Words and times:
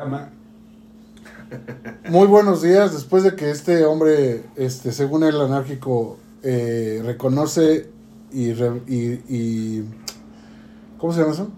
Ama- 0.00 0.30
Muy 2.08 2.26
buenos 2.26 2.62
días. 2.62 2.92
Después 2.92 3.22
de 3.24 3.34
que 3.36 3.50
este 3.50 3.84
hombre, 3.84 4.42
este, 4.56 4.92
según 4.92 5.24
el 5.24 5.40
anárquico, 5.40 6.18
eh, 6.42 7.02
reconoce 7.04 7.90
y, 8.32 8.52
re- 8.52 8.82
y, 8.86 9.20
y- 9.28 9.84
¿Cómo 10.98 11.12
se 11.12 11.20
llama 11.20 11.32
eso? 11.32 11.48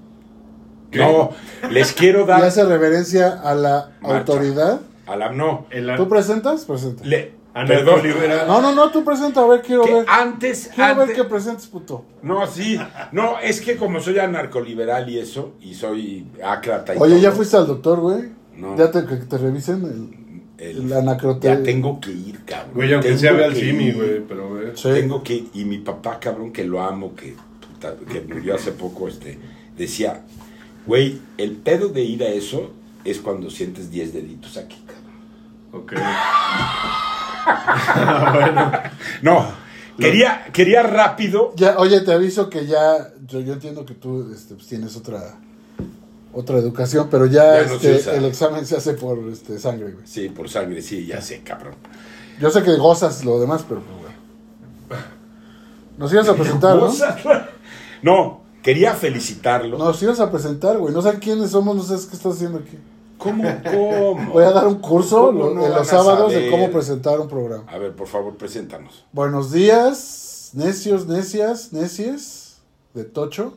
No, 0.93 1.31
les 1.71 1.93
quiero 1.93 2.23
Y 2.25 2.27
dar 2.27 2.45
hace 2.45 2.65
reverencia 2.65 3.29
a 3.33 3.55
la 3.55 3.91
Marcha. 4.01 4.19
autoridad. 4.19 4.81
a 5.07 5.17
la 5.17 5.31
no. 5.33 5.67
El 5.71 5.95
¿Tú 5.97 6.09
presentas? 6.09 6.65
Presenta. 6.65 7.05
Le, 7.05 7.33
perdón. 7.55 8.03
No, 8.47 8.61
no, 8.63 8.75
no, 8.75 8.91
tú 8.91 9.05
presenta. 9.05 9.43
A 9.43 9.47
ver, 9.47 9.63
quiero 9.63 9.83
Que 9.85 9.95
ver. 9.95 10.07
antes, 10.09 10.71
Quiero 10.75 10.95
ver 10.97 11.01
antes- 11.03 11.17
que 11.17 11.25
presentes, 11.25 11.67
puto. 11.67 12.05
No, 12.23 12.47
sí. 12.47 12.79
No, 13.13 13.39
es 13.39 13.61
que 13.61 13.77
como 13.77 14.01
soy 14.01 14.19
anarcoliberal 14.19 15.09
y 15.11 15.19
eso, 15.19 15.53
y 15.61 15.75
soy 15.75 16.27
ácrata 16.45 16.95
y 16.95 16.99
Oye, 16.99 17.21
¿ya 17.21 17.33
fuiste 17.33 17.57
al 17.57 17.67
doctor, 17.67 18.01
güey? 18.01 18.31
No. 18.57 18.77
¿Ya 18.77 18.91
te, 18.91 19.05
que 19.05 19.17
te 19.17 19.39
revisen 19.39 19.85
el, 20.59 20.67
el- 20.67 20.83
el 20.87 20.93
anacrote? 20.93 21.49
Ya 21.49 21.63
tengo 21.63 22.01
que 22.01 22.11
ir, 22.11 22.45
cabrón. 22.45 22.71
Güey, 22.75 22.93
aunque 22.95 23.09
Tengo 23.09 23.21
sea 23.21 23.33
ve 23.33 23.45
al 23.45 23.57
ir. 23.57 23.95
güey, 23.97 24.21
pero 24.27 24.49
güey. 24.49 24.67
Sí. 24.75 24.89
Tengo 24.93 25.23
que 25.23 25.45
y 25.53 25.65
mi 25.65 25.79
papá, 25.79 26.19
cabrón, 26.21 26.53
que 26.53 26.65
lo 26.65 26.81
amo, 26.83 27.15
que, 27.15 27.35
puta, 27.61 27.95
que 28.11 28.21
murió 28.23 28.55
hace 28.55 28.73
poco, 28.73 29.09
este, 29.09 29.39
decía, 29.77 30.23
güey, 30.87 31.19
el 31.39 31.53
pedo 31.53 31.89
de 31.89 32.03
ir 32.03 32.23
a 32.23 32.29
eso 32.29 32.71
es 33.05 33.19
cuando 33.19 33.51
sientes 33.51 33.91
10 33.91 34.13
deditos 34.15 34.57
aquí, 34.57 34.83
cabrón. 34.87 35.83
Ok. 35.85 35.93
bueno. 38.33 38.73
No, 39.23 39.47
quería, 39.99 40.47
quería 40.53 40.83
rápido. 40.83 41.53
Ya, 41.57 41.77
oye, 41.79 42.01
te 42.01 42.13
aviso 42.13 42.51
que 42.51 42.67
ya, 42.67 43.13
yo, 43.27 43.41
yo 43.41 43.53
entiendo 43.53 43.85
que 43.85 43.95
tú 43.95 44.33
este, 44.35 44.55
pues, 44.55 44.67
tienes 44.67 44.97
otra 44.97 45.37
otra 46.33 46.59
educación, 46.59 47.09
pero 47.11 47.27
ya, 47.27 47.63
Ya 47.63 47.73
no 47.73 47.79
se 47.79 47.97
este, 47.97 48.17
el 48.17 48.25
examen 48.25 48.67
se 48.67 48.77
hace 48.77 48.95
por 48.95 49.19
este, 49.31 49.59
sangre, 49.59 49.93
güey. 49.93 50.07
Sí, 50.07 50.29
por 50.29 50.49
sangre, 50.49 50.81
sí, 50.83 51.07
ya 51.07 51.21
sé, 51.21 51.43
cabrón. 51.43 51.75
Yo 52.41 52.51
sé 52.51 52.63
que 52.63 52.75
gozas 52.77 53.25
lo 53.25 53.39
demás, 53.39 53.65
pero 53.69 53.83
pues, 53.83 53.97
bueno. 54.89 55.05
Nos 55.99 56.13
ibas 56.13 56.29
a 56.29 56.35
presentar, 56.35 56.77
¿no? 56.77 56.91
No, 58.03 58.43
quería 58.63 58.95
felicitarlo. 58.95 59.79
Nos 59.79 60.03
ibas 60.03 60.21
a 60.21 60.31
presentar, 60.31 60.79
güey. 60.79 60.93
No 60.93 61.03
sé 61.03 61.19
quiénes 61.19 61.51
somos, 61.51 61.77
no 61.77 61.83
sabes 61.83 62.07
qué 62.07 62.17
estás 62.17 62.35
haciendo 62.35 62.59
aquí. 62.59 62.79
¿Cómo? 63.23 63.45
¿Cómo? 63.65 64.33
Voy 64.33 64.45
a 64.45 64.51
dar 64.51 64.67
un 64.67 64.77
curso 64.81 65.27
¿Cómo 65.27 65.39
lo- 65.45 65.55
no 65.55 65.67
en 65.67 65.73
los 65.73 65.87
sábados 65.87 66.33
de 66.33 66.51
cómo 66.51 66.71
presentar 66.71 67.21
un 67.21 67.29
programa. 67.29 67.65
A 67.69 67.79
ver, 67.79 67.95
por 67.95 68.09
favor, 68.09 68.37
preséntanos. 68.37 69.05
Buenos 69.13 69.53
días, 69.53 70.51
necios, 70.55 71.07
necias, 71.07 71.73
necies 71.73 72.57
de 72.95 73.05
Tocho. 73.05 73.55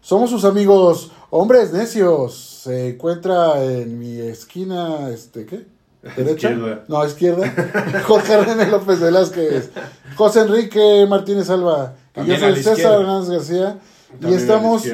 Somos 0.00 0.30
sus 0.30 0.44
amigos 0.44 1.10
hombres 1.30 1.72
necios. 1.72 2.34
Se 2.64 2.90
encuentra 2.90 3.62
en 3.64 3.98
mi 3.98 4.18
esquina, 4.20 5.10
este, 5.10 5.44
¿qué? 5.46 5.66
¿Derecha? 6.16 6.50
Izquierda. 6.50 6.84
No, 6.88 7.04
izquierda. 7.06 8.02
Jorge 8.06 8.36
René 8.42 8.66
López 8.68 9.00
Velázquez. 9.00 9.70
José 10.16 10.40
Enrique 10.40 11.06
Martínez 11.08 11.48
Alba. 11.50 11.94
Y 12.16 12.24
yo 12.26 12.36
soy 12.38 12.54
César 12.56 12.72
izquierda. 12.74 13.00
Hernández 13.00 13.30
García. 13.30 13.78
Y 14.08 14.20
También 14.20 14.32
a 14.34 14.36
la 14.36 14.40
estamos 14.40 14.82
sí. 14.82 14.90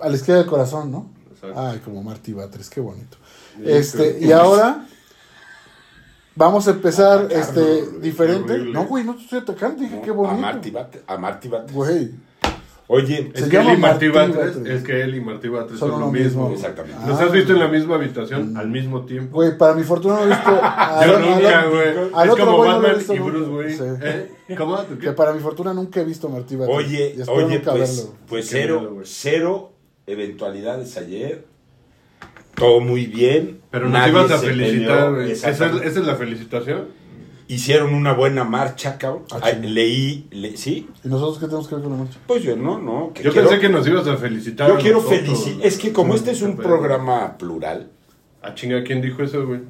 a 0.00 0.08
la 0.08 0.14
izquierda 0.14 0.40
del 0.42 0.50
corazón, 0.50 0.92
¿no? 0.92 1.06
Exacto. 1.32 1.58
Ay, 1.60 1.78
como 1.80 2.02
Martí 2.02 2.32
Batres, 2.32 2.70
qué 2.70 2.80
bonito. 2.80 3.16
Este, 3.62 4.18
y 4.20 4.32
ahora 4.32 4.86
vamos 6.34 6.66
a 6.68 6.72
empezar 6.72 7.28
Ah, 7.30 7.34
este 7.34 7.86
diferente. 8.00 8.58
No, 8.58 8.84
güey, 8.86 9.04
no 9.04 9.14
te 9.16 9.22
estoy 9.22 9.38
atacando, 9.40 9.80
dije 9.82 10.00
qué 10.02 10.10
A 10.10 10.14
bonito. 10.14 10.36
Marty 10.40 10.70
Bates. 10.70 11.02
A 11.06 11.16
Marty 11.16 11.48
Bates. 11.48 11.72
Güey, 11.74 12.10
Oye, 12.86 13.30
Es 13.34 13.44
que 13.44 13.56
él 13.56 13.62
y 13.62 13.66
Martí 13.78 13.80
Martí 13.80 14.08
Batres, 14.08 14.56
Batres. 14.56 14.74
es 14.76 14.82
que 14.84 15.00
él 15.00 15.14
y 15.14 15.20
Martí 15.22 15.48
Batres 15.48 15.78
Son 15.78 15.88
son, 15.92 16.00
lo 16.00 16.10
mismo. 16.10 16.50
mismo. 16.50 16.54
Exactamente. 16.54 16.98
¿Los 17.06 17.18
Ah. 17.18 17.24
has 17.24 17.32
visto 17.32 17.54
en 17.54 17.58
la 17.60 17.68
misma 17.68 17.94
habitación 17.94 18.56
al 18.58 18.68
mismo 18.68 19.06
tiempo? 19.06 19.36
güey, 19.36 19.56
para 19.56 19.72
mi 19.72 19.84
fortuna 19.84 20.16
no 20.16 20.24
he 20.24 20.26
visto 20.26 20.50
a- 20.62 21.02
Yo 21.06 21.16
a- 21.16 21.18
nunca, 21.18 21.60
a- 21.60 21.64
güey. 21.66 21.88
al 22.12 22.26
Es 22.26 22.32
otro 22.32 22.44
como 22.44 22.64
no 22.66 22.70
Batman 22.72 22.96
visto 22.98 23.14
y. 23.14 23.18
Bruce, 23.20 23.50
güey. 23.50 23.72
Sí. 23.74 23.84
¿Eh? 24.02 24.54
¿Cómo? 24.58 24.76
¿Tú 24.82 24.98
Que 24.98 25.06
qué? 25.06 25.12
para 25.12 25.32
mi 25.32 25.40
fortuna 25.40 25.72
nunca 25.72 26.00
he 26.00 26.04
visto 26.04 26.26
a 26.26 26.30
Martí 26.30 26.56
Batres. 26.56 26.76
oye, 26.76 27.16
oye, 27.26 27.60
pues, 27.60 28.10
pues 28.28 28.50
qué 28.50 28.52
cero, 28.52 29.00
cero 29.04 29.72
eventualidades 30.06 30.94
ayer. 30.98 31.46
Todo 32.54 32.80
muy 32.80 33.06
bien. 33.06 33.60
Pero 33.70 33.88
nos 33.88 34.08
ibas 34.08 34.30
a 34.30 34.38
felicitar, 34.38 35.12
güey. 35.14 35.32
¿Esa 35.32 35.50
es, 35.50 35.60
esa 35.60 35.86
es 35.86 36.06
la 36.06 36.14
felicitación? 36.16 36.84
Hicieron 37.46 37.92
una 37.94 38.14
buena 38.14 38.42
marcha, 38.44 38.96
cabrón. 38.96 39.24
Ah, 39.30 39.50
leí, 39.50 40.26
le- 40.30 40.56
¿sí? 40.56 40.88
¿Y 41.04 41.08
nosotros 41.08 41.38
qué 41.38 41.44
tenemos 41.46 41.68
que 41.68 41.74
ver 41.74 41.84
con 41.84 41.92
la 41.92 41.98
marcha? 41.98 42.18
Pues 42.26 42.42
yo 42.42 42.56
no, 42.56 42.78
no. 42.78 43.12
que 43.12 43.22
Yo 43.22 43.32
quiero- 43.32 43.48
pensé 43.48 43.60
que 43.60 43.68
nos 43.68 43.86
ibas 43.86 44.06
a 44.06 44.16
felicitar. 44.16 44.68
Yo 44.68 44.74
a 44.76 44.78
quiero 44.78 45.00
felicitar. 45.02 45.66
Es 45.66 45.76
que 45.76 45.92
como 45.92 46.14
este 46.14 46.30
es 46.30 46.40
un 46.42 46.56
Pero- 46.56 46.68
programa 46.68 47.36
plural, 47.36 47.90
Ah, 48.40 48.54
chinga, 48.54 48.82
¿quién 48.84 49.00
dijo 49.02 49.22
eso, 49.22 49.46
güey? 49.46 49.60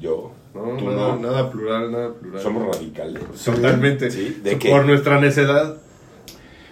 yo, 0.00 0.32
No, 0.54 0.76
tú 0.78 0.84
nada, 0.90 1.14
no, 1.14 1.20
nada 1.20 1.50
plural, 1.50 1.90
nada 1.92 2.12
plural. 2.14 2.42
somos 2.42 2.74
radicales. 2.76 3.22
Totalmente. 3.44 4.10
Sí, 4.10 4.40
¿de 4.42 4.58
qué? 4.58 4.70
Por 4.70 4.84
nuestra 4.86 5.18
necedad. 5.20 5.76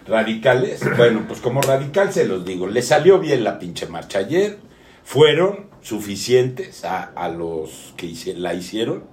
Radicales, 0.07 0.83
bueno, 0.97 1.23
pues 1.29 1.41
como 1.41 1.61
radical 1.63 2.13
se 2.13 2.27
los 2.27 2.45
digo, 2.45 2.67
le 2.67 2.83
salió 2.83 3.21
bien 3.21 3.45
la 3.45 3.59
pinche 3.59 3.87
marcha 3.87 4.19
ayer, 4.19 4.59
fueron 5.05 5.67
suficientes 5.83 6.85
a, 6.85 7.05
a 7.15 7.29
los 7.29 7.93
que 7.97 8.07
hice- 8.07 8.35
la 8.35 8.55
hicieron, 8.55 9.05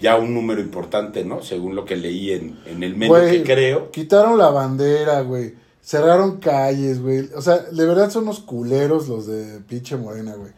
ya 0.00 0.16
un 0.16 0.32
número 0.34 0.60
importante, 0.60 1.24
¿no? 1.24 1.42
Según 1.42 1.74
lo 1.76 1.84
que 1.84 1.96
leí 1.96 2.32
en, 2.32 2.58
en 2.66 2.82
el 2.82 2.96
medio 2.96 3.12
Güey, 3.14 3.38
que 3.42 3.52
creo. 3.52 3.90
Quitaron 3.90 4.38
la 4.38 4.50
bandera, 4.50 5.20
güey. 5.22 5.54
Cerraron 5.82 6.38
calles, 6.38 7.00
güey. 7.02 7.28
O 7.36 7.42
sea, 7.42 7.58
de 7.58 7.86
verdad 7.86 8.10
son 8.10 8.24
unos 8.24 8.40
culeros 8.40 9.08
los 9.08 9.26
de 9.26 9.60
pinche 9.60 9.96
Morena, 9.96 10.34
güey. 10.36 10.52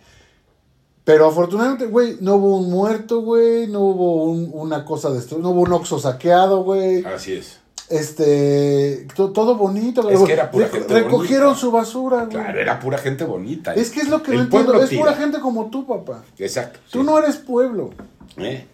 Pero 1.05 1.27
afortunadamente, 1.27 1.87
güey, 1.87 2.17
no 2.21 2.37
hubo 2.37 2.59
un 2.59 2.71
muerto, 2.71 3.23
güey. 3.23 3.67
No 3.67 3.81
hubo 3.81 4.25
un- 4.25 4.51
una 4.53 4.85
cosa 4.85 5.11
destruida. 5.11 5.43
No 5.43 5.51
hubo 5.51 5.63
un 5.63 5.73
oxo 5.73 5.99
saqueado, 5.99 6.63
güey. 6.63 7.05
Así 7.05 7.33
es. 7.33 7.59
Este. 7.93 9.07
to- 9.15 9.31
todo 9.33 9.57
bonito. 9.57 10.09
Es 10.11 10.17
güey. 10.19 10.27
que 10.27 10.33
era 10.33 10.51
pura 10.51 10.67
Reco- 10.69 10.73
gente 10.79 10.95
recogieron 10.95 11.45
bonita. 11.49 11.61
su 11.61 11.71
basura, 11.71 12.17
güey. 12.25 12.29
Claro, 12.31 12.59
era 12.61 12.81
pura 12.81 12.99
gente 12.99 13.25
bonita. 13.25 13.75
Es 13.75 13.91
que 13.91 14.01
es 14.01 14.09
lo 14.09 14.23
que 14.23 14.33
no 14.35 14.43
entiendo. 14.43 14.83
Es 14.83 14.91
pura 14.95 15.15
gente 15.15 15.41
como 15.41 15.71
tú, 15.71 15.87
papá. 15.87 16.25
Exacto. 16.39 16.81
Tú 16.91 17.01
sí. 17.01 17.05
no 17.07 17.19
eres 17.19 17.37
pueblo. 17.37 17.91
¿Eh? 18.39 18.67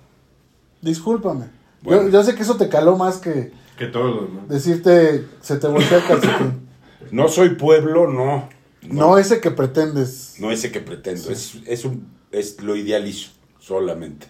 Discúlpame. 0.80 1.46
Bueno. 1.82 2.04
Yo, 2.04 2.08
yo 2.10 2.22
sé 2.24 2.34
que 2.34 2.42
eso 2.42 2.56
te 2.56 2.68
caló 2.68 2.96
más 2.96 3.18
que 3.18 3.52
Que 3.76 3.86
todos, 3.86 4.28
¿no? 4.30 4.46
decirte 4.48 5.26
se 5.40 5.56
te 5.56 5.66
voltea 5.66 5.98
el 5.98 6.04
calcetín. 6.06 6.68
No 7.10 7.28
soy 7.28 7.50
pueblo, 7.54 8.06
no. 8.10 8.48
No 8.82 9.16
ese 9.16 9.40
que 9.40 9.50
pretendes. 9.50 10.34
No 10.40 10.50
ese 10.50 10.70
que 10.70 10.80
pretendo, 10.80 11.30
es, 11.30 11.54
es 11.66 11.84
un 11.86 12.06
es 12.30 12.60
lo 12.62 12.76
idealizo 12.76 13.30
solamente. 13.58 14.26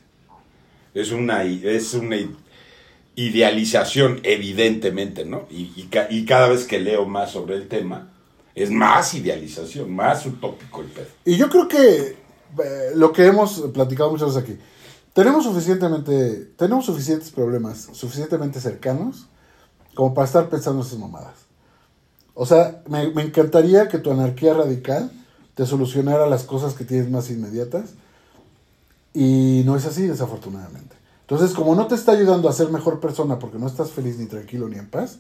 Es 0.94 1.10
una 1.10 1.42
es 1.42 1.94
una 1.94 2.16
idealización 3.20 4.20
evidentemente, 4.22 5.24
¿no? 5.24 5.46
Y, 5.50 5.72
y 5.76 5.88
ca- 5.90 6.06
y 6.08 6.24
cada 6.24 6.48
vez 6.48 6.64
que 6.66 6.78
leo 6.78 7.04
más 7.06 7.32
sobre 7.32 7.56
el 7.56 7.66
tema 7.68 8.12
es 8.54 8.70
más 8.70 9.12
idealización, 9.14 9.94
más 9.94 10.24
utópico 10.26 10.80
el 10.82 10.86
pedo. 10.88 11.06
Y 11.24 11.36
yo 11.36 11.48
creo 11.48 11.66
que 11.68 12.16
eh, 12.64 12.90
lo 12.94 13.12
que 13.12 13.26
hemos 13.26 13.60
platicado 13.74 14.10
muchas 14.10 14.34
veces 14.34 14.42
aquí, 14.42 14.58
tenemos 15.12 15.44
suficientemente, 15.44 16.52
tenemos 16.56 16.86
suficientes 16.86 17.30
problemas, 17.30 17.88
suficientemente 17.92 18.60
cercanos, 18.60 19.26
como 19.94 20.14
para 20.14 20.26
estar 20.26 20.48
pensando 20.48 20.82
esas 20.82 20.98
mamadas. 20.98 21.34
O 22.34 22.46
sea, 22.46 22.82
me, 22.88 23.08
me 23.10 23.22
encantaría 23.22 23.88
que 23.88 23.98
tu 23.98 24.12
anarquía 24.12 24.54
radical 24.54 25.10
te 25.56 25.66
solucionara 25.66 26.26
las 26.28 26.44
cosas 26.44 26.74
que 26.74 26.84
tienes 26.84 27.10
más 27.10 27.30
inmediatas. 27.30 27.90
Y 29.12 29.62
no 29.64 29.74
es 29.76 29.86
así, 29.86 30.06
desafortunadamente. 30.06 30.94
Entonces, 31.30 31.54
como 31.54 31.74
no 31.74 31.86
te 31.86 31.94
está 31.94 32.12
ayudando 32.12 32.48
a 32.48 32.52
ser 32.54 32.70
mejor 32.70 33.00
persona 33.00 33.38
porque 33.38 33.58
no 33.58 33.66
estás 33.66 33.90
feliz 33.90 34.18
ni 34.18 34.24
tranquilo 34.26 34.66
ni 34.68 34.78
en 34.78 34.88
paz, 34.88 35.18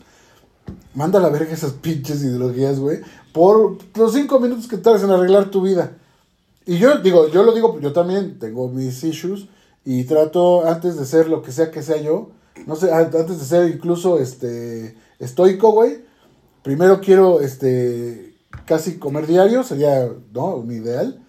manda 0.94 1.18
a 1.18 1.22
la 1.22 1.28
verga 1.28 1.52
esas 1.52 1.72
pinches 1.82 2.22
ideologías, 2.22 2.78
güey, 2.80 3.00
por 3.32 3.76
los 3.94 4.12
cinco 4.14 4.40
minutos 4.40 4.66
que 4.68 4.78
tardes 4.78 5.02
en 5.02 5.10
arreglar 5.10 5.50
tu 5.50 5.60
vida. 5.62 5.92
Y 6.64 6.78
yo 6.78 6.98
digo, 6.98 7.28
yo 7.28 7.42
lo 7.42 7.52
digo, 7.52 7.78
yo 7.80 7.92
también 7.92 8.38
tengo 8.38 8.68
mis 8.68 9.04
issues 9.04 9.46
y 9.84 10.04
trato 10.04 10.66
antes 10.66 10.96
de 10.96 11.04
ser 11.06 11.28
lo 11.28 11.42
que 11.42 11.52
sea 11.52 11.70
que 11.70 11.82
sea 11.82 12.00
yo, 12.00 12.30
no 12.66 12.74
sé, 12.76 12.92
an- 12.92 13.10
antes 13.14 13.38
de 13.38 13.44
ser 13.44 13.68
incluso 13.68 14.18
este 14.18 14.96
estoico, 15.18 15.72
güey, 15.72 15.98
primero 16.62 17.00
quiero 17.00 17.40
este 17.40 18.34
casi 18.66 18.96
comer 18.98 19.26
diario, 19.26 19.62
sería, 19.62 20.10
¿no? 20.32 20.56
Un 20.56 20.70
ideal. 20.72 21.22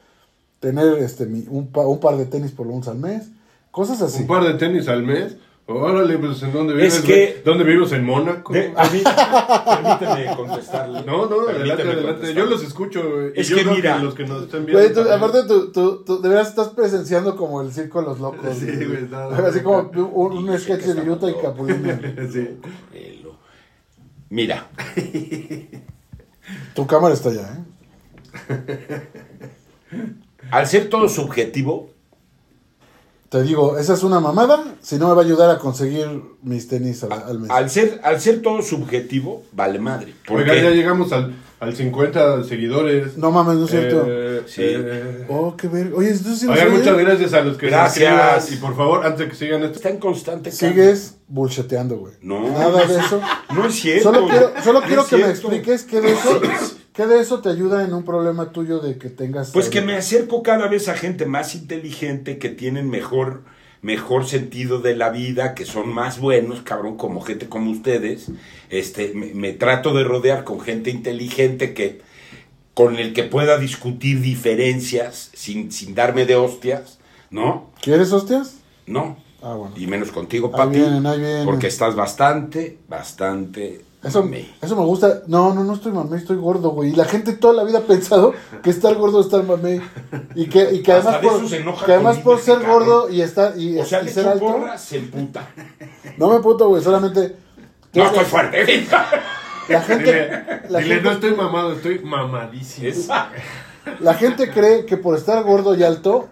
Tener 0.60 0.98
este 1.00 1.26
mi- 1.26 1.48
un, 1.50 1.70
un 1.74 2.00
par 2.00 2.18
de 2.18 2.26
tenis 2.26 2.52
por 2.52 2.66
lo 2.66 2.74
menos 2.74 2.88
al 2.90 2.98
mes, 2.98 3.28
cosas 3.80 4.02
así. 4.02 4.22
Un 4.24 4.28
par 4.28 4.44
de 4.44 4.56
tenis 4.56 4.90
al 4.90 5.04
mes. 5.04 5.38
Órale, 5.66 6.18
pues 6.18 6.42
¿en 6.44 6.52
dónde 6.52 6.74
vives? 6.74 6.96
Es 6.98 7.02
que-? 7.04 7.42
¿Dónde 7.46 7.64
vives? 7.64 7.92
¿En 7.94 8.04
Mónaco? 8.04 8.52
De- 8.52 8.74
a 8.76 8.84
mí- 8.90 9.04
permíteme 9.04 10.36
contestarle. 10.36 11.04
No, 11.06 11.28
no, 11.30 11.48
adelante, 11.48 11.84
adelante. 11.84 12.34
Yo 12.34 12.46
los 12.48 12.62
escucho. 12.64 13.00
Y 13.34 13.40
Es 13.40 13.48
yo 13.48 13.56
que 13.56 13.62
creo 13.64 13.76
mira. 13.76 14.00
los 14.00 14.16
que 14.16 14.26
nos 14.26 14.44
están 14.44 14.66
viendo. 14.66 14.82
Güey, 14.82 14.94
tú- 14.94 15.10
aparte, 15.10 15.44
tú, 15.48 15.72
tú, 15.72 16.04
tú 16.04 16.22
de 16.22 16.28
veras 16.28 16.50
estás 16.50 16.70
presenciando 16.70 17.38
como 17.38 17.62
el 17.62 17.72
circo 17.72 18.02
de 18.02 18.08
los 18.08 18.20
locos. 18.20 18.58
Sí, 18.58 18.66
güey, 18.66 19.04
nada, 19.10 19.48
Así 19.48 19.62
como 19.62 19.90
un, 19.94 20.50
un 20.50 20.60
sketch 20.60 20.82
que 20.82 20.94
de 20.94 21.02
Viruta 21.02 21.30
y. 21.30 21.36
Capulina. 21.36 22.00
Sí. 22.34 22.60
Mira, 24.30 24.68
Tu 26.74 26.86
cámara 26.88 27.14
está 27.14 27.30
allá, 27.30 27.58
¿eh? 28.50 29.02
al 30.52 30.66
ser 30.68 30.90
todo 30.90 31.08
subjetivo, 31.10 31.92
Te 33.30 33.44
digo, 33.44 33.78
esa 33.78 33.94
es 33.94 34.02
una 34.04 34.20
mamada. 34.20 34.64
Si 34.82 34.98
no 34.98 35.08
me 35.10 35.14
va 35.14 35.22
a 35.22 35.26
ayudar 35.26 35.52
a 35.52 35.60
conseguir 35.60 36.08
mis 36.42 36.68
tenis 36.68 37.04
al, 37.04 37.12
al 37.14 37.40
mes. 37.40 37.52
al 37.52 37.70
ser, 37.70 38.02
al 38.04 38.20
ser 38.20 38.42
todo 38.42 38.62
subjetivo, 38.64 39.44
vale 39.52 39.78
madre. 39.78 40.16
Oiga, 40.30 40.56
ya 40.56 40.62
Porque 40.64 40.76
llegamos 40.76 41.12
al, 41.14 41.36
al 41.60 41.76
50 41.76 42.44
seguidores. 42.46 43.18
No 43.18 43.30
mames, 43.30 43.58
no 43.58 43.66
es 43.66 43.72
cierto. 43.72 44.04
Eh, 44.08 44.42
Sí. 44.48 44.62
eh, 44.66 45.26
Oh, 45.30 45.56
qué 45.56 45.68
ver. 45.68 45.92
Oye, 45.96 46.10
entonces 46.10 46.40
sí 46.40 46.46
lo 46.48 46.54
Oigan, 46.54 46.72
muchas 46.72 46.98
gracias 46.98 47.34
a 47.34 47.42
los 47.42 47.56
que 47.58 47.68
Gracias. 47.68 48.52
Y 48.52 48.56
por 48.56 48.76
favor, 48.76 49.06
antes 49.06 49.20
de 49.20 49.30
que 49.30 49.36
sigan 49.36 49.62
esto, 49.64 49.76
está 49.76 49.90
en 49.90 50.00
constante 50.00 50.50
cambio. 50.50 50.70
Sigues 50.70 51.18
bullsheteando, 51.28 51.98
güey. 51.98 52.14
No. 52.22 52.50
Nada 52.50 52.84
de 52.88 52.96
eso. 52.98 53.22
No 53.54 53.66
es 53.68 53.76
cierto. 53.76 54.12
Solo 54.14 54.28
quiero, 54.28 54.52
solo 54.64 54.80
No 54.82 54.86
quiero 54.88 55.06
que 55.06 55.18
me 55.18 55.24
cierto. 55.24 55.48
expliques 55.52 55.84
qué 55.84 56.02
de 56.02 56.14
eso, 56.14 56.40
qué 56.94 57.06
de 57.08 57.20
eso 57.20 57.42
te 57.42 57.50
ayuda 57.50 57.84
en 57.84 57.94
un 57.94 58.04
problema 58.04 58.52
tuyo 58.52 58.80
de 58.80 58.98
que 58.98 59.10
tengas. 59.10 59.52
Pues 59.52 59.70
que 59.70 59.82
me 59.82 59.96
acerco 59.96 60.44
cada 60.44 60.68
vez 60.68 60.88
a 60.90 60.96
gente 60.96 61.26
más 61.26 61.56
inteligente, 61.56 62.38
que 62.38 62.50
tienen 62.50 62.90
mejor, 62.90 63.44
mejor 63.82 64.26
sentido 64.28 64.80
de 64.80 64.96
la 64.96 65.10
vida, 65.10 65.56
que 65.56 65.66
son 65.66 65.90
más 65.94 66.20
buenos, 66.20 66.62
cabrón, 66.62 66.98
como 66.98 67.22
gente 67.22 67.48
como 67.48 67.72
ustedes. 67.72 68.28
Este, 68.70 69.14
me, 69.14 69.34
me 69.34 69.54
trato 69.54 69.94
de 69.94 70.04
rodear 70.04 70.44
con 70.44 70.60
gente 70.60 70.90
inteligente 70.90 71.74
que, 71.74 72.02
con 72.74 72.98
el 72.98 73.14
que 73.14 73.24
pueda 73.24 73.58
discutir 73.58 74.22
diferencias 74.22 75.32
sin, 75.34 75.72
sin 75.72 75.96
darme 75.96 76.26
de 76.26 76.36
hostias, 76.36 77.00
¿no? 77.30 77.72
¿Quieres 77.82 78.12
hostias? 78.12 78.58
No. 78.86 79.18
Ah, 79.42 79.54
bueno. 79.54 79.74
Y 79.78 79.88
menos 79.88 80.12
contigo, 80.12 80.52
Ahí 80.54 80.58
papi. 80.58 80.78
vienen, 80.80 81.06
ahí 81.06 81.20
vienen. 81.20 81.46
Porque 81.46 81.68
estás 81.68 81.96
bastante, 81.96 82.78
bastante. 82.90 83.82
Eso, 84.02 84.24
mamey. 84.24 84.56
eso 84.62 84.76
me 84.78 84.84
gusta. 84.84 85.24
No, 85.28 85.54
no, 85.54 85.64
no 85.64 85.74
estoy 85.74 85.92
mamey, 85.92 86.20
estoy 86.20 86.38
gordo, 86.38 86.70
güey. 86.70 86.92
Y 86.92 86.96
la 86.96 87.06
gente 87.06 87.34
toda 87.34 87.54
la 87.54 87.64
vida 87.64 87.80
ha 87.80 87.82
pensado 87.82 88.34
que 88.64 88.70
estar 88.70 88.96
gordo 88.96 89.20
es 89.20 89.26
estar 89.26 89.44
mamey. 89.44 89.82
Y 90.36 90.48
que, 90.48 90.74
y 90.74 90.82
que 90.82 90.94
además, 90.94 91.22
de 91.22 91.28
por, 91.28 91.86
que 91.86 91.92
además 91.92 92.18
por 92.20 92.40
ser 92.40 92.60
cabrón. 92.60 92.86
gordo 92.86 93.10
y, 93.10 93.22
estar, 93.22 93.58
y, 93.58 93.78
O 93.78 93.86
sea, 93.86 94.02
y 94.02 94.08
ser 94.10 94.28
alto. 94.28 94.46
porras, 94.46 94.82
se 94.82 94.98
emputa. 94.98 95.48
No 96.18 96.30
me 96.30 96.40
puto, 96.40 96.68
güey. 96.68 96.84
Solamente. 96.84 97.36
No 97.94 98.06
estoy 98.06 98.26
fuerte. 98.26 98.88
La 99.70 99.82
gente, 99.82 100.04
dile, 100.04 100.62
la, 100.70 100.80
dile, 100.80 100.96
gente, 100.96 101.04
no 101.04 101.12
estoy 101.12 101.36
mamado, 101.36 101.74
estoy 101.74 102.00
mamadísimo. 102.00 102.88
Esa. 102.88 103.30
La 104.00 104.14
gente 104.14 104.50
cree 104.52 104.86
que 104.86 104.98
por 104.98 105.16
estar 105.18 105.44
gordo 105.44 105.76
y 105.76 105.84
alto, 105.84 106.28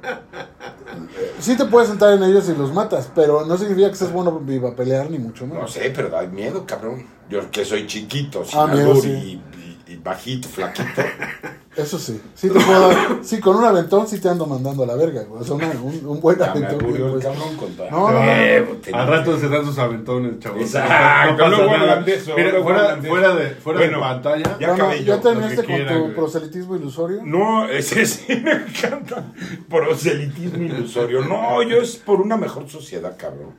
sí 1.40 1.56
te 1.56 1.66
puedes 1.66 1.90
sentar 1.90 2.14
en 2.14 2.24
ellos 2.24 2.50
y 2.50 2.56
los 2.56 2.74
matas, 2.74 3.10
pero 3.14 3.46
no 3.46 3.58
significa 3.58 3.90
que 3.90 3.96
seas 3.96 4.12
bueno 4.12 4.42
para 4.62 4.76
pelear, 4.76 5.10
ni 5.10 5.20
mucho 5.20 5.46
No 5.48 5.56
menos. 5.56 5.72
sé, 5.72 5.92
pero 5.96 6.10
da 6.10 6.22
miedo, 6.24 6.66
cabrón. 6.66 7.06
Yo 7.30 7.50
que 7.52 7.66
soy 7.66 7.86
chiquito, 7.88 8.46
sin 8.46 8.60
Ah, 8.60 8.68
miedo, 8.68 8.88
albur 8.92 9.04
sí. 9.04 9.10
y, 9.10 9.42
y- 9.90 9.96
bajito, 9.98 10.48
flaquito. 10.50 11.02
Eso 11.78 12.00
sí. 12.00 12.20
Sí 12.34 12.50
te 12.50 12.60
puedo 12.60 12.90
dar- 12.90 13.20
Sí, 13.22 13.40
con 13.40 13.56
un 13.56 13.64
aventón 13.64 14.08
sí 14.08 14.20
te 14.20 14.28
ando 14.30 14.48
mandando 14.48 14.82
a 14.84 14.88
la 14.88 14.96
verga, 14.96 15.22
güey. 15.24 15.42
O 15.42 15.46
sea, 15.46 15.54
una- 15.56 15.68
un, 15.70 16.02
un 16.08 16.20
buen 16.20 16.38
Ya 16.40 16.46
me 16.46 16.66
aventón. 16.66 16.82
aburrió 16.86 17.12
pues. 17.12 17.24
cabrón 17.26 17.56
con 17.56 17.72
toda- 17.76 17.92
No, 17.92 18.12
no, 18.12 18.20
no, 18.20 18.32
Eh, 18.32 18.66
no. 18.68 18.76
tenía- 18.78 19.02
Al 19.02 19.08
rato 19.08 19.38
se 19.40 19.48
dan 19.48 19.64
sus 19.66 19.78
aventones, 19.78 20.40
chavos. 20.40 20.62
Exacto, 20.62 21.38
pasa 21.38 21.58
nada. 21.78 22.04
eso, 22.08 22.34
Mira, 22.36 22.62
fuera, 22.64 22.96
de 22.96 23.08
fuera 23.10 23.36
de, 23.36 23.50
fuera 23.52 23.80
Bueno, 23.80 23.98
de 23.98 24.04
pantalla. 24.04 24.58
ya 24.60 24.70
Bueno, 24.74 24.96
¿Ya 24.96 25.22
terminaste 25.22 25.64
con 25.66 25.86
tu 25.88 26.00
güey. 26.00 26.16
proselitismo 26.16 26.76
ilusorio? 26.76 27.20
No, 27.24 27.68
ese 27.70 28.06
sí 28.08 28.26
me 28.44 28.52
encanta. 28.54 29.24
Proselitismo 29.70 30.64
ilusorio. 30.64 31.22
No, 31.26 31.62
yo 31.62 31.78
es 31.78 31.98
por 31.98 32.22
una 32.22 32.38
mejor 32.38 32.68
sociedad, 32.68 33.16
cabrón. 33.18 33.54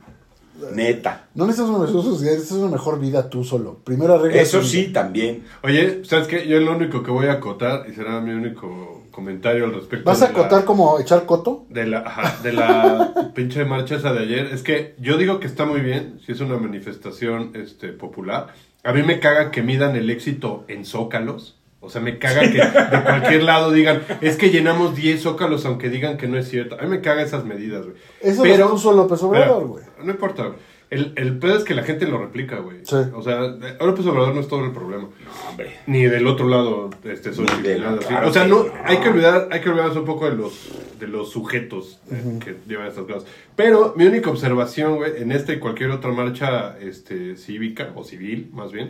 Neta. 0.73 1.27
No 1.35 1.45
necesitas 1.45 1.69
una 1.69 1.85
mejor 1.85 2.03
sociedad, 2.03 2.33
necesitas 2.33 2.59
una 2.61 2.71
mejor 2.71 2.99
vida 2.99 3.29
tú 3.29 3.43
solo. 3.43 3.79
Primero 3.83 4.15
arregla 4.15 4.41
Eso 4.41 4.63
sí, 4.63 4.85
vida. 4.87 5.03
también. 5.03 5.43
Oye, 5.63 6.03
¿sabes 6.05 6.27
qué? 6.27 6.47
Yo 6.47 6.59
lo 6.59 6.75
único 6.75 7.03
que 7.03 7.11
voy 7.11 7.27
a 7.27 7.33
acotar, 7.33 7.85
y 7.89 7.93
será 7.93 8.19
mi 8.21 8.31
único 8.31 9.03
comentario 9.11 9.65
al 9.65 9.73
respecto. 9.73 10.05
¿Vas 10.05 10.21
a 10.21 10.25
la- 10.25 10.31
acotar 10.31 10.65
como 10.65 10.99
echar 10.99 11.25
coto? 11.25 11.65
De 11.69 11.85
la, 11.85 11.99
ajá, 11.99 12.37
de 12.43 12.53
la 12.53 13.31
pinche 13.35 13.65
marcha 13.65 13.95
esa 13.95 14.13
de 14.13 14.19
ayer. 14.19 14.45
Es 14.53 14.63
que 14.63 14.95
yo 14.99 15.17
digo 15.17 15.39
que 15.39 15.47
está 15.47 15.65
muy 15.65 15.81
bien, 15.81 16.19
si 16.25 16.31
es 16.31 16.39
una 16.41 16.57
manifestación 16.57 17.51
este, 17.55 17.89
popular. 17.89 18.53
A 18.83 18.93
mí 18.93 19.03
me 19.03 19.19
caga 19.19 19.51
que 19.51 19.61
midan 19.61 19.95
el 19.97 20.09
éxito 20.09 20.63
en 20.69 20.85
zócalos. 20.85 21.57
O 21.81 21.89
sea, 21.89 22.01
me 22.01 22.17
caga 22.17 22.41
que 22.41 22.57
de 22.57 23.03
cualquier 23.03 23.43
lado 23.43 23.71
digan, 23.71 24.01
es 24.21 24.35
que 24.35 24.49
llenamos 24.49 24.95
10 24.95 25.21
zócalos 25.21 25.65
aunque 25.65 25.89
digan 25.89 26.17
que 26.17 26.27
no 26.27 26.37
es 26.37 26.49
cierto. 26.49 26.75
A 26.79 26.83
mí 26.83 26.89
me 26.89 27.01
caga 27.01 27.21
esas 27.21 27.45
medidas, 27.45 27.85
güey. 27.85 27.95
Eso 28.21 28.43
lo 28.45 28.69
puso 28.71 28.91
López 28.93 29.23
Obrador, 29.23 29.65
güey. 29.67 29.83
No 30.03 30.11
importa, 30.11 30.43
güey. 30.47 30.57
El, 30.89 31.13
el 31.17 31.37
pedo 31.37 31.55
es 31.55 31.63
que 31.63 31.75
la 31.75 31.83
gente 31.83 32.07
lo 32.07 32.17
replica, 32.17 32.57
güey. 32.57 32.77
Sí. 32.83 32.95
O 33.13 33.21
sea, 33.21 33.41
López 33.79 34.05
Obrador 34.07 34.33
no 34.33 34.41
es 34.41 34.47
todo 34.47 34.65
el 34.65 34.71
problema. 34.71 35.03
No, 35.03 35.49
hombre. 35.49 35.77
Ni 35.85 36.03
del 36.03 36.25
otro 36.25 36.47
lado, 36.49 36.89
este, 37.03 37.31
la- 37.31 37.77
nada 37.91 37.97
claro 37.99 38.27
O 38.27 38.33
sea, 38.33 38.47
no. 38.47 38.65
hay 38.83 38.97
que 38.97 39.09
olvidar, 39.09 39.49
hay 39.51 39.61
que 39.61 39.69
olvidarse 39.69 39.99
un 39.99 40.05
poco 40.05 40.27
de 40.27 40.35
los, 40.35 40.69
de 40.99 41.07
los 41.07 41.29
sujetos 41.31 41.99
eh, 42.11 42.39
que 42.43 42.55
llevan 42.67 42.87
estas 42.87 43.05
cosas. 43.05 43.25
Pero 43.55 43.93
mi 43.95 44.05
única 44.05 44.31
observación, 44.31 44.95
güey, 44.95 45.21
en 45.21 45.31
esta 45.31 45.53
y 45.53 45.59
cualquier 45.59 45.91
otra 45.91 46.11
marcha 46.11 46.75
este, 46.81 47.37
cívica, 47.37 47.91
o 47.95 48.03
civil, 48.03 48.49
más 48.51 48.71
bien, 48.71 48.89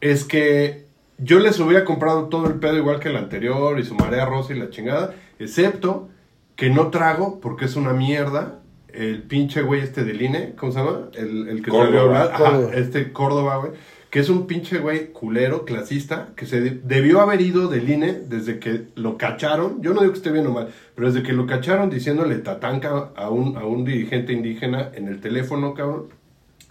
es 0.00 0.22
que 0.24 0.84
yo 1.18 1.38
les 1.38 1.58
hubiera 1.60 1.84
comprado 1.84 2.24
todo 2.28 2.46
el 2.46 2.54
pedo 2.54 2.76
igual 2.76 3.00
que 3.00 3.08
el 3.10 3.16
anterior 3.16 3.78
y 3.78 3.84
su 3.84 3.94
marea 3.94 4.24
rosa 4.26 4.52
y 4.54 4.58
la 4.58 4.70
chingada, 4.70 5.14
excepto 5.38 6.08
que 6.56 6.70
no 6.70 6.88
trago 6.90 7.40
porque 7.40 7.64
es 7.66 7.76
una 7.76 7.92
mierda. 7.92 8.60
El 8.92 9.22
pinche 9.24 9.62
güey 9.62 9.80
este 9.80 10.04
del 10.04 10.22
INE, 10.22 10.54
¿cómo 10.56 10.70
se 10.70 10.78
llama? 10.78 11.08
El, 11.14 11.48
el 11.48 11.62
que 11.62 11.70
Córdoba. 11.72 11.86
salió 11.86 12.00
a 12.00 12.02
hablar. 12.04 12.26
Ajá, 12.32 12.38
Córdoba. 12.44 12.72
este 12.74 13.12
Córdoba, 13.12 13.56
güey, 13.56 13.72
que 14.08 14.20
es 14.20 14.28
un 14.28 14.46
pinche 14.46 14.78
güey 14.78 15.10
culero, 15.12 15.64
clasista, 15.64 16.28
que 16.36 16.46
se 16.46 16.60
de- 16.60 16.80
debió 16.84 17.20
haber 17.20 17.40
ido 17.40 17.66
del 17.66 17.90
INE 17.90 18.12
desde 18.28 18.60
que 18.60 18.82
lo 18.94 19.18
cacharon. 19.18 19.82
Yo 19.82 19.94
no 19.94 20.00
digo 20.02 20.12
que 20.12 20.18
esté 20.18 20.30
bien 20.30 20.46
o 20.46 20.52
mal, 20.52 20.68
pero 20.94 21.08
desde 21.12 21.26
que 21.26 21.32
lo 21.32 21.44
cacharon 21.46 21.90
diciéndole 21.90 22.36
tatanca 22.36 23.10
a 23.16 23.30
un, 23.30 23.56
a 23.56 23.64
un 23.66 23.84
dirigente 23.84 24.32
indígena 24.32 24.90
en 24.94 25.08
el 25.08 25.20
teléfono, 25.20 25.74
cabrón. 25.74 26.10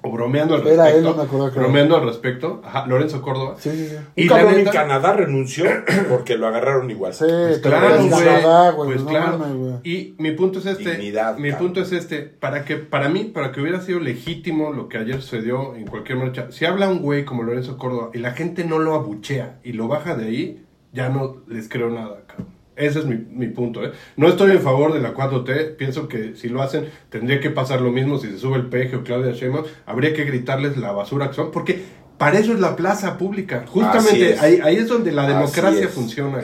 O 0.05 0.11
bromeando 0.11 0.55
al 0.55 0.67
Era 0.67 0.83
respecto. 0.83 0.97
él, 0.97 1.03
no 1.03 1.13
me 1.15 1.23
acuerdo 1.23 1.45
que 1.49 1.53
era. 1.53 1.61
bromeando 1.63 1.95
al 1.95 2.05
respecto. 2.05 2.61
Ajá, 2.65 2.85
Lorenzo 2.87 3.21
Córdoba. 3.21 3.55
Sí, 3.57 3.69
sí, 3.71 3.87
sí. 3.87 3.95
Y 4.17 4.27
cabrón 4.27 4.55
en 4.59 4.65
Canadá 4.65 5.13
renunció 5.13 5.63
porque 6.09 6.37
lo 6.37 6.47
agarraron 6.47 6.91
igual. 6.91 7.13
Sí, 7.13 7.23
Pues 7.25 7.59
claro, 7.59 7.97
güey. 7.97 8.09
Canadá. 8.09 8.75
Pues 8.75 9.01
no 9.01 9.09
claro. 9.09 9.37
mames. 9.37 9.79
Y 9.85 10.15
mi 10.17 10.31
punto 10.31 10.59
es 10.59 10.65
este. 10.65 10.91
Dignidad, 10.97 11.37
mi 11.37 11.51
cabrón. 11.51 11.67
punto 11.67 11.81
es 11.81 11.91
este. 11.93 12.19
Para 12.23 12.65
que, 12.65 12.75
para 12.75 13.07
mí, 13.07 13.23
para 13.23 13.51
que 13.53 13.61
hubiera 13.61 13.79
sido 13.79 13.99
legítimo 14.01 14.73
lo 14.73 14.89
que 14.89 14.97
ayer 14.97 15.21
sucedió 15.21 15.73
en 15.75 15.87
cualquier 15.87 16.17
marcha, 16.17 16.47
si 16.51 16.65
habla 16.65 16.89
un 16.89 16.99
güey 17.01 17.23
como 17.23 17.43
Lorenzo 17.43 17.77
Córdoba 17.77 18.09
y 18.13 18.17
la 18.17 18.31
gente 18.33 18.65
no 18.65 18.79
lo 18.79 18.95
abuchea 18.95 19.59
y 19.63 19.71
lo 19.71 19.87
baja 19.87 20.15
de 20.15 20.25
ahí, 20.25 20.65
ya 20.91 21.07
no 21.09 21.37
les 21.47 21.69
creo 21.69 21.89
nada, 21.89 22.23
cabrón. 22.27 22.52
Ese 22.75 22.99
es 22.99 23.05
mi, 23.05 23.15
mi 23.15 23.47
punto, 23.47 23.83
¿eh? 23.83 23.91
No 24.17 24.27
estoy 24.27 24.51
en 24.51 24.61
favor 24.61 24.93
de 24.93 24.99
la 24.99 25.13
4T. 25.13 25.75
Pienso 25.75 26.07
que 26.07 26.35
si 26.35 26.49
lo 26.49 26.61
hacen, 26.61 26.87
tendría 27.09 27.39
que 27.39 27.49
pasar 27.49 27.81
lo 27.81 27.91
mismo 27.91 28.17
si 28.17 28.29
se 28.29 28.39
sube 28.39 28.57
el 28.57 28.67
peje 28.67 28.95
o 28.95 29.03
Claudia 29.03 29.31
Sheinbaum. 29.31 29.65
Habría 29.85 30.13
que 30.13 30.23
gritarles 30.23 30.77
la 30.77 30.91
basura 30.91 31.29
que 31.29 31.35
son, 31.35 31.51
porque 31.51 31.83
para 32.17 32.39
eso 32.39 32.53
es 32.53 32.59
la 32.59 32.75
plaza 32.75 33.17
pública. 33.17 33.65
Justamente 33.67 34.33
es. 34.33 34.41
ahí, 34.41 34.59
ahí 34.63 34.77
es 34.77 34.87
donde 34.87 35.11
la 35.11 35.27
democracia 35.27 35.87
funciona. 35.87 36.41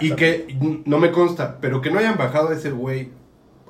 Y 0.00 0.12
que 0.12 0.56
no 0.84 0.98
me 0.98 1.10
consta, 1.10 1.58
pero 1.60 1.80
que 1.80 1.90
no 1.90 1.98
hayan 1.98 2.16
bajado 2.16 2.48
a 2.48 2.54
ese 2.54 2.70
güey 2.70 3.10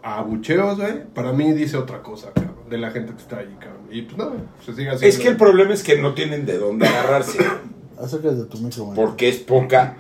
a 0.02 0.22
bucheos, 0.22 0.78
güey, 0.78 1.04
para 1.14 1.32
mí 1.32 1.52
dice 1.52 1.76
otra 1.76 2.02
cosa, 2.02 2.32
cabrón, 2.32 2.68
de 2.70 2.78
la 2.78 2.90
gente 2.90 3.12
que 3.12 3.20
está 3.20 3.38
ahí, 3.38 3.56
cabrón. 3.60 3.86
Y 3.90 4.02
pues 4.02 4.16
no, 4.16 4.32
se 4.64 4.74
sigue 4.74 4.90
haciendo. 4.90 5.06
Es 5.06 5.18
que 5.18 5.28
el 5.28 5.36
problema 5.36 5.74
es 5.74 5.82
que 5.82 6.00
no 6.00 6.14
tienen 6.14 6.46
de 6.46 6.58
dónde 6.58 6.86
agarrarse. 6.86 7.38
Acércate 7.98 8.36
de 8.36 8.44
tu 8.44 8.58
micro. 8.58 8.92
Porque 8.94 9.28
es 9.28 9.38
poca, 9.38 9.96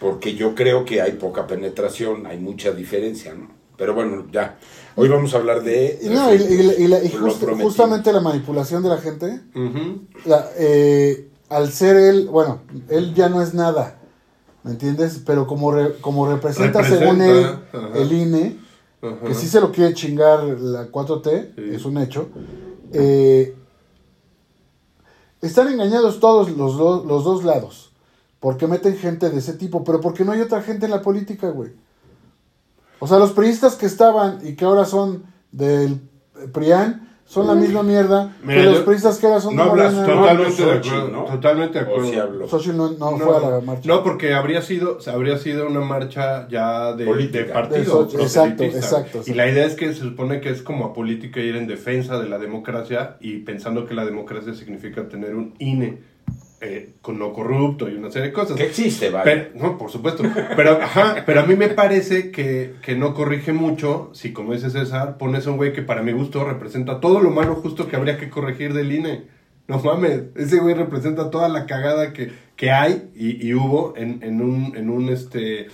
porque 0.00 0.34
yo 0.34 0.54
creo 0.54 0.84
que 0.84 1.00
hay 1.02 1.12
poca 1.12 1.46
penetración, 1.46 2.26
hay 2.26 2.38
mucha 2.38 2.72
diferencia, 2.72 3.34
¿no? 3.34 3.48
Pero 3.76 3.94
bueno, 3.94 4.26
ya. 4.32 4.58
Hoy 4.96 5.08
vamos 5.08 5.32
a 5.34 5.38
hablar 5.38 5.62
de... 5.62 5.98
No, 6.04 6.34
y, 6.34 6.38
y- 6.38 6.84
y 6.84 6.88
la- 6.88 7.02
y 7.02 7.08
just- 7.10 7.42
justamente 7.62 8.12
la 8.12 8.20
manipulación 8.20 8.82
de 8.82 8.88
la 8.88 8.98
gente, 8.98 9.40
la- 10.26 10.48
eh, 10.58 11.28
al 11.48 11.70
ser 11.72 11.96
él, 11.96 12.28
bueno, 12.28 12.62
él 12.88 13.14
ya 13.14 13.28
no 13.28 13.40
es 13.40 13.54
nada, 13.54 13.98
¿me 14.64 14.72
entiendes? 14.72 15.22
Pero 15.24 15.46
como, 15.46 15.72
re- 15.72 15.94
como 16.00 16.28
representa, 16.30 16.82
Representa, 16.82 17.04
según 17.06 17.22
él 17.22 17.56
el 17.94 18.12
INE, 18.12 18.56
que 19.26 19.34
sí 19.34 19.46
se 19.48 19.60
lo 19.60 19.72
quiere 19.72 19.94
chingar 19.94 20.44
la 20.44 20.90
4T, 20.90 21.54
Sí. 21.56 21.62
es 21.74 21.84
un 21.86 21.96
hecho, 21.98 22.28
eh, 22.92 23.54
están 25.40 25.68
engañados 25.68 26.20
todos 26.20 26.50
los, 26.50 26.76
do- 26.76 27.04
los 27.06 27.24
dos 27.24 27.44
lados, 27.44 27.89
porque 28.40 28.66
meten 28.66 28.96
gente 28.96 29.30
de 29.30 29.38
ese 29.38 29.52
tipo, 29.54 29.84
pero 29.84 30.00
porque 30.00 30.24
no 30.24 30.32
hay 30.32 30.40
otra 30.40 30.62
gente 30.62 30.86
en 30.86 30.90
la 30.92 31.02
política, 31.02 31.48
güey. 31.50 31.72
O 32.98 33.06
sea, 33.06 33.18
los 33.18 33.32
priistas 33.32 33.76
que 33.76 33.86
estaban 33.86 34.38
y 34.42 34.54
que 34.56 34.64
ahora 34.64 34.84
son 34.84 35.24
del 35.52 36.00
PRIAN 36.52 37.06
son 37.24 37.46
la 37.46 37.54
misma 37.54 37.84
mierda 37.84 38.36
Mira, 38.42 38.60
que 38.60 38.66
los 38.70 38.80
priistas 38.80 39.18
que 39.18 39.26
ahora 39.26 39.40
son 39.40 39.54
no 39.54 39.64
de 39.64 39.70
hablas 39.70 39.94
Morena. 39.94 40.14
Totalmente 40.20 40.64
de 40.64 40.68
Xochitl, 40.74 40.88
acuerdo, 40.96 41.08
¿no? 41.16 41.24
totalmente 41.26 41.78
de 41.78 41.84
O 41.84 41.88
acuerdo. 41.88 42.10
sí 42.10 42.18
habló. 42.18 42.48
Xochitl 42.48 42.76
no, 42.76 42.90
no 42.90 43.18
fue 43.18 43.36
a 43.36 43.50
la 43.50 43.60
marcha. 43.60 43.82
No, 43.88 44.02
porque 44.02 44.34
habría 44.34 44.62
sido, 44.62 44.98
habría 45.06 45.38
sido 45.38 45.68
una 45.68 45.80
marcha 45.80 46.48
ya 46.48 46.92
de, 46.94 47.04
Política. 47.04 47.38
de 47.38 47.44
De 47.46 47.52
partido. 47.52 48.08
Exacto, 48.18 48.64
exacto, 48.64 49.22
sí. 49.22 49.30
Y 49.30 49.34
la 49.34 49.48
idea 49.48 49.64
es 49.64 49.76
que 49.76 49.92
se 49.94 50.00
supone 50.00 50.40
que 50.40 50.50
es 50.50 50.60
como 50.62 50.86
a 50.86 50.92
política 50.92 51.38
ir 51.40 51.54
en 51.56 51.68
defensa 51.68 52.18
de 52.18 52.28
la 52.28 52.38
democracia 52.38 53.16
y 53.20 53.38
pensando 53.38 53.86
que 53.86 53.94
la 53.94 54.04
democracia 54.04 54.52
significa 54.54 55.08
tener 55.08 55.36
un 55.36 55.54
INE 55.60 56.02
eh, 56.60 56.94
con 57.00 57.18
no 57.18 57.32
corrupto 57.32 57.88
y 57.88 57.94
una 57.94 58.10
serie 58.10 58.28
de 58.28 58.34
cosas. 58.34 58.56
Que 58.56 58.64
existe, 58.64 59.10
vale. 59.10 59.24
Pero, 59.24 59.50
no, 59.54 59.78
por 59.78 59.90
supuesto. 59.90 60.22
Pero, 60.56 60.72
ajá, 60.82 61.22
pero 61.24 61.40
a 61.40 61.46
mí 61.46 61.56
me 61.56 61.68
parece 61.68 62.30
que, 62.30 62.74
que 62.82 62.96
no 62.96 63.14
corrige 63.14 63.52
mucho 63.52 64.10
si, 64.12 64.32
como 64.32 64.52
dice 64.52 64.70
César, 64.70 65.16
pones 65.16 65.46
a 65.46 65.50
un 65.50 65.56
güey 65.56 65.72
que 65.72 65.82
para 65.82 66.02
mi 66.02 66.12
gusto 66.12 66.44
representa 66.44 67.00
todo 67.00 67.20
lo 67.20 67.30
malo 67.30 67.54
justo 67.56 67.88
que 67.88 67.96
habría 67.96 68.18
que 68.18 68.28
corregir 68.28 68.74
del 68.74 68.92
INE. 68.92 69.22
No 69.68 69.78
mames, 69.78 70.22
ese 70.34 70.58
güey 70.58 70.74
representa 70.74 71.30
toda 71.30 71.48
la 71.48 71.64
cagada 71.64 72.12
que, 72.12 72.32
que 72.56 72.70
hay 72.72 73.10
y, 73.14 73.46
y 73.46 73.54
hubo 73.54 73.94
en, 73.96 74.22
en, 74.22 74.42
un, 74.42 74.76
en, 74.76 74.90
un, 74.90 75.08
este, 75.08 75.68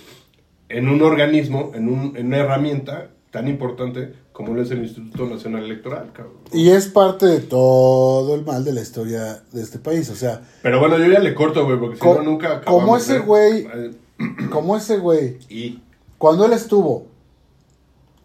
en 0.69 0.87
un 0.87 1.01
organismo, 1.01 1.71
en, 1.73 1.89
un, 1.89 2.15
en 2.15 2.27
una 2.27 2.37
herramienta 2.37 3.09
tan 3.31 3.47
importante 3.47 4.13
como 4.37 4.53
lo 4.53 4.61
es 4.61 4.69
el 4.69 4.83
Instituto 4.83 5.25
Nacional 5.25 5.63
Electoral, 5.63 6.11
cabrón. 6.13 6.35
Y 6.53 6.69
es 6.69 6.85
parte 6.89 7.25
de 7.25 7.39
todo 7.39 8.35
el 8.35 8.45
mal 8.45 8.63
de 8.63 8.71
la 8.71 8.81
historia 8.81 9.41
de 9.51 9.63
este 9.63 9.79
país. 9.79 10.11
O 10.11 10.15
sea, 10.15 10.43
Pero 10.61 10.79
bueno, 10.79 10.99
yo 10.99 11.11
ya 11.11 11.17
le 11.17 11.33
corto, 11.33 11.65
güey, 11.65 11.79
porque 11.79 11.97
si 11.97 12.05
no 12.05 12.21
nunca 12.21 12.61
como 12.61 12.95
ese 12.95 13.19
güey- 13.19 13.67
Eh, 13.73 13.97
como 14.51 14.77
ese 14.77 14.99
güey, 14.99 15.39
Y 15.49 15.81
cuando 16.19 16.45
él 16.45 16.53
estuvo, 16.53 17.07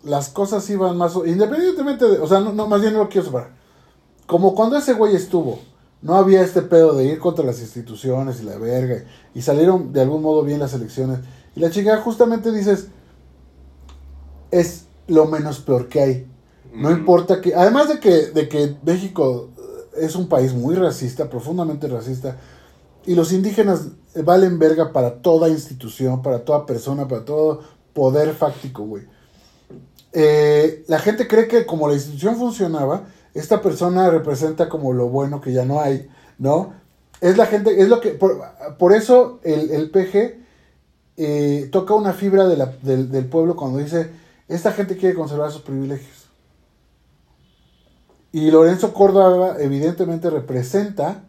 las 0.04 0.28
cosas 0.28 0.68
iban 0.68 0.98
más. 0.98 1.16
Independientemente 1.16 2.04
de. 2.06 2.18
O 2.18 2.26
sea, 2.26 2.40
no, 2.40 2.52
no, 2.52 2.68
más 2.68 2.82
bien 2.82 2.92
no 2.92 2.98
lo 2.98 3.08
quiero 3.08 3.28
separar. 3.28 3.52
Como 4.26 4.54
cuando 4.54 4.76
ese 4.76 4.92
güey 4.92 5.16
estuvo, 5.16 5.60
no 6.02 6.16
había 6.16 6.42
este 6.42 6.60
pedo 6.60 6.94
de 6.94 7.06
ir 7.06 7.20
contra 7.20 7.42
las 7.42 7.58
instituciones 7.58 8.42
y 8.42 8.44
la 8.44 8.58
verga. 8.58 9.02
Y 9.34 9.40
salieron 9.40 9.94
de 9.94 10.02
algún 10.02 10.20
modo 10.20 10.42
bien 10.42 10.60
las 10.60 10.74
elecciones. 10.74 11.20
Y 11.56 11.60
la 11.60 11.70
chica 11.70 11.96
justamente 12.02 12.52
dices. 12.52 12.88
Es 14.50 14.84
lo 15.08 15.26
menos 15.26 15.60
peor 15.60 15.88
que 15.88 16.00
hay. 16.00 16.26
No 16.74 16.90
importa 16.90 17.40
que. 17.40 17.54
Además 17.54 17.88
de 17.88 18.00
que, 18.00 18.10
de 18.28 18.48
que 18.48 18.76
México 18.82 19.50
eh, 19.58 20.04
es 20.06 20.16
un 20.16 20.28
país 20.28 20.54
muy 20.54 20.74
racista, 20.74 21.28
profundamente 21.28 21.86
racista. 21.88 22.36
Y 23.04 23.14
los 23.14 23.32
indígenas 23.32 23.88
valen 24.24 24.58
verga 24.58 24.92
para 24.92 25.16
toda 25.22 25.48
institución, 25.48 26.22
para 26.22 26.44
toda 26.44 26.64
persona, 26.66 27.08
para 27.08 27.24
todo 27.24 27.60
poder 27.92 28.32
fáctico, 28.32 28.84
güey. 28.84 29.04
Eh, 30.12 30.84
la 30.88 30.98
gente 30.98 31.26
cree 31.26 31.48
que 31.48 31.64
como 31.66 31.88
la 31.88 31.94
institución 31.94 32.36
funcionaba, 32.36 33.04
esta 33.34 33.62
persona 33.62 34.10
representa 34.10 34.68
como 34.68 34.92
lo 34.92 35.08
bueno 35.08 35.40
que 35.40 35.52
ya 35.52 35.64
no 35.64 35.80
hay, 35.80 36.08
¿no? 36.38 36.74
Es 37.20 37.36
la 37.36 37.46
gente, 37.46 37.80
es 37.80 37.88
lo 37.88 38.00
que, 38.00 38.10
por, 38.10 38.38
por 38.78 38.92
eso 38.92 39.40
el, 39.42 39.70
el 39.70 39.90
PG 39.90 40.36
eh, 41.16 41.68
toca 41.72 41.94
una 41.94 42.12
fibra 42.12 42.46
de 42.46 42.56
la- 42.56 42.74
del, 42.82 43.10
del 43.10 43.26
pueblo 43.26 43.56
cuando 43.56 43.78
dice, 43.78 44.10
esta 44.48 44.72
gente 44.72 44.96
quiere 44.96 45.14
conservar 45.14 45.50
sus 45.50 45.62
privilegios. 45.62 46.26
Y 48.32 48.50
Lorenzo 48.50 48.94
Córdoba 48.94 49.56
evidentemente 49.58 50.30
representa 50.30 51.24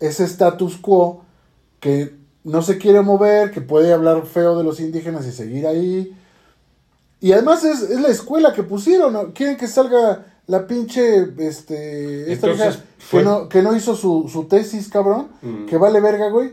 ese 0.00 0.24
status 0.24 0.76
quo 0.78 1.22
que 1.80 2.16
no 2.44 2.62
se 2.62 2.78
quiere 2.78 3.02
mover, 3.02 3.50
que 3.50 3.60
puede 3.60 3.92
hablar 3.92 4.24
feo 4.24 4.56
de 4.56 4.64
los 4.64 4.80
indígenas 4.80 5.26
y 5.26 5.32
seguir 5.32 5.66
ahí. 5.66 6.16
Y 7.20 7.32
además 7.32 7.64
es, 7.64 7.82
es 7.82 8.00
la 8.00 8.08
escuela 8.08 8.52
que 8.54 8.62
pusieron, 8.62 9.12
¿no? 9.12 9.32
Quieren 9.34 9.56
que 9.56 9.66
salga 9.66 10.24
la 10.46 10.66
pinche, 10.66 11.24
este, 11.38 12.32
esta 12.32 12.46
Entonces, 12.46 12.76
vieja 12.76 12.84
fue- 12.98 13.20
que, 13.20 13.24
no, 13.26 13.48
que 13.48 13.62
no 13.62 13.76
hizo 13.76 13.94
su, 13.94 14.28
su 14.32 14.44
tesis, 14.44 14.88
cabrón, 14.88 15.28
que 15.68 15.76
vale 15.76 16.00
verga, 16.00 16.30
güey. 16.30 16.52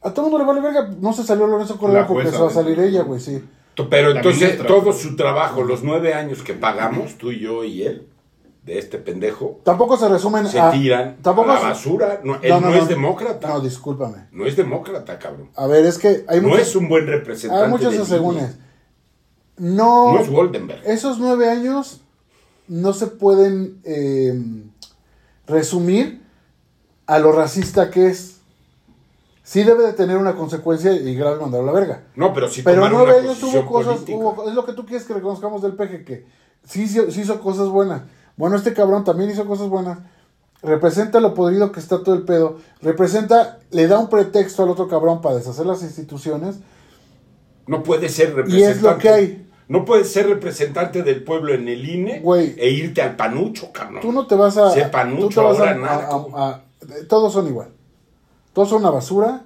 A 0.00 0.12
todo 0.14 0.26
el 0.26 0.32
mundo 0.32 0.38
le 0.46 0.48
vale 0.48 0.60
verga, 0.62 0.94
no 1.00 1.12
se 1.12 1.24
salió 1.24 1.46
Lorenzo 1.46 1.78
Córdoba 1.78 2.00
porque 2.06 2.24
se 2.30 2.38
va 2.38 2.48
a 2.48 2.54
salir 2.54 2.78
ella, 2.80 3.02
güey, 3.02 3.20
sí. 3.20 3.42
Pero 3.90 4.10
La 4.10 4.16
entonces 4.16 4.40
ministra. 4.42 4.66
todo 4.68 4.92
su 4.92 5.16
trabajo, 5.16 5.62
los 5.62 5.82
nueve 5.82 6.14
años 6.14 6.42
que 6.42 6.54
pagamos, 6.54 7.16
tú 7.18 7.32
y 7.32 7.40
yo 7.40 7.64
y 7.64 7.82
él, 7.82 8.06
de 8.64 8.78
este 8.78 8.98
pendejo, 8.98 9.60
Tampoco 9.64 9.96
se 9.96 10.08
resumen 10.08 10.46
se 10.46 10.58
a... 10.60 10.70
tiran 10.70 11.16
tampoco 11.20 11.50
a 11.50 11.54
la 11.54 11.60
basura. 11.60 12.20
No, 12.24 12.36
él 12.40 12.54
no, 12.62 12.72
es 12.74 12.88
demócrata. 12.88 13.48
No, 13.48 13.54
No, 13.54 13.60
discúlpame. 13.60 14.26
es 14.46 14.56
demócrata, 14.56 15.18
cabrón. 15.18 15.50
A 15.56 15.66
ver, 15.66 15.84
es 15.84 15.98
que 15.98 16.24
hay 16.28 16.40
No 16.40 16.48
muchos, 16.48 16.68
es 16.68 16.76
un 16.76 16.88
buen 16.88 17.06
representante. 17.06 17.64
hay 17.64 17.70
muchos 17.70 17.98
asegúnes. 17.98 18.56
No, 19.56 20.14
No 20.14 20.20
es 20.20 20.30
Goldenberg. 20.30 20.82
esos 20.86 21.18
nueve 21.18 21.48
años 21.50 22.00
no 22.66 22.92
se 22.94 23.06
pueden 23.08 23.80
eh, 23.84 24.32
resumir 25.46 26.22
a 27.06 27.18
lo 27.18 27.32
racista 27.32 27.90
que 27.90 28.06
es. 28.06 28.33
Sí 29.46 29.62
debe 29.62 29.84
de 29.84 29.92
tener 29.92 30.16
una 30.16 30.34
consecuencia 30.34 30.90
y 30.92 31.14
grave 31.14 31.38
mandarlo 31.38 31.68
a 31.70 31.72
la 31.74 31.78
verga. 31.78 32.04
No, 32.16 32.32
pero 32.32 32.48
sí 32.48 32.62
Pero 32.62 32.88
nueve 32.88 33.12
una 33.12 33.20
años 33.20 33.38
tuvo 33.38 33.66
cosas, 33.66 34.00
hubo- 34.08 34.48
es 34.48 34.54
lo 34.54 34.64
que 34.64 34.72
tú 34.72 34.86
quieres 34.86 35.06
que 35.06 35.12
reconozcamos 35.12 35.60
del 35.62 35.74
peje, 35.74 36.02
que 36.02 36.24
sí, 36.64 36.88
sí, 36.88 36.98
sí 37.10 37.20
hizo 37.20 37.38
cosas 37.40 37.68
buenas. 37.68 38.02
Bueno, 38.36 38.56
este 38.56 38.72
cabrón 38.72 39.04
también 39.04 39.30
hizo 39.30 39.44
cosas 39.46 39.68
buenas. 39.68 39.98
Representa 40.62 41.20
lo 41.20 41.34
podrido 41.34 41.72
que 41.72 41.80
está 41.80 42.02
todo 42.02 42.14
el 42.14 42.22
pedo. 42.22 42.56
Representa, 42.80 43.58
le 43.70 43.86
da 43.86 43.98
un 43.98 44.08
pretexto 44.08 44.62
al 44.62 44.70
otro 44.70 44.88
cabrón 44.88 45.20
para 45.20 45.36
deshacer 45.36 45.66
las 45.66 45.82
instituciones. 45.82 46.56
No 47.66 47.82
puede 47.82 48.08
ser 48.08 48.30
Y 48.30 48.32
representante. 48.32 48.70
es 48.78 48.82
lo 48.82 48.98
que 48.98 49.08
hay. 49.10 49.50
No 49.68 49.84
puedes 49.84 50.10
ser 50.10 50.26
representante 50.26 51.02
del 51.02 51.22
pueblo 51.22 51.52
en 51.52 51.68
el 51.68 51.86
INE 51.88 52.20
Güey. 52.20 52.54
e 52.58 52.70
irte 52.70 53.02
al 53.02 53.14
panucho, 53.16 53.70
cabrón. 53.72 54.00
Tú 54.00 54.10
no 54.10 54.26
te 54.26 54.34
vas 54.36 54.56
a. 54.56 54.70
Sé 54.70 54.86
panucho, 54.86 55.28
tú 55.28 55.34
te 55.34 55.40
vas 55.40 55.58
a- 55.58 55.60
ahora 55.60 55.70
a- 55.72 55.74
narco. 55.74 56.30
a- 56.34 56.48
a- 56.50 56.62
todos 57.08 57.30
son 57.32 57.46
igual. 57.46 57.68
Todos 58.54 58.70
son 58.70 58.80
una 58.80 58.90
basura. 58.90 59.42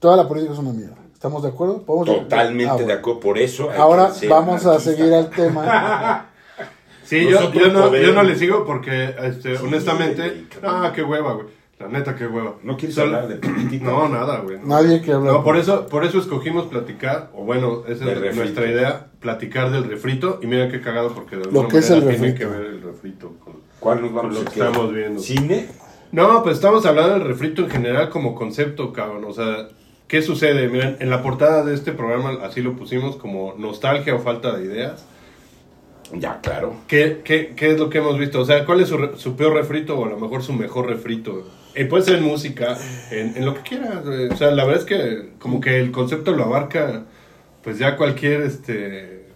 Toda 0.00 0.16
la 0.16 0.26
política 0.26 0.52
es 0.52 0.58
una 0.58 0.72
mierda. 0.72 0.96
¿Estamos 1.14 1.42
de 1.44 1.50
acuerdo? 1.50 1.82
¿Podemos- 1.82 2.06
Totalmente 2.22 2.70
Ah, 2.70 2.72
bueno. 2.74 2.88
de 2.88 2.92
acuerdo. 2.94 3.20
Por 3.20 3.38
eso. 3.38 3.70
hay 3.70 3.78
Ahora 3.78 4.10
que 4.18 4.28
vamos 4.28 4.66
a 4.66 4.80
seguir 4.80 5.14
al 5.14 5.30
tema. 5.30 6.26
Sí, 7.04 7.24
yo, 7.30 7.52
yo, 7.52 7.68
no, 7.68 7.94
yo 7.96 8.12
no 8.12 8.24
le 8.24 8.34
sigo 8.34 8.64
porque, 8.66 9.14
este, 9.22 9.56
Sí, 9.56 9.64
honestamente, 9.64 10.46
ah, 10.64 10.90
qué 10.92 11.04
hueva, 11.04 11.34
güey. 11.34 11.46
La 11.78 11.86
neta, 11.86 12.16
qué 12.16 12.26
hueva. 12.26 12.54
¿No 12.64 12.76
quieres 12.76 12.98
hablar 12.98 13.28
de 13.28 13.36
política? 13.36 13.84
No, 13.92 14.08
nada, 14.08 14.40
güey. 14.40 14.58
Nadie 14.64 14.98
quiere 14.98 15.12
hablar. 15.12 15.34
No, 15.34 15.44
por 15.44 15.56
eso, 15.56 15.86
por 15.86 16.04
eso 16.04 16.18
escogimos 16.18 16.66
platicar, 16.66 17.30
o 17.32 17.44
bueno, 17.44 17.84
esa 17.86 18.06
es 18.06 18.18
refrito. 18.18 18.34
nuestra 18.42 18.66
idea, 18.66 19.06
platicar 19.20 19.70
del 19.70 19.84
refrito. 19.88 20.40
Y 20.42 20.48
mira 20.48 20.68
qué 20.68 20.80
cagado 20.80 21.14
porque 21.14 21.36
de 21.36 21.42
Lo 21.44 21.48
alguna 21.50 21.68
que 21.68 21.78
es 21.78 21.90
el 21.90 22.00
manera 22.00 22.18
tiene 22.18 22.32
refrito. 22.32 22.50
que 22.52 22.58
ver 22.58 22.66
el 22.70 22.82
refrito 22.82 23.32
con... 23.44 23.52
¿Cuál 23.78 24.02
nos 24.02 24.12
vamos 24.12 24.34
Lo 24.34 24.40
que 24.44 24.48
estamos 24.58 24.92
viendo. 24.92 25.20
¿Cine? 25.20 25.68
No, 26.16 26.42
pues 26.42 26.56
estamos 26.56 26.86
hablando 26.86 27.12
del 27.18 27.24
refrito 27.28 27.60
en 27.62 27.68
general 27.68 28.08
como 28.08 28.34
concepto, 28.34 28.90
cabrón. 28.94 29.24
O 29.26 29.34
sea, 29.34 29.68
¿qué 30.08 30.22
sucede? 30.22 30.66
Miren, 30.70 30.96
en 31.00 31.10
la 31.10 31.22
portada 31.22 31.62
de 31.62 31.74
este 31.74 31.92
programa 31.92 32.38
así 32.42 32.62
lo 32.62 32.74
pusimos 32.74 33.16
como 33.16 33.54
nostalgia 33.58 34.14
o 34.14 34.18
falta 34.18 34.56
de 34.56 34.64
ideas. 34.64 35.04
Ya, 36.14 36.40
claro. 36.40 36.74
¿Qué, 36.88 37.20
qué, 37.22 37.52
qué 37.54 37.72
es 37.72 37.78
lo 37.78 37.90
que 37.90 37.98
hemos 37.98 38.18
visto? 38.18 38.40
O 38.40 38.46
sea, 38.46 38.64
¿cuál 38.64 38.80
es 38.80 38.88
su, 38.88 38.96
re- 38.96 39.18
su 39.18 39.36
peor 39.36 39.52
refrito 39.52 39.98
o 39.98 40.06
a 40.06 40.08
lo 40.08 40.18
mejor 40.18 40.42
su 40.42 40.54
mejor 40.54 40.86
refrito? 40.86 41.46
Eh, 41.74 41.84
puede 41.84 42.04
ser 42.04 42.16
en 42.16 42.24
música, 42.24 42.78
en, 43.10 43.36
en 43.36 43.44
lo 43.44 43.52
que 43.52 43.60
quieras. 43.60 44.02
O 44.06 44.36
sea, 44.36 44.52
la 44.52 44.64
verdad 44.64 44.80
es 44.80 44.86
que 44.86 45.32
como 45.38 45.60
que 45.60 45.78
el 45.80 45.90
concepto 45.90 46.32
lo 46.32 46.44
abarca 46.44 47.04
pues 47.62 47.78
ya 47.78 47.96
cualquier 47.98 48.40
este 48.40 49.26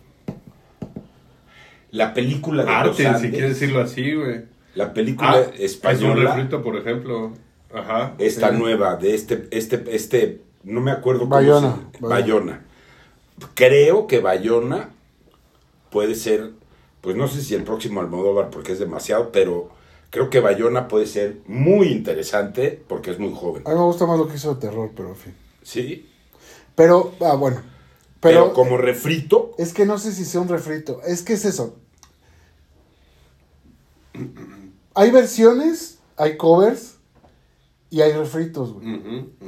La 1.91 2.15
película 2.15 2.63
de 2.65 2.69
los 2.71 2.79
arte, 2.79 2.97
si 3.03 3.05
Andes, 3.07 3.31
quieres 3.33 3.51
decirlo 3.61 3.81
así, 3.83 4.15
güey. 4.15 4.49
La 4.75 4.93
película 4.95 5.33
Ah, 5.33 5.41
es 5.41 5.59
un 5.59 5.65
española, 5.65 6.35
refrito, 6.35 6.63
por 6.63 6.77
ejemplo. 6.77 7.33
Ajá. 7.73 8.15
esta 8.19 8.51
Sí. 8.51 8.57
nueva, 8.57 8.97
de 8.97 9.15
este, 9.15 9.47
este, 9.53 9.85
este, 9.95 10.41
no 10.65 10.81
me 10.81 10.91
acuerdo 10.91 11.21
cómo 11.21 11.31
Bayona, 11.31 11.77
se- 11.93 11.99
Bayona. 12.01 12.09
Bayona. 12.09 12.67
Creo 13.55 14.07
que 14.09 14.19
Bayona 14.21 14.91
puede 15.91 16.15
ser, 16.17 16.51
pues 17.01 17.15
no 17.17 17.29
sé 17.29 17.43
si 17.43 17.55
el 17.55 17.63
próximo 17.63 18.01
Almodóvar 18.01 18.51
porque 18.51 18.73
es 18.73 18.79
demasiado, 18.81 19.31
pero 19.31 19.71
creo 20.11 20.31
que 20.31 20.41
Bayona 20.41 20.89
puede 20.89 21.07
ser 21.07 21.37
muy 21.47 21.89
interesante 21.89 22.83
porque 22.89 23.13
es 23.13 23.19
muy 23.21 23.33
joven. 23.35 23.63
A 23.67 23.71
mí 23.71 23.77
me 23.77 23.83
gusta 23.85 24.05
más 24.07 24.19
lo 24.19 24.27
que 24.27 24.35
hizo 24.35 24.55
de 24.55 24.61
terror, 24.61 24.91
pero 24.97 25.11
en 25.11 25.17
fin. 25.17 25.35
Sí, 25.63 26.07
Pero, 26.75 27.13
ah, 27.21 27.35
bueno. 27.37 27.63
pero, 28.21 28.43
Pero, 28.47 28.53
como 28.53 28.79
refrito, 28.79 29.53
es 29.59 29.73
que 29.73 29.87
no 29.87 29.97
sé 29.99 30.13
si 30.13 30.25
sea 30.25 30.41
un 30.41 30.49
refrito. 30.49 31.01
Es 31.07 31.23
que 31.23 31.35
es 31.35 31.45
eso. 31.45 31.77
Hay 34.95 35.11
versiones, 35.11 35.99
hay 36.17 36.37
covers 36.37 36.97
y 37.91 38.01
hay 38.01 38.13
refritos, 38.13 38.73
güey. 38.73 38.87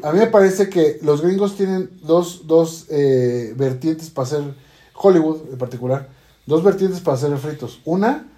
A 0.03 0.13
mí 0.13 0.19
me 0.19 0.27
parece 0.27 0.69
que 0.69 0.99
los 1.03 1.23
gringos 1.23 1.57
tienen 1.57 1.91
dos, 2.03 2.47
dos 2.47 2.87
eh, 2.91 3.55
vertientes 3.57 4.11
para 4.11 4.27
hacer, 4.27 4.55
Hollywood 4.95 5.41
en 5.53 5.59
particular, 5.59 6.09
dos 6.47 6.63
vertientes 6.63 7.01
para 7.01 7.17
hacer 7.17 7.31
refritos. 7.31 7.81
Una, 7.85 8.29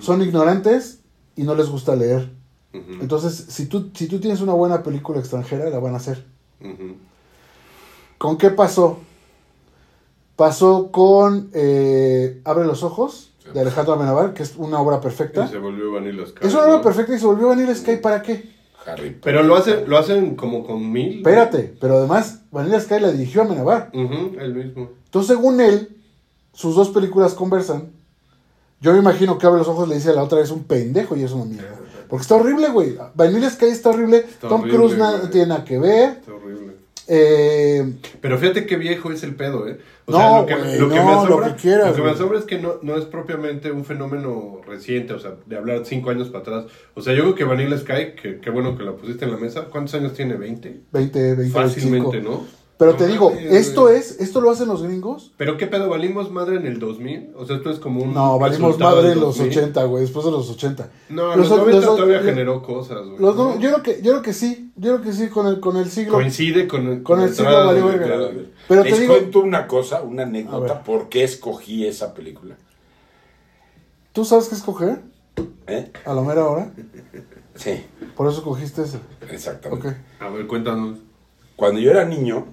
son 0.00 0.22
ignorantes 0.22 1.00
y 1.34 1.42
no 1.42 1.54
les 1.54 1.68
gusta 1.68 1.96
leer. 1.96 2.30
Entonces, 2.72 3.46
si 3.48 3.66
tú, 3.66 3.90
si 3.94 4.06
tú 4.06 4.20
tienes 4.20 4.42
una 4.42 4.52
buena 4.52 4.82
película 4.82 5.18
extranjera, 5.18 5.70
la 5.70 5.78
van 5.78 5.94
a 5.94 5.96
hacer. 5.96 6.26
¿Con 8.18 8.36
qué 8.36 8.50
pasó? 8.50 8.98
Pasó 10.36 10.90
con 10.92 11.50
eh, 11.54 12.42
Abre 12.44 12.66
los 12.66 12.82
Ojos, 12.82 13.30
de 13.52 13.60
Alejandro 13.60 13.94
Amenábar, 13.94 14.34
que 14.34 14.42
es 14.42 14.54
una 14.56 14.80
obra 14.80 14.96
Y 14.98 15.00
perfecta. 15.00 15.46
se 15.48 15.58
volvió 15.58 15.92
Vanilla 15.92 16.26
Sky. 16.26 16.46
Es 16.46 16.52
una 16.54 16.64
obra 16.64 16.76
¿no? 16.76 16.82
perfecta 16.82 17.14
y 17.14 17.18
se 17.18 17.26
volvió 17.26 17.48
Vanilla 17.48 17.74
Sky, 17.74 17.96
¿para 17.96 18.22
qué? 18.22 18.54
Harry. 18.86 19.18
Pero 19.22 19.42
lo 19.42 19.56
hacen, 19.56 19.88
lo 19.88 19.98
hacen 19.98 20.36
como 20.36 20.64
con 20.64 20.90
mil. 20.92 21.18
Espérate, 21.18 21.74
pero 21.80 21.96
además 21.98 22.40
Vanilla 22.52 22.80
Sky 22.80 23.00
la 23.00 23.10
dirigió 23.10 23.42
Amenábar. 23.42 23.90
Ujú, 23.92 24.36
el 24.38 24.54
mismo. 24.54 24.90
Entonces, 25.06 25.36
según 25.36 25.60
él, 25.60 25.96
sus 26.52 26.74
dos 26.76 26.90
películas 26.90 27.34
conversan. 27.34 27.90
Yo 28.80 28.92
me 28.92 28.98
imagino 28.98 29.38
que 29.38 29.46
Abre 29.46 29.58
los 29.58 29.68
Ojos 29.68 29.88
le 29.88 29.94
dice 29.96 30.10
a 30.10 30.14
la 30.14 30.22
otra 30.22 30.38
vez 30.38 30.50
un 30.50 30.64
pendejo 30.64 31.16
y 31.16 31.22
es 31.24 31.32
una 31.32 31.46
mierda. 31.46 31.76
Porque 32.08 32.22
está 32.22 32.36
horrible, 32.36 32.68
güey. 32.68 32.96
Vanilla 33.14 33.50
Sky 33.50 33.66
está 33.66 33.90
horrible. 33.90 34.24
Tom 34.40 34.60
horrible, 34.60 34.76
Cruise 34.78 34.96
nada, 34.98 35.28
tiene 35.30 35.46
nada 35.48 35.64
que 35.64 35.78
ver. 35.78 36.10
Está 36.10 36.32
horrible. 36.34 36.45
Eh, 37.08 37.92
Pero 38.20 38.38
fíjate 38.38 38.66
qué 38.66 38.76
viejo 38.76 39.12
es 39.12 39.22
el 39.22 39.34
pedo, 39.34 39.68
¿eh? 39.68 39.78
O 40.06 40.12
No, 40.12 40.18
sea, 40.18 40.40
lo 40.40 40.46
que, 40.46 40.54
güey, 40.54 40.78
lo 40.78 40.88
que 40.88 40.96
no, 40.96 41.04
me 41.04 41.12
lo 41.12 41.20
asombra, 41.20 41.56
que 41.56 41.62
quieras, 41.62 41.88
lo 41.90 41.94
que 41.94 42.02
me 42.02 42.10
asombra 42.10 42.38
es 42.38 42.44
que 42.44 42.58
no, 42.58 42.74
no 42.82 42.96
es 42.96 43.04
propiamente 43.04 43.70
un 43.70 43.84
fenómeno 43.84 44.60
reciente, 44.66 45.12
o 45.12 45.18
sea, 45.18 45.34
de 45.46 45.56
hablar 45.56 45.82
cinco 45.84 46.10
años 46.10 46.28
para 46.28 46.40
atrás. 46.40 46.64
O 46.94 47.02
sea, 47.02 47.14
yo 47.14 47.22
creo 47.22 47.34
que 47.34 47.44
Vanilla 47.44 47.78
Sky, 47.78 48.14
que 48.20 48.40
qué 48.40 48.50
bueno 48.50 48.76
que 48.76 48.84
la 48.84 48.92
pusiste 48.92 49.24
en 49.24 49.32
la 49.32 49.36
mesa, 49.36 49.66
¿cuántos 49.70 49.94
años 49.94 50.14
tiene? 50.14 50.36
¿20? 50.36 50.80
20, 50.92 51.34
20, 51.36 51.50
Fácilmente, 51.50 52.20
25. 52.20 52.22
¿no? 52.30 52.65
Pero 52.78 52.90
No 52.92 52.96
te 52.98 53.06
digo, 53.06 53.30
mames, 53.30 53.52
esto 53.54 53.82
güey. 53.84 53.96
es, 53.96 54.20
esto 54.20 54.42
lo 54.42 54.50
hacen 54.50 54.68
los 54.68 54.82
gringos. 54.82 55.32
¿Pero 55.38 55.56
qué 55.56 55.66
pedo? 55.66 55.88
¿Valimos 55.88 56.30
madre 56.30 56.56
en 56.56 56.66
el 56.66 56.78
2000? 56.78 57.30
O 57.34 57.46
sea, 57.46 57.56
esto 57.56 57.70
es 57.70 57.78
como 57.78 58.02
un. 58.02 58.12
No, 58.12 58.38
valimos 58.38 58.78
madre 58.78 59.12
en 59.12 59.20
los 59.20 59.38
2000. 59.38 59.50
80, 59.58 59.84
güey, 59.84 60.02
después 60.02 60.26
de 60.26 60.30
los 60.30 60.50
80. 60.50 60.90
No, 61.08 61.34
Los- 61.36 61.48
los, 61.48 61.58
90 61.58 61.86
los- 61.86 61.96
todavía 61.96 62.16
los- 62.18 62.26
generó 62.26 62.62
cosas, 62.62 63.06
güey. 63.06 63.18
Los 63.18 63.34
no- 63.34 63.58
yo 63.58 63.70
creo 63.70 63.82
que, 63.82 64.02
yo 64.02 64.10
creo 64.12 64.22
que 64.22 64.34
sí, 64.34 64.72
yo 64.76 64.92
creo 64.96 65.02
que 65.02 65.12
sí 65.14 65.28
con 65.30 65.46
el, 65.46 65.58
con 65.58 65.78
el 65.78 65.88
siglo. 65.90 66.12
Coincide 66.12 66.68
con 66.68 66.86
el, 66.88 67.02
Con 67.02 67.20
el 67.22 67.30
la 67.30 67.34
siglo 67.34 67.64
valió 67.66 67.88
de- 67.88 67.96
verga. 67.96 68.30
Pero 68.68 68.84
Les 68.84 68.94
te 68.94 69.00
digo- 69.00 69.14
cuento 69.14 69.40
una 69.40 69.66
cosa, 69.66 70.02
una 70.02 70.24
anécdota, 70.24 70.82
por 70.84 71.08
qué 71.08 71.24
escogí 71.24 71.86
esa 71.86 72.12
película. 72.12 72.56
¿Tú 74.12 74.24
sabes 74.26 74.48
qué 74.48 74.54
escoger? 74.54 75.00
¿Eh? 75.66 75.90
A 76.04 76.12
la 76.14 76.20
mera 76.22 76.44
hora. 76.44 76.70
Sí, 77.54 77.82
Por 78.14 78.30
eso 78.30 78.42
cogiste 78.42 78.82
esa. 78.82 78.98
exactamente. 79.30 79.88
Ok. 79.88 79.94
A 80.20 80.28
ver, 80.28 80.46
cuéntanos. 80.46 80.98
Cuando 81.56 81.80
yo 81.80 81.90
era 81.90 82.04
niño, 82.04 82.46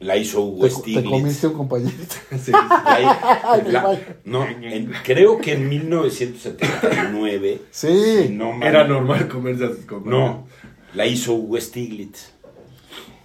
la 0.00 0.16
hizo 0.16 0.40
Hugo 0.42 0.62
Te, 0.68 0.68
te 0.68 0.74
Stiglitz. 0.80 1.10
comiste 1.10 1.46
un 1.48 1.54
compañerito. 1.54 2.14
Sí. 2.42 2.52
La- 2.52 3.60
la- 3.66 3.98
no, 4.24 4.46
en- 4.46 4.92
creo 5.04 5.38
que 5.38 5.52
en 5.54 5.68
1979. 5.68 7.62
Sí. 7.70 8.28
no 8.32 8.52
mal- 8.52 8.68
Era 8.68 8.86
normal 8.86 9.28
comerse 9.28 9.64
a 9.64 9.68
sus 9.68 9.84
compañeros. 9.84 10.30
No, 10.36 10.46
la 10.94 11.06
hizo 11.06 11.34
Hugo 11.34 11.60
Stiglitz. 11.60 12.30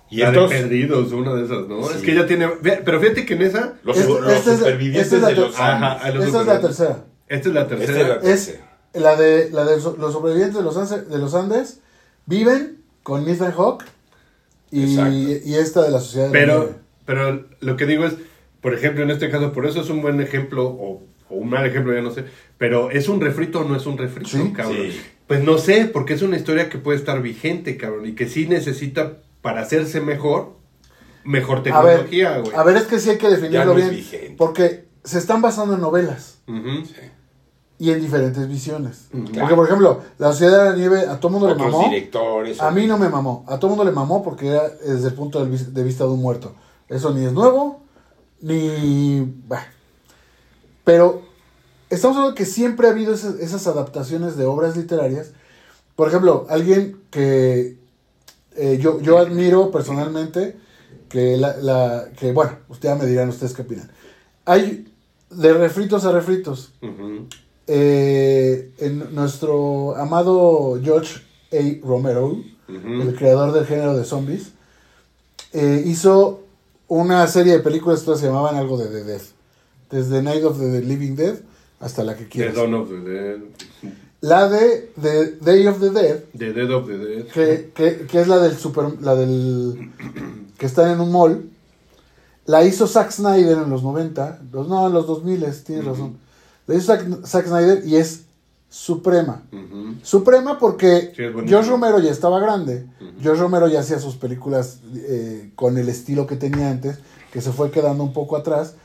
Y 0.09 0.17
La 0.17 0.27
entonces, 0.29 0.57
de 0.61 0.67
perdidos, 0.67 1.11
una 1.11 1.33
de 1.33 1.45
esas, 1.45 1.67
¿no? 1.67 1.83
Sí. 1.87 1.93
Es 1.97 2.01
que 2.03 2.11
ella 2.11 2.27
tiene. 2.27 2.47
Pero 2.61 2.99
fíjate 2.99 3.25
que 3.25 3.33
en 3.33 3.41
esa. 3.43 3.73
los, 3.83 3.97
Este- 3.97 4.09
los 4.11 4.31
esta 4.31 4.39
es 4.39 4.45
la- 4.47 4.57
supervivientes 4.57 5.03
esta 5.05 5.15
es 5.15 5.21
la 5.23 5.27
de 5.29 5.35
los 5.35 5.55
Ajá, 5.59 5.91
Andes. 5.93 6.03
a 6.05 6.09
los 6.11 6.25
Esa 6.27 6.41
es 6.41 6.47
la 6.47 6.61
tercera. 6.61 7.05
Esta 7.27 7.47
es 7.49 7.53
la 7.55 7.61
Esta 7.61 7.75
tercera. 7.75 7.99
es 7.99 8.07
la 8.07 8.13
Es 8.15 8.45
tercera. 8.45 8.77
la 8.93 9.15
de, 9.15 9.49
la 9.51 9.65
de 9.65 9.75
los 9.81 10.13
sobrevivientes 10.13 10.55
de 10.57 10.63
los, 10.63 10.77
Andes, 10.77 11.09
de 11.09 11.17
los 11.17 11.33
Andes 11.33 11.79
viven 12.27 12.83
con 13.01 13.27
Ethan 13.27 13.51
Hawke 13.53 13.85
y, 14.79 15.53
esta 15.55 15.81
de 15.83 15.91
la 15.91 15.99
sociedad 15.99 16.29
de 16.29 16.33
la 16.33 16.39
Pero, 16.39 16.57
nieve. 16.59 16.73
pero 17.05 17.45
lo 17.61 17.77
que 17.77 17.85
digo 17.85 18.05
es, 18.05 18.13
por 18.61 18.73
ejemplo, 18.73 19.03
en 19.03 19.11
este 19.11 19.29
caso, 19.29 19.51
por 19.53 19.65
eso 19.65 19.81
es 19.81 19.89
un 19.89 20.01
buen 20.01 20.19
ejemplo, 20.21 20.65
o, 20.67 21.03
o 21.29 21.35
un 21.35 21.49
mal 21.49 21.65
ejemplo, 21.65 21.93
ya 21.93 22.01
no 22.01 22.11
sé, 22.11 22.25
pero 22.57 22.91
¿es 22.91 23.09
un 23.09 23.21
refrito 23.21 23.61
o 23.61 23.63
no 23.65 23.75
es 23.75 23.85
un 23.85 23.97
refrito, 23.97 24.29
Sí. 24.29 24.53
cabrón? 24.55 24.77
Sí. 24.91 25.01
Pues 25.27 25.43
no 25.43 25.57
sé, 25.57 25.85
porque 25.85 26.13
es 26.13 26.21
una 26.21 26.37
historia 26.37 26.69
que 26.69 26.77
puede 26.77 26.97
estar 26.97 27.21
vigente, 27.21 27.77
cabrón, 27.77 28.05
y 28.07 28.13
que 28.13 28.27
sí 28.27 28.45
necesita, 28.47 29.19
para 29.41 29.61
hacerse 29.61 29.99
mejor, 30.01 30.57
mejor 31.23 31.57
A 31.71 31.81
ver, 31.81 31.95
tecnología, 31.99 32.37
güey. 32.39 32.55
a 32.55 32.63
ver, 32.63 32.77
es 32.77 32.83
que 32.83 32.99
sí 32.99 33.09
hay 33.09 33.17
que 33.17 33.23
Ya 33.25 33.29
definirlo 33.31 33.65
no 33.65 33.75
bien. 33.75 33.89
vigente. 33.91 34.35
Porque 34.37 34.85
se 35.03 35.17
están 35.19 35.41
basando 35.41 35.75
en 35.75 35.81
novelas 35.81 36.39
Ujú. 36.47 36.83
Y 37.79 37.91
en 37.91 37.99
diferentes 38.01 38.47
visiones. 38.47 39.07
Ujú. 39.13 39.31
Porque, 39.39 39.55
por 39.55 39.65
ejemplo, 39.65 40.01
La 40.17 40.31
Sociedad 40.31 40.63
de 40.65 40.69
la 40.71 40.75
Nieve 40.75 41.01
a 41.07 41.19
todo 41.19 41.31
mundo 41.31 41.47
le 41.49 41.55
mamó. 41.55 41.83
directores. 41.89 42.61
A 42.61 42.71
mí 42.71 42.87
no 42.87 42.97
me 42.97 43.09
mamó. 43.09 43.43
A 43.47 43.57
todo 43.59 43.69
mundo 43.69 43.83
le 43.83 43.91
mamó 43.91 44.23
porque 44.23 44.47
era 44.49 44.69
desde 44.69 45.07
el 45.09 45.13
punto 45.15 45.43
de 45.43 45.49
vis- 45.51 45.73
de 45.73 45.83
vista 45.83 46.03
de 46.05 46.11
un 46.11 46.21
muerto. 46.21 46.53
Eso 46.87 47.13
ni 47.13 47.25
es 47.25 47.33
nuevo, 47.33 47.81
ni... 48.41 49.21
bah. 49.47 49.65
Pero 50.83 51.21
estamos 51.89 52.17
hablando 52.17 52.35
que 52.35 52.45
siempre 52.45 52.87
ha 52.87 52.91
habido 52.91 53.13
esas, 53.13 53.35
esas 53.39 53.65
adaptaciones 53.67 54.35
de 54.37 54.45
obras 54.45 54.75
literarias. 54.77 55.31
Por 55.95 56.07
ejemplo, 56.07 56.45
alguien 56.49 57.01
que 57.09 57.77
eh, 58.55 58.77
yo, 58.81 58.99
yo 59.01 59.17
admiro 59.17 59.71
personalmente, 59.71 60.57
que, 61.09 61.37
la, 61.37 61.57
la- 61.57 62.05
que, 62.19 62.31
bueno, 62.31 62.57
ustedes 62.69 62.95
ya 62.97 63.01
me 63.03 63.09
dirán 63.09 63.29
ustedes 63.29 63.53
qué 63.53 63.61
opinan. 63.63 63.91
Hay 64.45 64.91
de 65.29 65.53
refritos 65.53 66.05
a 66.05 66.11
refritos. 66.11 66.73
Ujú. 66.81 67.27
Eh, 67.67 68.71
en 68.79 69.15
nuestro 69.15 69.95
amado 69.95 70.79
George 70.83 71.21
A. 71.53 71.85
Romero, 71.85 72.37
el 72.67 73.15
creador 73.15 73.53
del 73.53 73.65
género 73.65 73.95
de 73.95 74.03
zombies, 74.03 74.51
eh, 75.53 75.83
hizo 75.85 76.41
una 76.87 77.25
serie 77.27 77.53
de 77.53 77.59
películas 77.59 78.01
que 78.01 78.15
se 78.15 78.25
llamaban 78.25 78.55
algo 78.55 78.77
de 78.77 78.87
The 78.87 79.03
Dead. 79.03 79.21
Desde 79.89 80.21
Night 80.23 80.43
of 80.43 80.59
the 80.59 80.81
Living 80.81 81.15
Dead 81.15 81.35
hasta 81.79 82.03
la 82.03 82.15
que 82.17 82.23
The 82.23 82.29
quieras. 82.29 82.55
Dawn 82.55 82.73
of 82.73 82.89
the 82.89 82.99
Dead. 82.99 83.37
La 84.21 84.47
de 84.49 84.91
The 85.01 85.25
Day 85.41 85.67
of 85.67 85.79
the 85.79 85.89
Dead, 85.89 86.23
The 86.37 86.53
Dead 86.53 86.71
of 86.71 86.87
the 86.87 86.97
Dead. 86.97 87.25
que, 87.27 87.71
que- 87.75 88.07
que 88.07 88.21
es 88.21 88.27
la 88.27 88.39
del 88.39 88.57
super, 88.57 89.01
la 89.01 89.15
del 89.15 89.91
que 90.57 90.65
está 90.65 90.91
en 90.91 90.99
un 91.01 91.11
mall, 91.11 91.49
la 92.45 92.63
hizo 92.65 92.87
Zack 92.87 93.11
Snyder 93.11 93.57
en 93.59 93.69
los 93.69 93.83
90, 93.83 94.41
los, 94.51 94.67
no, 94.67 94.87
en 94.87 94.93
los 94.93 95.07
2000, 95.07 95.45
tienes 95.65 95.85
razón. 95.85 96.17
Hizo 96.67 96.81
Zack, 96.81 97.25
Zack 97.25 97.47
Snyder 97.47 97.85
y 97.85 97.95
es 97.97 98.23
suprema. 98.69 99.43
Suprema 100.01 100.57
porque 100.57 101.13
Sí. 101.15 101.23
George 101.47 101.69
Romero 101.69 101.99
ya 101.99 102.11
estaba 102.11 102.39
grande. 102.39 102.87
George 103.21 103.41
Romero 103.41 103.67
ya 103.67 103.81
hacía 103.81 103.99
sus 103.99 104.15
películas 104.15 104.79
eh, 104.95 105.51
con 105.55 105.77
el 105.77 105.89
estilo 105.89 106.25
que 106.25 106.35
tenía 106.35 106.71
antes, 106.71 106.99
que 107.31 107.41
se 107.41 107.51
fue 107.51 107.69
quedando 107.71 108.03
un 108.03 108.13
poco 108.13 108.35
atrás. 108.35 108.75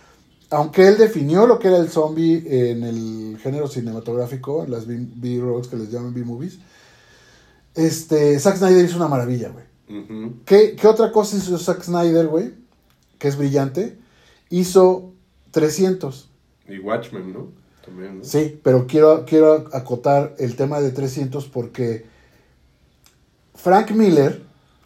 Aunque 0.50 0.88
él 0.88 0.96
definió 0.98 1.46
lo 1.46 1.58
que 1.58 1.68
era 1.68 1.76
el 1.78 1.88
zombie 1.90 2.42
en 2.70 2.82
el 2.82 3.38
género 3.42 3.68
cinematográfico, 3.68 4.64
en 4.64 4.70
las 4.70 4.84
B-rolls 4.86 5.68
que 5.68 5.76
les 5.76 5.90
llaman 5.90 6.14
B-movies, 6.14 6.58
este, 7.74 8.38
Zack 8.38 8.56
Snyder 8.56 8.84
hizo 8.84 8.96
una 8.96 9.08
maravilla, 9.08 9.50
güey. 9.50 9.64
¿Qué, 10.44 10.76
qué 10.78 10.86
otra 10.86 11.12
cosa 11.12 11.36
hizo 11.36 11.56
Zack 11.58 11.82
Snyder, 11.82 12.26
güey? 12.26 12.52
Que 13.18 13.28
es 13.28 13.36
brillante. 13.38 13.98
Hizo 14.50 15.12
300. 15.50 16.28
Y 16.68 16.78
Watchmen, 16.78 17.32
¿no? 17.32 17.48
También, 17.88 18.18
¿no? 18.18 18.24
Sí, 18.24 18.60
pero 18.62 18.86
quiero, 18.86 19.24
quiero 19.26 19.68
acotar 19.72 20.34
el 20.38 20.56
tema 20.56 20.80
de 20.80 20.90
300 20.90 21.46
porque 21.46 22.06
Frank 23.54 23.90
Miller 23.92 24.42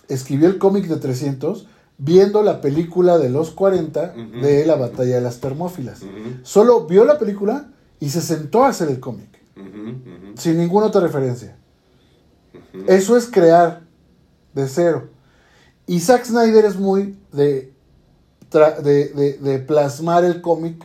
escribió 0.09 0.49
el 0.49 0.59
cómic 0.59 0.87
de 0.87 0.97
300 0.97 1.67
viendo 1.99 2.43
la 2.43 2.61
película 2.61 3.19
de 3.19 3.29
los 3.31 3.51
40 3.51 4.15
Ujú. 4.17 4.41
de 4.45 4.67
la 4.67 4.77
batalla 4.77 5.17
de 5.17 5.21
las 5.21 5.41
termófilas. 5.41 6.01
Solo 6.43 6.87
vio 6.87 7.05
la 7.05 7.19
película 7.19 7.71
y 8.01 8.11
se 8.11 8.21
sentó 8.21 8.65
a 8.65 8.69
hacer 8.71 8.89
el 8.89 8.99
cómic, 8.99 9.29
sin 10.37 10.59
ninguna 10.59 10.87
otra 10.87 11.01
referencia. 11.01 11.57
Eso 12.89 13.17
es 13.17 13.27
crear 13.31 13.83
de 14.55 14.67
cero. 14.69 15.09
Y 15.87 16.01
Zack 16.01 16.25
Snyder 16.25 16.65
es 16.65 16.77
muy 16.77 17.17
de, 17.33 17.73
de- 18.83 19.39
de 19.41 19.59
plasmar 19.61 20.25
el 20.25 20.41
cómic 20.41 20.85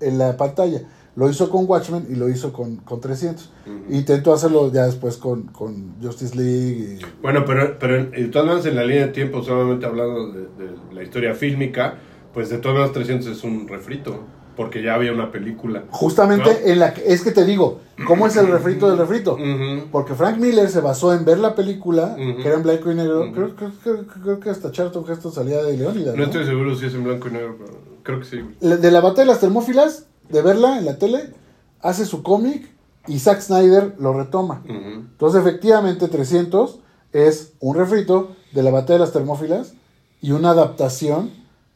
en 0.00 0.18
la 0.18 0.36
pantalla. 0.36 0.82
Lo 1.16 1.28
hizo 1.28 1.50
con 1.50 1.64
Watchmen 1.68 2.06
y 2.08 2.14
lo 2.14 2.28
hizo 2.28 2.52
con, 2.52 2.76
con 2.76 3.00
300. 3.00 3.50
Ujú. 3.66 3.94
Intentó 3.94 4.32
hacerlo 4.32 4.70
ya 4.72 4.86
después 4.86 5.16
con, 5.16 5.44
con 5.48 5.94
Justice 6.00 6.36
League. 6.36 6.98
y- 7.00 7.22
Bueno, 7.22 7.44
pero, 7.44 7.78
pero 7.78 7.96
en- 7.96 8.10
de 8.12 8.24
todas 8.28 8.46
maneras 8.46 8.66
en 8.66 8.76
la 8.76 8.84
línea 8.84 9.06
de 9.06 9.12
tiempo, 9.12 9.42
solamente 9.42 9.86
hablando 9.86 10.32
de, 10.32 10.40
de 10.42 10.70
la 10.92 11.02
historia 11.02 11.34
fílmica, 11.34 11.98
pues 12.32 12.48
de 12.48 12.58
todas 12.58 12.74
maneras 12.76 12.92
300 12.94 13.26
es 13.26 13.42
un 13.44 13.66
refrito, 13.66 14.20
porque 14.56 14.82
ya 14.82 14.94
había 14.94 15.12
una 15.12 15.32
película. 15.32 15.84
Justamente 15.90 16.50
¿No? 16.62 16.70
en 16.72 16.78
la 16.78 16.94
que, 16.94 17.02
es 17.12 17.22
que 17.22 17.32
te 17.32 17.44
digo, 17.44 17.80
¿cómo 18.06 18.26
es 18.28 18.36
el 18.36 18.46
refrito 18.46 18.88
del 18.88 18.98
refrito? 18.98 19.34
Ujú. 19.34 19.88
Porque 19.90 20.14
Frank 20.14 20.36
Miller 20.38 20.68
se 20.68 20.80
basó 20.80 21.12
en 21.12 21.24
ver 21.24 21.38
la 21.38 21.54
película, 21.56 22.16
Ujú. 22.18 22.36
que 22.40 22.46
era 22.46 22.56
en 22.56 22.62
blanco 22.62 22.90
y 22.92 22.94
negro. 22.94 23.32
Creo, 23.32 23.56
creo- 23.56 23.72
creo- 23.82 24.06
creo 24.22 24.38
que 24.40 24.50
hasta 24.50 24.70
Charlton 24.70 25.04
Heston 25.10 25.32
salía 25.32 25.62
de 25.62 25.76
Leónidas. 25.76 26.14
No 26.14 26.20
¿no? 26.20 26.24
estoy 26.26 26.44
seguro 26.46 26.74
si 26.76 26.86
es 26.86 26.94
en 26.94 27.02
blanco 27.04 27.28
y 27.28 27.32
negro, 27.32 27.56
pero 27.58 27.78
creo 28.04 28.20
que 28.20 28.26
sí. 28.26 28.40
De 28.60 28.90
la 28.90 29.00
batalla 29.00 29.22
de 29.22 29.26
las 29.32 29.40
termófilas, 29.40 30.06
de 30.30 30.42
verla 30.42 30.78
en 30.78 30.84
la 30.84 30.98
tele, 30.98 31.32
hace 31.80 32.04
su 32.06 32.22
cómic 32.22 32.68
y 33.06 33.18
Zack 33.18 33.40
Snyder 33.40 33.94
lo 33.98 34.12
retoma. 34.12 34.62
Entonces, 34.66 35.40
efectivamente, 35.40 36.08
300 36.08 36.78
es 37.12 37.52
un 37.60 37.76
refrito 37.76 38.36
de 38.52 38.62
la 38.62 38.70
batalla 38.70 38.94
de 38.94 39.04
las 39.04 39.12
termófilas 39.12 39.74
y 40.20 40.32
una 40.32 40.50
adaptación 40.50 41.30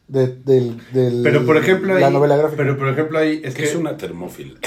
de, 0.07 0.29
del, 0.29 0.81
del- 0.93 1.23
Pero 1.23 1.47
por 1.47 1.57
ejemplo 1.57 1.95
ahí, 1.95 2.01
la 2.03 2.11
novela 2.11 2.37
gráfica. 2.37 2.63
pero 2.63 2.77
por 2.79 2.89
ejemplo 2.89 3.19
ahí 3.19 3.41
es 3.43 3.55
que 3.55 3.63
que 3.63 3.69
es 3.71 3.75
una 3.75 3.97
termófila. 3.97 4.61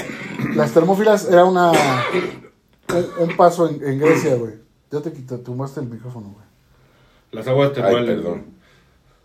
Las 0.56 0.72
termófilas 0.72 1.28
era 1.30 1.44
una 1.44 1.70
un, 1.70 3.28
un 3.30 3.36
paso 3.36 3.68
en, 3.68 3.82
en 3.86 3.98
Grecia, 4.00 4.34
güey. 4.34 4.54
Ya 4.90 5.00
te 5.00 5.12
quitaste, 5.12 5.44
tomaste 5.44 5.80
el 5.80 5.86
micrófono, 5.88 6.30
güey. 6.30 6.44
las 7.32 7.46
aguas 7.46 7.72
termales. 7.72 8.16
perdón. 8.16 8.44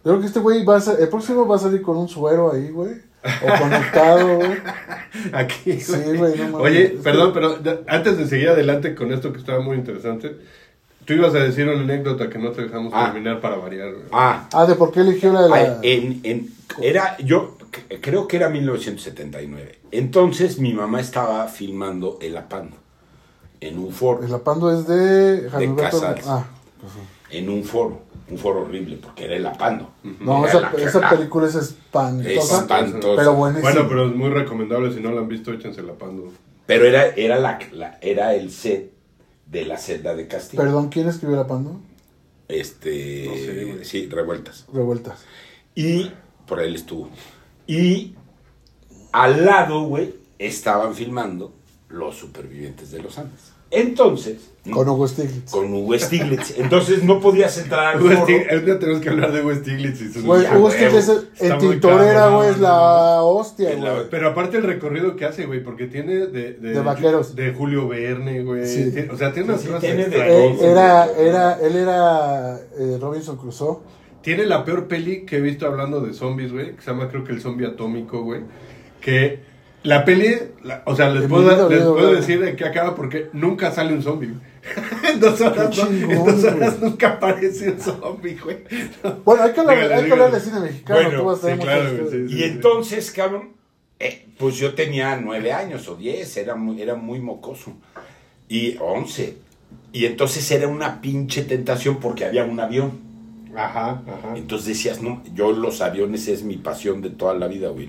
Yo 0.05 0.11
creo 0.11 0.19
que 0.19 0.27
este 0.27 0.39
güey 0.39 0.63
va 0.65 0.75
a 0.77 0.81
ser, 0.81 1.01
el 1.01 1.07
próximo 1.09 1.47
va 1.47 1.55
a 1.55 1.59
salir 1.59 1.81
con 1.81 1.97
un 1.97 2.07
suero 2.09 2.51
ahí, 2.53 2.69
güey. 2.69 2.91
O 3.23 3.59
conectado, 3.61 4.35
güey. 4.37 4.51
Aquí. 5.33 5.79
Sí, 5.79 5.93
güey, 6.17 6.37
no. 6.37 6.57
Oye, 6.57 6.97
perdón, 7.03 7.31
pero 7.33 7.57
antes 7.87 8.17
de 8.17 8.27
seguir 8.27 8.49
adelante 8.49 8.93
con 8.95 9.11
esto 9.13 9.31
que 9.31 9.39
estaba 9.39 9.61
muy 9.61 9.77
interesante, 9.77 10.35
tú 11.05 11.13
ibas 11.13 11.33
a 11.35 11.39
decir 11.39 11.67
una 11.67 11.81
anécdota 11.81 12.29
que 12.29 12.37
no 12.39 12.51
te 12.51 12.63
dejamos 12.63 12.91
Ah. 12.95 13.05
terminar 13.05 13.39
para 13.39 13.57
variar. 13.57 13.91
güey. 13.91 14.05
Ah, 14.11 14.47
Ah, 14.53 14.65
de 14.65 14.75
por 14.75 14.91
qué 14.91 15.01
eligió 15.01 15.31
la 15.31 15.43
de 15.43 15.49
la. 15.49 15.55
Ay, 15.55 15.67
en, 15.83 16.19
en- 16.23 16.49
era, 16.81 17.17
yo 17.19 17.57
creo 18.01 18.27
que 18.27 18.37
era 18.37 18.49
1979. 18.49 19.79
Entonces 19.91 20.59
mi 20.59 20.73
mamá 20.73 20.99
estaba 20.99 21.47
filmando 21.47 22.17
El 22.21 22.35
Apando. 22.37 22.77
en 23.61 23.79
un 23.79 23.93
foro. 23.93 24.23
El 24.25 24.33
apando 24.33 24.71
es 24.77 24.85
de 24.87 25.41
De 25.49 25.75
Casals. 25.75 26.23
Ah, 26.27 26.45
pues, 26.81 26.91
En 27.29 27.49
un 27.49 27.63
foro. 27.63 28.01
Un 28.29 28.37
foro 28.37 28.61
horrible, 28.61 28.97
porque 28.97 29.25
era 29.25 29.35
el 29.35 29.45
apando. 29.45 29.91
no, 30.21 30.45
esa, 30.45 30.71
esa 30.77 30.99
la- 31.01 31.09
película 31.09 31.47
es 31.47 31.55
espantosa. 31.55 32.61
Espantosa. 32.61 33.15
Pero 33.17 33.33
buenísima. 33.35 33.71
Bueno, 33.71 33.87
pero 33.89 34.07
es 34.07 34.15
muy 34.15 34.29
recomendable. 34.29 34.93
Si 34.93 34.99
no 35.01 35.11
la 35.11 35.21
han 35.21 35.27
visto, 35.27 35.51
échense 35.51 35.83
la 35.83 35.93
pando. 35.93 36.31
Pero 36.65 36.85
era, 36.85 37.07
era, 37.07 37.37
la, 37.39 37.59
la- 37.73 37.97
era 38.01 38.33
el 38.33 38.49
set 38.51 38.91
de 39.45 39.65
la 39.65 39.77
celda 39.77 40.15
de 40.15 40.27
castigo. 40.27 40.63
Perdón, 40.63 40.89
¿quién 40.89 41.07
escribió 41.09 41.35
el 41.35 41.43
apando? 41.43 41.79
Este. 42.47 43.25
No 43.27 43.35
sé, 43.35 43.65
güey. 43.65 43.85
sí, 43.85 44.07
revueltas. 44.09 44.65
Revueltas. 44.73 45.23
Y 45.75 46.11
por 46.47 46.59
él 46.61 46.75
estuvo. 46.75 47.09
Y 47.67 48.15
al 49.11 49.45
lado, 49.45 49.83
güey, 49.83 50.15
estaban 50.39 50.93
filmando 50.95 51.53
Los 51.89 52.15
Supervivientes 52.17 52.91
de 52.91 53.01
los 53.01 53.17
Andes. 53.17 53.52
Entonces, 53.75 54.51
Con 54.71 54.87
Hugo 54.87 55.07
Stiglitz. 55.07 55.51
con 55.51 55.73
Hugo 55.73 55.97
Stiglitz. 55.99 56.57
Entonces 56.57 57.03
no 57.03 57.19
podías 57.19 57.57
entrar 57.57 57.95
al 57.95 58.01
Hugo 58.01 58.11
foro. 58.11 58.33
Un 58.59 58.65
día 58.65 58.79
tenemos 58.79 59.01
que 59.01 59.09
hablar 59.09 59.31
de 59.33 59.41
West 59.41 59.61
Stiglitz 59.63 59.99
y 60.01 60.13
sus- 60.13 60.23
Güey, 60.23 60.45
Hugo 60.55 60.71
Stiglitz 60.71 61.09
es- 61.09 61.41
en 61.41 61.57
Tintorera, 61.57 62.27
güey, 62.29 62.49
es 62.51 62.59
la 62.59 63.23
hostia, 63.23 63.75
güey. 63.75 63.91
Pero 64.09 64.29
aparte 64.29 64.57
el 64.57 64.63
recorrido 64.63 65.15
que 65.15 65.25
hace, 65.25 65.45
güey, 65.47 65.61
porque 65.63 65.87
tiene 65.87 66.27
de... 66.27 66.53
De, 66.53 66.53
De 66.73 66.79
vaqueros. 66.81 67.35
De 67.35 67.51
Julio 67.51 67.87
Verne, 67.89 68.43
güey. 68.43 68.65
Sí. 68.67 68.91
Tiene- 68.91 69.09
O 69.11 69.17
sea, 69.17 69.33
tiene 69.33 69.49
unas 69.49 69.61
Sí, 69.61 69.67
cosas 69.67 69.81
tiene 69.81 70.05
de. 70.05 70.17
Eh, 70.47 70.57
era, 70.61 71.07
era, 71.17 71.59
él 71.59 71.75
era 71.75 72.55
eh, 72.79 72.97
Robinson 73.01 73.35
Crusoe. 73.37 73.79
Tiene 74.21 74.45
la 74.45 74.63
peor 74.63 74.87
peli 74.87 75.25
que 75.25 75.37
he 75.37 75.41
visto 75.41 75.65
hablando 75.65 75.99
de 75.99 76.13
zombies, 76.13 76.53
güey, 76.53 76.75
que 76.75 76.81
se 76.81 76.91
llama 76.91 77.09
creo 77.09 77.25
que 77.25 77.33
el 77.33 77.41
zombie 77.41 77.65
atómico, 77.67 78.23
güey. 78.23 78.41
Que 79.01 79.51
la 79.83 80.05
peli, 80.05 80.35
la- 80.63 80.81
o 80.85 80.95
sea, 80.95 81.09
les 81.09 81.27
puedo, 81.27 81.43
vida 81.43 81.69
les 81.69 81.79
puedo 81.79 81.93
hablado. 81.97 82.13
decir 82.15 82.39
de 82.41 82.55
qué 82.55 82.65
acaba 82.65 82.95
porque 82.95 83.29
nunca 83.33 83.71
sale 83.71 83.93
un 83.93 84.01
zombie. 84.01 84.33
en 85.13 85.19
dos 85.19 85.41
horas, 85.41 85.77
en 85.77 86.25
dos 86.25 86.43
horas 86.45 86.79
nunca 86.81 87.09
aparece 87.09 87.71
un 87.71 87.79
zombie, 87.79 88.37
güey. 88.41 88.57
Bueno, 89.25 89.43
hay 89.43 89.51
que 89.51 89.59
hablar, 89.59 89.75
Dígale, 89.77 89.93
hay 89.95 90.05
que 90.05 90.11
hablar 90.11 90.31
de 90.31 90.39
cine 90.39 90.59
mexicano. 90.61 91.01
Bueno, 91.01 91.19
tú 91.19 91.25
vas 91.25 91.37
a 91.37 91.41
sí, 91.41 91.47
tener 91.47 91.59
claro, 91.59 91.97
güey, 92.09 92.27
sí. 92.29 92.35
Y 92.35 92.43
entonces, 92.43 93.11
cabrón, 93.11 93.49
eh, 93.99 94.25
pues 94.37 94.55
yo 94.55 94.73
tenía 94.73 95.17
nueve 95.17 95.51
años 95.51 95.87
o 95.89 95.95
diez, 95.95 96.37
era 96.37 96.55
muy, 96.55 96.81
era 96.81 96.95
muy 96.95 97.19
mocoso. 97.19 97.73
Y 98.47 98.77
once. 98.79 99.37
Y 99.91 100.05
entonces 100.05 100.49
era 100.51 100.67
una 100.67 101.01
pinche 101.01 101.43
tentación 101.43 101.99
porque 101.99 102.25
había 102.25 102.45
un 102.45 102.59
avión. 102.59 102.91
Ajá, 103.55 104.01
ajá. 104.07 104.33
Entonces 104.35 104.67
decías, 104.69 105.01
no, 105.01 105.21
yo 105.35 105.51
los 105.51 105.81
aviones 105.81 106.27
es 106.27 106.43
mi 106.43 106.57
pasión 106.57 107.01
de 107.01 107.09
toda 107.09 107.33
la 107.35 107.47
vida, 107.47 107.69
güey. 107.69 107.87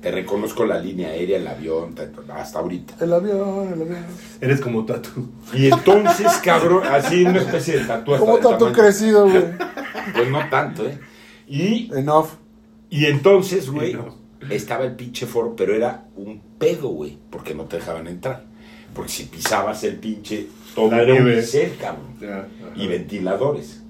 Te 0.00 0.10
reconozco 0.10 0.64
la 0.64 0.78
línea 0.78 1.08
aérea, 1.10 1.36
el 1.36 1.46
avión, 1.46 1.94
ta- 1.94 2.10
ta- 2.10 2.36
hasta 2.36 2.58
ahorita. 2.60 2.94
El 3.04 3.12
avión, 3.12 3.68
el 3.72 3.82
avión. 3.82 4.04
Eres 4.40 4.60
como 4.60 4.84
Tatu. 4.86 5.28
Y 5.52 5.66
entonces, 5.66 6.26
cabrón, 6.42 6.84
así 6.90 7.22
una 7.24 7.40
especie 7.40 7.78
de 7.78 7.84
tatuaje. 7.84 8.24
¿Cómo 8.24 8.38
tanto 8.38 8.72
crecido, 8.72 9.28
güey? 9.28 9.44
Pues 10.14 10.30
no 10.30 10.48
tanto, 10.48 10.86
¿eh? 10.88 10.98
Y, 11.46 11.90
Enough. 11.94 12.28
y 12.88 13.04
entonces, 13.06 13.68
güey, 13.70 13.94
estaba 14.48 14.84
el 14.84 14.92
pinche 14.96 15.26
foro, 15.26 15.54
pero 15.54 15.74
era 15.74 16.04
un 16.16 16.40
pedo, 16.58 16.88
güey, 16.88 17.18
porque 17.28 17.54
no 17.54 17.64
te 17.64 17.76
dejaban 17.76 18.06
entrar. 18.06 18.44
Porque 18.94 19.10
si 19.12 19.24
pisabas 19.24 19.84
el 19.84 19.96
pinche, 19.96 20.46
todo 20.74 20.88
era 20.94 21.12
un. 21.12 21.26
Ya, 22.20 22.38
ajá. 22.38 22.46
Y 22.74 22.86
ventiladores. 22.86 23.82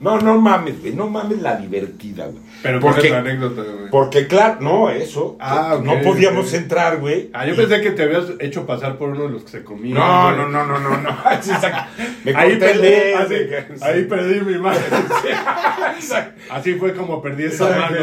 No, 0.00 0.18
no 0.20 0.40
mames, 0.40 0.80
güey, 0.80 0.94
no 0.94 1.08
mames 1.08 1.40
la 1.42 1.56
divertida, 1.56 2.26
güey. 2.26 2.38
Pero 2.66 2.80
¿cuál 2.80 2.94
porque, 2.94 3.10
la 3.10 3.18
anécdota, 3.18 3.62
güey? 3.62 3.90
porque 3.90 4.26
claro, 4.26 4.56
no, 4.60 4.90
eso. 4.90 5.36
Ah, 5.40 5.78
que 5.82 5.88
ok, 5.88 5.96
no 5.96 6.02
podíamos 6.02 6.52
entrar, 6.52 6.98
güey. 6.98 7.30
Ah, 7.32 7.46
yo 7.46 7.54
Y- 7.54 7.56
pensé 7.56 7.80
que 7.80 7.90
te 7.92 8.02
habías 8.02 8.24
hecho 8.40 8.66
pasar 8.66 8.96
por 8.98 9.10
uno 9.10 9.24
de 9.24 9.30
los 9.30 9.44
que 9.44 9.50
se 9.50 9.64
comían. 9.64 9.94
No, 9.94 10.32
no, 10.36 10.48
no, 10.48 10.66
no, 10.66 10.78
no, 10.78 10.96
no. 10.98 11.10
Me 12.24 12.34
Ahí 12.34 12.56
perdí, 12.56 13.12
así, 13.16 13.34
ahí 13.82 14.04
perdí 14.04 14.40
mi. 14.40 14.54
Exacto. 14.54 16.32
Así 16.50 16.74
fue 16.74 16.94
como 16.94 17.22
perdí 17.22 17.44
esa 17.44 17.68
mano. 17.68 17.96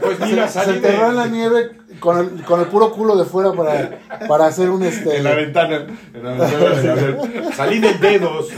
Pues 0.00 0.20
mira, 0.20 0.48
Se 0.48 0.60
salí 0.60 0.76
enterró 0.76 1.08
en 1.08 1.16
la 1.16 1.26
nieve 1.26 1.70
con 2.00 2.18
el, 2.18 2.42
con 2.44 2.60
el 2.60 2.66
puro 2.66 2.90
culo 2.92 3.16
de 3.16 3.24
fuera 3.24 3.52
para, 3.52 3.98
para 4.28 4.46
hacer 4.46 4.70
un 4.70 4.82
este. 4.82 5.16
En 5.18 5.24
la 5.24 5.34
ventana. 5.34 5.86
En 6.14 6.22
la 6.22 6.30
ventana 6.32 7.52
salí 7.54 7.78
de 7.78 7.94
dedos. 7.94 8.48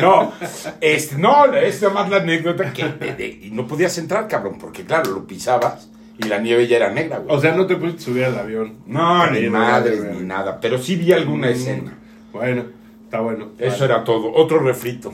No, 0.00 0.32
este, 0.80 1.16
no, 1.18 1.52
es 1.54 1.82
nada 1.82 1.94
más 1.94 2.10
la 2.10 2.16
anécdota 2.18 2.72
que 2.72 2.84
de- 2.84 3.14
de- 3.14 3.38
y 3.42 3.50
no 3.50 3.66
podías 3.66 3.96
entrar, 3.98 4.26
cabrón, 4.28 4.56
porque 4.58 4.84
claro, 4.84 5.10
lo 5.12 5.26
pisabas 5.26 5.90
y 6.18 6.26
la 6.28 6.38
nieve 6.38 6.66
ya 6.66 6.76
era 6.76 6.90
negra, 6.90 7.18
güey. 7.18 7.36
O 7.36 7.40
sea, 7.40 7.54
no 7.54 7.66
te 7.66 7.76
pudiste 7.76 8.02
subir 8.02 8.24
al 8.24 8.38
avión. 8.38 8.74
no, 8.86 9.30
ni 9.30 9.48
madres, 9.48 10.02
ni 10.12 10.20
nada, 10.24 10.58
pero 10.60 10.78
sí 10.78 10.96
vi 10.96 11.12
alguna 11.12 11.48
Mm, 11.48 11.50
escena. 11.50 11.98
Bueno, 12.32 12.64
está 13.04 13.20
bueno. 13.20 13.48
Eso 13.58 13.84
era 13.84 14.04
todo. 14.04 14.32
Otro 14.34 14.58
refrito. 14.60 15.12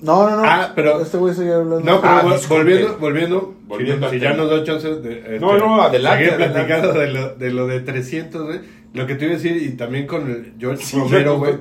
No, 0.00 0.28
no, 0.28 0.36
no. 0.36 0.42
Ah, 0.44 0.72
pero- 0.74 1.00
Este 1.00 1.16
güey 1.16 1.34
seguía 1.34 1.54
hablando. 1.56 1.80
No, 1.80 2.00
pero 2.02 2.12
Ah, 2.12 2.22
vol- 2.22 2.32
disculpe. 2.34 2.62
volviendo, 2.64 2.96
volviendo, 2.98 3.54
Volviendo 3.66 4.10
si, 4.10 4.20
ya 4.20 4.34
nos 4.34 4.50
da 4.50 4.62
chance 4.62 4.86
de, 4.96 5.18
este, 5.20 5.40
No, 5.40 5.56
no, 5.56 5.80
adelante, 5.82 6.18
seguir 6.26 6.34
adelante. 6.34 6.52
platicando 6.66 7.00
de 7.00 7.06
lo, 7.08 7.34
de 7.34 7.50
lo 7.50 7.66
de 7.66 7.80
300, 7.80 8.42
güey. 8.44 8.60
Lo 8.92 9.06
que 9.06 9.14
te 9.14 9.24
iba 9.24 9.34
a 9.34 9.36
decir, 9.38 9.56
y 9.56 9.70
también 9.70 10.06
con 10.06 10.30
el 10.30 10.52
George 10.58 10.84
Sí, 10.84 10.98
Romero, 10.98 11.38
güey, 11.38 11.54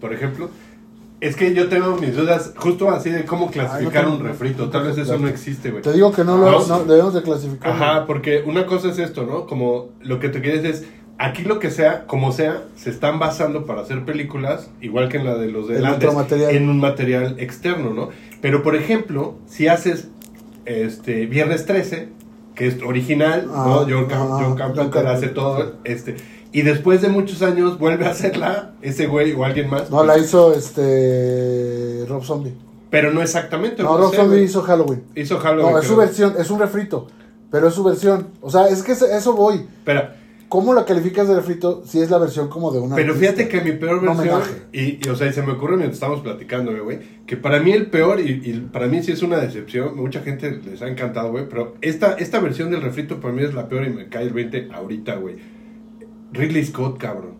por 0.00 0.12
ejemplo, 0.12 0.50
es 1.20 1.34
que 1.36 1.54
yo 1.54 1.68
tengo 1.68 1.96
mis 1.96 2.14
dudas 2.14 2.52
justo 2.56 2.90
así 2.90 3.10
de 3.10 3.24
cómo 3.24 3.50
clasificar 3.50 4.04
Ay, 4.04 4.10
no 4.10 4.16
un 4.18 4.24
refrito. 4.24 4.68
Tal 4.70 4.84
vez 4.86 4.98
eso 4.98 5.18
no 5.18 5.28
existe, 5.28 5.70
güey. 5.70 5.82
Te 5.82 5.92
digo 5.92 6.12
que 6.12 6.24
no 6.24 6.36
lo 6.36 6.66
No, 6.66 6.84
debemos 6.84 7.14
de 7.14 7.22
clasificar. 7.22 7.72
Ajá, 7.72 8.06
porque 8.06 8.42
una 8.46 8.66
cosa 8.66 8.88
es 8.90 8.98
esto, 8.98 9.24
¿no? 9.24 9.46
Como 9.46 9.88
lo 10.02 10.20
que 10.20 10.28
te 10.28 10.40
quieres 10.42 10.64
es, 10.64 10.84
aquí 11.18 11.42
lo 11.42 11.58
que 11.58 11.70
sea, 11.70 12.06
como 12.06 12.32
sea, 12.32 12.64
se 12.76 12.90
están 12.90 13.18
basando 13.18 13.64
para 13.64 13.80
hacer 13.80 14.04
películas, 14.04 14.70
igual 14.82 15.08
que 15.08 15.16
en 15.16 15.24
la 15.24 15.36
de 15.36 15.46
los 15.50 15.68
de 15.68 15.76
En 15.76 15.82
Landes, 15.84 16.10
en 16.50 16.68
un 16.68 16.80
material 16.80 17.36
externo, 17.38 17.94
¿no? 17.94 18.10
Pero, 18.42 18.62
por 18.62 18.76
ejemplo, 18.76 19.36
si 19.46 19.68
haces 19.68 20.08
este 20.66 21.26
Viernes 21.26 21.64
13, 21.66 22.08
que 22.54 22.66
es 22.66 22.82
original, 22.82 23.48
Ah, 23.52 23.64
¿no? 23.66 23.74
John, 23.80 24.06
Cam- 24.08 24.28
ah, 24.30 24.38
John 24.42 24.54
Carpenter 24.54 24.90
Carpenter, 24.90 25.06
hace 25.06 25.28
todo, 25.28 25.76
este... 25.84 26.16
Y 26.52 26.62
después 26.62 27.02
de 27.02 27.08
muchos 27.08 27.42
años 27.42 27.78
vuelve 27.78 28.06
a 28.06 28.10
hacerla 28.10 28.72
ese 28.82 29.06
güey 29.06 29.32
o 29.32 29.44
alguien 29.44 29.68
más. 29.68 29.90
No, 29.90 30.04
la 30.04 30.18
hizo 30.18 30.54
este. 30.54 32.04
Rob 32.08 32.24
Zombie. 32.24 32.54
Pero 32.90 33.12
no 33.12 33.20
exactamente. 33.20 33.82
No, 33.82 33.98
Rob 33.98 34.14
Zombie 34.14 34.42
hizo 34.42 34.62
Halloween. 34.62 35.02
Hizo 35.14 35.38
Halloween. 35.38 35.72
No, 35.72 35.78
es 35.78 35.84
su 35.86 35.96
pero- 35.96 36.06
versión, 36.06 36.34
es 36.38 36.50
un 36.50 36.58
refrito. 36.58 37.08
Pero 37.50 37.68
es 37.68 37.74
su 37.74 37.84
versión. 37.84 38.28
O 38.40 38.50
sea, 38.50 38.68
es 38.68 38.82
que 38.82 38.92
eso 38.92 39.34
voy. 39.34 39.56
Espera, 39.56 40.16
¿Cómo 40.48 40.74
la 40.74 40.84
calificas 40.84 41.26
de 41.26 41.34
refrito 41.34 41.82
si 41.84 42.00
es 42.00 42.08
la 42.08 42.18
versión 42.18 42.48
como 42.48 42.70
de 42.70 42.78
una. 42.78 42.94
Pero 42.94 43.14
artista? 43.14 43.34
fíjate 43.34 43.48
que 43.48 43.64
mi 43.64 43.76
peor 43.76 44.00
versión, 44.00 44.42
y, 44.72 45.04
y, 45.04 45.08
o 45.10 45.16
sea, 45.16 45.26
y 45.26 45.32
se 45.32 45.42
me 45.42 45.52
ocurre 45.52 45.76
mientras 45.76 45.94
estamos 45.94 46.20
platicando, 46.20 46.72
güey, 46.84 47.00
que 47.26 47.36
para 47.36 47.58
mí 47.58 47.72
el 47.72 47.86
peor, 47.86 48.20
y, 48.20 48.42
y 48.44 48.68
para 48.72 48.86
mí 48.86 49.02
sí 49.02 49.10
es 49.10 49.22
una 49.22 49.38
decepción, 49.38 49.96
mucha 49.96 50.20
gente 50.20 50.60
les 50.64 50.80
ha 50.82 50.88
encantado, 50.88 51.32
güey, 51.32 51.48
pero 51.48 51.74
esta, 51.80 52.12
esta 52.14 52.38
versión 52.38 52.70
del 52.70 52.80
refrito 52.80 53.18
para 53.20 53.34
mí 53.34 53.42
es 53.42 53.54
la 53.54 53.68
peor 53.68 53.86
y 53.86 53.90
me 53.90 54.08
cae 54.08 54.22
el 54.22 54.32
20 54.32 54.68
ahorita, 54.72 55.16
güey. 55.16 55.34
Ridley 56.32 56.64
Scott, 56.64 56.98
cabrón. 56.98 57.34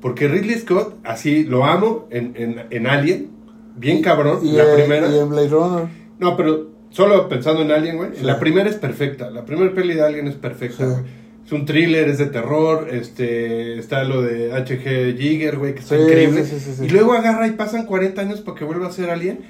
Porque 0.00 0.28
Ridley 0.28 0.58
Scott, 0.58 0.96
así, 1.04 1.44
lo 1.44 1.64
amo 1.64 2.06
en, 2.10 2.32
en, 2.36 2.62
en 2.70 2.86
Alien, 2.86 3.28
bien 3.76 4.02
cabrón, 4.02 4.40
Y, 4.42 4.52
la 4.52 4.64
eh, 4.64 4.74
primera. 4.76 5.08
y 5.10 5.18
en 5.18 5.28
Blade 5.28 5.48
Runner. 5.48 5.84
No, 6.18 6.36
pero 6.36 6.70
solo 6.90 7.28
pensando 7.28 7.62
en 7.62 7.70
Alien, 7.70 7.96
güey. 7.98 8.10
Sí. 8.14 8.24
La 8.24 8.38
primera 8.40 8.68
es 8.68 8.76
perfecta. 8.76 9.30
La 9.30 9.44
primera 9.44 9.72
peli 9.74 9.94
de 9.94 10.02
Alien 10.02 10.26
es 10.28 10.34
perfecta, 10.36 10.86
Sí. 10.96 11.02
Es 11.46 11.52
un 11.52 11.64
thriller, 11.66 12.08
es 12.08 12.18
de 12.18 12.26
terror. 12.26 12.88
Este, 12.92 13.76
está 13.78 14.04
lo 14.04 14.22
de 14.22 14.52
H.G. 14.52 15.16
Giger, 15.18 15.58
güey, 15.58 15.74
que 15.74 15.80
está 15.80 15.96
Sí, 15.96 16.02
increíble. 16.02 16.44
Y 16.82 16.88
luego 16.90 17.12
agarra 17.14 17.48
y 17.48 17.52
pasan 17.52 17.86
40 17.86 18.20
años 18.20 18.40
para 18.40 18.56
que 18.56 18.64
vuelva 18.64 18.86
a 18.86 18.92
ser 18.92 19.10
Alien. 19.10 19.40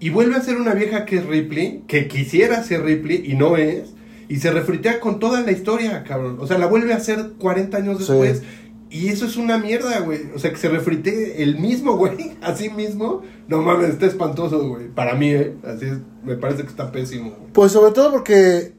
Y 0.00 0.10
vuelve 0.10 0.34
a 0.34 0.40
ser 0.40 0.56
una 0.56 0.74
vieja 0.74 1.04
que 1.04 1.16
es 1.16 1.24
Ripley, 1.26 1.84
que 1.86 2.08
quisiera 2.08 2.62
ser 2.64 2.82
Ripley 2.82 3.22
y 3.24 3.34
no 3.36 3.56
es. 3.56 3.93
Y 4.28 4.36
se 4.38 4.50
refritea 4.50 5.00
con 5.00 5.18
toda 5.18 5.40
la 5.42 5.52
historia, 5.52 6.02
cabrón. 6.04 6.38
O 6.40 6.46
sea, 6.46 6.58
la 6.58 6.66
vuelve 6.66 6.92
a 6.92 6.96
hacer 6.96 7.32
40 7.38 7.76
años 7.76 7.98
Sí. 8.04 8.12
después. 8.12 8.42
Y 8.90 9.08
eso 9.08 9.26
es 9.26 9.36
una 9.36 9.58
mierda, 9.58 9.98
güey. 10.00 10.20
O 10.34 10.38
sea, 10.38 10.50
que 10.50 10.56
se 10.56 10.68
refritee 10.68 11.42
el 11.42 11.58
mismo, 11.58 11.96
güey. 11.98 12.32
Así 12.42 12.70
mismo. 12.70 13.22
No 13.48 13.60
mames, 13.60 13.90
está 13.90 14.06
espantoso, 14.06 14.68
güey. 14.68 14.88
Para 14.88 15.14
mí, 15.14 15.30
¿eh? 15.30 15.54
Así 15.64 15.86
es. 15.86 15.98
Me 16.24 16.36
parece 16.36 16.62
que 16.62 16.68
está 16.68 16.92
pésimo, 16.92 17.30
güey. 17.30 17.52
Pues 17.52 17.72
sobre 17.72 17.92
todo 17.92 18.10
porque 18.12 18.72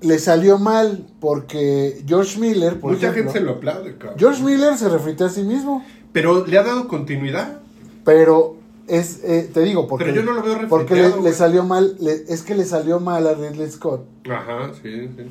le 0.00 0.18
salió 0.18 0.58
mal. 0.58 1.06
Porque 1.20 2.02
George 2.06 2.40
Miller, 2.40 2.80
por 2.80 2.92
Mucha 2.92 3.10
ejemplo, 3.10 3.32
gente 3.32 3.38
se 3.40 3.44
lo 3.44 3.52
aplaude, 3.58 3.96
cabrón. 3.98 4.18
George 4.18 4.42
Miller 4.42 4.76
se 4.78 4.88
refrite 4.88 5.24
a 5.24 5.28
sí 5.28 5.42
mismo. 5.42 5.84
Pero 6.12 6.46
le 6.46 6.58
ha 6.58 6.62
dado 6.62 6.88
continuidad. 6.88 7.60
Pero 8.04 8.56
es, 8.86 9.20
eh, 9.24 9.50
te 9.52 9.60
digo, 9.60 9.86
porque, 9.86 10.06
Pero 10.06 10.16
yo 10.16 10.22
no 10.22 10.32
lo 10.32 10.42
veo 10.42 10.68
porque 10.68 11.12
le, 11.22 11.32
salió 11.32 11.64
mal, 11.64 11.96
le- 12.00 12.24
es 12.28 12.42
que 12.42 12.54
le 12.54 12.64
salió 12.64 13.00
mal 13.00 13.26
a 13.26 13.34
Ridley 13.34 13.70
Scott, 13.70 14.04
Ajá, 14.28 14.72
sí, 14.82 15.08
sí. 15.16 15.24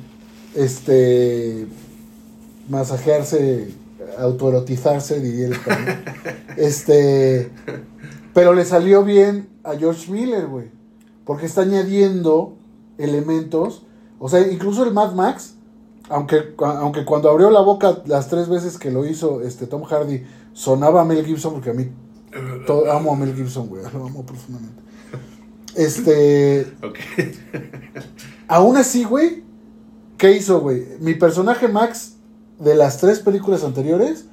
este, 0.54 1.66
masajearse, 2.68 3.68
autoerotizarse, 4.18 5.20
diría 5.20 5.46
el 5.46 5.52
español. 5.52 5.94
este, 6.56 7.50
pero 8.32 8.54
le 8.54 8.64
salió 8.64 9.04
bien 9.04 9.48
a 9.62 9.74
George 9.76 10.10
Miller, 10.10 10.46
güey, 10.46 10.66
porque 11.24 11.46
está 11.46 11.62
añadiendo 11.62 12.54
elementos, 12.98 13.84
o 14.18 14.28
sea, 14.28 14.40
incluso 14.50 14.84
el 14.84 14.92
Mad 14.92 15.14
Max 15.14 15.54
aunque, 16.08 16.54
aunque 16.58 17.04
cuando 17.04 17.30
abrió 17.30 17.50
la 17.50 17.60
boca 17.60 18.02
las 18.06 18.28
tres 18.28 18.48
veces 18.48 18.78
que 18.78 18.90
lo 18.90 19.06
hizo 19.06 19.40
este 19.40 19.66
Tom 19.66 19.84
Hardy, 19.84 20.22
sonaba 20.52 21.00
a 21.00 21.04
Mel 21.04 21.24
Gibson, 21.24 21.54
porque 21.54 21.70
a 21.70 21.72
mí 21.72 21.88
amo 22.90 23.12
a 23.12 23.16
Mel 23.16 23.34
Gibson, 23.34 23.68
güey, 23.68 23.82
lo 23.92 24.06
amo 24.06 24.24
profundamente. 24.26 24.82
Este, 25.76 26.66
Ok. 26.82 26.98
aún 28.48 28.76
así, 28.76 29.04
güey, 29.04 29.42
¿qué 30.18 30.32
hizo, 30.32 30.60
güey? 30.60 30.84
Mi 31.00 31.14
personaje 31.14 31.68
Max 31.68 32.16
de 32.58 32.74
las 32.74 32.98
tres 32.98 33.18
películas 33.20 33.64
anteriores, 33.64 34.26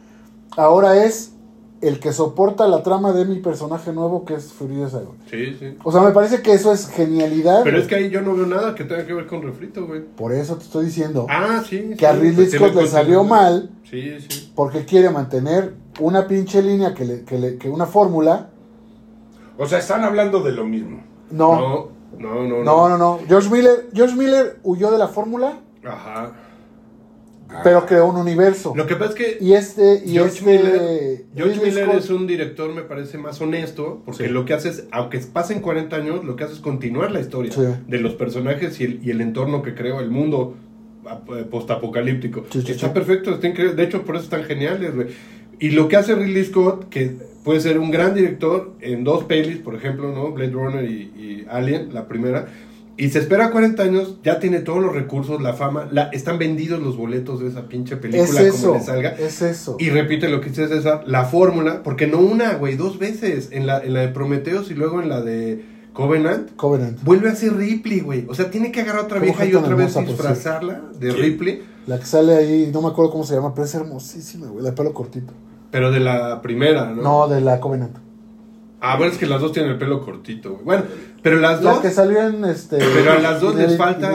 ahora 0.55 1.03
es 1.03 1.31
el 1.81 1.99
que 1.99 2.13
soporta 2.13 2.67
la 2.67 2.83
trama 2.83 3.11
de 3.11 3.25
mi 3.25 3.39
personaje 3.39 3.91
nuevo, 3.91 4.23
que 4.23 4.35
es 4.35 4.53
Furiosa, 4.53 4.99
güey. 4.99 5.17
Sí, 5.31 5.57
sí. 5.59 5.77
O 5.83 5.91
sea, 5.91 6.01
me 6.01 6.11
parece 6.11 6.43
que 6.43 6.53
eso 6.53 6.71
es 6.71 6.87
genialidad. 6.87 7.61
Pero 7.63 7.77
güey. 7.77 7.81
es 7.81 7.87
que 7.87 7.95
ahí 7.95 8.09
yo 8.11 8.21
no 8.21 8.35
veo 8.35 8.45
nada 8.45 8.75
que 8.75 8.83
tenga 8.83 9.03
que 9.07 9.13
ver 9.15 9.25
con 9.25 9.41
refrito, 9.41 9.87
güey. 9.87 10.01
Por 10.15 10.31
eso 10.31 10.57
te 10.57 10.63
estoy 10.65 10.85
diciendo 10.85 11.25
Ah, 11.27 11.63
sí. 11.67 11.95
que 11.97 12.05
a 12.05 12.11
Ridley 12.11 12.35
pues 12.35 12.51
Scott 12.51 12.75
le 12.75 12.85
salió 12.87 13.23
mal 13.23 13.71
Sí, 13.89 14.11
sí. 14.29 14.51
porque 14.55 14.85
quiere 14.85 15.09
mantener 15.09 15.73
una 15.99 16.27
pinche 16.27 16.62
línea 16.62 16.93
que, 16.93 17.06
le, 17.06 17.23
que, 17.23 17.38
le- 17.39 17.58
que 17.58 17.69
una 17.69 17.86
fórmula. 17.86 18.49
O 19.58 19.65
sea, 19.65 19.80
están 19.80 20.04
hablando 20.04 20.41
de 20.41 20.51
lo 20.54 20.65
mismo. 20.65 21.04
No, 21.30 21.56
No, 21.56 21.89
no, 22.19 22.43
no. 22.47 22.63
no, 22.63 22.89
no, 22.89 22.97
no. 22.97 23.19
George 23.27 23.49
Miller, 23.49 23.89
George 23.93 24.15
Miller 24.15 24.60
huyó 24.63 24.91
de 24.91 24.97
la 24.97 25.08
fórmula, 25.08 25.60
Ajá. 25.86 26.34
pero 27.63 27.86
creó 27.86 28.08
un 28.08 28.15
universo. 28.17 28.73
Lo 28.75 28.86
que 28.88 28.95
pasa 28.95 29.12
es 29.12 29.15
que 29.15 29.38
Y 29.41 29.54
este, 29.54 30.01
y 30.06 30.12
George 30.13 30.38
este 30.39 30.45
Miller, 30.45 31.25
George 31.36 31.60
Miller 31.62 31.86
Scott- 31.86 31.97
es 31.97 32.10
un 32.10 32.27
director, 32.27 32.73
me 32.73 32.82
parece, 32.82 33.17
más 33.17 33.39
honesto, 33.41 34.01
porque 34.06 34.25
Sí. 34.27 34.30
lo 34.30 34.45
que 34.45 34.54
hace 34.54 34.69
es, 34.69 34.86
aunque 34.91 35.19
pasen 35.19 35.60
40 35.62 35.95
años, 35.97 36.23
lo 36.23 36.36
que 36.36 36.43
hace 36.45 36.54
es 36.54 36.60
continuar 36.60 37.12
la 37.12 37.19
historia 37.19 37.51
Sí. 37.51 37.62
de 37.88 37.97
los 37.99 38.13
personajes 38.15 38.80
y 38.80 38.86
el, 38.86 38.99
y 39.06 39.12
el 39.12 39.21
entorno 39.21 39.62
que 39.62 39.75
creó, 39.75 39.99
el 39.99 40.10
mundo 40.10 40.56
ap- 41.08 41.49
postapocalíptico. 41.49 42.43
Sí, 42.51 42.62
sí, 42.62 42.71
está 42.71 42.88
sí. 42.88 42.93
perfecto, 42.93 43.32
está 43.32 43.47
increíble. 43.47 43.75
De 43.75 43.84
hecho, 43.84 44.04
por 44.04 44.15
eso 44.15 44.25
están 44.25 44.43
geniales, 44.43 44.95
güey. 44.95 45.08
Y 45.62 45.69
lo 45.69 45.88
que 45.88 45.95
hace 45.95 46.15
Ridley 46.15 46.43
Scott, 46.43 46.89
que 46.89 47.15
puede 47.43 47.62
ser 47.62 47.80
un 47.80 47.91
gran 47.91 48.13
director 48.13 48.74
en 48.82 49.04
dos 49.04 49.24
pelis, 49.26 49.58
por 49.58 49.76
ejemplo, 49.76 50.12
¿no? 50.12 50.32
Blade 50.32 50.52
Runner 50.52 50.84
y, 50.84 50.95
y 51.15 51.45
Alien, 51.50 51.93
la 51.93 52.08
primera. 52.08 52.47
Y 52.97 53.10
se 53.10 53.19
espera 53.19 53.52
40 53.52 53.82
años, 53.82 54.17
ya 54.24 54.39
tiene 54.39 54.60
todos 54.60 54.82
los 54.82 54.93
recursos, 54.93 55.41
la 55.41 55.54
fama, 55.54 55.88
la, 55.91 56.04
están 56.13 56.38
vendidos 56.38 56.82
los 56.82 56.97
boletos 56.97 57.39
de 57.39 57.47
esa 57.47 57.67
pinche 57.67 57.95
película 57.97 58.41
es 58.41 58.54
como 58.56 58.74
le 58.76 58.82
salga. 58.82 59.10
es 59.12 59.41
eso. 59.41 59.78
Y 59.80 59.89
repite 59.89 60.30
lo 60.30 60.41
que 60.41 60.50
dice 60.50 60.67
César, 60.67 61.04
la 61.06 61.26
fórmula, 61.26 61.84
porque 61.84 62.06
no 62.08 62.19
una, 62.19 62.56
güey, 62.56 62.76
dos 62.76 63.00
veces, 63.00 63.50
en 63.52 63.65
la, 63.65 63.80
en 63.84 63.93
la 63.93 64.02
de 64.02 64.08
Prometheus 64.10 64.69
y 64.71 64.74
luego 64.74 65.02
en 65.02 65.10
la 65.10 65.21
de 65.21 65.63
Covenant, 65.93 66.56
Covenant. 66.56 67.02
vuelve 67.04 67.30
a 67.30 67.36
ser 67.36 67.56
Ripley, 67.56 68.02
güey. 68.02 68.26
O 68.28 68.36
sea, 68.36 68.52
tiene 68.52 68.71
que 68.71 68.82
agarrar 68.82 69.04
a 69.04 69.06
otra 69.06 69.19
vieja 69.19 69.45
y 69.45 69.56
otra 69.56 69.76
vez 69.76 69.95
disfrazarla 69.95 70.82
de. 71.00 71.12
Ripley, 71.12 71.63
La 71.88 72.00
que 72.00 72.06
sale 72.06 72.36
ahí, 72.36 72.69
no 72.74 72.82
me 72.82 72.89
acuerdo 72.89 73.12
cómo 73.12 73.24
se 73.24 73.36
llama, 73.36 73.54
pero 73.54 73.65
es 73.65 73.74
hermosísima, 73.74 74.47
güey, 74.47 74.63
de 74.63 74.71
pelo 74.71 74.93
cortito. 74.93 75.34
Pero 75.71 75.91
de 75.91 75.99
la 75.99 76.41
primera, 76.41 76.86
¿no? 76.86 77.01
No, 77.01 77.27
de 77.27 77.41
la 77.41 77.60
Covenant. 77.60 77.97
Ah, 78.84 78.97
bueno, 78.97 79.12
es 79.12 79.17
que 79.19 79.27
las 79.27 79.41
dos 79.41 79.51
tienen 79.51 79.71
el 79.73 79.77
pelo 79.77 80.01
cortito, 80.03 80.53
güey. 80.53 80.63
Bueno, 80.65 80.84
pero 81.21 81.38
las 81.38 81.62
La 81.62 81.73
dos, 81.73 81.81
que 81.81 81.91
salió 81.91 82.21
en 82.27 82.43
este. 82.45 82.77
Pero 82.79 83.12
a 83.12 83.19
las 83.19 83.39
dos 83.39 83.55
les 83.55 83.77
falta- 83.77 84.12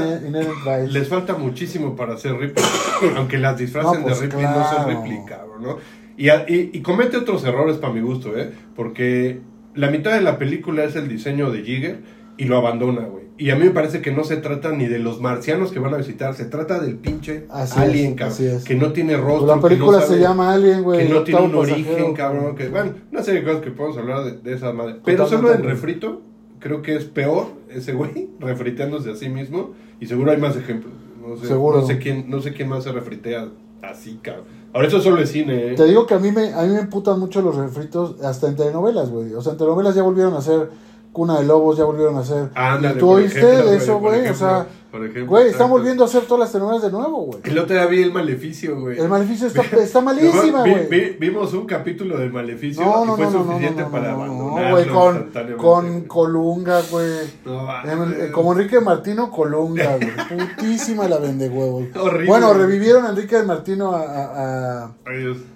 les 0.88 1.08
falta 1.08 1.34
muchísimo 1.34 1.94
para 1.94 2.14
hacer 2.14 2.36
Ripley. 2.36 2.64
Aunque 3.16 3.38
las 3.38 3.58
disfracen 3.58 4.00
No, 4.00 4.02
pues, 4.02 4.18
de 4.20 4.26
Ripley, 4.26 4.44
no 4.44 4.52
claro. 4.54 4.76
son 4.76 4.88
Ripley, 4.88 5.18
cabrón, 5.26 5.62
¿no? 5.62 5.76
Y, 6.16 6.28
y, 6.30 6.70
y 6.72 6.80
comete 6.82 7.16
otros 7.18 7.44
errores 7.44 7.76
para 7.76 7.92
mi 7.92 8.00
gusto, 8.00 8.36
¿eh? 8.36 8.50
Porque 8.74 9.40
la 9.74 9.88
mitad 9.90 10.12
de 10.12 10.22
la 10.22 10.36
película 10.38 10.82
es 10.82 10.96
el 10.96 11.08
diseño 11.08 11.50
de 11.52 11.62
Jigger 11.62 12.00
y 12.36 12.46
lo 12.46 12.56
abandona, 12.56 13.02
güey. 13.02 13.25
Y 13.38 13.50
a 13.50 13.56
mí 13.56 13.64
me 13.64 13.70
parece 13.70 14.00
que 14.00 14.12
no 14.12 14.24
se 14.24 14.38
trata 14.38 14.72
ni 14.72 14.86
de 14.86 14.98
los 14.98 15.20
marcianos 15.20 15.70
que 15.70 15.78
van 15.78 15.92
a 15.92 15.98
visitar, 15.98 16.34
se 16.34 16.46
trata 16.46 16.78
del 16.80 16.96
pinche 16.96 17.46
Así 17.50 17.78
alien, 17.78 18.12
es, 18.12 18.16
cabrón. 18.16 18.64
Que 18.64 18.74
no 18.74 18.92
tiene 18.92 19.16
rostro. 19.16 19.46
Pues 19.46 19.56
la 19.56 19.62
película 19.62 19.98
que 19.98 20.04
no 20.04 20.10
se 20.14 20.20
llama 20.20 20.52
Alien, 20.52 20.82
güey. 20.82 21.06
que 21.06 21.12
no 21.12 21.22
tiene 21.22 21.40
un 21.42 21.54
origen, 21.54 22.14
cabrón. 22.14 22.56
Que, 22.56 22.68
bueno, 22.68 22.94
una 23.12 23.22
serie 23.22 23.40
de 23.40 23.46
cosas 23.46 23.62
que 23.62 23.70
podemos 23.70 23.98
hablar 23.98 24.24
de, 24.24 24.32
de 24.38 24.54
esa 24.54 24.72
madre. 24.72 24.96
Pero 25.04 25.28
solo 25.28 25.52
en 25.52 25.64
refrito, 25.64 26.22
creo 26.60 26.80
que 26.80 26.96
es 26.96 27.04
peor 27.04 27.48
ese 27.68 27.92
güey, 27.92 28.30
refriteándose 28.40 29.10
a 29.10 29.16
sí 29.16 29.28
mismo. 29.28 29.72
Y 30.00 30.06
seguro 30.06 30.30
hay 30.32 30.38
más 30.38 30.56
ejemplos. 30.56 30.94
No 31.20 31.36
sé, 31.36 31.46
Seguro. 31.46 31.80
No 31.80 31.86
sé 31.86 31.98
quién, 31.98 32.30
no 32.30 32.40
sé 32.40 32.52
quién 32.54 32.68
más 32.68 32.84
se 32.84 32.92
refritea 32.92 33.48
así, 33.82 34.18
cabrón. 34.22 34.44
Ahora 34.72 34.88
eso 34.88 35.00
solo 35.00 35.20
es 35.20 35.30
cine, 35.30 35.72
¿eh? 35.72 35.74
Te 35.74 35.84
digo 35.84 36.06
que 36.06 36.14
a 36.14 36.18
mí 36.18 36.32
me, 36.32 36.52
a 36.52 36.62
mí 36.62 36.74
me 36.74 36.80
emputan 36.80 37.18
mucho 37.18 37.40
los 37.40 37.56
refritos, 37.56 38.20
hasta 38.22 38.46
en 38.48 38.56
telenovelas, 38.56 39.10
güey. 39.10 39.32
O 39.32 39.40
sea, 39.40 39.52
en 39.52 39.58
telenovelas 39.58 39.94
ya 39.94 40.02
volvieron 40.02 40.34
a 40.34 40.38
hacer 40.38 40.68
Cuna 41.16 41.38
de 41.38 41.46
Lobos, 41.46 41.78
ya 41.78 41.84
volvieron 41.84 42.14
a 42.16 42.20
hacer. 42.20 42.50
Ándale, 42.54 42.96
¿Y 42.96 42.98
¿Tú 42.98 43.10
oíste 43.10 43.38
ejemplo, 43.38 43.70
de 43.70 43.76
eso, 43.78 43.98
güey? 44.00 44.28
O 44.28 44.34
sea, 44.34 44.66
por 44.90 45.00
ejemplo, 45.00 45.26
güey, 45.28 45.48
están 45.48 45.70
volviendo 45.70 46.02
a 46.04 46.06
hacer 46.08 46.24
todas 46.24 46.40
las 46.40 46.52
telenovelas 46.52 46.82
de 46.82 46.90
nuevo, 46.90 47.22
güey. 47.22 47.38
El 47.44 47.58
otro 47.58 47.74
día 47.74 47.86
vi 47.86 48.02
el 48.02 48.12
maleficio, 48.12 48.78
güey. 48.78 48.98
El 49.00 49.08
maleficio 49.08 49.46
está, 49.46 49.62
está 49.80 50.02
malísima, 50.02 50.60
güey. 50.60 50.86
vi- 50.90 51.16
vimos 51.18 51.54
un 51.54 51.64
capítulo 51.66 52.18
del 52.18 52.30
maleficio 52.34 52.84
No, 52.84 53.04
y 53.04 53.06
no, 53.06 53.16
fue 53.16 53.24
no, 53.24 53.30
no, 53.30 53.38
no, 53.38 53.44
suficiente 53.46 53.80
no, 53.82 53.90
para 53.90 54.10
no, 54.12 54.16
no, 54.18 54.24
abandonarlo 54.58 54.70
güey, 54.76 54.88
con, 54.88 55.56
con. 55.56 56.00
Colunga, 56.02 56.82
güey. 56.90 57.10
No, 57.46 57.62
mames. 57.62 58.18
eh, 58.18 58.30
Como 58.30 58.52
Enrique 58.52 58.78
Martino 58.80 59.30
Colunga, 59.30 59.96
güey. 59.96 60.38
Putísima 60.56 61.08
la 61.08 61.16
vende 61.18 61.48
huevos. 61.48 61.84
Horrible. 61.98 62.26
Bueno, 62.28 62.52
revivieron 62.52 63.06
a 63.06 63.08
Enrique 63.08 63.42
Martino 63.42 63.92
a, 63.92 64.00
a- 64.02 64.84
a- 64.84 64.90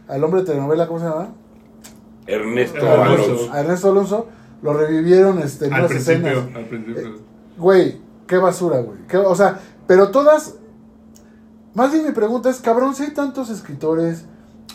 al 0.09 0.25
hombre 0.25 0.41
de 0.41 0.47
telenovela, 0.47 0.87
¿cómo 0.87 1.01
se 1.01 1.05
llama? 1.05 1.29
Ernesto 2.27 2.79
Alonso. 2.91 3.55
Ernesto 3.57 3.89
Alonso. 3.91 4.27
Lo 4.63 4.73
revivieron 4.75 5.39
este, 5.39 5.67
en 5.67 5.73
Al 5.75 5.81
unas 5.81 5.91
principio, 5.93 6.29
escenas. 6.29 6.57
al 6.57 6.65
principio. 6.67 7.19
Güey, 7.57 7.97
qué 8.27 8.37
basura, 8.37 8.81
güey. 8.81 8.99
Qué- 9.09 9.17
O 9.19 9.35
sea, 9.35 9.59
pero 9.87 10.11
todas. 10.11 10.55
Más 11.75 11.93
bien 11.93 12.05
mi 12.05 12.13
pregunta 12.13 12.51
es, 12.51 12.61
cabrón, 12.61 12.95
si 12.95 13.05
hay 13.05 13.11
tantos 13.15 13.49
escritores, 13.49 14.25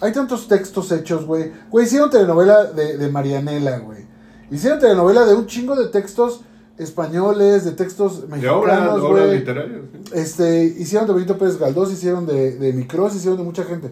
hay 0.01 0.11
tantos 0.13 0.47
textos 0.47 0.91
hechos, 0.91 1.25
güey. 1.25 1.51
Güey, 1.69 1.85
hicieron 1.85 2.09
telenovela 2.09 2.65
de, 2.65 2.97
de 2.97 3.09
Marianela, 3.11 3.79
güey. 3.79 4.05
Hicieron 4.49 4.79
telenovela 4.79 5.25
de 5.25 5.35
un 5.35 5.45
chingo 5.45 5.75
de 5.75 5.87
textos 5.89 6.41
españoles, 6.77 7.63
de 7.65 7.71
textos 7.71 8.29
De 8.29 8.47
obras, 8.49 8.79
mexicanos, 8.79 9.01
obras 9.03 9.25
güey. 9.27 9.39
literarias. 9.39 9.81
¿sí? 9.91 10.11
Este, 10.13 10.63
hicieron 10.65 11.07
de 11.07 11.13
Benito 11.13 11.37
Pérez 11.37 11.57
Galdós, 11.59 11.91
hicieron 11.91 12.25
de, 12.25 12.57
de 12.57 12.73
Micros, 12.73 13.15
hicieron 13.15 13.37
de 13.37 13.43
mucha 13.43 13.63
gente. 13.63 13.91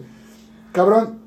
Cabrón. 0.72 1.18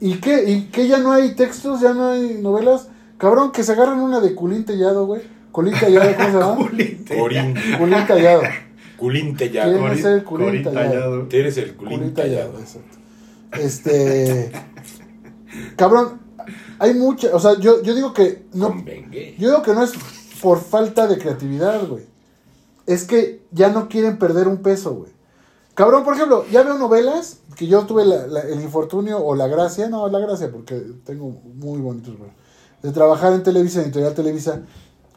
¿Y 0.00 0.18
qué? 0.20 0.48
¿Y 0.50 0.68
qué 0.70 0.86
ya 0.86 0.98
no 0.98 1.10
hay 1.12 1.34
textos? 1.34 1.80
¿Ya 1.80 1.92
no 1.92 2.08
hay 2.10 2.38
novelas? 2.40 2.88
Cabrón, 3.18 3.52
que 3.52 3.62
se 3.64 3.72
agarran 3.72 4.00
una 4.00 4.20
de 4.20 4.34
Culín 4.34 4.64
Tellado, 4.64 5.06
güey. 5.06 5.22
Culín 5.52 5.74
Tellado, 5.78 6.14
¿cómo 6.16 6.28
se 6.28 6.38
llama? 6.38 6.56
Corín, 6.56 7.04
Culín 7.78 8.06
Tallado. 8.06 8.42
culín 8.96 9.34
¿Quién 9.34 9.52
tallado. 9.52 9.92
es 9.92 10.04
el 10.04 10.24
culín 10.24 10.62
tallado? 10.62 10.88
tallado. 10.88 11.22
Tú 11.28 11.36
eres 11.36 11.56
el 11.58 11.74
culín 11.76 11.98
Culín 11.98 12.14
tallado. 12.14 12.50
Tallado, 12.52 12.58
exacto. 12.60 12.98
Este. 13.60 14.52
Cabrón, 15.76 16.20
hay 16.78 16.94
mucha. 16.94 17.34
O 17.34 17.40
sea, 17.40 17.58
yo, 17.58 17.82
yo 17.82 17.94
digo 17.94 18.12
que 18.12 18.44
no. 18.54 18.68
Convengue. 18.68 19.34
Yo 19.38 19.48
digo 19.50 19.62
que 19.62 19.74
no 19.74 19.82
es 19.84 19.92
por 20.42 20.60
falta 20.60 21.06
de 21.06 21.18
creatividad, 21.18 21.86
güey. 21.88 22.04
Es 22.86 23.04
que 23.04 23.42
ya 23.50 23.68
no 23.70 23.88
quieren 23.88 24.18
perder 24.18 24.48
un 24.48 24.58
peso, 24.58 24.94
güey. 24.94 25.10
Cabrón, 25.74 26.04
por 26.04 26.14
ejemplo, 26.14 26.44
ya 26.50 26.62
veo 26.62 26.76
novelas 26.78 27.40
que 27.56 27.66
yo 27.66 27.84
tuve 27.86 28.04
la- 28.04 28.26
la- 28.26 28.40
el 28.40 28.60
infortunio 28.62 29.18
o 29.24 29.34
la 29.36 29.46
gracia, 29.46 29.88
no, 29.88 30.08
la 30.08 30.18
gracia, 30.18 30.50
porque 30.50 30.80
tengo 31.04 31.30
muy 31.54 31.80
bonitos, 31.80 32.16
güey. 32.16 32.30
De 32.82 32.92
trabajar 32.92 33.32
en 33.32 33.42
Televisa, 33.42 33.80
en 33.80 33.86
Editorial 33.86 34.14
Televisa, 34.14 34.60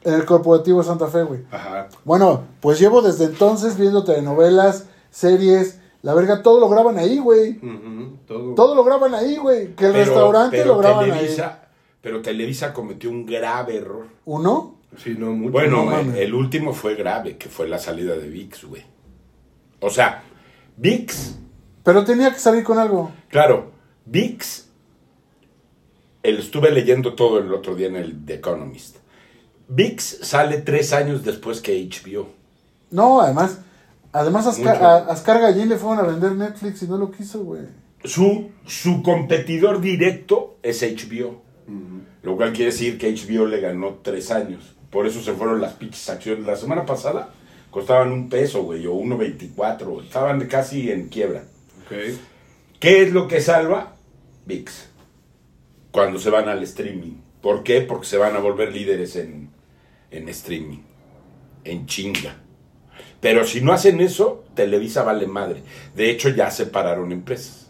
en 0.04 0.14
el 0.14 0.26
Corporativo 0.26 0.82
Santa 0.84 1.08
Fe, 1.08 1.24
güey. 1.24 1.42
Ajá. 1.52 1.90
Bueno, 2.04 2.44
pues 2.60 2.80
llevo 2.80 3.02
desde 3.02 3.26
entonces 3.26 3.78
viendo 3.78 4.04
telenovelas, 4.04 4.86
series, 5.12 5.80
la 6.02 6.14
verga, 6.16 6.42
todo 6.42 6.60
lo 6.60 6.68
graban 6.70 6.98
ahí, 6.98 7.20
güey. 7.20 7.58
Ujú, 7.60 8.18
todo. 8.28 8.56
Todo 8.56 8.74
lo 8.76 8.84
graban 8.84 9.14
ahí, 9.14 9.38
güey. 9.38 9.76
Que 9.76 9.86
el 9.86 9.92
Pero- 9.92 10.06
restaurante 10.06 10.58
pero 10.58 10.74
lo 10.74 10.80
graban 10.80 11.06
ahí. 11.06 11.12
Televisa, 11.12 11.60
Pero 12.02 12.22
Televisa 12.24 12.74
cometió 12.74 13.12
un 13.12 13.26
grave 13.28 13.78
error. 13.78 14.08
¿Uno? 14.26 14.78
Sí, 14.98 15.16
no, 15.18 15.28
mucho. 15.34 15.52
Bueno, 15.52 15.86
no 15.86 16.00
eh, 16.16 16.24
el 16.24 16.34
último 16.34 16.74
fue 16.74 16.96
grave, 16.96 17.38
que 17.38 17.48
fue 17.48 17.68
la 17.70 17.78
salida 17.78 18.16
de 18.18 18.28
VIX, 18.28 18.64
güey. 18.66 18.84
O 19.80 19.90
sea, 19.92 20.24
VIX, 20.78 21.36
Pero 21.84 22.04
tenía 22.04 22.32
que 22.34 22.40
salir 22.40 22.64
con 22.64 22.80
algo. 22.80 23.12
claro, 23.30 23.72
VIX, 24.06 24.68
el, 26.24 26.40
estuve 26.40 26.72
leyendo 26.72 27.14
todo 27.14 27.40
el 27.40 27.54
otro 27.54 27.76
día 27.76 27.88
en 27.88 27.96
el 27.96 28.26
The 28.26 28.36
Economist. 28.36 28.98
VIX 29.68 30.04
sale 30.22 30.58
tres 30.58 30.94
años 30.94 31.24
después 31.24 31.62
que 31.62 31.88
HBO. 31.88 32.28
No, 32.92 33.22
además, 33.22 33.60
además 34.12 34.48
Ascar, 34.48 34.84
a 34.84 34.98
Ascar 34.98 35.40
Gallín 35.40 35.70
le 35.70 35.78
fueron 35.78 36.06
a 36.06 36.08
vender 36.08 36.34
Netflix 36.34 36.84
y 36.84 36.88
no 36.88 36.98
lo 36.98 37.12
quiso, 37.12 37.44
güey. 37.44 37.64
Su, 38.04 38.52
su 38.66 39.02
competidor 39.02 39.80
directo 39.80 40.58
es 40.64 40.82
HBO. 40.82 41.42
Lo 42.24 42.36
cual 42.36 42.52
quiere 42.52 42.72
decir 42.72 42.98
que 42.98 43.14
HBO 43.14 43.46
le 43.46 43.62
ganó 43.62 44.00
tres 44.04 44.30
años. 44.32 44.76
Por 44.90 45.08
eso 45.08 45.22
se 45.22 45.34
fueron 45.34 45.62
las 45.62 45.74
pinches 45.74 46.10
acciones. 46.10 46.46
La 46.46 46.58
semana 46.58 46.86
pasada 46.86 47.30
costaban 47.72 48.12
un 48.12 48.30
peso, 48.30 48.64
güey, 48.64 48.86
o 48.86 48.94
1.24. 48.94 50.04
Estaban 50.04 50.46
casi 50.48 50.92
en 50.92 51.08
quiebra. 51.08 51.44
Ok. 51.86 52.20
¿Qué 52.80 53.04
es 53.04 53.14
lo 53.14 53.28
que 53.28 53.40
salva? 53.40 53.96
VIX. 54.46 54.90
Cuando 55.92 56.20
se 56.20 56.30
van 56.30 56.50
al 56.50 56.64
streaming. 56.64 57.16
¿Por 57.42 57.64
qué? 57.64 57.82
Porque 57.82 58.06
se 58.06 58.18
van 58.18 58.36
a 58.36 58.40
volver 58.40 58.72
líderes 58.72 59.16
en, 59.16 59.50
en 60.12 60.30
streaming. 60.30 60.80
En 61.64 61.86
chinga. 61.86 62.38
Pero 63.20 63.46
si 63.46 63.62
no 63.62 63.72
hacen 63.74 64.02
eso, 64.02 64.44
Televisa 64.56 65.04
vale 65.04 65.28
madre. 65.28 65.62
De 65.96 66.10
hecho, 66.10 66.30
ya 66.30 66.50
separaron 66.52 67.12
empresas. 67.12 67.70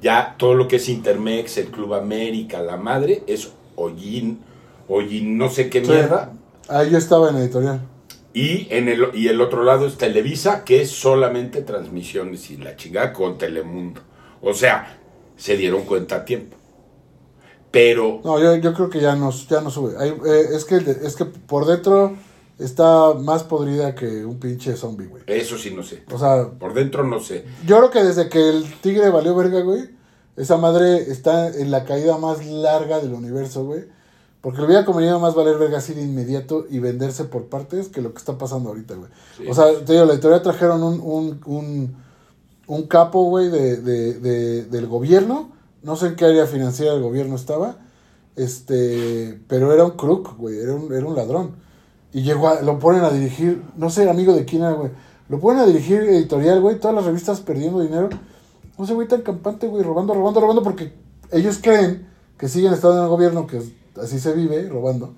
Ya 0.00 0.36
todo 0.38 0.54
lo 0.54 0.68
que 0.68 0.76
es 0.76 0.88
Intermex, 0.88 1.56
el 1.58 1.68
Club 1.68 1.94
América, 1.94 2.60
la 2.60 2.76
madre, 2.76 3.22
es 3.26 3.52
Hollín, 3.76 4.40
Hollín 4.88 5.38
no 5.38 5.48
sé 5.48 5.70
qué 5.70 5.84
Sí. 5.84 5.90
mierda. 5.90 6.32
Ahí 6.68 6.90
yo 6.90 6.98
estaba 6.98 7.30
en 7.30 7.36
editorial. 7.36 7.80
Y, 8.32 8.66
en 8.70 8.88
el, 8.88 9.08
y 9.14 9.28
el 9.28 9.40
otro 9.40 9.62
lado 9.64 9.86
es 9.86 9.96
Televisa, 9.96 10.64
que 10.64 10.82
es 10.82 10.90
solamente 10.90 11.62
transmisiones 11.62 12.50
y 12.50 12.56
la 12.56 12.76
chingada 12.76 13.12
con 13.12 13.38
Telemundo. 13.38 14.00
O 14.42 14.54
sea, 14.54 14.98
se 15.36 15.56
dieron 15.56 15.82
cuenta 15.84 16.16
a 16.16 16.24
tiempo. 16.24 16.56
Pero 17.74 18.20
No, 18.24 18.38
yo, 18.40 18.56
yo 18.56 18.72
creo 18.72 18.88
que 18.88 19.00
ya 19.00 19.14
no, 19.16 19.30
ya 19.30 19.60
no 19.60 19.70
sube. 19.70 19.92
Eh, 20.00 20.46
es, 20.54 20.64
que, 20.64 20.76
es 20.76 21.14
que 21.16 21.26
por 21.26 21.66
dentro 21.66 22.14
está 22.58 23.12
más 23.14 23.42
podrida 23.42 23.94
que 23.94 24.24
un 24.24 24.38
pinche 24.38 24.76
zombie, 24.76 25.06
güey. 25.08 25.22
eso 25.26 25.58
sí 25.58 25.70
no 25.74 25.82
sé. 25.82 26.02
O 26.10 26.18
sea, 26.18 26.48
Por 26.50 26.72
dentro 26.72 27.04
no 27.04 27.20
sé. 27.20 27.44
yo 27.66 27.76
creo 27.78 27.90
que 27.90 28.02
desde 28.04 28.28
que 28.28 28.48
el 28.48 28.64
tigre 28.80 29.10
valió 29.10 29.34
verga, 29.34 29.60
güey, 29.60 29.90
esa 30.36 30.56
madre 30.56 30.96
está 31.10 31.48
en 31.48 31.70
la 31.70 31.84
caída 31.84 32.16
más 32.16 32.44
larga 32.46 33.00
del 33.00 33.12
universo, 33.12 33.64
güey. 33.66 33.84
Porque 34.40 34.58
le 34.60 34.66
hubiera 34.66 34.84
convenido 34.84 35.18
más 35.20 35.34
valer 35.34 35.56
verga 35.56 35.78
así 35.78 35.94
de 35.94 36.02
inmediato 36.02 36.66
y 36.68 36.78
venderse 36.78 37.24
por 37.24 37.46
partes 37.46 37.88
que 37.88 38.02
lo 38.02 38.12
que 38.12 38.18
está 38.18 38.36
pasando 38.36 38.68
ahorita, 38.68 38.94
güey. 38.94 39.10
Sí. 39.38 39.44
O 39.48 39.54
sea, 39.54 39.66
te 39.84 39.94
digo, 39.94 40.04
la 40.04 40.12
editorial 40.12 40.42
trajeron 40.42 40.82
un, 40.82 41.00
un, 41.00 41.40
un, 41.46 41.96
un 42.66 42.82
capo, 42.86 43.24
güey, 43.24 43.48
de, 43.48 43.78
de, 43.78 44.14
de- 44.20 44.64
del 44.66 44.86
gobierno. 44.86 45.50
No 45.84 45.94
sé 45.96 46.08
en 46.08 46.16
qué 46.16 46.24
área 46.24 46.46
financiera 46.46 46.92
del 46.94 47.02
gobierno 47.02 47.36
estaba. 47.36 47.76
Este, 48.36 49.38
pero 49.46 49.72
era 49.72 49.84
un 49.84 49.92
crook, 49.92 50.36
güey, 50.36 50.58
era 50.58 50.74
un, 50.74 50.92
era 50.92 51.06
un 51.06 51.14
ladrón. 51.14 51.52
Y 52.12 52.22
llegó 52.22 52.48
a- 52.48 52.62
lo 52.62 52.78
ponen 52.78 53.04
a 53.04 53.10
dirigir, 53.10 53.62
no 53.76 53.90
sé, 53.90 54.08
amigo 54.08 54.34
de 54.34 54.44
quién 54.44 54.62
era, 54.62 54.72
güey. 54.72 54.90
Lo 55.28 55.38
ponen 55.40 55.62
a 55.62 55.66
dirigir 55.66 56.00
editorial, 56.02 56.60
güey, 56.60 56.78
todas 56.78 56.94
las 56.96 57.04
revistas 57.04 57.40
perdiendo 57.40 57.80
dinero. 57.80 58.08
No 58.76 58.86
sé, 58.86 58.94
güey, 58.94 59.06
tan 59.08 59.22
campante, 59.22 59.66
güey, 59.68 59.82
robando, 59.82 60.14
robando, 60.14 60.40
robando, 60.40 60.62
porque 60.62 60.92
ellos 61.30 61.58
creen 61.62 62.08
que 62.36 62.48
siguen 62.48 62.72
estando 62.72 62.96
en 62.98 63.02
el 63.04 63.08
gobierno, 63.08 63.46
que 63.46 63.62
así 64.00 64.18
se 64.18 64.32
vive, 64.32 64.68
robando. 64.68 65.14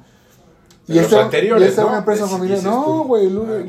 Y 0.87 0.99
esta, 0.99 1.25
anteriores, 1.25 1.65
y 1.65 1.69
esta 1.71 1.83
era 1.83 1.91
una 1.91 1.99
empresa 2.01 2.27
familiar. 2.27 2.63
No, 2.63 3.05
güey, 3.05 3.27
Ah, 3.27 3.65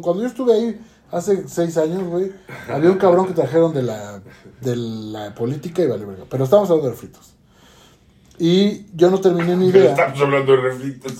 cuando 0.00 0.22
yo 0.22 0.26
estuve 0.28 0.52
ahí 0.54 0.80
hace 1.10 1.48
seis 1.48 1.76
años, 1.76 2.04
güey, 2.04 2.32
había 2.68 2.90
un 2.90 2.98
cabrón 2.98 3.26
que 3.26 3.32
trajeron 3.32 3.72
de 3.72 3.82
la, 3.82 4.20
de 4.60 4.76
la 4.76 5.34
política 5.34 5.82
y 5.82 5.86
vale 5.86 6.04
verga. 6.04 6.24
Pero 6.28 6.44
estamos 6.44 6.68
hablando 6.70 6.90
de 6.90 6.96
fritos. 6.96 7.34
Y 8.38 8.86
yo 8.94 9.10
no 9.10 9.20
terminé 9.20 9.56
mi 9.56 9.68
idea. 9.68 9.90
estamos 9.90 10.20
hablando 10.20 10.52
de 10.52 10.60
refritos. 10.60 11.12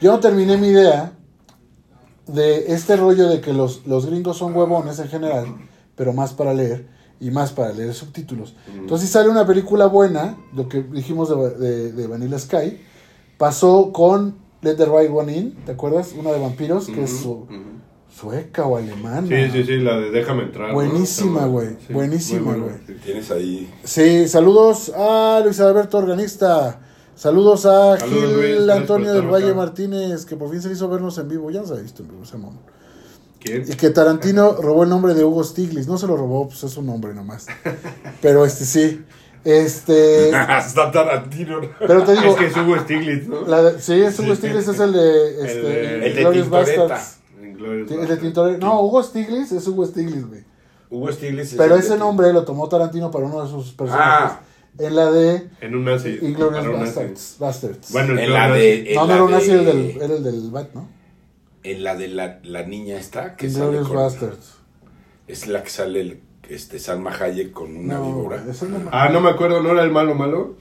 Yo 0.00 0.12
no 0.12 0.20
terminé 0.20 0.56
mi 0.56 0.68
idea 0.68 1.12
de 2.26 2.72
este 2.72 2.96
rollo 2.96 3.28
de 3.28 3.40
que 3.40 3.52
los, 3.52 3.86
los 3.86 4.06
gringos 4.06 4.36
son 4.36 4.54
huevones 4.54 4.98
en 4.98 5.08
general, 5.08 5.46
pero 5.96 6.12
más 6.12 6.32
para 6.32 6.54
leer 6.54 6.86
y 7.18 7.30
más 7.30 7.52
para 7.52 7.72
leer 7.72 7.92
subtítulos. 7.92 8.54
Entonces, 8.74 9.08
si 9.08 9.12
sale 9.12 9.28
una 9.28 9.46
película 9.46 9.86
buena, 9.86 10.38
lo 10.54 10.68
que 10.68 10.82
dijimos 10.82 11.28
de, 11.28 11.50
de, 11.50 11.92
de 11.92 12.06
Vanilla 12.06 12.38
Sky, 12.38 12.80
pasó 13.36 13.92
con 13.92 14.36
Let 14.62 14.76
the 14.76 14.86
Right 14.86 15.10
One 15.12 15.36
In, 15.36 15.54
¿te 15.66 15.72
acuerdas? 15.72 16.14
Una 16.18 16.30
de 16.30 16.38
vampiros, 16.38 16.86
que 16.86 17.02
es 17.02 17.18
su-. 17.20 17.46
Sueca 18.14 18.66
o 18.66 18.76
alemana. 18.76 19.26
Sí, 19.26 19.50
sí, 19.52 19.64
sí, 19.64 19.76
la 19.78 19.96
de 19.98 20.10
Déjame 20.10 20.42
entrar. 20.44 20.68
¿no? 20.68 20.74
Buenísima, 20.74 21.46
güey, 21.46 21.66
buena. 21.68 21.78
Sí, 21.86 21.92
buenísima, 21.92 22.54
güey. 22.54 22.98
Tienes 23.04 23.30
ahí. 23.30 23.72
Sí, 23.84 24.28
saludos 24.28 24.90
a 24.96 25.40
Luis 25.44 25.60
Alberto 25.60 25.98
Organista. 25.98 26.80
Saludos 27.14 27.66
a 27.66 27.98
Saludos, 27.98 28.40
Gil 28.40 28.56
Luis, 28.56 28.70
Antonio 28.70 29.12
del 29.12 29.26
Valle 29.26 29.46
acá. 29.48 29.54
Martínez, 29.54 30.24
que 30.24 30.36
por 30.36 30.50
fin 30.50 30.62
se 30.62 30.72
hizo 30.72 30.88
vernos 30.88 31.18
en 31.18 31.28
vivo. 31.28 31.50
Ya 31.50 31.64
se 31.64 31.74
ha 31.74 31.76
visto 31.76 32.02
en 32.02 32.08
vivo, 32.08 32.22
ese 32.22 32.38
mono. 32.38 32.58
¿Quién? 33.38 33.64
Y 33.68 33.74
que 33.74 33.90
Tarantino 33.90 34.52
robó 34.54 34.84
el 34.84 34.88
nombre 34.90 35.12
de 35.14 35.24
Hugo 35.24 35.44
Stiglitz. 35.44 35.86
No 35.86 35.98
se 35.98 36.06
lo 36.06 36.16
robó, 36.16 36.48
pues 36.48 36.64
es 36.64 36.76
un 36.76 36.86
nombre 36.86 37.12
nomás. 37.14 37.46
Pero 38.22 38.44
este 38.46 38.64
sí. 38.64 39.02
Este. 39.44 40.34
Hasta 40.34 40.90
Tarantino. 40.90 41.60
Pero 41.78 42.04
te 42.04 42.12
digo. 42.12 42.32
Es 42.32 42.36
que 42.36 42.46
es 42.46 42.56
Hugo 42.56 42.78
Stiglitz, 42.80 43.28
¿no? 43.28 43.46
la 43.46 43.62
de- 43.62 43.80
sí, 43.80 43.94
es 44.00 44.18
Hugo 44.18 44.34
Stiglitz, 44.34 44.68
es 44.68 44.80
el 44.80 44.92
de. 44.92 45.30
Este, 45.46 45.60
de- 45.62 46.06
el 46.06 46.14
de 46.14 46.20
Glorious 46.22 46.44
Tintoretta. 46.46 47.00
El 47.72 47.84
Basterds. 47.86 48.20
Tintoretta. 48.20 48.66
No, 48.66 48.80
Hugo 48.82 49.02
Stiglitz 49.02 49.52
es 49.52 49.66
Hugo 49.68 49.86
Stiglitz, 49.86 50.26
güey. 50.26 50.44
Hugo 50.90 51.12
Stiglitz. 51.12 51.52
es 51.52 51.54
Pero 51.58 51.76
ese 51.76 51.96
nombre 51.96 52.32
lo 52.32 52.44
tomó 52.44 52.68
Tarantino 52.68 53.10
para 53.10 53.26
uno 53.26 53.42
de 53.42 53.48
sus 53.50 53.72
personajes. 53.72 54.32
Ah. 54.32 54.40
En 54.78 54.94
la 54.96 55.10
de 55.10 55.48
En 55.60 55.74
un 55.74 55.84
nazi. 55.84 56.18
Inglorious 56.22 56.64
para 56.64 56.70
un 56.70 56.80
nazi. 56.80 56.94
Bastards. 56.94 57.36
Bastards. 57.38 57.92
Bueno, 57.92 58.18
En 58.18 58.32
la 58.32 58.50
de. 58.50 58.90
en 58.90 58.94
no, 58.96 59.06
no 59.06 59.14
era 59.14 59.24
un 59.24 59.30
nazi, 59.32 59.50
era 59.50 59.60
el 59.60 59.66
del, 59.66 60.02
era 60.02 60.14
el 60.14 60.22
del 60.22 60.50
Bat, 60.50 60.72
¿no? 60.74 60.88
En 61.62 61.82
la 61.84 61.96
de 61.96 62.08
la, 62.08 62.38
la 62.44 62.62
niña 62.64 62.96
esta. 62.96 63.36
Que 63.36 63.50
sale 63.50 63.64
Inglorious 63.78 63.88
con- 63.88 63.96
Bastards. 63.96 64.54
Es 65.28 65.46
la 65.46 65.62
que 65.62 65.70
sale 65.70 66.00
el, 66.00 66.20
este, 66.48 66.78
Salma 66.78 67.10
Hayek 67.14 67.52
con 67.52 67.76
una 67.76 67.94
No, 67.98 68.06
víbora. 68.06 68.42
no 68.44 68.88
Ah, 68.92 69.08
no 69.10 69.20
me 69.20 69.28
acuerdo, 69.30 69.62
¿no 69.62 69.70
era 69.70 69.82
el 69.84 69.90
malo 69.92 70.14
malo? 70.14 70.54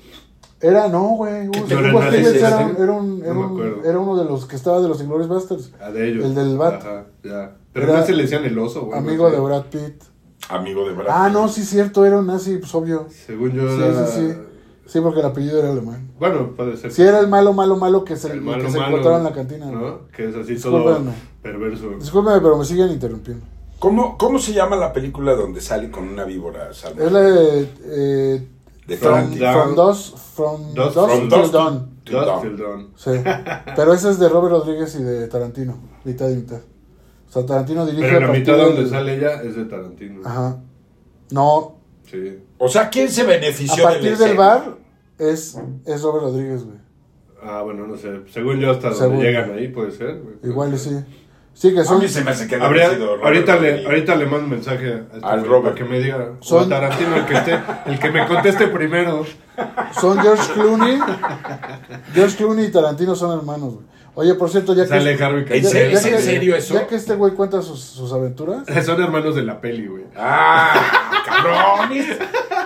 Era, 0.62 0.88
no, 0.90 1.10
güey. 1.16 1.48
No 1.48 1.52
era 1.68 1.90
era, 1.90 2.58
un- 2.66 2.76
era 2.78 2.92
un- 2.94 3.20
No 3.20 3.26
era 3.84 4.00
un- 4.00 4.10
uno 4.10 4.18
de 4.18 4.26
los 4.26 4.46
que 4.46 4.56
estaba 4.58 4.82
de 4.82 4.88
los 4.90 5.02
Inglorious 5.02 5.30
Bastards. 5.30 5.72
Ah, 5.80 5.90
de 5.92 6.10
ellos. 6.10 6.26
El 6.26 6.36
del 6.36 6.58
Bat. 6.58 6.82
Ajá, 6.82 7.06
ya. 7.24 7.56
Pero 7.72 7.86
Era 7.92 8.00
no 8.02 8.06
se 8.06 8.14
le 8.14 8.24
decían 8.24 8.44
el 8.46 8.58
oso, 8.60 8.86
güey. 8.86 8.98
Amigo 9.00 9.30
de 9.32 9.40
Brad 9.40 9.64
Pitt. 9.66 10.04
Amigo 10.50 10.86
de 10.88 10.94
Brad. 10.96 11.08
Ah, 11.10 11.26
Pitt. 11.28 11.34
no, 11.34 11.48
sí, 11.48 11.64
cierto, 11.64 12.06
era 12.06 12.18
un 12.20 12.28
nazi, 12.28 12.58
pues 12.58 12.74
obvio. 12.76 13.08
Según 13.10 13.52
yo 13.52 13.70
Sí, 13.76 13.82
era... 13.84 14.06
sí, 14.08 14.22
sí. 14.32 14.38
Sí, 14.88 15.00
porque 15.02 15.20
el 15.20 15.28
apellido 15.28 15.60
era 15.60 15.70
alemán. 15.72 16.10
Bueno, 16.20 16.54
puede 16.58 16.76
ser. 16.76 16.92
Sí, 16.92 17.04
era 17.04 17.20
el 17.20 17.28
malo, 17.28 17.54
malo, 17.54 17.78
malo 17.78 18.04
que 18.04 18.16
se, 18.16 18.32
el 18.32 18.42
malo 18.42 18.64
que 18.66 18.72
se 18.72 18.78
malo. 18.80 18.90
encontraba 18.90 19.18
en 19.20 19.24
la 19.24 19.34
cantina. 19.34 19.66
¿no? 19.68 20.08
Que 20.12 20.30
es 20.30 20.36
así 20.36 20.58
todo 20.60 21.00
perverso. 21.44 21.92
Discúlpeme, 22.00 22.42
pero 22.42 22.58
me 22.58 22.66
siguen 22.66 22.90
interrumpiendo. 22.90 23.46
¿Cómo, 23.78 24.18
¿Cómo 24.18 24.40
se 24.40 24.52
llama 24.52 24.76
la 24.76 24.92
película 24.92 25.36
donde 25.36 25.62
sale 25.62 25.90
con 25.92 26.08
una 26.10 26.26
víbora, 26.26 26.74
Salma? 26.74 27.04
Es 27.04 27.12
la 27.12 27.20
de. 27.22 27.70
Eh, 27.86 28.48
De 28.90 28.98
from, 28.98 29.32
from 29.34 29.76
Dusk, 29.76 30.18
from 30.18 30.74
Dusk 30.74 30.94
from 30.94 31.30
Till 31.30 31.52
Dawn. 32.58 32.92
Dust. 32.92 33.04
Sí. 33.04 33.12
Pero 33.76 33.94
ese 33.94 34.10
es 34.10 34.20
de 34.20 34.28
Robert 34.30 34.52
Rodríguez 34.52 34.96
y 34.96 35.04
de 35.04 35.28
Tarantino. 35.28 35.78
Mitad 36.04 36.30
y 36.30 36.36
mitad. 36.36 36.60
O 37.30 37.32
sea, 37.32 37.46
Tarantino 37.46 37.86
dirige 37.86 38.04
Pero 38.04 38.18
a 38.18 38.20
la 38.22 38.28
partir 38.28 38.42
mitad 38.54 38.58
donde 38.66 38.90
sale 38.90 39.16
ella 39.16 39.42
es 39.44 39.56
de 39.56 39.66
Tarantino. 39.66 40.22
Ajá. 40.26 40.58
No, 41.32 41.76
Sí. 42.10 42.40
O 42.58 42.68
sea, 42.68 42.90
¿quién 42.90 43.08
se 43.10 43.22
a 43.22 43.26
benefició 43.26 43.84
partir 43.84 44.18
la 44.20 44.26
del 44.28 44.36
bar 44.38 44.78
es, 45.20 45.56
es 45.86 46.02
Robert 46.02 46.24
Rodríguez, 46.24 46.66
güey. 46.66 46.78
Ah, 47.44 47.62
bueno, 47.62 47.86
no 47.86 47.96
sé. 47.96 48.22
Según 48.34 48.60
yo, 48.60 48.72
hasta 48.72 48.92
Según- 48.94 49.14
donde 49.18 49.26
llegan 49.32 49.52
ahí 49.54 49.68
puede 49.68 49.92
ser. 49.92 50.20
güey. 50.20 50.36
Igual 50.44 50.74
y 50.74 50.78
sí. 50.80 50.90
Sí, 51.60 51.74
que 51.74 51.82
A 51.82 51.84
son. 51.84 52.00
mí 52.00 52.08
se 52.08 52.24
me 52.24 52.32
hace 52.32 52.48
que 52.48 52.56
Habría- 52.56 52.90
sido 52.92 53.18
Robert 53.18 53.26
ahorita, 53.26 53.58
le, 53.58 53.86
ahorita 53.86 54.16
le 54.16 54.26
mando 54.28 54.46
un 54.46 54.50
mensaje 54.52 54.94
a 54.94 55.16
este 55.16 55.20
Al 55.28 55.46
Robert. 55.46 55.76
que 55.76 55.84
me 55.84 56.00
diga. 56.00 56.30
Son- 56.40 56.64
a 56.64 56.70
Tarantino, 56.70 57.18
el 57.18 57.26
que, 57.26 57.34
esté, 57.34 57.60
el 57.86 58.00
que 58.00 58.12
me 58.12 58.26
conteste 58.28 58.68
primero. 58.70 59.26
Son 60.00 60.18
George 60.22 60.54
Clooney. 60.54 61.00
George 62.14 62.38
Clooney 62.38 62.66
y 62.68 62.72
Tarantino 62.72 63.14
son 63.14 63.38
hermanos, 63.38 63.74
güey. 63.74 63.86
Oye, 64.16 64.36
por 64.36 64.50
cierto, 64.50 64.74
ya 64.74 64.84
que. 64.84 64.90
Sale 64.90 65.22
Harvey 65.22 65.46
¿En 65.50 65.64
ya- 65.64 65.70
serio? 65.70 65.92
ya 65.92 65.98
¿Es 66.00 66.06
en 66.06 66.16
que- 66.16 66.22
serio 66.22 66.56
eso? 66.56 66.74
Ya 66.76 66.88
que 66.88 66.96
este 66.96 67.16
güey 67.16 67.34
cuenta 67.34 67.62
sus, 67.62 67.82
sus 67.82 68.14
aventuras. 68.14 68.64
Son 68.86 69.02
hermanos 69.02 69.36
de 69.36 69.44
la 69.44 69.60
peli, 69.60 69.86
güey. 69.88 70.04
Ah, 70.16 70.82
cabrones. 71.26 72.06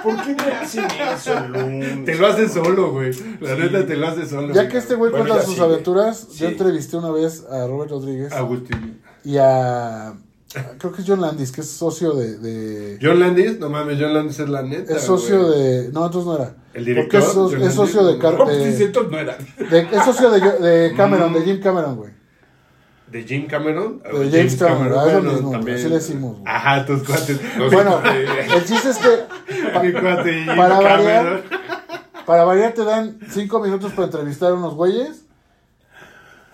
¿Por 0.03 0.21
qué 0.23 0.35
me 0.35 0.51
hacen 0.51 0.83
eso, 0.85 1.39
Lun? 1.47 2.03
Te 2.05 2.15
lo 2.15 2.27
haces 2.27 2.51
solo, 2.51 2.91
güey. 2.91 3.11
La 3.39 3.55
Sí. 3.55 3.61
neta 3.61 3.85
te 3.85 3.95
lo 3.95 4.07
haces 4.07 4.29
solo. 4.29 4.47
Ya 4.49 4.53
güey. 4.53 4.67
que 4.69 4.77
este 4.77 4.95
güey 4.95 5.11
Bueno, 5.11 5.25
cuenta 5.27 5.45
sus 5.45 5.59
aventuras, 5.59 6.27
yo 6.37 6.47
entrevisté 6.47 6.97
una 6.97 7.11
vez 7.11 7.45
a 7.49 7.65
Robert 7.67 7.91
Rodríguez 7.91 8.31
Agustín. 8.33 9.01
y 9.23 9.37
a. 9.37 10.13
Creo 10.77 10.91
que 10.93 11.01
es 11.01 11.07
John 11.07 11.19
Landis, 11.21 11.51
que 11.51 11.61
es 11.61 11.67
socio 11.69 12.13
de. 12.13 12.37
de- 12.37 12.99
John 13.01 13.19
Landis, 13.19 13.59
no 13.59 13.69
mames, 13.69 13.97
John 13.99 14.13
Landis 14.13 14.39
es 14.39 14.49
la 14.49 14.61
neta. 14.61 14.95
es 14.95 15.01
socio 15.01 15.47
güey. 15.47 15.59
de. 15.59 15.91
No, 15.91 16.05
entonces 16.05 16.25
no 16.27 16.35
era. 16.35 16.43
¿El 16.45 16.55
Porque 16.73 16.83
director? 16.85 17.19
es, 17.21 17.27
so- 17.27 17.49
John 17.49 17.61
es 17.63 17.73
socio 17.73 18.03
de? 18.05 18.17
Car- 18.19 18.37
No, 18.37 18.43
pues 18.45 18.57
dice, 18.63 18.77
de, 18.77 18.83
entonces 18.85 19.11
no 19.11 19.17
era. 19.19 19.37
de- 19.69 19.87
Es 19.91 20.03
socio 20.05 20.29
de, 20.29 20.39
de 20.59 20.93
Cameron, 20.97 21.31
Mm. 21.31 21.35
de 21.35 21.41
Jim 21.41 21.59
Cameron, 21.59 21.95
güey. 21.95 22.11
¿De 23.13 23.23
Jim 23.23 23.45
Cameron? 23.47 24.01
De 24.03 24.29
James 24.31 24.55
Cameron, 24.57 24.99
ah, 24.99 25.05
es 25.07 25.13
lo 25.23 25.31
mismo, 25.31 25.55
así 25.55 25.83
le 25.87 25.95
decimos, 25.95 26.39
güey. 26.39 26.43
Ajá, 26.53 26.85
tus 26.85 27.03
cuates. 27.03 27.39
Bueno, 27.71 28.01
el 28.03 28.65
chiste 28.65 28.89
es 28.89 28.97
que. 28.97 29.69
pa- 29.71 29.79
Mi 29.83 29.91
cuate 29.93 30.33
Jim 30.33 30.47
para 30.47 30.79
Cameron. 30.79 30.81
variar, 30.81 31.43
Para 32.25 32.43
variar 32.43 32.73
te 32.73 32.83
dan 32.83 33.19
cinco 33.29 33.59
minutos 33.59 33.91
para 33.93 34.05
entrevistar 34.05 34.51
a 34.51 34.55
unos 34.55 34.73
güeyes. 34.73 35.25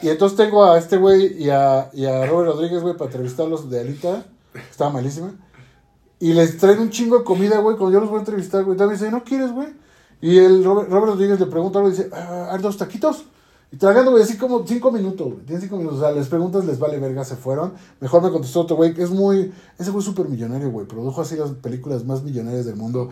Y 0.01 0.09
entonces 0.09 0.37
tengo 0.37 0.65
a 0.65 0.77
este 0.77 0.97
güey 0.97 1.41
y 1.41 1.49
a, 1.49 1.89
y 1.93 2.05
a 2.05 2.25
Robert 2.25 2.51
Rodríguez, 2.53 2.81
güey, 2.81 2.93
para 2.95 3.05
entrevistarlos 3.11 3.69
de 3.69 3.79
Alita. 3.81 4.25
Estaba 4.69 4.89
malísima. 4.91 5.31
Y 6.19 6.33
les 6.33 6.57
traen 6.57 6.79
un 6.79 6.89
chingo 6.89 7.17
de 7.19 7.23
comida, 7.23 7.59
güey, 7.59 7.77
cuando 7.77 7.93
yo 7.93 8.01
los 8.01 8.09
voy 8.09 8.17
a 8.17 8.19
entrevistar, 8.19 8.63
güey. 8.65 8.77
También 8.77 8.99
dice, 8.99 9.11
¿no 9.11 9.23
quieres, 9.23 9.51
güey? 9.53 9.69
Y 10.21 10.37
el 10.39 10.63
Robert, 10.65 10.89
Robert 10.89 11.13
Rodríguez 11.13 11.39
le 11.39 11.45
pregunta 11.45 11.79
algo 11.79 11.89
y 11.89 11.93
dice, 11.93 12.09
ah, 12.13 12.49
¿hay 12.51 12.61
dos 12.61 12.77
taquitos? 12.77 13.23
Y 13.71 13.77
tragando, 13.77 14.11
güey, 14.11 14.23
así 14.23 14.35
como 14.37 14.65
cinco 14.65 14.91
minutos, 14.91 15.27
güey. 15.31 15.45
Tienen 15.45 15.61
cinco 15.61 15.77
minutos. 15.77 15.99
O 15.99 16.01
sea, 16.01 16.11
les 16.11 16.27
preguntas, 16.27 16.65
les 16.65 16.79
vale 16.79 16.97
verga, 16.99 17.23
se 17.23 17.35
fueron. 17.35 17.73
Mejor 17.99 18.23
me 18.23 18.31
contestó 18.31 18.61
otro 18.61 18.75
güey, 18.75 18.93
que 18.95 19.03
es 19.03 19.11
muy... 19.11 19.51
Ese 19.77 19.91
güey 19.91 19.99
es 19.99 20.05
súper 20.05 20.27
millonario, 20.27 20.71
güey. 20.71 20.87
Produjo 20.87 21.21
así 21.21 21.35
las 21.35 21.51
películas 21.51 22.03
más 22.05 22.23
millonarias 22.23 22.65
del 22.65 22.75
mundo. 22.77 23.09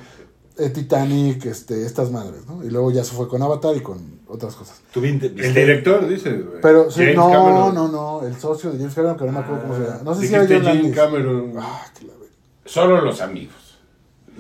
eh, 0.58 0.70
Titanic, 0.72 1.46
este, 1.46 1.86
estas 1.86 2.10
madres, 2.10 2.48
¿no? 2.48 2.64
Y 2.64 2.72
luego 2.72 2.90
ya 2.90 3.04
se 3.04 3.14
fue 3.14 3.28
con 3.28 3.44
Avatar 3.44 3.76
y 3.78 3.82
con 3.82 4.00
otras 4.28 4.56
cosas. 4.56 4.82
¿Tú 4.92 5.00
viste- 5.02 5.28
El 5.28 5.54
director, 5.54 6.08
dice. 6.08 6.32
güey. 6.34 6.60
Pero 6.62 6.90
sí, 6.90 7.02
James 7.02 7.16
no, 7.18 7.30
Cameron. 7.32 7.76
no, 7.76 7.88
no, 7.90 8.26
el 8.26 8.36
socio 8.36 8.72
de 8.72 8.80
James 8.80 8.96
Cameron, 8.96 9.18
que 9.18 9.26
no 9.26 9.32
me 9.34 9.40
acuerdo 9.40 9.62
cómo 9.62 9.76
se 9.76 9.82
llama. 9.84 10.02
No 10.04 10.16
sé 10.16 10.28
si 10.28 10.34
era 10.34 10.48
John 10.50 10.64
Landis. 10.64 10.96
Cameron. 10.96 11.54
Ah, 11.60 11.86
que 11.96 12.06
la 12.06 12.14
verga. 12.14 12.34
Solo 12.66 13.02
los 13.02 13.22
amigos. 13.22 13.54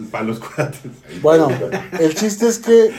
Para 0.09 0.23
los 0.23 0.39
cuates. 0.39 0.81
Bueno, 1.21 1.47
el 1.99 2.15
chiste 2.15 2.47
es 2.47 2.57
que 2.57 2.91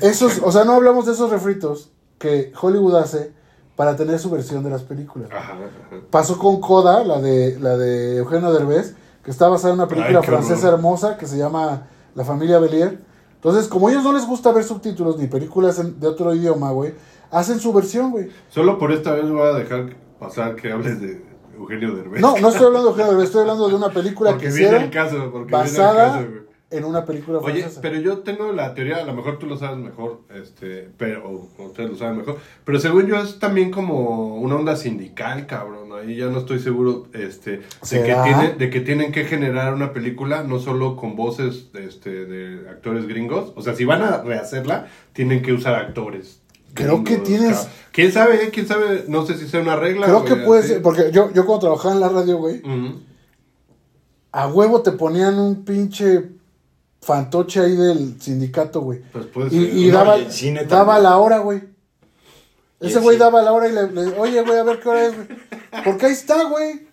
esos, 0.00 0.40
o 0.42 0.50
sea, 0.52 0.64
no 0.64 0.72
hablamos 0.74 1.06
de 1.06 1.12
esos 1.12 1.30
refritos 1.30 1.90
que 2.18 2.52
Hollywood 2.60 2.96
hace 2.96 3.32
para 3.76 3.96
tener 3.96 4.18
su 4.18 4.30
versión 4.30 4.62
de 4.62 4.70
las 4.70 4.82
películas. 4.82 5.30
Ajá, 5.32 5.54
ajá. 5.54 6.02
Pasó 6.10 6.38
con 6.38 6.60
Coda, 6.60 7.04
la 7.04 7.20
de, 7.20 7.58
la 7.60 7.76
de 7.76 8.18
Eugenio 8.18 8.52
Derbez, 8.52 8.94
que 9.24 9.30
está 9.30 9.48
basada 9.48 9.72
en 9.74 9.80
una 9.80 9.88
película 9.88 10.18
Ay, 10.20 10.24
qué 10.24 10.30
horror. 10.30 10.44
francesa 10.44 10.68
hermosa 10.68 11.16
que 11.16 11.26
se 11.26 11.38
llama 11.38 11.86
La 12.14 12.24
familia 12.24 12.58
Belier. 12.58 12.98
Entonces, 13.36 13.66
como 13.68 13.88
a 13.88 13.90
ellos 13.90 14.04
no 14.04 14.12
les 14.12 14.26
gusta 14.26 14.52
ver 14.52 14.62
subtítulos 14.64 15.18
ni 15.18 15.26
películas 15.26 15.78
en- 15.78 15.98
de 15.98 16.06
otro 16.06 16.32
idioma, 16.34 16.70
güey, 16.70 16.94
hacen 17.30 17.58
su 17.58 17.72
versión, 17.72 18.10
güey. 18.12 18.28
Solo 18.50 18.78
por 18.78 18.92
esta 18.92 19.12
vez 19.12 19.28
voy 19.28 19.40
a 19.40 19.52
dejar 19.54 19.96
pasar 20.20 20.54
que 20.54 20.70
hables 20.70 21.00
de 21.00 21.24
Eugenio 21.56 21.94
Derbez. 21.96 22.20
No, 22.20 22.36
no 22.38 22.48
estoy 22.50 22.66
hablando 22.66 22.88
de 22.88 22.90
Eugenio 22.90 23.10
Derbez, 23.12 23.26
estoy 23.26 23.40
hablando 23.40 23.68
de 23.68 23.74
una 23.74 23.88
película 23.90 24.30
porque 24.30 24.46
que 24.46 24.52
viene 24.52 24.66
hicieron 24.66 24.82
el 24.84 24.90
caso. 24.90 25.30
Porque 25.32 25.52
basada 25.52 26.12
caso. 26.18 26.26
En 26.72 26.84
una 26.84 27.04
película 27.04 27.38
Oye, 27.38 27.60
francesa. 27.60 27.80
pero 27.80 27.96
yo 28.00 28.18
tengo 28.18 28.52
la 28.52 28.74
teoría, 28.74 28.96
a 28.98 29.04
lo 29.04 29.14
mejor 29.14 29.38
tú 29.38 29.46
lo 29.46 29.56
sabes 29.56 29.78
mejor, 29.78 30.20
este, 30.34 30.88
pero, 30.96 31.28
o 31.28 31.64
ustedes 31.64 31.90
lo 31.90 31.96
saben 31.96 32.18
mejor, 32.18 32.38
pero 32.64 32.80
según 32.80 33.06
yo 33.06 33.16
es 33.20 33.38
también 33.38 33.70
como 33.70 34.36
una 34.36 34.56
onda 34.56 34.76
sindical, 34.76 35.46
cabrón, 35.46 35.90
ahí 35.92 36.16
ya 36.16 36.26
no 36.26 36.38
estoy 36.38 36.58
seguro, 36.58 37.06
este, 37.12 37.50
de 37.90 38.02
que, 38.02 38.14
tiene, 38.24 38.54
de 38.58 38.70
que 38.70 38.80
tienen 38.80 39.12
que 39.12 39.24
generar 39.24 39.74
una 39.74 39.92
película 39.92 40.42
no 40.42 40.58
solo 40.58 40.96
con 40.96 41.14
voces, 41.16 41.68
este, 41.74 42.24
de 42.26 42.68
actores 42.68 43.06
gringos, 43.06 43.52
o 43.56 43.62
sea, 43.62 43.74
si 43.74 43.84
van 43.84 44.02
a 44.02 44.22
rehacerla, 44.22 44.88
tienen 45.12 45.42
que 45.42 45.52
usar 45.52 45.74
actores. 45.74 46.40
Creo 46.74 47.04
que 47.04 47.18
tienes- 47.18 47.52
cabrón. 47.56 47.72
¿Quién 47.92 48.12
sabe? 48.12 48.48
¿Quién 48.50 48.66
sabe? 48.66 49.04
No 49.06 49.26
sé 49.26 49.36
si 49.36 49.46
sea 49.46 49.60
una 49.60 49.76
regla. 49.76 50.06
Creo 50.06 50.20
güey, 50.22 50.32
que 50.32 50.36
puede 50.40 50.62
ser, 50.62 50.80
porque 50.80 51.10
yo, 51.12 51.30
yo 51.34 51.44
cuando 51.44 51.60
trabajaba 51.66 51.92
en 51.94 52.00
la 52.00 52.08
radio, 52.08 52.38
güey, 52.38 52.62
a 54.32 54.48
huevo 54.48 54.80
te 54.82 54.92
ponían 54.92 55.38
un 55.38 55.64
pinche 55.64 56.30
fantoche 57.02 57.60
ahí 57.60 57.76
del 57.76 58.20
sindicato, 58.20 58.80
güey. 58.80 59.00
Pues 59.12 59.26
puede 59.26 59.54
Y, 59.54 59.66
ser. 59.66 59.76
y 59.76 59.86
No, 59.88 59.94
daba, 59.98 60.18
y 60.18 60.24
el 60.24 60.32
cine 60.32 60.64
daba 60.64 60.98
la 60.98 61.18
hora, 61.18 61.38
güey. 61.38 61.60
Ese 62.80 62.98
güey 62.98 63.16
daba 63.16 63.42
la 63.42 63.52
hora 63.52 63.68
y 63.68 63.72
le, 63.72 63.92
le- 63.92 64.18
oye, 64.18 64.42
güey, 64.42 64.58
a 64.58 64.64
ver 64.64 64.80
qué 64.80 64.88
hora 64.88 65.06
es, 65.06 65.14
güey. 65.14 65.28
Porque 65.84 66.06
ahí 66.06 66.12
está, 66.12 66.44
güey. 66.44 66.88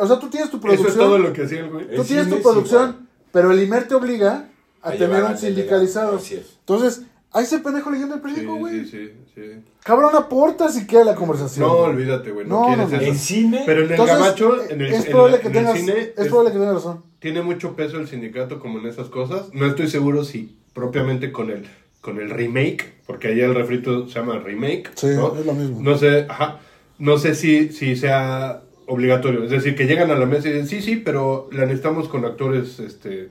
O 0.00 0.06
sea, 0.06 0.18
tú 0.18 0.28
tienes 0.28 0.50
tu 0.50 0.56
Eso 0.58 0.60
producción. 0.60 0.88
es 0.88 0.94
todo 0.96 1.18
lo 1.18 1.32
que 1.32 1.44
hacía 1.44 1.60
el 1.60 1.70
güey. 1.70 1.86
Tú 1.94 2.02
El 2.02 2.06
tienes 2.06 2.28
tu 2.28 2.42
producción, 2.42 2.90
igual. 2.90 3.06
pero 3.32 3.50
el 3.52 3.62
IMER 3.62 3.88
te 3.88 3.94
obliga 3.94 4.48
a, 4.82 4.88
A 4.90 4.92
tener 4.92 5.22
un 5.22 5.30
al 5.30 5.38
sindicalizado. 5.38 6.12
delegado, 6.12 6.16
así 6.18 6.34
es. 6.34 6.46
Entonces, 6.60 7.02
ahí 7.32 7.44
se 7.46 7.58
pendejo 7.58 7.90
leyendo 7.90 8.14
el 8.14 8.20
periódico, 8.20 8.56
güey. 8.56 8.84
sí, 8.84 8.90
sí, 8.90 9.10
sí. 9.34 9.42
Cabrón, 9.84 10.14
aporta 10.16 10.68
si 10.70 10.86
queda 10.86 11.04
la 11.04 11.14
conversación. 11.14 11.66
No, 11.66 11.74
olvídate, 11.74 12.30
güey. 12.32 12.46
No, 12.46 12.60
No, 12.62 12.66
quieres 12.66 12.90
no, 12.90 12.96
eso. 12.96 13.04
En 13.10 13.18
cine, 13.18 13.62
Pero 13.66 13.80
en 13.80 13.86
el 13.86 13.90
Entonces, 13.92 14.16
gabacho, 14.18 14.70
en 14.70 14.80
el, 14.80 14.92
es 14.92 15.04
en 15.06 15.10
probable 15.12 15.36
la- 15.36 15.42
que 15.42 15.48
en 15.58 15.66
el 15.66 15.76
cine, 15.76 15.92
es 15.98 16.12
es- 16.16 16.26
probable 16.28 16.52
que 16.52 16.58
tengas 16.58 16.74
razón. 16.74 17.02
tiene 17.20 17.42
mucho 17.42 17.74
peso 17.76 17.98
el 17.98 18.08
sindicato 18.08 18.58
como 18.60 18.78
en 18.78 18.86
esas 18.86 19.08
cosas. 19.08 19.52
No 19.52 19.66
estoy 19.66 19.88
seguro 19.88 20.24
si 20.24 20.58
propiamente 20.72 21.32
con 21.32 21.50
el 21.50 21.66
con 22.00 22.20
el 22.20 22.30
remake, 22.30 22.94
porque 23.06 23.28
ahí 23.28 23.40
el 23.40 23.54
refrito 23.54 24.08
se 24.08 24.14
llama 24.20 24.38
remake. 24.38 24.90
Sí, 24.94 25.08
¿no? 25.08 25.36
es 25.36 25.44
lo 25.44 25.52
mismo. 25.52 25.80
No 25.82 25.98
sé, 25.98 26.26
ajá, 26.28 26.60
no 26.98 27.18
sé 27.18 27.34
si, 27.34 27.70
si 27.72 27.96
sea 27.96 28.62
obligatorio. 28.86 29.42
Es 29.44 29.50
decir, 29.50 29.74
que 29.74 29.84
llegan 29.86 30.10
a 30.10 30.14
la 30.14 30.24
mesa 30.24 30.48
y 30.48 30.52
dicen, 30.52 30.68
sí, 30.68 30.80
sí, 30.80 30.96
pero 30.96 31.48
la 31.52 31.66
necesitamos 31.66 32.08
con 32.08 32.24
actores 32.24 32.78
este 32.78 33.30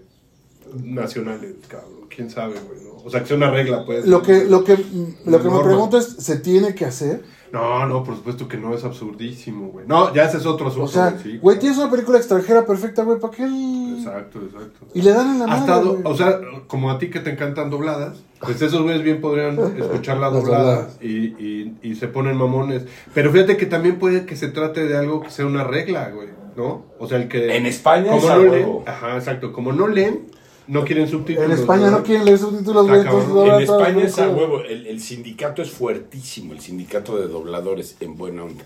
nacionales, 0.84 1.54
cabrón. 1.68 2.08
¿Quién 2.14 2.30
sabe, 2.30 2.56
güey? 2.68 2.80
¿no? 2.84 2.97
O 3.08 3.10
sea, 3.10 3.22
que 3.22 3.28
sea 3.28 3.38
una 3.38 3.50
regla, 3.50 3.86
pues. 3.86 4.06
Lo 4.06 4.22
que, 4.22 4.44
lo 4.46 4.64
que, 4.64 4.78
lo 5.26 5.42
que 5.42 5.50
me 5.50 5.98
es, 5.98 6.06
¿se 6.20 6.38
tiene 6.38 6.76
que 6.76 6.86
hacer? 6.86 7.24
No, 7.52 7.86
no, 7.86 8.04
por 8.04 8.16
supuesto 8.18 8.48
que 8.48 8.58
no, 8.58 8.74
es 8.74 8.84
absurdísimo, 8.84 9.70
güey. 9.70 9.88
No, 9.88 10.14
ya 10.14 10.26
ese 10.26 10.38
es 10.38 10.46
otro 10.46 10.68
asunto. 10.68 10.84
O 10.86 10.88
sea, 10.90 11.12
sí, 11.18 11.38
güey, 11.38 11.56
claro. 11.56 11.60
tienes 11.60 11.78
una 11.78 11.90
película 11.90 12.18
extranjera 12.18 12.66
perfecta, 12.66 13.04
güey, 13.04 13.20
¿para 13.20 13.34
qué? 13.34 13.44
el- 13.44 13.96
Exacto, 14.00 14.40
exacto. 14.44 14.86
Y 14.94 15.02
le 15.02 15.12
dan 15.12 15.32
en 15.32 15.40
la 15.40 15.46
Hasta 15.46 15.78
madre, 15.82 16.02
do- 16.04 16.10
o 16.10 16.18
sea, 16.18 16.42
como 16.68 16.92
a 16.92 17.00
ti 17.00 17.10
que 17.10 17.22
te 17.22 17.30
encantan 17.32 17.70
dobladas, 17.70 18.18
pues 18.42 18.62
esos 18.62 18.82
güeyes 18.84 19.02
bien 19.02 19.22
podrían 19.22 19.58
escuchar 19.78 20.18
dobladas 20.20 20.44
dobladas. 20.44 20.98
y, 21.02 21.08
y, 21.08 21.78
y 21.82 21.96
se 21.96 22.10
ponen 22.10 22.36
mamones. 22.36 22.84
Pero 23.14 23.32
fíjate 23.32 23.56
que 23.56 23.66
también 23.66 23.98
puede 23.98 24.26
que 24.26 24.36
se 24.36 24.50
trate 24.50 24.86
de 24.86 24.98
algo 24.98 25.22
que 25.22 25.30
sea 25.32 25.46
una 25.46 25.64
regla, 25.64 26.10
güey, 26.10 26.28
¿no? 26.58 26.84
O 27.00 27.08
sea, 27.08 27.18
el 27.18 27.30
que... 27.30 27.56
En 27.56 27.66
España 27.66 28.08
como 28.12 28.18
es 28.18 28.26
no 28.28 28.44
leen, 28.44 28.70
ajá, 28.86 29.16
exacto, 29.16 29.54
como 29.54 29.72
no 29.72 29.88
leen, 29.88 30.28
no 30.68 30.84
quieren 30.84 31.08
subtítulos. 31.08 31.50
En 31.52 31.58
España 31.58 31.90
no 31.90 32.04
quieren 32.04 32.26
leer 32.26 32.38
subtítulos, 32.40 32.88
güey, 32.88 33.02
en 33.02 33.62
España 33.62 34.04
es 34.04 34.20
a 34.20 34.30
huevo. 34.30 34.62
El, 34.62 34.88
el 34.88 35.02
sindicato 35.02 35.62
es 35.62 35.72
fuertísimo, 35.72 36.54
el 36.54 36.60
sindicato 36.60 37.18
de 37.18 37.28
dobladores 37.28 37.96
en 38.00 38.18
buena 38.18 38.44
onda. 38.44 38.64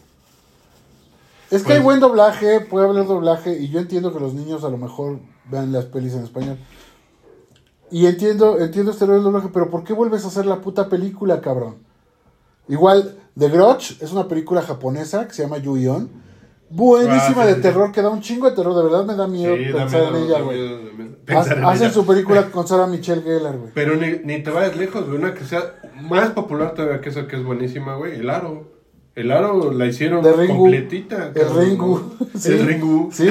Es 1.49 1.61
que 1.61 1.65
Pues- 1.67 1.77
hay 1.77 1.83
buen 1.83 1.99
doblaje, 1.99 2.61
puede 2.61 2.87
haber 2.87 3.05
doblaje, 3.05 3.57
y 3.59 3.69
yo 3.69 3.79
entiendo 3.79 4.13
que 4.13 4.19
los 4.19 4.33
niños 4.33 4.63
a 4.63 4.69
lo 4.69 4.77
mejor 4.77 5.19
vean 5.49 5.71
las 5.71 5.85
pelis 5.85 6.13
en 6.13 6.23
español. 6.23 6.57
Y 7.91 8.05
entiendo, 8.05 8.57
entiendo 8.59 8.91
este 8.91 9.05
del 9.05 9.21
doblaje, 9.21 9.49
pero 9.53 9.69
¿por 9.69 9.83
qué 9.83 9.91
vuelves 9.93 10.23
a 10.23 10.29
hacer 10.29 10.45
la 10.45 10.61
puta 10.61 10.87
película, 10.87 11.41
cabrón? 11.41 11.75
Igual, 12.69 13.17
The 13.37 13.49
Grudge 13.49 13.97
es 13.99 14.11
una 14.13 14.27
película 14.29 14.61
japonesa 14.61 15.27
que 15.27 15.33
se 15.33 15.43
llama 15.43 15.57
Yu-Gi-Oh! 15.57 16.07
Buenísima 16.71 17.41
Ah, 17.43 17.43
sí, 17.43 17.49
de 17.49 17.55
sí, 17.55 17.61
terror, 17.61 17.91
que 17.91 18.01
da 18.01 18.09
un 18.09 18.21
chingo 18.21 18.49
de 18.49 18.55
terror, 18.55 18.75
de 18.75 18.83
verdad 18.83 19.05
me 19.05 19.15
da 19.15 19.27
miedo 19.27 19.55
Sí, 19.57 19.65
da 19.65 19.79
pensar 19.79 20.01
miedo, 20.11 20.17
en 20.17 20.23
ella, 20.23 20.39
güey. 20.41 21.37
Hacen 21.37 21.63
ella. 21.63 21.89
su 21.91 22.05
película 22.05 22.45
con 22.51 22.67
Sarah 22.67 22.87
Michelle 22.87 23.21
Gellar, 23.21 23.57
güey. 23.57 23.71
Pero 23.73 23.95
ni, 23.95 24.19
ni 24.23 24.41
te 24.41 24.49
vayas 24.51 24.75
lejos, 24.77 25.05
güey. 25.05 25.17
Una 25.17 25.33
que 25.33 25.43
sea 25.43 25.75
más 26.01 26.29
popular 26.31 26.73
todavía 26.73 27.01
que 27.01 27.09
esa 27.09 27.27
que 27.27 27.35
es 27.35 27.43
buenísima, 27.43 27.95
güey. 27.95 28.19
El 28.19 28.29
Aro. 28.29 28.71
El 29.13 29.29
Aro 29.31 29.73
la 29.73 29.85
hicieron 29.87 30.23
De 30.23 30.31
Ringu. 30.31 30.57
completita. 30.61 31.27
El 31.27 31.33
cabrón, 31.33 31.65
Ringu. 31.65 31.99
¿no? 32.19 32.27
Sí, 32.39 32.53
El 32.53 32.65
Ringu. 32.65 33.09
Sí, 33.11 33.27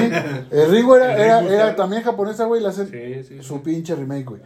el 0.51 0.71
Ringu 0.71 0.95
era, 0.95 1.15
El 1.15 1.21
era, 1.21 1.39
Ringu 1.41 1.53
era 1.53 1.75
también 1.75 2.03
japonesa, 2.03 2.45
güey, 2.45 2.61
la 2.61 2.69
hacen 2.69 2.87
Sí, 2.89 3.23
sí, 3.27 3.41
su 3.43 3.55
sí. 3.55 3.61
pinche 3.63 3.95
remake, 3.95 4.25
güey. 4.25 4.41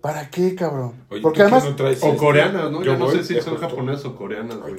¿Para 0.00 0.30
qué, 0.30 0.54
cabrón? 0.54 0.92
Oye, 1.10 1.20
Porque 1.20 1.42
¿tú 1.42 1.48
qué 1.48 1.54
además, 1.56 1.64
no 1.76 1.84
O 1.84 1.88
este? 1.88 2.16
coreanas, 2.16 2.70
¿no? 2.70 2.78
Yo, 2.78 2.92
Yo 2.92 2.98
no 2.98 3.06
voy, 3.06 3.16
sé 3.16 3.24
si 3.24 3.40
son 3.40 3.56
japonesas 3.56 4.04
o 4.04 4.14
coreanas, 4.14 4.58
güey. 4.58 4.76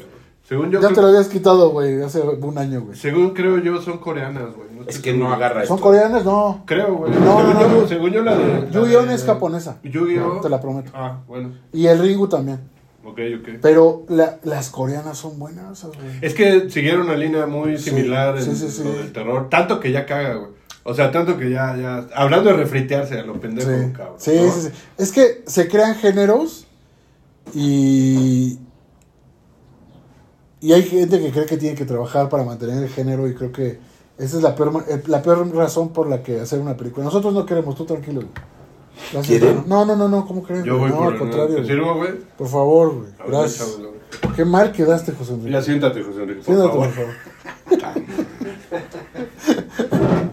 Según 0.47 0.71
yo, 0.71 0.79
ya 0.81 0.89
te 0.89 1.01
lo 1.01 1.07
habías 1.07 1.27
quitado, 1.27 1.71
güey, 1.71 2.01
hace 2.01 2.21
un 2.21 2.57
año, 2.57 2.81
güey. 2.81 2.97
según 2.97 3.31
creo 3.33 3.57
yo, 3.57 3.81
son 3.81 3.97
coreanas, 3.97 4.55
güey. 4.55 4.67
No 4.73 4.83
Es 4.87 4.99
que 4.99 5.11
seguro. 5.11 5.29
no 5.29 5.33
agarra 5.35 5.65
¿Son 5.65 5.75
esto. 5.75 5.83
coreanas? 5.89 6.23
No. 6.23 6.63
Creo, 6.65 6.95
güey. 6.95 7.11
No, 7.11 7.19
según, 7.19 7.53
no, 7.53 7.61
yo, 7.61 7.81
no. 7.81 7.87
según 7.87 8.11
yo, 8.11 8.23
la 8.23 8.35
de. 8.37 8.71
Yu-Gi-Oh 8.71 9.01
es 9.09 9.25
japonesa. 9.25 9.77
Yu-Gi-Oh. 9.83 10.39
Te 10.41 10.49
la 10.49 10.61
prometo. 10.61 10.91
Ah, 10.93 11.19
bueno. 11.27 11.51
Y 11.73 11.87
el 11.87 11.99
Ringu 11.99 12.27
también. 12.29 12.59
Ok, 13.03 13.19
ok. 13.41 13.49
Pero 13.61 14.03
la- 14.09 14.37
las 14.43 14.69
coreanas 14.69 15.17
son 15.17 15.37
buenas, 15.39 15.83
güey. 15.83 15.97
Es 16.21 16.33
que 16.33 16.69
siguieron 16.69 17.01
una 17.07 17.15
línea 17.17 17.45
muy 17.45 17.77
similar 17.77 18.41
sí, 18.41 18.49
en 18.49 18.55
sí, 18.55 18.69
sí. 18.69 18.83
lo 18.83 18.91
del 18.93 19.11
terror. 19.11 19.49
Tanto 19.49 19.79
que 19.81 19.91
ya 19.91 20.05
caga, 20.05 20.35
güey. 20.35 20.51
O 20.83 20.93
sea, 20.93 21.11
tanto 21.11 21.37
que 21.37 21.49
ya, 21.49 21.75
ya. 21.75 22.07
Hablando 22.15 22.49
de 22.51 22.55
refritearse 22.57 23.19
a 23.19 23.23
lo 23.23 23.33
pendejo, 23.41 23.69
Sí, 23.69 23.91
cabrón. 23.91 24.15
sí, 24.17 24.31
¿no? 24.41 24.51
sí, 24.53 24.61
sí. 24.61 24.69
Es 24.97 25.11
que 25.11 25.43
se 25.45 25.67
crean 25.67 25.95
géneros 25.95 26.65
y. 27.53 28.59
Y 30.59 30.73
hay 30.73 30.83
gente 30.83 31.19
que 31.19 31.31
cree 31.31 31.45
que 31.45 31.57
tiene 31.57 31.75
que 31.75 31.85
trabajar 31.85 32.29
para 32.29 32.43
mantener 32.43 32.81
el 32.83 32.89
género 32.89 33.27
y 33.27 33.35
creo 33.35 33.51
que 33.51 33.79
esa 34.17 34.37
es 34.37 34.43
la 34.43 34.55
peor, 34.55 34.71
ma- 34.71 34.85
eh, 34.87 35.03
la 35.07 35.21
peor 35.21 35.47
razón 35.55 35.89
por 35.89 36.07
la 36.09 36.23
que 36.23 36.39
hacer 36.39 36.59
una 36.59 36.75
película. 36.75 37.05
Nosotros 37.05 37.33
no 37.33 37.45
queremos, 37.45 37.75
tú 37.75 37.85
tranquilo. 37.85 38.21
¿Quieren? 39.23 39.63
No, 39.67 39.85
no, 39.85 39.95
no, 39.95 40.09
no, 40.09 40.25
¿cómo 40.25 40.41
crees? 40.41 40.63
Yo 40.63 40.79
voy 40.79 40.89
no, 40.89 40.97
por 40.97 41.13
al 41.13 41.19
contrario. 41.19 41.47
¿Te 41.49 41.53
güey. 41.61 41.67
sirvo, 41.67 41.95
güey? 41.95 42.11
Por 42.35 42.47
favor, 42.47 42.95
güey. 42.95 43.09
Gracias. 43.27 43.77
Qué 44.35 44.43
mal 44.43 44.71
quedaste, 44.71 45.11
José 45.11 45.33
Enrique. 45.33 45.51
Ya 45.51 45.61
siéntate, 45.61 46.01
José 46.01 46.23
Enrique, 46.23 46.41
por 46.41 46.45
Siéntate, 46.45 46.69
favor. 46.69 46.87
por 46.87 46.95
favor. 46.95 47.13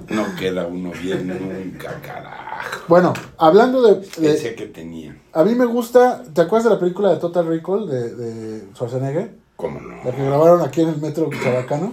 No 0.09 0.25
queda 0.39 0.67
uno 0.67 0.91
bien 1.03 1.27
nunca, 1.29 2.01
carajo. 2.01 2.81
Bueno, 2.89 3.13
hablando 3.37 3.83
de, 3.83 4.01
de- 4.19 4.55
que 4.55 4.67
tenía. 4.67 5.15
A 5.35 5.45
mí 5.45 5.55
me 5.55 5.67
gusta. 5.67 6.23
¿Te 6.33 6.41
acuerdas 6.41 6.65
de 6.65 6.71
la 6.71 6.81
película 6.81 7.11
de 7.11 7.17
Total 7.19 7.47
Recall 7.47 7.87
de, 7.89 8.15
de 8.15 8.69
Schwarzenegger? 8.75 9.44
¿Cómo 9.57 9.81
no? 9.81 9.97
La 10.05 10.13
que 10.15 10.25
grabaron 10.25 10.63
aquí 10.63 10.81
en 10.81 10.89
el 10.89 11.01
metro 11.01 11.31
Chabacano. 11.43 11.93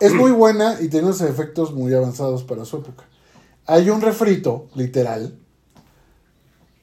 Es 0.00 0.14
muy 0.14 0.32
buena 0.32 0.80
y 0.80 0.88
tiene 0.88 1.06
unos 1.06 1.20
efectos 1.20 1.72
muy 1.72 1.94
avanzados 1.94 2.42
para 2.42 2.64
su 2.64 2.78
época. 2.78 3.04
Hay 3.66 3.88
un 3.90 4.00
refrito, 4.00 4.66
literal, 4.74 5.38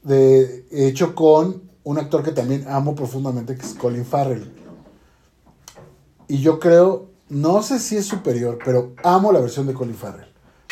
de, 0.03 0.65
hecho 0.71 1.15
con 1.15 1.63
un 1.83 1.97
actor 1.97 2.23
que 2.23 2.31
también 2.31 2.65
amo 2.69 2.95
profundamente, 2.95 3.55
que 3.55 3.65
es 3.65 3.73
Colin 3.73 4.05
Farrell. 4.05 4.49
Y 6.29 6.39
yo 6.39 6.59
creo, 6.59 7.07
no 7.29 7.61
sé 7.61 7.79
si 7.79 7.97
es 7.97 8.05
superior, 8.05 8.59
pero 8.63 8.93
amo 9.03 9.31
la 9.31 9.41
versión 9.41 9.67
de 9.67 9.73
Colin 9.73 9.95
Farrell. 9.95 10.27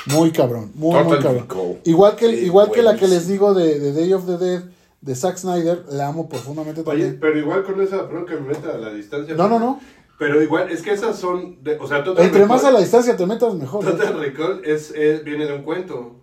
Muy 0.07 0.31
cabrón, 0.31 0.71
muy, 0.75 0.93
cabrón. 0.93 1.47
Igual 1.83 2.15
que, 2.15 2.29
Sí, 2.29 2.45
igual 2.45 2.71
que 2.71 2.83
la 2.83 2.95
que 2.95 3.07
les 3.07 3.27
digo 3.27 3.53
de, 3.53 3.79
de 3.79 3.91
Day 3.91 4.13
of 4.13 4.25
the 4.25 4.37
Dead, 4.37 4.63
de 5.05 5.15
Zack 5.15 5.37
Snyder, 5.37 5.85
la 5.91 6.07
amo 6.07 6.27
profundamente 6.27 6.81
Oye, 6.81 6.89
también. 6.89 7.17
pero 7.21 7.37
igual 7.37 7.63
con 7.63 7.79
esa, 7.81 8.07
perdón 8.07 8.25
que 8.25 8.33
me 8.35 8.41
meta 8.49 8.71
a 8.73 8.77
la 8.77 8.91
distancia. 8.91 9.35
No, 9.35 9.47
no, 9.47 9.59
no. 9.59 9.79
Pero 10.17 10.41
igual, 10.41 10.71
es 10.71 10.81
que 10.81 10.93
esas 10.93 11.17
son, 11.17 11.61
de, 11.63 11.77
o 11.77 11.87
sea, 11.87 12.03
Total 12.03 12.25
Entre 12.25 12.45
más 12.45 12.63
a 12.63 12.71
la 12.71 12.79
distancia 12.79 13.15
te 13.15 13.25
metas, 13.25 13.53
mejor. 13.53 13.83
¿eh? 13.83 13.91
Total 13.91 14.17
Recall 14.19 14.61
es, 14.65 14.91
es- 14.91 15.23
viene 15.23 15.45
de 15.45 15.53
un 15.53 15.61
cuento. 15.63 16.15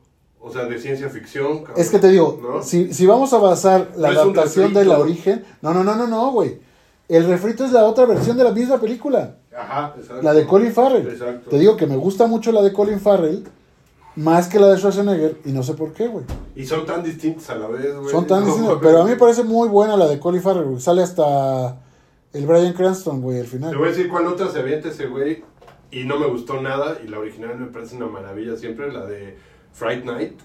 O 0.44 0.50
sea, 0.50 0.64
de 0.64 0.76
ciencia 0.80 1.08
ficción. 1.08 1.58
cabrón, 1.58 1.74
Es 1.80 1.88
que 1.90 2.00
te 2.00 2.08
digo, 2.08 2.40
¿no? 2.42 2.62
si, 2.64 2.92
si 2.92 3.06
vamos 3.06 3.32
a 3.32 3.38
basar 3.38 3.92
la 3.96 4.10
No 4.10 4.20
adaptación 4.22 4.74
de 4.74 4.84
la 4.84 4.98
origen. 4.98 5.44
No, 5.62 5.72
no, 5.72 5.84
no, 5.84 5.94
no, 5.94 6.08
no, 6.08 6.32
güey. 6.32 6.58
El 7.08 7.26
refrito 7.26 7.64
es 7.64 7.70
la 7.70 7.84
otra 7.84 8.06
versión 8.06 8.36
de 8.36 8.42
la 8.42 8.50
misma 8.50 8.80
película. 8.80 9.36
Ajá, 9.56 9.94
exacto. 9.96 10.20
La 10.22 10.34
de 10.34 10.44
Colin 10.46 10.72
Farrell. 10.72 11.06
Exacto. 11.06 11.50
Te 11.50 11.58
digo 11.60 11.76
que 11.76 11.86
me 11.86 11.96
gusta 11.96 12.26
mucho 12.26 12.50
la 12.50 12.62
de 12.62 12.72
Colin 12.72 12.98
Farrell. 12.98 13.44
Más 14.16 14.48
que 14.48 14.58
la 14.58 14.68
de 14.68 14.76
Schwarzenegger. 14.78 15.38
Y 15.44 15.52
no 15.52 15.62
sé 15.62 15.74
por 15.74 15.92
qué, 15.92 16.06
güey. 16.08 16.24
Y 16.54 16.66
son 16.66 16.84
tan 16.84 17.02
distintos 17.02 17.48
a 17.50 17.54
la 17.56 17.66
vez, 17.66 17.94
güey. 17.96 18.10
Son 18.10 18.26
tan 18.26 18.40
No, 18.40 18.46
distintos. 18.46 18.78
güey. 18.78 18.86
Pero 18.90 19.00
a 19.02 19.04
mí 19.04 19.10
me 19.10 19.16
parece 19.16 19.42
muy 19.44 19.68
buena 19.68 19.96
la 19.96 20.06
de 20.06 20.18
Colin 20.20 20.42
Farrell. 20.42 20.64
güey. 20.66 20.80
Sale 20.80 21.02
hasta 21.02 21.80
el 22.32 22.46
Brian 22.46 22.72
Cranston, 22.74 23.20
güey, 23.22 23.38
al 23.38 23.44
Te 23.44 23.50
final. 23.50 23.76
voy 23.76 23.86
a 23.88 23.90
decir 23.90 24.08
cuál 24.08 24.26
otra 24.26 24.48
se 24.50 24.58
avienta 24.60 24.88
ese 24.88 25.06
güey 25.06 25.42
y 25.90 26.04
no 26.04 26.18
me 26.18 26.26
gustó 26.26 26.60
nada 26.60 26.98
y 27.04 27.08
la 27.08 27.18
original 27.18 27.58
me 27.58 27.66
parece 27.66 27.96
una 27.96 28.06
maravilla 28.06 28.56
siempre, 28.56 28.92
la 28.92 29.04
de 29.06 29.36
Fright 29.72 30.04
Night. 30.04 30.38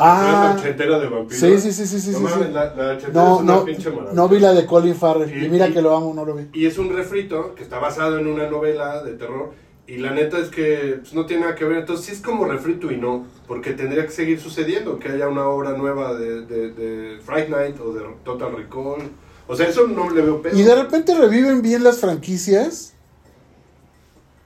Ah, 0.00 0.52
La 0.54 0.60
ochentera 0.60 0.98
de 1.00 1.08
vampiros. 1.08 1.40
sí, 1.40 1.58
sí, 1.58 1.72
sí, 1.72 1.84
sí, 1.86 2.00
sí, 2.00 2.10
No 2.12 2.18
sí, 2.18 2.24
mames, 2.24 2.46
sí. 2.48 2.52
La, 2.52 2.74
la 2.74 2.92
ochentera 2.92 3.12
no, 3.24 3.34
es 3.36 3.40
una 3.42 3.52
no, 3.56 3.64
pinche 3.64 3.90
maravilla. 3.90 4.12
no 4.14 4.28
vi 4.28 4.38
la 4.38 4.52
de 4.54 4.64
Colin 4.64 4.94
Farrell. 4.94 5.36
Y- 5.42 5.46
Y 5.46 5.48
mira 5.48 5.68
y- 5.68 5.72
que 5.72 5.82
lo 5.82 5.96
amo, 5.96 6.14
no 6.14 6.24
lo 6.24 6.34
vi. 6.36 6.46
Y 6.52 6.66
es 6.66 6.78
un 6.78 6.94
refrito 6.94 7.54
que 7.56 7.64
está 7.64 7.78
basado 7.80 8.16
en 8.18 8.28
una 8.28 8.48
novela 8.48 9.02
de 9.02 9.14
terror. 9.14 9.50
Y 9.88 9.96
la 9.96 10.12
neta 10.12 10.38
es 10.38 10.50
que 10.50 10.98
pues, 11.00 11.14
no 11.14 11.24
tiene 11.24 11.44
nada 11.44 11.54
que 11.54 11.64
ver. 11.64 11.78
Entonces 11.78 12.04
sí 12.04 12.12
es 12.12 12.20
como 12.20 12.44
refrito 12.44 12.92
y 12.92 12.98
no. 12.98 13.26
Porque 13.46 13.72
tendría 13.72 14.04
que 14.04 14.12
seguir 14.12 14.38
sucediendo. 14.38 14.98
Que 14.98 15.08
haya 15.08 15.28
una 15.28 15.48
obra 15.48 15.72
nueva 15.72 16.14
de, 16.14 16.42
de, 16.44 16.72
de 16.72 17.18
Fright 17.22 17.48
Night 17.48 17.80
o 17.80 17.94
de 17.94 18.02
Total 18.22 18.54
Recall. 18.54 19.10
O 19.46 19.56
sea, 19.56 19.66
eso 19.66 19.86
no 19.86 20.10
le 20.10 20.20
veo 20.20 20.42
peso. 20.42 20.58
Y 20.58 20.62
de 20.62 20.74
repente 20.74 21.14
reviven 21.14 21.62
bien 21.62 21.82
las 21.82 21.98
franquicias. 22.00 22.92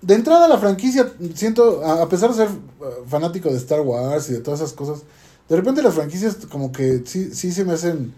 De 0.01 0.15
entrada 0.15 0.47
la 0.47 0.59
franquicia, 0.59 1.13
siento, 1.35 1.85
a 1.85 2.03
a 2.03 2.09
pesar 2.09 2.31
de 2.31 2.37
ser 2.37 2.49
uh, 2.49 3.05
fanático 3.09 3.49
de 3.49 3.57
Star 3.57 3.81
Wars 3.81 4.31
y 4.31 4.35
de 4.35 4.41
todas 4.41 4.61
esas 4.61 4.73
cosas, 4.73 5.03
de 5.49 5.57
repente 5.57 5.81
las 5.81 5.95
franquicias 5.95 6.39
como 6.51 6.73
que 6.73 7.03
sí, 7.05 7.33
sí 7.33 7.53
se 7.53 7.65
me 7.65 7.73
hacen 7.75 8.13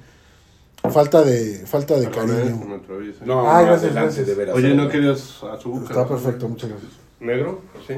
falta 0.91 1.23
de 1.23 1.65
falta 1.67 1.99
de 1.99 2.07
eh, 2.07 2.11
cariño. 2.11 2.81
No, 3.25 3.47
Ah, 3.47 3.61
no, 3.61 3.67
gracias, 3.67 3.83
adelante, 3.85 4.01
gracias. 4.01 4.27
de 4.27 4.35
veras. 4.35 4.57
Oye, 4.57 4.75
¿no 4.75 4.89
querías 4.89 5.43
azúcar? 5.43 5.83
Está 5.91 6.09
perfecto, 6.09 6.49
muchas 6.49 6.71
gracias. 6.71 7.04
¿Negro? 7.25 7.63
Sí. 7.87 7.95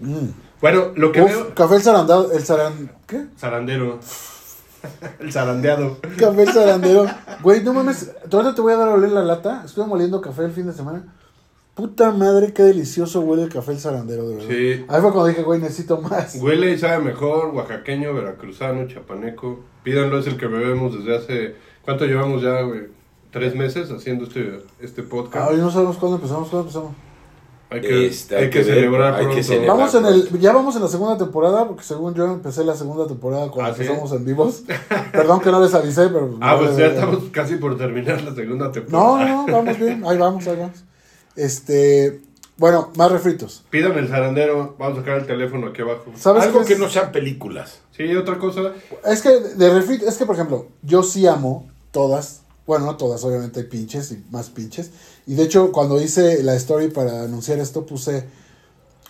Mm. 0.00 0.28
Bueno, 0.60 0.92
lo 0.94 1.12
que 1.12 1.22
Uf, 1.22 1.30
veo... 1.30 1.54
café 1.54 1.76
el 1.76 1.82
zarandado, 1.82 2.32
el 2.32 2.42
zaran... 2.42 2.92
¿Qué? 3.06 3.26
Zarandero. 3.38 3.98
El 5.20 5.30
zarandeado. 5.30 5.98
Café 6.16 6.42
el 6.42 6.52
zarandero. 6.52 7.04
Güey, 7.42 7.62
no 7.62 7.74
mames, 7.74 8.12
ahorita 8.32 8.54
te 8.54 8.62
voy 8.62 8.72
a 8.72 8.76
dar 8.76 8.88
a 8.88 8.94
oler 8.94 9.10
la 9.12 9.22
lata. 9.22 9.62
Estuve 9.66 9.84
moliendo 9.86 10.22
café 10.22 10.44
el 10.44 10.52
fin 10.52 10.66
de 10.66 10.72
semana. 10.72 11.04
Puta 11.74 12.12
madre, 12.12 12.54
qué 12.54 12.62
delicioso 12.62 13.20
huele 13.20 13.42
el 13.42 13.50
café 13.50 13.72
el 13.72 13.78
zarandero, 13.78 14.26
de 14.26 14.36
verdad. 14.36 14.48
Sí. 14.48 14.84
Ahí 14.88 15.00
fue 15.02 15.12
cuando 15.12 15.26
dije, 15.26 15.42
güey, 15.42 15.60
necesito 15.60 16.00
más. 16.00 16.34
Huele 16.36 16.70
y 16.72 16.78
sabe 16.78 17.04
mejor, 17.04 17.54
oaxaqueño, 17.54 18.14
veracruzano, 18.14 18.86
chapaneco. 18.88 19.60
Pídanlo, 19.82 20.18
es 20.18 20.26
el 20.26 20.38
que 20.38 20.46
bebemos 20.46 20.96
desde 20.96 21.16
hace... 21.16 21.56
¿Cuánto 21.82 22.06
llevamos 22.06 22.40
ya, 22.42 22.62
güey? 22.62 22.88
¿Tres 23.30 23.54
meses 23.54 23.90
haciendo 23.90 24.24
este, 24.24 24.62
este 24.80 25.02
podcast? 25.02 25.50
Ay, 25.50 25.58
no 25.58 25.70
sabemos 25.70 25.98
cuándo 25.98 26.16
empezamos, 26.16 26.48
cuándo 26.48 26.68
empezamos. 26.68 26.92
Hay 27.70 27.80
que, 27.80 28.06
Este, 28.06 28.36
hay 28.36 28.44
hay 28.44 28.50
que 28.50 28.58
que 28.60 28.64
ver, 28.64 28.74
celebrar 28.74 29.14
hay 29.14 29.26
que 29.34 29.42
celebrar. 29.42 29.76
Vamos 29.76 29.94
en 29.94 30.06
el, 30.06 30.40
ya 30.40 30.52
vamos 30.52 30.76
en 30.76 30.82
la 30.82 30.88
segunda 30.88 31.16
temporada, 31.16 31.66
porque 31.68 31.84
según 31.84 32.14
yo 32.14 32.24
empecé 32.24 32.64
la 32.64 32.74
segunda 32.76 33.06
temporada 33.06 33.48
cuando 33.50 33.72
¿Ah, 33.72 33.74
sí? 33.76 33.82
empezamos 33.82 34.12
en 34.12 34.24
vivos. 34.24 34.62
Perdón 35.12 35.40
que 35.40 35.50
no 35.50 35.60
les 35.62 35.72
avisé, 35.74 36.08
pero... 36.08 36.36
Ah, 36.40 36.56
pues 36.58 36.76
ya 36.76 36.86
estamos 36.86 37.24
casi 37.32 37.56
por 37.56 37.78
terminar 37.78 38.20
la 38.22 38.34
segunda 38.34 38.66
No, 38.66 38.72
temporada. 38.72 39.24
no, 39.28 39.46
no, 39.46 39.52
vamos 39.52 39.78
bien, 39.78 40.02
ahí 40.06 40.18
vamos, 40.18 40.46
ahí 40.48 40.56
vamos. 40.56 40.84
Este, 41.36 42.20
bueno, 42.56 42.90
más 42.96 43.10
refritos. 43.12 43.64
Pidan 43.70 43.96
el 43.98 44.08
zarandero, 44.08 44.74
vamos 44.78 44.98
a 44.98 45.00
sacar 45.02 45.18
el 45.18 45.26
teléfono 45.26 45.68
aquí 45.68 45.82
abajo. 45.82 46.06
¿Sabes 46.16 46.44
Algo 46.44 46.64
que 46.64 46.74
es? 46.74 46.78
no 46.78 46.88
sean 46.88 47.12
películas. 47.12 47.80
Sí, 47.96 48.14
otra 48.16 48.38
cosa. 48.38 48.72
Es 49.06 49.22
que 49.22 49.30
de 49.30 49.72
refrit, 49.72 50.02
es 50.02 50.16
que 50.16 50.26
por 50.26 50.34
ejemplo, 50.34 50.66
yo 50.82 51.02
sí 51.02 51.26
amo 51.26 51.68
todas, 51.92 52.42
bueno, 52.66 52.86
no 52.86 52.96
todas, 52.96 53.22
obviamente 53.24 53.60
hay 53.60 53.66
pinches 53.66 54.12
y 54.12 54.24
más 54.30 54.50
pinches. 54.50 54.90
Y 55.30 55.34
de 55.36 55.44
hecho, 55.44 55.70
cuando 55.70 56.02
hice 56.02 56.42
la 56.42 56.56
story 56.56 56.88
para 56.88 57.22
anunciar 57.22 57.60
esto, 57.60 57.86
puse 57.86 58.24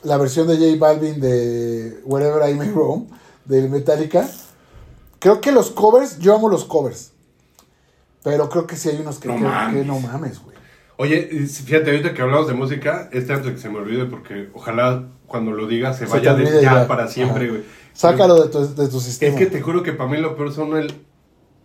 la 0.02 0.18
versión 0.18 0.46
de 0.48 0.56
J 0.58 0.76
Balvin 0.78 1.18
de 1.18 1.98
Wherever 2.04 2.46
I 2.46 2.52
May 2.52 2.68
Roam, 2.68 3.06
de 3.46 3.66
Metallica. 3.70 4.28
Creo 5.18 5.40
que 5.40 5.50
los 5.50 5.70
covers, 5.70 6.18
yo 6.18 6.34
amo 6.34 6.50
los 6.50 6.66
covers. 6.66 7.12
Pero 8.22 8.50
creo 8.50 8.66
que 8.66 8.76
sí 8.76 8.90
hay 8.90 8.98
unos 9.00 9.18
que 9.18 9.28
No 9.28 9.36
que- 9.36 9.40
mames. 9.40 9.76
que 9.80 9.84
no 9.86 9.98
mames, 9.98 10.40
güey. 10.42 10.56
Oye, 10.98 11.22
fíjate, 11.46 11.90
ahorita 11.90 12.12
que 12.12 12.20
hablamos 12.20 12.48
de 12.48 12.52
música, 12.52 13.08
este 13.12 13.32
antes 13.32 13.46
de 13.46 13.54
que 13.54 13.58
se 13.62 13.70
me 13.70 13.78
olvide, 13.78 14.04
porque 14.04 14.50
ojalá 14.52 15.08
cuando 15.26 15.52
lo 15.52 15.66
diga 15.66 15.94
se 15.94 16.00
Se 16.04 16.12
vaya 16.12 16.34
de 16.34 16.44
ya, 16.44 16.60
ya. 16.82 16.86
para 16.86 17.08
siempre, 17.08 17.48
güey. 17.48 17.62
Sácalo 17.94 18.42
de 18.42 18.50
tu, 18.50 18.74
de 18.74 18.88
tu 18.88 19.00
sistema. 19.00 19.32
Es 19.32 19.38
que 19.38 19.46
te 19.46 19.62
juro 19.62 19.82
que 19.82 19.94
para 19.94 20.10
mí 20.10 20.18
lo 20.18 20.36
peor 20.36 20.52
son 20.52 20.76
el- 20.76 20.92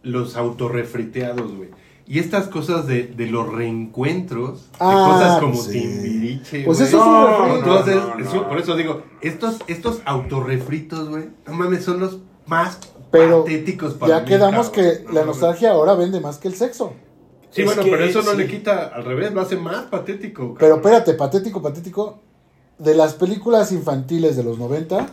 los 0.01 0.37
autorrefriteados, 0.37 1.53
güey. 1.57 1.69
Y 2.07 2.19
estas 2.19 2.47
cosas 2.49 2.85
de, 2.85 3.03
de 3.03 3.25
los 3.27 3.51
reencuentros, 3.51 4.61
de 4.71 4.77
Ah, 4.79 5.07
cosas 5.11 5.39
como 5.39 5.55
sí. 5.55 5.71
Timbiriche, 5.81 6.63
Pues 6.63 6.77
güey. 6.77 6.87
eso 6.89 6.97
es 6.99 7.03
un 7.05 7.11
No. 7.11 7.55
Entonces, 7.57 7.95
no, 7.95 8.15
no, 8.15 8.23
eso- 8.25 8.35
no. 8.35 8.47
por 8.49 8.57
eso 8.59 8.75
digo, 8.75 9.01
estos, 9.21 9.57
estos 9.67 10.01
autorrefritos, 10.05 11.09
güey, 11.09 11.29
no 11.47 11.53
mames, 11.53 11.83
son 11.83 11.99
los 11.99 12.19
más 12.45 12.77
Pero 13.11 13.43
patéticos 13.43 13.93
para 13.95 14.17
ya 14.17 14.21
mí, 14.21 14.27
quedamos 14.29 14.69
cabrón. 14.69 14.97
que 14.97 15.03
No 15.05 15.11
la 15.13 15.25
nostalgia 15.25 15.71
ahora 15.71 15.95
vende 15.95 16.19
más 16.19 16.37
que 16.37 16.47
el 16.47 16.55
sexo. 16.55 16.93
Sí, 17.49 17.61
Es 17.61 17.67
bueno, 17.67 17.83
que 17.83 17.89
pero 17.91 18.03
eso 18.03 18.21
no 18.21 18.31
sí. 18.31 18.37
le 18.37 18.47
quita, 18.47 18.87
al 18.93 19.03
revés, 19.05 19.33
lo 19.33 19.41
hace 19.41 19.55
más 19.55 19.85
patético. 19.85 20.41
cabrón. 20.53 20.57
Pero 20.59 20.75
espérate, 20.75 21.13
patético, 21.13 21.61
patético. 21.61 22.19
De 22.77 22.93
las 22.93 23.13
películas 23.13 23.71
infantiles 23.71 24.35
de 24.35 24.43
los 24.43 24.59
90, 24.59 25.07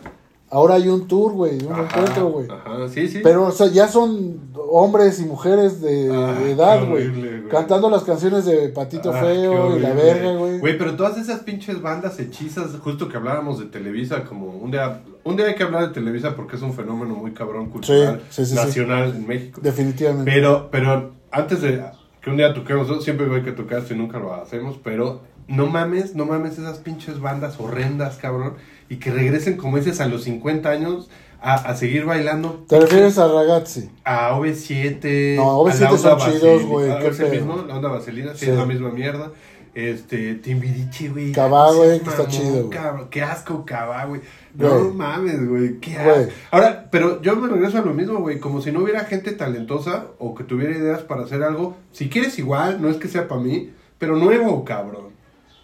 ahora 0.53 0.75
hay 0.75 0.87
un 0.87 1.07
tour, 1.07 1.33
güey, 1.33 1.57
un 1.65 1.73
Ajá, 1.73 1.83
encuentro, 1.83 2.27
güey. 2.29 2.47
Ajá, 2.49 2.87
sí, 2.87 3.07
sí. 3.07 3.19
Pero, 3.23 3.47
o 3.47 3.51
sea, 3.51 3.67
ya 3.67 3.87
son 3.87 4.51
hombres 4.69 5.19
y 5.19 5.25
mujeres 5.25 5.81
de, 5.81 6.09
Ah, 6.13 6.33
de 6.39 6.51
edad, 6.51 6.87
güey. 6.87 7.47
Cantando 7.49 7.89
las 7.89 8.03
canciones 8.03 8.45
de 8.45 8.69
Patito 8.69 9.11
Ah, 9.13 9.19
Feo 9.19 9.75
y 9.75 9.79
la 9.79 9.93
verga, 9.93 10.31
güey. 10.35 10.59
Güey, 10.59 10.77
pero 10.77 10.95
todas 10.95 11.17
esas 11.17 11.39
pinches 11.41 11.81
bandas 11.81 12.19
hechizas, 12.19 12.71
justo 12.83 13.09
que 13.09 13.17
hablábamos 13.17 13.59
de 13.59 13.65
Televisa, 13.65 14.23
como 14.23 14.47
un 14.47 14.71
día, 14.71 15.01
un 15.23 15.35
día 15.35 15.47
hay 15.47 15.55
que 15.55 15.63
hablar 15.63 15.87
de 15.87 15.93
Televisa 15.93 16.35
porque 16.35 16.55
es 16.55 16.61
un 16.61 16.73
fenómeno 16.73 17.15
muy 17.15 17.31
cabrón 17.31 17.69
cultural, 17.69 18.21
Sí, 18.29 18.45
sí, 18.45 18.51
sí, 18.51 18.55
nacional 18.55 19.13
en 19.15 19.27
México. 19.27 19.59
Definitivamente. 19.63 20.31
Pero, 20.31 20.69
pero 20.71 21.13
antes 21.31 21.61
de 21.61 21.83
que 22.21 22.29
un 22.29 22.37
día 22.37 22.53
toquemos, 22.53 22.87
yo 22.87 23.01
siempre 23.01 23.27
voy 23.27 23.41
que 23.43 23.51
tocar 23.51 23.79
esto 23.79 23.93
y 23.93 23.97
nunca 23.97 24.19
lo 24.19 24.33
hacemos, 24.33 24.79
pero 24.83 25.21
no 25.47 25.67
mames, 25.67 26.15
no 26.15 26.25
mames 26.25 26.57
esas 26.57 26.77
pinches 26.77 27.19
bandas 27.19 27.59
horrendas, 27.59 28.15
cabrón, 28.17 28.53
y 28.93 28.97
que 28.97 29.11
regresen, 29.11 29.57
como 29.57 29.77
dices, 29.77 29.99
a 30.01 30.07
los 30.07 30.23
50 30.23 30.69
años 30.69 31.09
a, 31.41 31.55
a 31.55 31.75
seguir 31.75 32.05
bailando. 32.05 32.63
¿Te 32.69 32.79
refieres 32.79 33.17
a 33.17 33.27
Ragazzi? 33.27 33.89
A 34.05 34.31
OV7. 34.37 35.35
No, 35.35 35.59
OV7 35.63 35.75
a 35.75 35.79
la 35.81 35.89
onda 35.91 36.19
son 36.19 36.31
chidos, 36.31 36.63
güey. 36.63 36.87
La 36.89 37.75
onda 37.75 37.89
vaselina, 37.89 38.33
sí, 38.33 38.45
Sí. 38.45 38.51
es 38.51 38.57
la 38.57 38.65
misma 38.65 38.89
mierda. 38.91 39.31
Este, 39.73 40.35
Timbiriche, 40.35 41.09
güey. 41.09 41.31
Cabá, 41.31 41.73
güey, 41.73 41.99
que 41.99 42.09
está 42.09 42.27
chido, 42.27 42.69
cabrón, 42.69 43.07
Qué 43.09 43.23
asco, 43.23 43.65
cabá, 43.65 44.05
güey. 44.05 44.21
No 44.53 44.91
mames, 44.93 45.49
güey. 45.49 45.79
Qué 45.79 45.97
asco. 45.97 46.31
Ahora, 46.51 46.87
pero 46.91 47.19
yo 47.23 47.35
me 47.35 47.47
regreso 47.49 47.79
a 47.79 47.81
lo 47.81 47.93
mismo, 47.93 48.19
güey. 48.19 48.39
Como 48.39 48.61
si 48.61 48.71
no 48.71 48.81
hubiera 48.83 49.05
gente 49.05 49.31
talentosa 49.31 50.05
o 50.19 50.35
que 50.35 50.43
tuviera 50.43 50.77
ideas 50.77 51.01
para 51.01 51.23
hacer 51.23 51.41
algo. 51.41 51.75
Si 51.91 52.07
quieres 52.07 52.37
igual, 52.37 52.81
no 52.83 52.89
es 52.89 52.97
que 52.97 53.07
sea 53.07 53.27
para 53.27 53.41
mí, 53.41 53.71
pero 53.97 54.15
nuevo, 54.15 54.63
cabrón. 54.63 55.07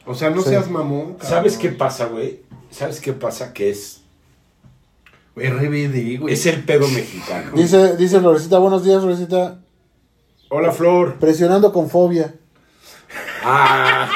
O 0.07 0.15
sea, 0.15 0.31
no 0.31 0.41
Sí. 0.41 0.49
seas 0.49 0.71
mamón. 0.71 1.13
cabrón. 1.13 1.29
¿Sabes 1.29 1.57
qué 1.57 1.69
pasa, 1.69 2.05
güey? 2.07 2.41
¿Sabes 2.71 2.99
qué 3.01 3.13
pasa? 3.13 3.53
Que 3.53 3.69
es, 3.69 4.01
RBD, 5.35 6.19
güey. 6.19 6.33
es 6.33 6.45
el 6.45 6.63
pedo 6.63 6.87
mexicano. 6.87 7.51
Dice, 7.55 7.95
dice 7.97 8.19
Florecita, 8.19 8.59
buenos 8.59 8.83
días, 8.83 9.01
Florecita. 9.01 9.59
Hola, 10.49 10.71
Flor. 10.71 11.17
Presionando 11.19 11.71
con 11.71 11.89
fobia. 11.89 12.33
Ah, 13.43 14.09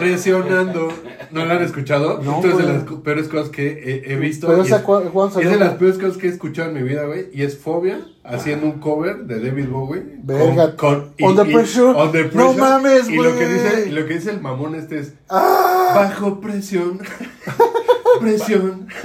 Presionando. 0.00 0.88
¿No 1.30 1.44
la 1.44 1.54
han 1.56 1.62
escuchado? 1.62 2.20
No, 2.22 2.36
Esto 2.36 2.48
es 2.48 2.56
de 2.56 2.62
güey. 2.64 2.74
las 2.74 2.84
peores 3.02 3.28
cosas 3.28 3.50
que 3.50 3.68
he, 4.06 4.12
he 4.12 4.16
visto. 4.16 4.48
Pero 4.48 4.62
y 5.40 5.46
esa 5.46 5.54
es- 5.54 5.58
de 5.60 5.64
las 5.64 5.74
peores 5.74 5.98
cosas 5.98 6.16
que 6.16 6.26
he 6.26 6.30
escuchado 6.30 6.70
en 6.70 6.74
mi 6.74 6.82
vida, 6.88 7.04
güey. 7.04 7.26
Y 7.32 7.42
es 7.42 7.58
Fobia 7.58 8.00
haciendo 8.24 8.66
un 8.66 8.80
cover 8.80 9.18
de 9.24 9.40
David 9.40 9.68
Bowie. 9.68 10.02
Verga. 10.22 10.76
Con, 10.76 11.12
con- 11.18 11.30
Under 11.30 11.46
Pressure. 11.52 11.92
No 11.92 12.10
Pressure. 12.10 12.54
mames, 12.58 13.08
y 13.08 13.16
lo 13.16 13.36
que 13.36 13.46
güey. 13.46 13.52
dice 13.54 13.84
Y 13.88 13.92
lo 13.92 14.06
que 14.06 14.14
dice 14.14 14.30
el 14.30 14.40
mamón 14.40 14.74
este 14.74 14.98
es: 14.98 15.14
¡Ah! 15.28 15.92
Bajo 15.94 16.40
presión. 16.40 17.00
presión. 18.20 18.88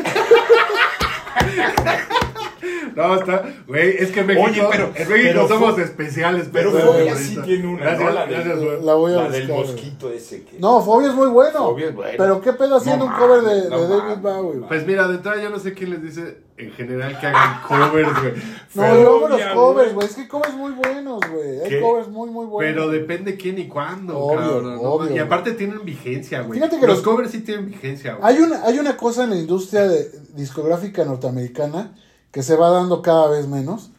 No, 2.95 3.15
está, 3.15 3.43
güey, 3.67 3.95
es 3.99 4.11
que 4.11 4.23
México, 4.23 4.45
Oye, 4.47 4.63
pero- 4.71 4.85
en 4.95 5.09
México 5.09 5.29
pero 5.33 5.47
somos 5.47 5.73
fue- 5.73 5.83
especiales. 5.83 6.47
pero 6.51 6.71
pues, 6.71 6.83
Fobia 6.83 7.15
sí 7.15 7.37
tiene 7.43 7.67
una. 7.67 7.81
Gracias. 7.81 8.13
La, 8.13 8.25
gracias, 8.25 8.59
güey. 8.59 8.81
La 8.83 8.93
voy 8.93 9.13
a 9.13 9.15
la 9.17 9.29
del 9.29 9.47
buscar, 9.47 9.73
mosquito 9.73 10.09
ese 10.11 10.43
que... 10.43 10.59
No, 10.59 10.81
Fobia 10.81 11.09
es 11.09 11.13
muy 11.15 11.27
bueno. 11.27 11.59
Fobia 11.69 11.87
es 11.87 11.95
bueno. 11.95 12.13
Pero 12.17 12.41
qué 12.41 12.53
pedo 12.53 12.77
haciendo 12.77 13.05
No 13.05 13.11
un 13.11 13.17
cover 13.19 13.41
de, 13.41 13.69
no 13.69 13.81
de 13.81 13.87
David. 13.97 14.21
Bowie. 14.21 14.57
güey? 14.59 14.67
Pues 14.69 14.87
mira, 14.87 15.07
de 15.07 15.15
entrada 15.15 15.41
yo 15.41 15.49
no 15.49 15.59
sé 15.59 15.73
quién 15.73 15.89
les 15.91 16.01
dice 16.01 16.37
en 16.57 16.71
general 16.71 17.19
que 17.19 17.27
hagan 17.27 17.61
covers, 17.67 18.21
güey. 18.21 18.33
No, 18.75 18.81
Pero- 18.81 19.01
yo 19.01 19.15
amo 19.17 19.27
los 19.27 19.41
covers, 19.53 19.93
güey. 19.93 20.07
Es 20.07 20.15
que 20.15 20.21
hay 20.21 20.27
covers 20.27 20.53
muy 20.53 20.71
buenos, 20.71 21.19
güey. 21.29 21.59
Hay 21.63 21.69
¿Qué? 21.69 21.81
covers 21.81 22.07
muy, 22.07 22.29
muy 22.29 22.45
buenos. 22.45 22.73
Pero 22.73 22.89
depende 22.89 23.35
quién 23.35 23.59
y 23.59 23.67
cuándo, 23.67 24.17
Obvio, 24.17 24.39
cabrón. 24.39 24.75
¿no? 24.75 24.81
obvio, 24.81 25.07
y 25.07 25.09
güey. 25.11 25.19
aparte 25.21 25.51
tienen 25.51 25.83
vigencia, 25.83 26.41
güey. 26.41 26.59
Fíjate 26.59 26.79
que 26.79 26.87
los, 26.87 26.97
los- 26.97 27.05
covers 27.05 27.31
sí 27.31 27.41
tienen 27.41 27.65
vigencia, 27.65 28.13
güey. 28.15 28.33
Hay 28.33 28.41
una, 28.41 28.63
hay 28.63 28.79
una 28.79 28.95
cosa 28.95 29.25
en 29.25 29.31
la 29.31 29.35
industria 29.35 29.87
de, 29.87 30.09
discográfica 30.33 31.03
norteamericana 31.05 31.93
que 32.35 32.43
se 32.43 32.57
va 32.57 32.69
dando 32.69 33.01
cada 33.01 33.29
vez 33.29 33.47
menos. 33.47 33.91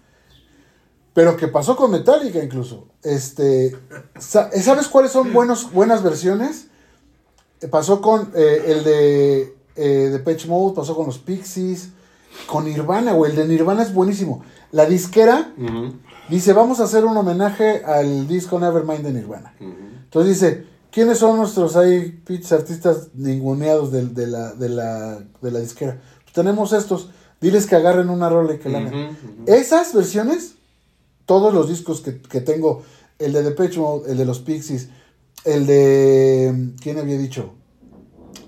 Pero 1.14 1.38
que 1.38 1.48
pasó 1.48 1.74
con 1.74 1.90
Metallica 1.90 2.44
incluso. 2.44 2.88
Este, 3.02 3.74
sa- 4.18 4.50
¿Sabes 4.60 4.88
cuáles 4.88 5.10
son 5.10 5.32
buenos, 5.32 5.72
buenas 5.72 6.02
versiones? 6.02 6.66
Eh, 7.62 7.68
Pasó 7.68 8.02
con 8.02 8.30
eh, 8.34 8.64
el 8.66 8.84
de 8.84 9.56
eh, 9.76 10.10
Depeche 10.12 10.48
Mode, 10.48 10.74
pasó 10.76 10.94
con 10.94 11.06
los 11.06 11.16
Pixies, 11.16 11.88
con 12.46 12.66
Nirvana, 12.66 13.12
güey. 13.14 13.30
El 13.30 13.38
de 13.38 13.48
Nirvana 13.48 13.82
es 13.84 13.94
buenísimo. 13.94 14.44
La 14.70 14.84
disquera 14.84 15.54
dice, 16.28 16.52
vamos 16.52 16.80
a 16.80 16.84
hacer 16.84 17.06
un 17.06 17.16
homenaje 17.16 17.82
al 17.86 18.28
disco 18.28 18.60
Nevermind 18.60 19.00
de 19.02 19.12
Nirvana. 19.14 19.54
Entonces 19.58 20.34
dice, 20.34 20.66
¿quiénes 20.90 21.16
son 21.16 21.38
nuestros 21.38 21.74
ahí 21.76 22.22
artistas 22.52 23.08
ninguneados 23.14 23.90
de, 23.92 24.26
la, 24.26 24.52
de, 24.52 24.68
la, 24.68 25.20
de 25.40 25.50
la 25.50 25.60
disquera? 25.60 25.98
Pues 26.24 26.34
tenemos 26.34 26.74
estos, 26.74 27.08
diles 27.40 27.66
que 27.66 27.76
agarren 27.76 28.10
una 28.10 28.28
rola 28.28 28.54
y 28.54 28.58
que 28.58 28.68
la 28.68 28.80
ujú. 28.80 29.16
Esas 29.46 29.94
versiones, 29.94 30.54
todos 31.24 31.52
los 31.52 31.68
discos 31.68 32.00
que, 32.00 32.20
que 32.20 32.40
tengo, 32.40 32.82
el 33.18 33.32
de 33.32 33.42
Depeche 33.42 33.78
Mode, 33.78 34.10
el 34.10 34.18
de 34.18 34.24
los 34.24 34.40
Pixies, 34.40 34.88
el 35.44 35.66
de... 35.66 36.72
¿Quién 36.80 36.98
había 36.98 37.18
dicho? 37.18 37.54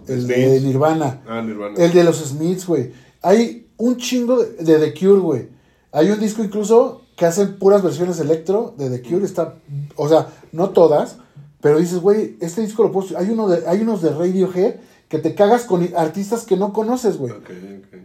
El 0.08 0.26
de. 0.26 0.60
Nirvana. 0.60 1.22
Ah, 1.26 1.42
Nirvana. 1.42 1.76
El 1.76 1.92
de 1.92 2.02
los 2.02 2.16
Smiths, 2.16 2.66
güey. 2.66 2.92
Hay 3.22 3.68
un 3.76 3.96
chingo 3.98 4.42
de, 4.42 4.64
de 4.64 4.78
The 4.78 4.98
Cure, 4.98 5.20
güey. 5.20 5.48
Hay 5.92 6.10
un 6.10 6.18
disco 6.18 6.42
incluso 6.42 7.02
que 7.16 7.26
hacen 7.26 7.58
puras 7.58 7.82
versiones 7.82 8.18
electro 8.20 8.74
de 8.78 8.90
The 8.90 9.02
Cure. 9.02 9.24
Está, 9.24 9.56
o 9.96 10.08
sea, 10.08 10.28
no 10.52 10.70
todas, 10.70 11.18
pero 11.60 11.78
dices, 11.78 11.98
güey, 11.98 12.36
este 12.40 12.62
disco 12.62 12.82
lo 12.82 12.92
puedo... 12.92 13.18
Hay, 13.18 13.30
uno 13.30 13.48
de, 13.48 13.66
hay 13.68 13.80
unos 13.80 14.02
de 14.02 14.10
Radiohead 14.10 14.76
que 15.08 15.18
te 15.18 15.34
cagas 15.34 15.64
con 15.64 15.88
artistas 15.96 16.44
que 16.44 16.56
no 16.56 16.72
conoces, 16.72 17.16
güey. 17.16 17.32
Ok, 17.32 17.50
ok. 17.50 17.98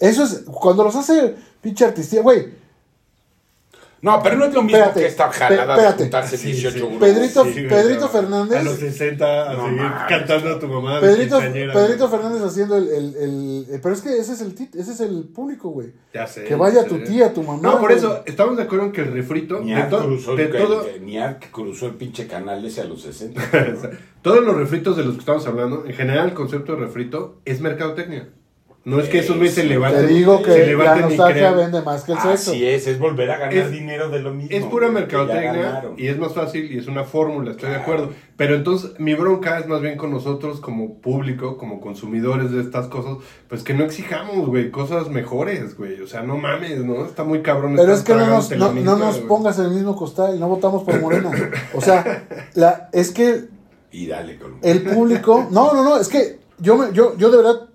Eso 0.00 0.24
es, 0.24 0.42
cuando 0.46 0.82
los 0.82 0.96
hace 0.96 1.34
pinche 1.60 1.84
artistía, 1.84 2.22
güey. 2.22 2.58
No, 4.02 4.22
pero 4.22 4.36
no 4.36 4.46
es 4.46 4.54
lo 4.54 4.62
mismo 4.62 4.78
Espérate, 4.78 5.00
que 5.00 5.06
esta 5.08 5.30
jalada 5.30 5.74
espérate. 5.74 5.96
de 5.98 6.04
juntarse 6.04 6.38
Sí, 6.38 6.46
18 6.52 6.72
sí. 6.72 6.78
grupos. 6.80 6.98
Pedrito, 7.00 7.44
Sí, 7.44 7.52
Pedrito. 7.68 8.08
Fernández. 8.08 8.58
A 8.58 8.62
los 8.62 8.76
60 8.78 9.50
a 9.50 9.52
No 9.52 9.64
seguir 9.66 9.82
mames. 9.82 10.08
cantando 10.08 10.48
a 10.54 10.58
tu 10.58 10.68
mamá. 10.68 11.00
Pedrito. 11.00 12.08
Fernández 12.08 12.42
haciendo 12.42 12.78
el, 12.78 12.88
el, 12.88 13.14
el- 13.16 13.66
el- 13.70 13.80
Pero 13.82 13.94
es 13.94 14.00
que 14.00 14.16
ese 14.16 14.32
es 14.32 14.40
el 14.40 14.54
tit- 14.56 14.74
ese 14.74 14.92
es 14.92 15.00
el 15.00 15.24
público, 15.24 15.68
güey. 15.68 15.92
Ya 16.14 16.26
sé. 16.26 16.44
Que 16.44 16.54
vaya 16.54 16.80
ya 16.80 16.88
tu 16.88 16.96
sé. 16.96 17.02
tía, 17.02 17.34
tu 17.34 17.42
mamá. 17.42 17.60
No, 17.60 17.72
por 17.72 17.88
güey. 17.90 17.98
eso, 17.98 18.22
estamos 18.24 18.56
de 18.56 18.62
acuerdo 18.62 18.86
en 18.86 18.92
que 18.92 19.02
el 19.02 19.12
refrito. 19.12 19.60
Ni 19.60 19.74
De, 19.74 19.82
to- 19.82 20.02
cruzó, 20.02 20.34
de 20.34 20.44
el, 20.44 20.52
todo, 20.52 20.86
ni 21.02 21.18
Ark 21.18 21.50
cruzó 21.50 21.84
el 21.88 21.96
pinche 21.96 22.26
canal 22.26 22.64
ese 22.64 22.80
a 22.80 22.84
los 22.84 23.02
60. 23.02 23.38
todos 24.22 24.42
los 24.42 24.56
refritos 24.56 24.96
de 24.96 25.04
los 25.04 25.12
que 25.16 25.20
estamos 25.20 25.46
hablando, 25.46 25.84
en 25.84 25.92
general 25.92 26.28
el 26.30 26.34
concepto 26.34 26.72
de 26.74 26.78
refrito 26.78 27.42
es 27.44 27.60
mercadotecnia. 27.60 28.30
No 28.82 28.98
es 28.98 29.10
que 29.10 29.18
esos 29.18 29.36
güeyes 29.36 29.54
se 29.54 29.62
Sí, 29.62 29.68
levanten. 29.68 30.06
Te 30.06 30.12
digo 30.14 30.38
se 30.38 30.44
que 30.44 30.74
la 30.74 30.96
nostalgia 30.96 31.50
vende 31.52 31.82
más 31.82 32.02
que 32.04 32.12
el 32.12 32.18
sexo. 32.18 32.52
Así 32.52 32.66
es, 32.66 32.86
es 32.86 32.98
volver 32.98 33.30
a 33.30 33.36
ganar 33.36 33.54
Es- 33.54 33.70
dinero 33.70 34.08
de 34.08 34.20
lo 34.20 34.32
mismo. 34.32 34.56
Es 34.56 34.64
pura 34.64 34.88
mercadotecnia 34.88 35.84
y 35.98 36.06
es 36.06 36.18
más 36.18 36.32
fácil 36.32 36.72
y 36.72 36.78
es 36.78 36.86
una 36.86 37.04
fórmula, 37.04 37.50
estoy 37.50 37.70
de 37.70 37.76
acuerdo. 37.76 38.10
Pero 38.38 38.54
entonces 38.54 38.92
mi 38.98 39.12
bronca 39.14 39.58
es 39.58 39.66
más 39.66 39.82
bien 39.82 39.98
con 39.98 40.10
nosotros 40.10 40.60
como 40.60 40.94
público, 40.94 41.58
como 41.58 41.78
consumidores 41.78 42.52
de 42.52 42.62
estas 42.62 42.86
cosas, 42.88 43.18
pues 43.48 43.62
que 43.62 43.74
no 43.74 43.84
exijamos, 43.84 44.48
güey, 44.48 44.70
cosas 44.70 45.10
mejores, 45.10 45.76
güey. 45.76 46.00
O 46.00 46.06
sea, 46.06 46.22
no 46.22 46.38
mames, 46.38 46.82
¿no? 46.82 47.04
Está 47.04 47.22
muy 47.22 47.42
cabrón. 47.42 47.74
Pero 47.76 47.92
es 47.92 48.00
que 48.00 48.14
no 48.14 48.26
nos, 48.26 48.50
no, 48.52 48.96
nos 48.96 49.18
pongas 49.18 49.58
en 49.58 49.66
el 49.66 49.72
mismo 49.72 49.94
costal, 49.94 50.40
no 50.40 50.48
votamos 50.48 50.84
por 50.84 50.98
Morena. 51.02 51.30
O 51.74 51.82
sea, 51.82 52.26
la, 52.54 52.88
es 52.94 53.10
que 53.10 53.44
Y 53.92 54.06
dale 54.06 54.38
con 54.38 54.56
el 54.62 54.82
público. 54.84 55.48
No, 55.50 55.74
no, 55.74 55.84
no, 55.84 55.98
es 56.00 56.08
que 56.08 56.38
yo, 56.58 56.78
me, 56.78 56.94
yo, 56.94 57.14
yo 57.18 57.30
de 57.30 57.36
verdad. 57.36 57.66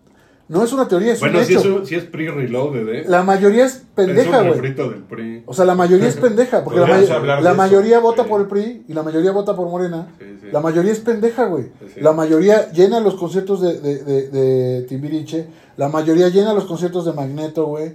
No 0.48 0.64
es 0.64 0.72
una 0.74 0.88
teoría, 0.88 1.14
es 1.14 1.20
Bueno, 1.20 1.40
un 1.40 1.46
si 1.46 1.56
hecho. 1.56 1.76
un- 1.78 1.86
si 1.88 1.96
es 1.96 2.04
pre-reloaded, 2.04 2.88
¿eh? 2.90 3.06
La 3.08 3.24
mayoría 3.24 3.66
es 3.66 3.82
pendeja, 3.96 4.42
güey. 4.44 5.44
O 5.48 5.54
sea, 5.56 5.66
la 5.66 5.74
mayoría 5.74 6.08
es 6.08 6.16
pendeja, 6.18 6.64
porque 6.64 6.80
la, 6.82 6.86
may- 6.86 7.04
eso. 7.04 7.56
mayoría 7.56 8.00
vota 8.00 8.24
Sí. 8.24 8.30
por 8.30 8.42
el 8.42 8.48
PRI 8.48 8.84
y 8.88 8.94
la 8.94 9.02
mayoría 9.02 9.32
vota 9.32 9.56
por 9.56 9.68
Morena. 9.68 10.08
Sí, 10.20 10.26
sí. 10.42 10.48
La 10.52 10.60
mayoría 10.60 10.92
es 10.92 11.00
pendeja, 11.00 11.46
güey. 11.46 11.66
La 11.98 12.12
mayoría 12.14 12.72
llena 12.72 13.00
los 13.00 13.16
conciertos 13.16 13.60
de, 13.62 13.80
de, 13.80 14.04
de, 14.04 14.28
de 14.30 14.82
Timbiriche. 14.84 15.48
La 15.78 15.90
mayoría 15.90 16.30
llena 16.30 16.54
los 16.54 16.66
conciertos 16.66 17.06
de 17.06 17.14
Magneto, 17.14 17.66
güey. 17.66 17.94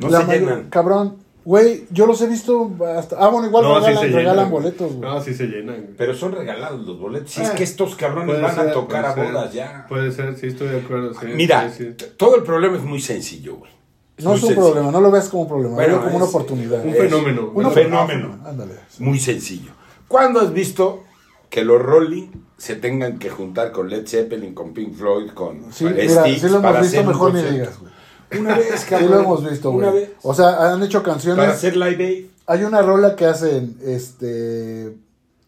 No 0.00 0.08
La 0.08 0.24
se 0.26 0.38
llenan. 0.40 0.70
Cabrón, 0.70 1.16
güey, 1.46 1.86
yo 1.90 2.06
los 2.06 2.20
he 2.20 2.26
visto 2.26 2.70
hasta... 2.98 3.16
Ah, 3.18 3.28
bueno, 3.28 3.46
igual 3.46 3.64
No, 3.64 3.82
sí 3.82 4.06
regalan, 4.08 4.50
boletos, 4.50 4.94
güey. 4.96 5.00
No, 5.10 5.22
sí 5.22 5.32
se 5.32 5.46
llenan. 5.46 5.94
Pero 5.96 6.12
son 6.12 6.32
regalados 6.32 6.84
los 6.86 6.98
boletos. 7.00 7.30
Si 7.30 7.40
es 7.40 7.50
Ah, 7.50 7.54
que 7.54 7.62
estos 7.62 7.94
cabrones 7.94 8.42
van 8.42 8.54
ser, 8.54 8.68
a 8.68 8.72
tocar 8.72 9.06
a 9.06 9.14
ser. 9.14 9.32
bodas 9.32 9.52
ya. 9.54 9.86
Puede 9.88 10.10
ser, 10.12 10.36
sí, 10.36 10.48
estoy 10.48 10.68
de 10.68 10.80
acuerdo. 10.80 11.14
sí, 11.14 11.26
Mira, 11.34 11.70
sí, 11.70 11.94
sí. 11.98 12.06
todo 12.18 12.36
el 12.36 12.42
problema 12.42 12.76
es 12.76 12.82
muy 12.82 13.00
sencillo, 13.00 13.56
güey. 13.56 13.70
No 14.18 14.30
muy 14.30 14.38
es 14.38 14.42
un 14.42 14.48
sencillo. 14.48 14.66
problema, 14.72 14.90
no 14.90 15.00
lo 15.00 15.10
veas 15.10 15.28
como 15.28 15.42
un 15.44 15.48
problema, 15.48 15.74
Bueno, 15.76 16.02
como 16.02 16.16
una 16.16 16.24
oportunidad. 16.26 16.84
Un 16.84 16.92
fenómeno. 16.94 17.50
Un 17.54 17.70
fenómeno. 17.72 18.38
Ándale. 18.44 18.72
Muy 18.98 19.18
sencillo. 19.20 19.70
¿Cuándo 20.08 20.40
has 20.40 20.52
visto 20.52 21.04
que 21.48 21.64
los 21.64 21.80
Rolling 21.80 22.28
se 22.58 22.74
tengan 22.76 23.18
que 23.18 23.30
juntar 23.30 23.70
con 23.70 23.88
Led 23.88 24.06
Zeppelin, 24.06 24.52
con 24.54 24.72
Pink 24.74 24.94
Floyd, 24.94 25.30
con 25.30 25.72
Sí, 25.72 25.84
mira, 25.84 26.24
sí 26.24 26.48
lo 26.48 26.60
para 26.60 26.78
hemos 26.80 26.90
visto, 26.90 27.04
mejor 27.06 27.34
ni 27.34 27.42
digas, 27.42 27.78
güey. 27.78 27.92
Una 28.38 28.56
vez, 28.56 28.80
Sí 28.80 28.86
cabrón. 28.90 29.10
lo 29.10 29.20
hemos 29.20 29.50
visto, 29.50 29.70
Una 29.70 29.90
güey. 29.90 30.02
vez. 30.04 30.10
O 30.22 30.34
sea, 30.34 30.72
han 30.72 30.82
hecho 30.82 31.02
canciones... 31.02 31.44
Para 31.44 31.52
hacer 31.56 31.76
Live 31.76 32.04
Aid. 32.04 32.26
Hay 32.46 32.62
una 32.64 32.82
rola 32.82 33.16
que 33.16 33.26
hacen, 33.26 33.76
este... 33.84 34.96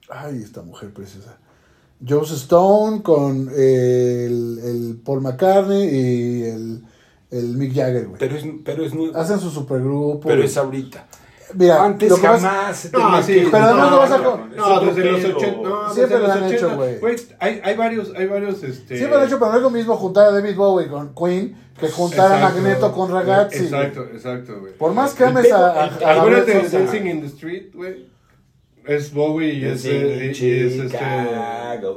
Ay, 0.08 0.42
esta 0.42 0.62
mujer 0.62 0.92
preciosa. 0.92 1.36
Joss 2.06 2.30
Stone 2.32 3.02
con 3.02 3.48
el, 3.54 4.60
el 4.64 5.00
Paul 5.04 5.20
McCartney 5.20 5.82
y 5.88 6.42
el, 6.44 6.84
el 7.30 7.44
Mick 7.56 7.74
Jagger, 7.74 8.06
güey. 8.06 8.18
Pero 8.18 8.36
es, 8.36 8.44
pero 8.64 8.84
es 8.84 8.94
nuevo. 8.94 9.16
Hacen 9.16 9.40
su 9.40 9.50
supergrupo. 9.50 10.20
Pero 10.20 10.36
güey. 10.36 10.46
es 10.46 10.56
ahorita. 10.56 11.06
Mira, 11.54 11.84
Antes 11.84 12.10
lo 12.10 12.16
que 12.16 12.26
pasa- 12.26 12.48
jamás 12.50 12.90
No, 12.92 12.98
tenía 12.98 13.22
sí, 13.22 13.48
pero 13.50 13.64
además 13.64 13.90
lo 13.90 13.96
vas 13.98 14.10
a- 14.12 14.18
No, 14.18 14.80
desde 14.80 15.04
los 15.10 15.20
pedo. 15.20 15.36
80. 15.38 15.68
No, 15.68 15.94
Siempre 15.94 16.18
lo 16.18 16.32
han 16.32 16.52
hecho, 16.52 16.66
80. 16.66 16.74
güey. 16.98 17.16
hay, 17.40 17.60
hay 17.64 17.76
varios, 17.76 18.12
hay 18.14 18.26
varios, 18.26 18.62
este... 18.62 18.96
Siempre 18.96 19.16
lo 19.16 19.22
han 19.22 19.26
hecho, 19.28 19.38
pero 19.38 19.50
no 19.52 19.56
es 19.56 19.62
lo 19.62 19.70
mismo 19.70 19.96
juntar 19.96 20.26
a 20.26 20.30
David 20.32 20.56
Bowie 20.56 20.88
con 20.88 21.14
Queen 21.14 21.56
que 21.80 21.88
juntar 21.88 22.32
a 22.32 22.36
Exacto. 22.36 22.60
Magneto 22.60 22.92
con 22.92 23.10
Ragazzi. 23.12 23.58
güey. 23.58 23.64
Exacto, 23.66 24.04
exacto, 24.12 24.60
güey. 24.60 24.72
Por 24.74 24.92
más 24.92 25.14
que 25.14 25.24
ames 25.24 25.50
a, 25.52 25.70
a, 25.70 25.84
a 25.84 26.16
Acuérdate 26.18 26.54
de. 26.60 26.68
Dancing 26.68 27.06
in 27.06 27.20
the 27.22 27.26
Street, 27.28 27.70
güey. 27.72 28.06
Es 28.84 29.12
Bowie 29.12 29.52
y 29.54 29.64
es, 29.64 29.84
eh, 29.84 30.32
y 30.34 30.66
es 30.66 30.72
este... 30.74 30.98
Jagger, 30.98 31.94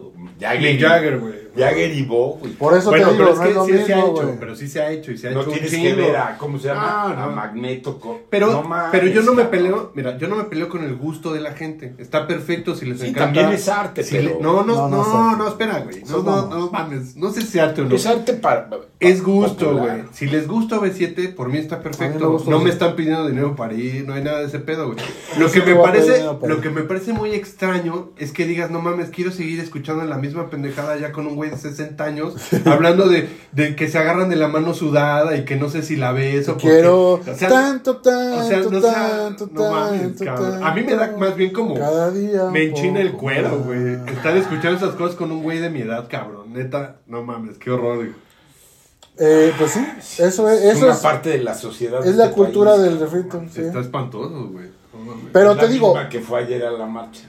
Mick 1.20 1.41
y- 1.56 1.60
Jagger, 1.60 2.06
güey. 2.08 2.54
Por 2.54 2.78
eso 2.78 2.90
Bueno, 2.90 3.08
te 3.10 3.14
digo, 3.14 3.26
pero 3.26 3.32
es 3.34 3.38
no 3.38 3.44
que 3.44 3.50
es 3.50 3.56
lo 3.56 3.66
sí 3.66 3.72
se 3.86 3.94
ha 3.94 3.96
mismo, 3.98 4.12
hecho, 4.22 4.36
pero 4.40 4.56
sí 4.56 4.68
se 4.68 4.82
ha 4.82 4.92
hecho 4.92 5.12
y 5.12 5.18
se 5.18 5.28
ha 5.28 5.32
No 5.32 5.42
hecho 5.42 5.50
un 5.50 5.54
tienes 5.60 5.72
que 5.72 5.94
ver 5.94 6.16
a, 6.18 6.38
¿cómo 6.38 6.58
se 6.60 6.68
llama? 6.68 6.82
Ah, 6.84 7.24
A 7.24 7.26
no. 7.30 7.36
Magneto. 7.36 8.00
Pero, 8.30 8.52
No 8.52 8.64
mames, 8.64 8.90
pero 8.92 9.08
yo 9.08 9.22
no 9.22 9.34
me 9.34 9.46
peleo, 9.46 9.92
mira, 9.96 10.18
yo 10.18 10.28
no 10.28 10.36
me 10.36 10.44
peleo 10.46 10.70
con 10.70 10.84
el 10.84 10.96
gusto 10.96 11.34
de 11.34 11.42
la 11.42 11.54
gente. 11.54 11.94
Está 11.98 12.28
perfecto 12.28 12.76
si 12.76 12.86
les 12.86 13.00
Sí, 13.00 13.08
encanta. 13.08 13.26
también 13.26 13.50
es 13.52 13.68
arte, 13.68 14.04
Si 14.04 14.16
pero- 14.16 14.30
le- 14.30 14.40
no, 14.42 14.64
no, 14.64 14.76
No, 14.76 14.90
no, 14.90 15.04
no 15.04 15.36
no, 15.38 15.48
espera, 15.48 15.80
güey. 15.80 16.04
No, 16.10 16.24
no, 16.24 16.48
no 16.48 16.72
mames. 16.72 17.16
No 17.16 17.32
sé 17.32 17.42
si 17.42 17.58
es 17.58 17.64
arte 17.64 17.82
o 17.82 17.86
no. 17.86 17.96
Es 17.96 18.06
arte 18.06 18.34
para. 18.34 18.70
Es 19.00 19.24
gusto, 19.24 19.76
güey. 19.78 20.04
Si 20.14 20.28
les 20.28 20.48
gusta 20.48 20.78
B7, 20.80 21.34
por 21.34 21.50
mí 21.50 21.58
está 21.58 21.78
mí 21.78 21.84
perfecto. 21.84 22.20
no 22.30 22.60
B7. 22.60 22.64
me 22.64 22.70
están 22.70 22.96
pidiendo 22.96 23.28
dinero 23.28 23.56
para 23.56 23.74
ir, 23.74 24.06
no 24.08 24.14
hay 24.14 24.24
nada 24.24 24.40
de 24.40 24.46
ese 24.46 24.60
pedo, 24.60 24.86
güey. 24.88 24.98
Lo 25.40 25.52
que 25.52 25.62
me 25.62 25.76
parece, 25.76 26.24
lo 26.24 26.62
que 26.62 26.70
me 26.70 26.82
parece 26.84 27.14
muy 27.14 27.32
extraño 27.34 28.10
es 28.18 28.32
que 28.32 28.46
digas, 28.46 28.70
no 28.70 28.82
mames, 28.82 29.10
quiero 29.10 29.32
seguir 29.32 29.60
escuchando 29.60 30.04
la 30.06 30.18
misma 30.18 30.50
pendejada 30.50 30.98
ya 30.98 31.12
con 31.12 31.26
un 31.28 31.36
güey 31.42 31.50
de 31.52 31.58
60 31.58 32.04
años, 32.04 32.34
hablando 32.66 33.08
de, 33.10 33.28
de 33.52 33.76
que 33.76 33.88
se 33.90 33.98
agarran 33.98 34.30
de 34.30 34.36
la 34.36 34.48
mano 34.48 34.74
sudada 34.74 35.36
y 35.36 35.44
que 35.46 35.56
no 35.56 35.70
sé 35.70 35.82
si 35.84 35.96
la 35.96 36.12
ves 36.12 36.48
o 36.50 36.54
porque- 36.54 36.68
Quiero 36.70 37.12
o 37.14 37.24
sea, 37.24 37.50
tanto, 37.50 37.98
tanto, 37.98 38.38
o 38.38 38.48
sea, 38.48 38.60
no 38.60 38.82
sea- 38.82 39.10
tanto, 39.38 39.50
no 39.52 39.72
mames, 39.72 40.02
tanto, 40.02 40.26
cabrón. 40.26 40.64
A 40.64 40.74
mí 40.74 40.84
me 40.84 40.96
da 40.96 41.16
más 41.18 41.36
bien 41.36 41.52
como 41.52 41.76
Cada 41.76 42.12
día 42.12 42.46
me 42.52 42.64
enchina 42.64 43.02
el 43.02 43.12
cuero, 43.14 43.60
güey. 43.60 43.96
Estar 44.08 44.38
escuchando 44.38 44.78
esas 44.78 44.96
cosas 44.96 45.16
con 45.16 45.32
un 45.32 45.42
güey 45.44 45.60
de 45.60 45.70
mi 45.70 45.82
edad, 45.82 46.08
cabrón. 46.10 46.54
Neta, 46.54 46.98
no 47.08 47.24
mames, 47.24 47.58
qué 47.58 47.72
horror. 47.72 47.98
güey. 47.98 48.12
Eh, 49.18 49.54
pues 49.58 49.72
sí, 49.72 49.86
eso 50.20 50.50
es, 50.50 50.62
Es 50.64 50.76
eso 50.78 50.86
una 50.86 50.94
es, 50.96 51.00
parte 51.00 51.30
de 51.30 51.40
la 51.40 51.54
sociedad. 51.54 52.00
es 52.00 52.12
de 52.12 52.18
la 52.18 52.24
este 52.26 52.36
cultura 52.36 52.72
país, 52.72 52.84
del 52.84 53.00
refrito. 53.00 53.44
sí. 53.54 53.62
Está 53.62 53.80
espantoso, 53.82 54.50
güey. 54.52 54.68
Pero 55.34 55.52
Es 55.52 55.58
te 55.58 55.64
la 55.66 55.70
digo, 55.72 55.96
que 56.10 56.20
fue 56.22 56.40
ayer 56.44 56.64
a 56.66 56.72
la 56.72 56.86
marcha. 56.86 57.24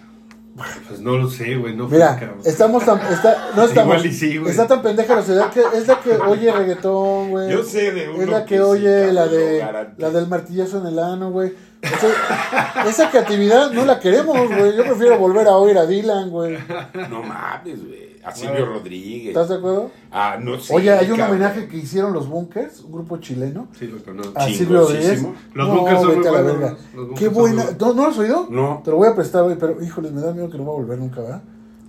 Pues 0.54 1.00
no 1.00 1.16
lo 1.16 1.30
sé, 1.30 1.56
güey. 1.56 1.74
No 1.74 1.88
mira, 1.88 2.38
estamos 2.44 2.84
tan, 2.84 3.00
está, 3.10 3.50
no 3.56 3.64
estamos, 3.64 3.94
Igual 3.94 4.06
y 4.06 4.12
sí, 4.12 4.36
güey. 4.36 4.50
está 4.50 4.66
tan 4.66 4.82
pendeja 4.82 5.14
la 5.14 5.22
sociedad 5.22 5.50
que 5.50 5.60
es 5.60 5.88
la 5.88 5.98
que 6.00 6.10
oye 6.28 6.52
reggaetón, 6.52 7.30
güey. 7.30 7.50
Yo 7.50 7.64
sé 7.64 7.92
de 7.92 8.08
uno 8.10 8.22
Es 8.22 8.28
la 8.28 8.44
que 8.44 8.60
oye 8.60 9.12
la 9.12 9.26
de 9.26 9.64
la 9.96 10.10
del 10.10 10.26
martillazo 10.26 10.78
en 10.80 10.86
el 10.88 10.98
ano, 10.98 11.30
güey. 11.30 11.54
O 11.82 11.98
sea, 11.98 12.84
esa 12.86 13.10
creatividad 13.10 13.70
no 13.72 13.84
la 13.84 13.98
queremos, 13.98 14.36
güey. 14.36 14.76
Yo 14.76 14.84
prefiero 14.84 15.18
volver 15.18 15.48
a 15.48 15.56
oír 15.56 15.76
a 15.78 15.86
Dylan, 15.86 16.30
güey. 16.30 16.58
No 17.10 17.22
mames, 17.22 17.84
güey. 17.84 18.11
A 18.24 18.32
Silvio 18.32 18.66
Rodríguez. 18.66 19.28
¿Estás 19.28 19.48
de 19.48 19.56
acuerdo? 19.56 19.90
Ah, 20.12 20.38
no 20.40 20.58
sé. 20.58 20.72
Oye, 20.74 20.90
hay 20.92 21.10
un 21.10 21.16
cabrón. 21.16 21.36
homenaje 21.36 21.66
que 21.66 21.76
hicieron 21.76 22.12
los 22.12 22.28
Bunkers, 22.28 22.80
un 22.80 22.92
grupo 22.92 23.16
chileno, 23.18 23.66
Sí, 23.76 23.86
lo 23.88 24.02
conozco. 24.02 24.32
a 24.38 24.46
Silvio 24.48 24.80
Rodríguez. 24.82 25.22
Los 25.54 25.68
no, 25.68 25.74
Bunkers 25.76 26.00
son 26.00 26.08
vete 26.10 26.18
muy 26.20 26.28
a 26.28 26.32
la 26.32 26.42
buenos, 26.42 26.60
verga. 26.60 26.76
los 26.94 27.06
Bunkers 27.08 27.18
Qué 27.20 27.28
buena. 27.28 27.64
¿No, 27.80 27.92
¿No 27.94 28.02
lo 28.04 28.08
has 28.10 28.18
oído? 28.18 28.46
No. 28.50 28.80
Te 28.84 28.90
lo 28.92 28.96
voy 28.98 29.08
a 29.08 29.14
prestar, 29.16 29.42
güey, 29.44 29.56
pero 29.58 29.82
híjole, 29.82 30.10
me 30.12 30.20
da 30.20 30.32
miedo 30.32 30.48
que 30.50 30.56
no 30.58 30.64
va 30.66 30.72
a 30.72 30.76
volver 30.76 30.98
nunca, 30.98 31.20
¿verdad? 31.20 31.42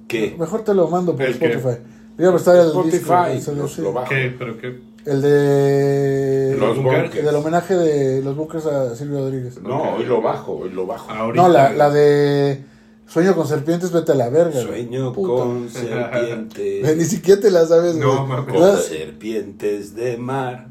¿Qué? 0.08 0.36
Mejor 0.40 0.64
te 0.64 0.74
lo 0.74 0.88
mando 0.88 1.12
por 1.14 1.22
¿El? 1.22 1.32
Spotify. 1.34 1.82
Voy 2.18 2.26
a 2.28 2.32
prestar 2.32 2.56
el 2.58 2.68
Spotify. 2.68 2.98
disco. 2.98 3.26
el 3.28 3.42
CD, 3.42 3.56
lo- 3.58 3.68
sí. 3.68 3.82
bajo. 3.94 4.10
¿Qué? 4.10 4.36
¿Pero 4.38 4.58
qué? 4.58 4.82
El 5.06 5.22
de. 5.22 6.56
Los 6.60 6.78
Bunkers. 6.78 7.02
bunkers. 7.04 7.26
Del 7.26 7.36
homenaje 7.36 7.76
de 7.76 8.22
los 8.24 8.36
bunkers 8.36 8.66
a 8.66 8.96
Silvio 8.96 9.20
Rodríguez. 9.20 9.62
No, 9.62 9.96
hoy 9.96 10.06
lo 10.06 10.22
bajo, 10.22 10.54
hoy 10.54 10.70
lo 10.72 10.86
bajo. 10.88 11.12
Ahorita, 11.12 11.42
No, 11.44 11.50
la 11.74 11.90
de 11.90 12.64
Sueño 13.08 13.36
con 13.36 13.48
serpientes, 13.48 13.92
vete 13.92 14.12
a 14.14 14.16
la 14.16 14.30
verga. 14.30 14.52
güey. 14.64 14.88
Sueño 14.88 15.14
Puta. 15.14 15.44
con 15.44 15.58
Eh, 15.68 15.68
Ni 15.68 15.70
serpientes. 15.70 17.10
siquiera 17.10 17.42
te 17.42 17.52
la 17.52 17.66
sabes, 17.66 17.98
güey. 17.98 18.08
No, 18.08 18.26
mames. 18.26 18.46
Con 18.52 18.62
¿Verdad? 18.62 18.80
serpientes 18.82 19.96
de 19.96 20.18
mar. 20.18 20.68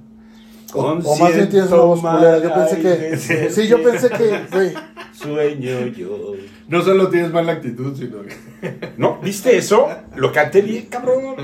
O, 0.75 0.83
Con 0.83 1.03
o 1.05 1.17
más 1.17 1.35
bien 1.35 1.49
tienes 1.51 1.71
una 1.71 1.83
voz 1.83 2.01
culera. 2.01 2.39
Yo 2.43 2.55
pensé 2.55 2.81
que. 2.81 3.51
Sí, 3.51 3.69
yo 3.69 3.83
pensé 3.83 4.09
que, 4.09 4.41
güey. 4.51 4.73
Sueño 5.13 5.87
yo. 5.89 6.33
No 6.69 6.83
solo 6.83 7.09
tienes 7.09 7.31
mala 7.31 7.53
actitud, 7.53 7.95
sino 7.97 8.23
que. 8.23 8.93
¿No? 8.97 9.21
¿Viste 9.21 9.57
eso? 9.57 9.87
Lo 10.17 10.33
canté 10.33 10.63
bien, 10.63 10.87
cabrón. 10.87 11.37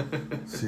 Sí. 0.46 0.66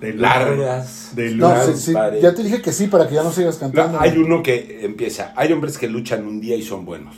De 0.00 0.12
Largas. 0.14 1.12
De 1.16 1.30
No, 1.34 1.48
luz. 1.54 1.76
sí, 1.78 1.92
sí, 1.92 2.20
ya 2.20 2.34
te 2.34 2.42
dije 2.42 2.60
que 2.60 2.72
sí 2.72 2.88
para 2.88 3.08
que 3.08 3.14
ya 3.14 3.22
no 3.22 3.32
sigas 3.32 3.54
No, 3.54 3.60
cantando. 3.72 4.00
hay 4.00 4.18
uno 4.18 4.42
que 4.42 4.84
empieza. 4.84 5.32
Hay 5.36 5.52
hombres 5.52 5.78
que 5.78 5.88
luchan 5.88 6.26
un 6.26 6.40
día 6.40 6.56
y 6.56 6.62
son 6.62 6.84
buenos. 6.84 7.14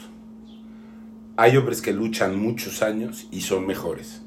Hay 1.36 1.56
hombres 1.56 1.82
que 1.82 1.92
luchan 1.92 2.38
muchos 2.38 2.82
años 2.82 3.26
y 3.30 3.40
son 3.42 3.66
mejores. 3.66 4.22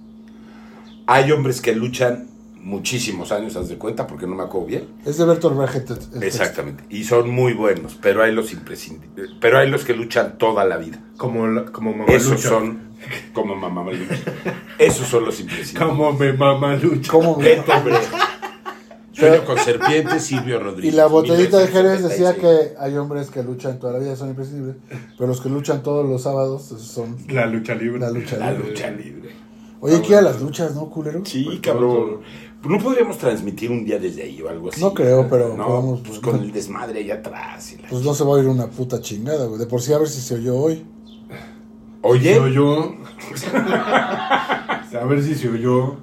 Hay 1.06 1.32
hombres 1.32 1.62
que 1.62 1.74
luchan 1.74 2.28
muchísimos 2.60 3.32
años, 3.32 3.56
haz 3.56 3.70
de 3.70 3.78
cuenta, 3.78 4.08
porque 4.08 4.28
no 4.28 4.36
me 4.36 4.44
acuerdo 4.44 4.68
bien. 4.68 4.88
Es 5.06 5.18
de 5.18 5.26
Bertolt 5.26 5.56
Brecht. 5.56 5.88
texto. 5.88 6.20
Exactamente. 6.22 6.84
Y 6.90 7.06
son 7.06 7.30
muy 7.30 7.54
buenos, 7.54 7.98
pero 8.02 8.24
hay 8.24 8.34
los 8.34 8.52
imprescindibles. 8.52 9.30
Pero 9.40 9.60
hay 9.60 9.70
los 9.70 9.86
que 9.86 9.94
luchan 9.94 10.38
toda 10.38 10.66
la 10.66 10.76
vida. 10.78 11.00
Como, 11.16 11.48
la- 11.48 11.66
como 11.66 11.94
mamá 11.94 12.12
Esos 12.12 12.32
lucha. 12.32 12.50
son 12.50 12.80
como 13.32 13.56
mamá 13.56 13.84
lucha. 13.90 14.16
Esos 14.80 15.08
son 15.08 15.24
los 15.24 15.40
imprescindibles. 15.40 15.88
Como 15.90 16.12
me 16.12 16.34
mamá 16.34 16.76
lucha. 16.76 17.10
¿Cómo, 17.10 17.36
güey? 17.36 17.56
Beto 17.56 17.82
Brecht. 17.84 18.12
Sueño 19.18 19.46
con 19.46 19.58
serpientes, 19.58 20.24
Silvio 20.24 20.56
Y 20.58 20.60
Rodríguez. 20.60 20.96
la 20.96 21.08
botellita 21.08 21.58
de 21.60 21.68
Jerez 21.68 22.04
decía 22.04 22.34
1976. 22.34 22.76
que 22.76 22.78
hay 22.80 22.96
hombres 22.98 23.30
que 23.32 23.44
luchan 23.44 23.80
toda 23.80 23.94
la 23.94 24.00
vida, 24.00 24.16
son 24.16 24.30
imprescindibles. 24.30 24.76
Pero 25.18 25.28
los 25.28 25.42
que 25.42 25.50
luchan 25.50 25.82
todos 25.84 26.08
los 26.08 26.22
sábados 26.22 26.64
son. 26.64 27.18
La 27.30 27.46
lucha 27.48 27.74
libre. 27.76 28.00
La 28.00 28.12
lucha 28.12 28.38
La 28.38 28.52
libre. 28.52 28.70
lucha 28.70 28.92
libre. 28.92 29.30
Oye, 29.80 30.02
que 30.02 30.10
ir 30.10 30.16
a 30.16 30.22
las 30.22 30.42
luchas, 30.42 30.74
¿no, 30.76 30.90
culero? 30.90 31.22
Sí, 31.26 31.44
Pues, 31.46 31.60
cabrón. 31.60 32.22
¿No 32.68 32.80
podríamos 32.80 33.18
transmitir 33.20 33.70
un 33.72 33.86
día 33.86 34.00
desde 34.00 34.24
ahí 34.24 34.42
o 34.42 34.50
algo 34.50 34.70
así? 34.70 34.82
No 34.82 34.94
creo, 34.94 35.28
pero 35.30 35.56
No, 35.56 35.68
podemos- 35.68 36.02
pues 36.06 36.20
con 36.20 36.36
el 36.42 36.52
desmadre 36.52 37.00
allá 37.02 37.16
atrás. 37.16 37.72
y 37.74 37.82
la- 37.82 37.88
Pues 37.88 38.04
no 38.04 38.14
se 38.16 38.24
va 38.24 38.32
a 38.32 38.34
oír 38.34 38.48
una 38.48 38.68
puta 38.68 39.00
chingada, 39.00 39.46
güey. 39.46 39.60
De 39.60 39.68
por 39.68 39.82
sí 39.82 39.94
a 39.94 40.00
ver 40.00 40.08
si 40.10 40.20
se 40.22 40.34
oyó 40.36 40.56
hoy. 40.58 40.84
Oye, 42.02 42.34
Se 42.34 42.40
oyó. 42.40 42.94
a 43.54 45.06
ver 45.08 45.22
si 45.24 45.36
se 45.36 45.50
oyó. 45.50 45.98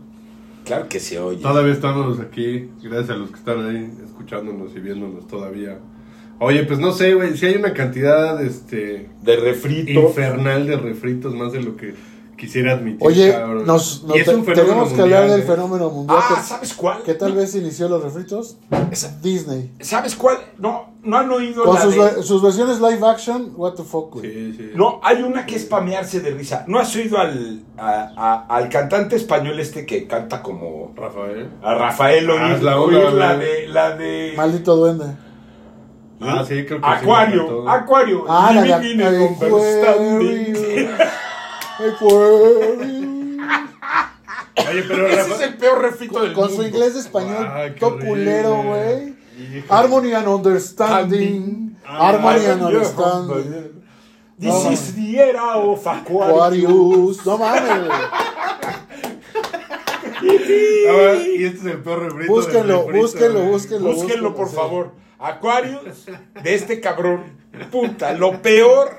Claro 0.65 0.89
que 0.89 1.01
se 1.01 1.19
oye. 1.19 1.41
Todavía 1.43 1.73
estamos 1.73 2.19
aquí. 2.21 2.69
Gracias 2.83 3.11
a 3.11 3.15
los 3.15 3.31
que 3.31 3.37
están 3.37 3.67
ahí 3.67 3.93
escuchándonos 4.05 4.75
y 4.77 4.81
viéndonos 4.81 5.27
todavía. 5.29 5.79
Oye, 6.41 6.65
pues 6.65 6.79
no 6.81 6.93
sé, 6.93 7.15
güey. 7.15 7.37
Si 7.37 7.47
hay 7.47 7.55
una 7.57 7.73
cantidad 7.75 8.43
este, 8.43 9.09
De 9.23 9.37
refrito. 9.37 10.01
infernal 10.09 10.67
de 10.67 10.77
refritos, 10.77 11.35
más 11.35 11.53
de 11.53 11.63
lo 11.63 11.77
que 11.77 11.95
quisiera 12.37 12.73
admitir. 12.73 12.99
Oye, 13.07 13.33
cabrón. 13.33 13.67
nos, 13.67 14.05
es 14.15 14.25
te- 14.27 14.55
tenemos 14.55 14.93
que 14.93 15.01
hablar 15.03 15.29
del 15.29 15.41
¿eh? 15.41 15.45
fenómeno 15.45 15.91
mundial 15.91 16.19
Ah, 16.21 16.35
que, 16.37 16.43
¿sabes 16.43 16.75
cuál? 16.75 17.03
que 17.03 17.15
tal 17.15 17.33
vez 17.33 17.55
inició 17.55 17.89
los 17.89 18.03
refritos. 18.03 18.57
Esa- 18.91 19.17
Disney. 19.23 19.73
¿Sabes 19.81 20.15
cuál? 20.17 20.39
No, 20.59 20.95
no 21.03 21.17
han 21.19 21.31
oído 21.31 21.65
Con 21.65 21.75
la 21.75 21.81
sus, 21.83 21.95
de- 21.97 22.23
sus 22.23 22.43
versiones 22.43 22.81
live 22.81 23.07
action, 23.07 23.53
what 23.57 23.75
the 23.75 23.83
fuck, 23.85 24.13
güey. 24.15 24.31
Sí, 24.31 24.55
sí. 24.57 24.71
No, 24.75 25.01
hay 25.03 25.23
una 25.23 25.47
que 25.47 25.57
es 25.57 25.65
pamearse 25.65 26.21
de 26.21 26.31
risa. 26.31 26.65
¿No 26.67 26.79
has 26.79 26.95
oído 26.97 27.19
al, 27.19 27.63
a- 27.79 28.13
a- 28.17 28.47
al 28.57 28.69
cantante 28.69 29.17
español 29.17 29.59
este 29.61 29.87
que 29.87 30.07
canta 30.07 30.43
como 30.43 30.93
Rafael. 30.97 31.51
a 31.63 31.75
Rafael 31.75 32.29
Ah, 32.31 32.35
oír, 32.47 32.55
es 32.57 32.63
la 32.63 32.81
oír 32.81 33.13
la 33.13 33.37
de 33.37 33.69
la 33.69 33.97
de 33.97 34.35
Maldito 34.37 34.77
duende. 34.77 35.05
Ah, 36.21 36.43
sí, 36.47 36.65
creo 36.65 36.81
que 36.81 36.87
sí 36.87 36.93
Acuario, 37.03 37.43
encantó. 37.43 37.69
Acuario. 37.69 38.25
Ah, 38.29 38.53
la 38.55 38.63
de 38.63 38.79
Living 38.79 38.95
in 38.95 39.03
a 39.03 39.09
understanding. 39.11 40.57
Acuario. 40.57 40.89
Oye, 44.69 44.83
pero 44.89 45.07
Ese 45.09 45.17
Rafa- 45.17 45.35
es 45.35 45.41
el 45.41 45.57
peor 45.57 45.83
refrito 45.83 46.23
del 46.23 46.33
Con 46.33 46.45
mundo. 46.49 46.63
su 46.63 46.69
inglés 46.69 46.95
de 46.95 47.01
español, 47.01 47.49
Ay, 47.53 47.73
qué 47.73 47.81
todo 47.81 47.99
culero, 47.99 48.63
güey. 48.63 49.15
Harmony 49.69 50.13
and 50.13 50.29
understanding. 50.29 51.77
Ah, 51.87 52.09
Harmony 52.09 52.47
and 52.47 52.63
understanding. 52.63 53.83
This 54.39 54.53
No, 54.65 54.71
is 54.73 54.95
the 54.95 55.19
era 55.19 55.57
of 55.57 55.87
Aquarius. 55.87 56.31
Aquarius. 56.35 57.27
No 57.27 57.39
mames, 57.39 57.91
Ah, 60.91 61.15
y 61.17 61.45
este 61.45 61.59
es 61.59 61.65
el 61.67 61.83
peor 61.83 62.03
refrito. 62.03 62.33
Búsquenlo, 62.33 62.83
búsquenlo, 62.91 63.45
búsquenlo. 63.45 63.93
Búsquenlo, 63.95 64.35
por 64.35 64.49
sí. 64.49 64.57
favor. 64.57 64.91
Aquarius 65.19 66.07
de 66.43 66.55
este 66.55 66.81
cabrón. 66.81 67.45
Puta, 67.71 68.13
lo 68.13 68.43
peor 68.43 68.97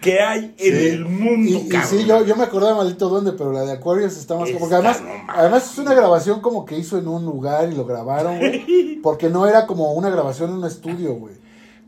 que 0.00 0.20
hay 0.20 0.54
en 0.58 0.76
el 0.76 1.04
mundo, 1.04 1.50
Y, 1.50 1.70
sí, 1.84 2.06
yo, 2.06 2.24
yo 2.24 2.34
me 2.34 2.44
acordaba 2.44 2.76
Maldito 2.76 3.10
Duende, 3.10 3.32
pero 3.32 3.52
la 3.52 3.60
de 3.62 3.72
Aquarius 3.72 4.16
está 4.16 4.36
más... 4.36 4.48
Esta 4.48 4.58
Porque 4.58 4.74
además, 4.74 5.02
no 5.02 5.10
además 5.28 5.70
es 5.70 5.78
una 5.78 5.92
grabación 5.92 6.40
como 6.40 6.64
que 6.64 6.78
hizo 6.78 6.96
en 6.96 7.06
un 7.06 7.26
lugar 7.26 7.70
y 7.70 7.76
lo 7.76 7.84
grabaron, 7.84 8.38
güey. 8.38 8.96
Porque 9.02 9.28
no 9.28 9.46
era 9.46 9.66
como 9.66 9.92
una 9.92 10.08
grabación 10.08 10.50
en 10.50 10.56
un 10.56 10.64
estudio, 10.64 11.12
güey. 11.14 11.34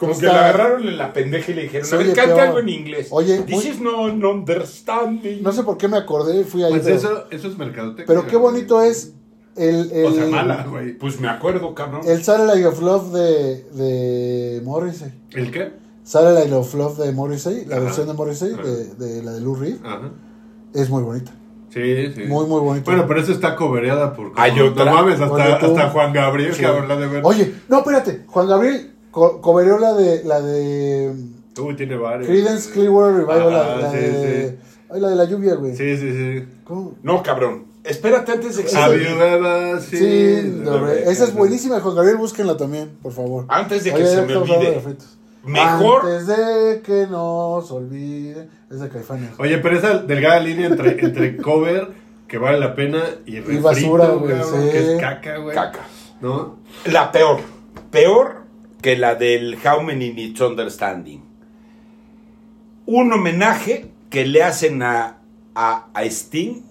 Como 0.08 0.18
que 0.20 0.26
la 0.26 0.48
agarraron 0.48 0.86
en 0.88 0.98
la 0.98 1.12
pendeja 1.12 1.50
y 1.50 1.54
le 1.54 1.62
dijeron, 1.62 1.88
a 1.92 1.96
ver, 1.96 2.06
oye 2.06 2.14
canta 2.14 2.34
peor. 2.34 2.46
algo 2.46 2.58
en 2.60 2.68
inglés. 2.68 3.08
Oye, 3.10 3.38
This 3.42 3.54
muy- 3.56 3.66
is 3.68 3.80
no 3.80 4.02
understanding. 4.30 5.42
No 5.42 5.52
sé 5.52 5.62
por 5.62 5.76
qué 5.78 5.88
me 5.88 5.96
acordé, 5.96 6.44
fui 6.44 6.62
ahí. 6.62 6.70
Pues 6.70 6.82
pero, 6.84 6.96
eso, 6.96 7.24
eso 7.30 7.48
es 7.48 7.58
mercadotecnia. 7.58 8.06
pero 8.06 8.26
qué 8.26 8.36
bonito 8.36 8.82
es 8.82 9.14
el... 9.56 9.90
el 9.92 10.06
O 10.06 10.12
sea, 10.12 10.26
mala, 10.26 10.66
güey. 10.68 10.96
Pues 10.98 11.20
me 11.20 11.28
acuerdo, 11.28 11.74
cabrón. 11.74 12.02
El 12.06 12.22
Saturday 12.22 12.64
of 12.64 12.80
Love 12.80 13.12
de, 13.12 13.64
de 13.72 14.60
Morrissey. 14.64 15.12
¿El 15.32 15.50
qué? 15.50 15.72
Saturday 16.04 16.50
of 16.52 16.74
Love 16.74 16.98
de 16.98 17.12
Morrissey, 17.12 17.64
la 17.66 17.76
Ajá. 17.76 17.84
versión 17.84 18.06
de 18.08 18.12
Morrissey, 18.14 18.50
de, 18.54 18.94
de 18.94 19.22
la 19.22 19.32
de 19.32 19.40
Lou 19.40 19.54
Reed, 19.54 19.76
Ajá. 19.84 20.10
es 20.74 20.90
muy 20.90 21.02
bonita. 21.02 21.32
Sí, 21.70 22.12
sí. 22.12 22.24
Muy, 22.24 22.44
muy 22.46 22.60
bonita. 22.60 22.84
Bueno, 22.90 23.06
pero 23.06 23.20
eso 23.20 23.32
está 23.32 23.56
cobereada 23.56 24.12
por. 24.12 24.32
Hay 24.36 24.58
otra. 24.60 24.84
No 24.84 24.92
mames, 24.92 25.18
hasta, 25.20 25.56
hasta 25.56 25.88
Juan 25.90 26.12
Gabriel, 26.12 26.52
Sí. 26.52 26.60
que 26.60 26.66
habla 26.66 26.96
de 26.96 27.06
ver. 27.06 27.22
Oye, 27.24 27.54
no, 27.68 27.78
espérate. 27.78 28.24
Juan 28.26 28.46
Gabriel 28.46 28.91
co 29.12 29.60
la 29.78 29.92
de, 29.92 30.24
la 30.24 30.40
de 30.40 31.14
Uy, 31.60 31.76
tiene 31.76 31.96
varios. 31.96 32.28
Creedence 32.28 32.70
Clearwater 32.72 33.14
Revival, 33.14 33.52
la, 33.52 33.60
Ajá, 33.60 33.76
la 33.76 33.90
sí, 33.90 33.96
de... 33.98 34.58
Ay, 34.90 35.00
la 35.00 35.08
de 35.10 35.16
la 35.16 35.24
lluvia, 35.24 35.54
güey. 35.54 35.76
Sí, 35.76 35.96
sí, 35.96 36.12
sí. 36.12 36.48
¿Cómo? 36.64 36.94
No, 37.02 37.22
cabrón. 37.22 37.66
Espérate 37.84 38.32
antes 38.32 38.56
de 38.56 38.64
que 38.64 38.76
Aviudada, 38.76 39.80
sí. 39.80 39.96
Sí, 39.96 40.60
no, 40.62 40.88
esa 40.88 41.24
es 41.24 41.34
buenísima 41.34 41.80
Juan 41.80 41.96
Gabriel, 41.96 42.16
búsquenla 42.16 42.56
también, 42.56 42.92
por 43.02 43.12
favor. 43.12 43.44
Antes 43.48 43.84
de 43.84 43.90
que 43.90 43.96
Oye, 43.96 44.06
se 44.06 44.22
me 44.22 44.36
olvide. 44.36 44.82
Mejor. 45.44 46.06
Antes 46.06 46.26
de 46.28 46.82
que 46.82 47.06
nos 47.08 47.70
olvide. 47.72 48.48
Es 48.70 48.80
de 48.80 48.88
Caifanes. 48.88 49.30
Oye, 49.38 49.58
pero 49.58 49.76
esa 49.76 49.98
delgada 49.98 50.38
línea 50.38 50.68
entre, 50.68 51.04
entre 51.04 51.36
cover, 51.38 51.88
que 52.28 52.38
vale 52.38 52.60
la 52.60 52.74
pena, 52.76 53.02
y 53.26 53.40
refrito, 53.40 53.62
basura, 53.62 54.08
güey, 54.10 54.36
sí. 54.36 54.70
que 54.70 54.94
es 54.94 55.00
caca, 55.00 55.38
güey. 55.38 55.54
Caca. 55.54 55.80
¿No? 56.20 56.58
La 56.86 57.10
peor. 57.10 57.40
Peor 57.90 58.41
que 58.82 58.96
la 58.96 59.14
del 59.14 59.56
How 59.64 59.82
Many 59.82 60.12
Needs 60.12 60.40
Understanding. 60.40 61.20
Un 62.84 63.12
homenaje 63.12 63.86
que 64.10 64.26
le 64.26 64.42
hacen 64.42 64.82
a, 64.82 65.18
a, 65.54 65.86
a 65.94 66.04
Sting, 66.04 66.62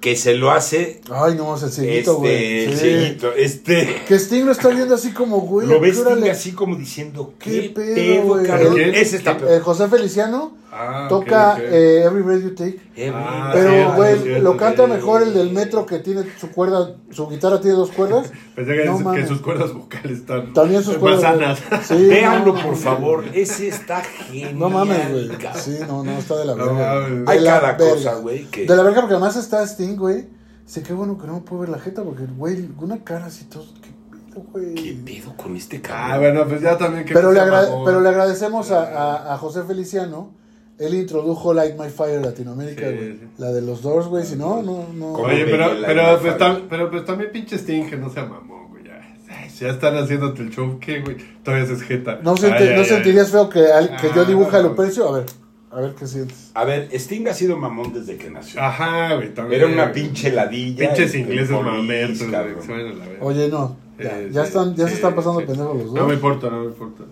que 0.00 0.14
se 0.14 0.34
lo 0.34 0.52
hace 0.52 1.00
Ay, 1.10 1.34
no, 1.34 1.54
el 1.54 1.70
cieguito, 1.70 2.12
este, 2.12 2.12
güey. 2.12 2.64
el 2.64 2.72
Sí. 2.72 2.78
cieguito, 2.78 3.32
este, 3.32 4.02
Que 4.06 4.14
Sting 4.18 4.44
lo 4.44 4.52
está 4.52 4.68
viendo 4.68 4.94
así 4.94 5.10
como, 5.12 5.40
güey. 5.40 5.66
lo 5.66 5.80
ves 5.80 5.98
así 6.30 6.52
como 6.52 6.76
diciendo, 6.76 7.34
¿Qué 7.38 7.50
¿qué, 7.50 7.70
pedo. 7.70 8.38
Ese 8.38 9.16
está 9.16 9.36
peor. 9.36 9.50
Eh, 9.52 9.60
José 9.60 9.88
Feliciano 9.88 10.56
Ah, 10.78 11.06
toca 11.08 11.52
ok, 11.54 11.58
ok. 11.58 11.64
eh, 11.70 12.02
Every 12.04 12.22
Breath 12.22 12.42
You 12.42 12.54
Take. 12.54 12.80
Ah, 13.14 13.50
Pero, 13.54 13.70
sí, 13.70 13.96
güey, 13.96 14.18
sí, 14.22 14.28
lo 14.40 14.56
canta 14.56 14.84
sí. 14.84 14.90
mejor 14.92 15.22
el 15.22 15.32
del 15.34 15.50
metro 15.52 15.86
que 15.86 15.98
tiene 16.00 16.24
su 16.38 16.50
cuerda, 16.50 16.96
su 17.10 17.28
guitarra 17.28 17.60
tiene 17.60 17.76
dos 17.76 17.90
cuerdas. 17.92 18.30
Pensé 18.54 18.74
que, 18.76 18.84
No 18.84 19.12
que 19.12 19.26
sus 19.26 19.40
cuerdas 19.40 19.72
vocales 19.72 20.18
están 20.18 20.52
También 20.52 20.82
sus 20.82 20.94
más 20.94 21.00
cuerdas. 21.00 21.22
sanas. 21.22 21.62
Sí, 21.86 22.06
Véanlo, 22.08 22.52
no, 22.52 22.62
por 22.62 22.76
favor. 22.76 23.24
Ese 23.32 23.68
está 23.68 24.02
genial. 24.02 24.58
No 24.58 24.68
mames, 24.68 25.10
güey. 25.10 25.30
Sí, 25.54 25.78
no, 25.88 26.04
no, 26.04 26.12
está 26.18 26.36
de 26.36 26.44
la 26.44 26.54
No 26.54 26.66
verga. 26.74 27.00
De 27.08 27.24
Hay 27.32 27.40
la 27.40 27.60
cada 27.60 27.72
verga. 27.72 27.90
cosa, 27.94 28.14
güey, 28.16 28.44
que- 28.46 28.66
De 28.66 28.76
la 28.76 28.82
verga, 28.82 29.00
porque 29.00 29.14
además 29.14 29.36
está 29.36 29.62
Sting, 29.66 29.96
güey. 29.96 30.26
Sí, 30.66 30.82
qué 30.82 30.92
bueno 30.92 31.16
que 31.16 31.26
no 31.26 31.34
me 31.34 31.40
puedo 31.40 31.60
ver 31.60 31.68
la 31.70 31.78
jeta, 31.78 32.02
porque, 32.02 32.24
güey, 32.26 32.68
una 32.80 33.02
cara 33.04 33.26
así, 33.26 33.44
todo. 33.44 33.64
¿Qué 33.80 33.90
pedo, 34.34 34.44
güey? 34.52 34.74
¿Qué 34.74 34.98
pedo 35.04 35.36
con 35.36 35.54
este 35.56 35.80
cabrón? 35.80 36.10
Ah, 36.10 36.18
bueno, 36.18 36.44
pues 36.48 36.60
ya 36.60 36.76
también 36.76 37.04
que 37.04 37.14
Pero 37.14 37.30
le, 37.32 37.40
pero 37.84 38.00
le 38.00 38.08
agradecemos 38.08 38.70
a, 38.72 38.82
a- 38.82 39.34
a 39.34 39.38
José 39.38 39.62
Feliciano. 39.62 40.34
Él 40.78 40.94
introdujo 40.94 41.54
Light 41.54 41.74
My 41.78 41.88
Fire 41.88 42.20
Latinoamérica, 42.20 42.82
güey. 42.90 43.12
sí. 43.14 43.20
La 43.38 43.50
de 43.52 43.62
los 43.62 43.80
Doors, 43.82 44.06
güey. 44.08 44.24
Si 44.26 44.36
no, 44.36 44.62
no, 44.62 44.86
no. 44.94 45.12
Oye, 45.14 45.44
pero, 45.46 45.72
la 45.74 45.86
pero, 45.86 46.18
pues, 46.20 46.36
tam- 46.36 46.62
pero 46.68 46.90
pues 46.90 47.04
también 47.06 47.30
pinche 47.32 47.56
Sting 47.56 47.84
que 47.88 47.96
no 47.96 48.10
sea 48.10 48.24
mamón, 48.26 48.68
güey. 48.68 48.84
Ya, 48.84 49.68
están 49.70 49.96
haciéndote 49.96 50.42
el 50.42 50.50
show, 50.50 50.78
¿qué, 50.78 51.00
güey? 51.00 51.16
Todavía 51.42 51.66
se 51.66 51.76
jeta. 51.82 52.18
¿No, 52.22 52.36
senti- 52.36 52.62
Ay, 52.62 52.68
ay, 52.68 52.74
¿no 52.74 52.80
ay. 52.82 52.84
sentirías 52.86 53.30
feo 53.30 53.48
que, 53.48 53.72
al- 53.72 53.96
que 53.96 54.08
yo 54.14 54.20
Ah, 54.22 54.24
dibuje 54.26 54.54
a 54.54 54.60
no. 54.62 54.68
Lupercio? 54.68 55.08
A 55.08 55.12
ver, 55.18 55.26
a 55.70 55.80
ver 55.80 55.94
qué 55.94 56.06
sientes. 56.06 56.50
A 56.52 56.64
ver, 56.64 56.88
Sting 56.92 57.26
ha 57.28 57.32
sido 57.32 57.56
mamón 57.56 57.94
desde 57.94 58.18
que 58.18 58.28
nació. 58.28 58.60
Ajá, 58.60 59.14
güey, 59.14 59.32
también. 59.32 59.62
Era 59.62 59.72
una 59.72 59.92
pinche 59.92 60.30
ladilla. 60.30 60.88
Pinches 60.90 61.14
el- 61.14 61.20
el 61.22 61.26
ingleses 61.28 61.50
mamertos, 61.62 62.18
se. 62.30 63.16
Oye, 63.22 63.48
no. 63.48 63.76
Ya, 63.98 64.20
Eh, 64.20 64.28
ya 64.30 64.42
sí, 64.42 64.48
están, 64.48 64.76
ya 64.76 64.88
se 64.88 64.94
están 64.96 65.14
pasando 65.14 65.40
sí. 65.40 65.46
pendejos 65.46 65.74
los 65.74 65.86
No 65.86 65.92
me 65.94 66.00
dos. 66.00 66.12
importa, 66.12 66.50
no 66.50 66.60
me 66.60 66.66
importa. 66.66 67.04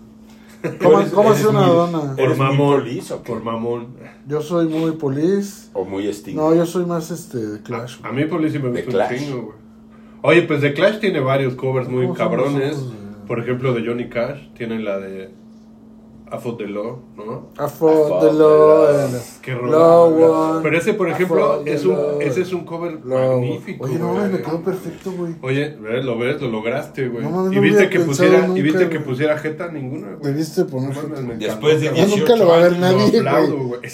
¿Cómo, 0.81 0.99
Eres- 0.99 1.11
cómo 1.11 1.29
eres 1.29 1.39
hace 1.39 1.47
una 1.49 1.61
muy- 1.61 1.75
dona? 1.75 2.13
¿Eres 2.17 2.37
Por 2.37 2.47
mamón. 2.47 2.79
polis 2.81 3.11
o? 3.11 3.23
Por 3.23 3.43
mamón. 3.43 3.87
Yo 4.27 4.41
soy 4.41 4.67
muy 4.67 4.91
polis. 4.93 5.69
O 5.73 5.85
muy 5.85 6.07
Sting. 6.07 6.35
No, 6.35 6.53
yo 6.55 6.65
soy 6.65 6.85
más 6.85 7.11
este 7.11 7.37
de 7.37 7.61
Clash. 7.61 7.97
A 8.03 8.11
mí 8.11 8.25
Police 8.25 8.59
me 8.59 8.69
The 8.71 8.81
gusta 8.83 9.07
un 9.11 9.17
chingo, 9.17 9.41
güey. 9.43 9.57
Oye, 10.23 10.41
pues 10.43 10.61
The 10.61 10.73
Clash 10.73 10.99
tiene 10.99 11.19
varios 11.19 11.55
covers 11.55 11.87
muy 11.87 12.03
¿Cómo 12.07 12.15
son 12.17 12.27
cabrones. 12.29 12.77
Por 13.27 13.39
ejemplo, 13.39 13.73
de 13.73 13.85
Johnny 13.85 14.09
Cash. 14.09 14.39
Tienen 14.57 14.83
la 14.85 14.99
de 14.99 15.29
Law, 16.67 16.99
¿no? 17.15 17.49
I 17.55 17.67
fought 17.69 18.21
the 18.21 18.31
law 18.33 18.87
and 18.87 19.15
Qué 19.41 19.55
won. 19.55 20.63
Pero 20.63 20.77
ese, 20.77 20.93
por 20.93 21.09
ejemplo, 21.09 21.63
es 21.65 21.85
un, 21.85 21.97
ese 22.21 22.41
es 22.41 22.53
un 22.53 22.65
cover 22.65 22.99
magnífico. 23.03 23.85
Oye, 23.85 23.99
no 23.99 24.13
güey. 24.13 24.29
me 24.29 24.41
quedó 24.41 24.61
perfecto, 24.63 25.11
güey. 25.11 25.35
Oye, 25.41 25.75
¿ves? 25.79 26.03
lo 26.05 26.17
ves, 26.17 26.41
lo 26.41 26.49
lograste, 26.49 27.07
güey. 27.09 27.23
No 27.25 27.45
y 27.51 27.59
viste 27.59 27.59
hubiera 27.59 27.89
que 27.89 27.99
pensado 27.99 28.07
pusiera, 28.07 28.37
y 28.45 28.47
nunca, 28.47 28.61
viste 28.63 28.89
que 28.89 28.99
pusiera 28.99 29.37
jeta 29.37 29.71
ninguna, 29.71 30.13
güey. 30.15 30.33
Debiste 30.33 30.65
poner 30.65 30.89
No 30.95 31.33
Después 31.35 31.81
de 31.81 31.87
encantó, 31.87 32.01
Ya 32.01 32.05
cabrón. 32.05 32.19
nunca 32.19 32.35
lo 32.35 32.47
va 32.47 32.55
a 32.55 32.59
ver 32.61 32.79
nadie, 32.79 33.21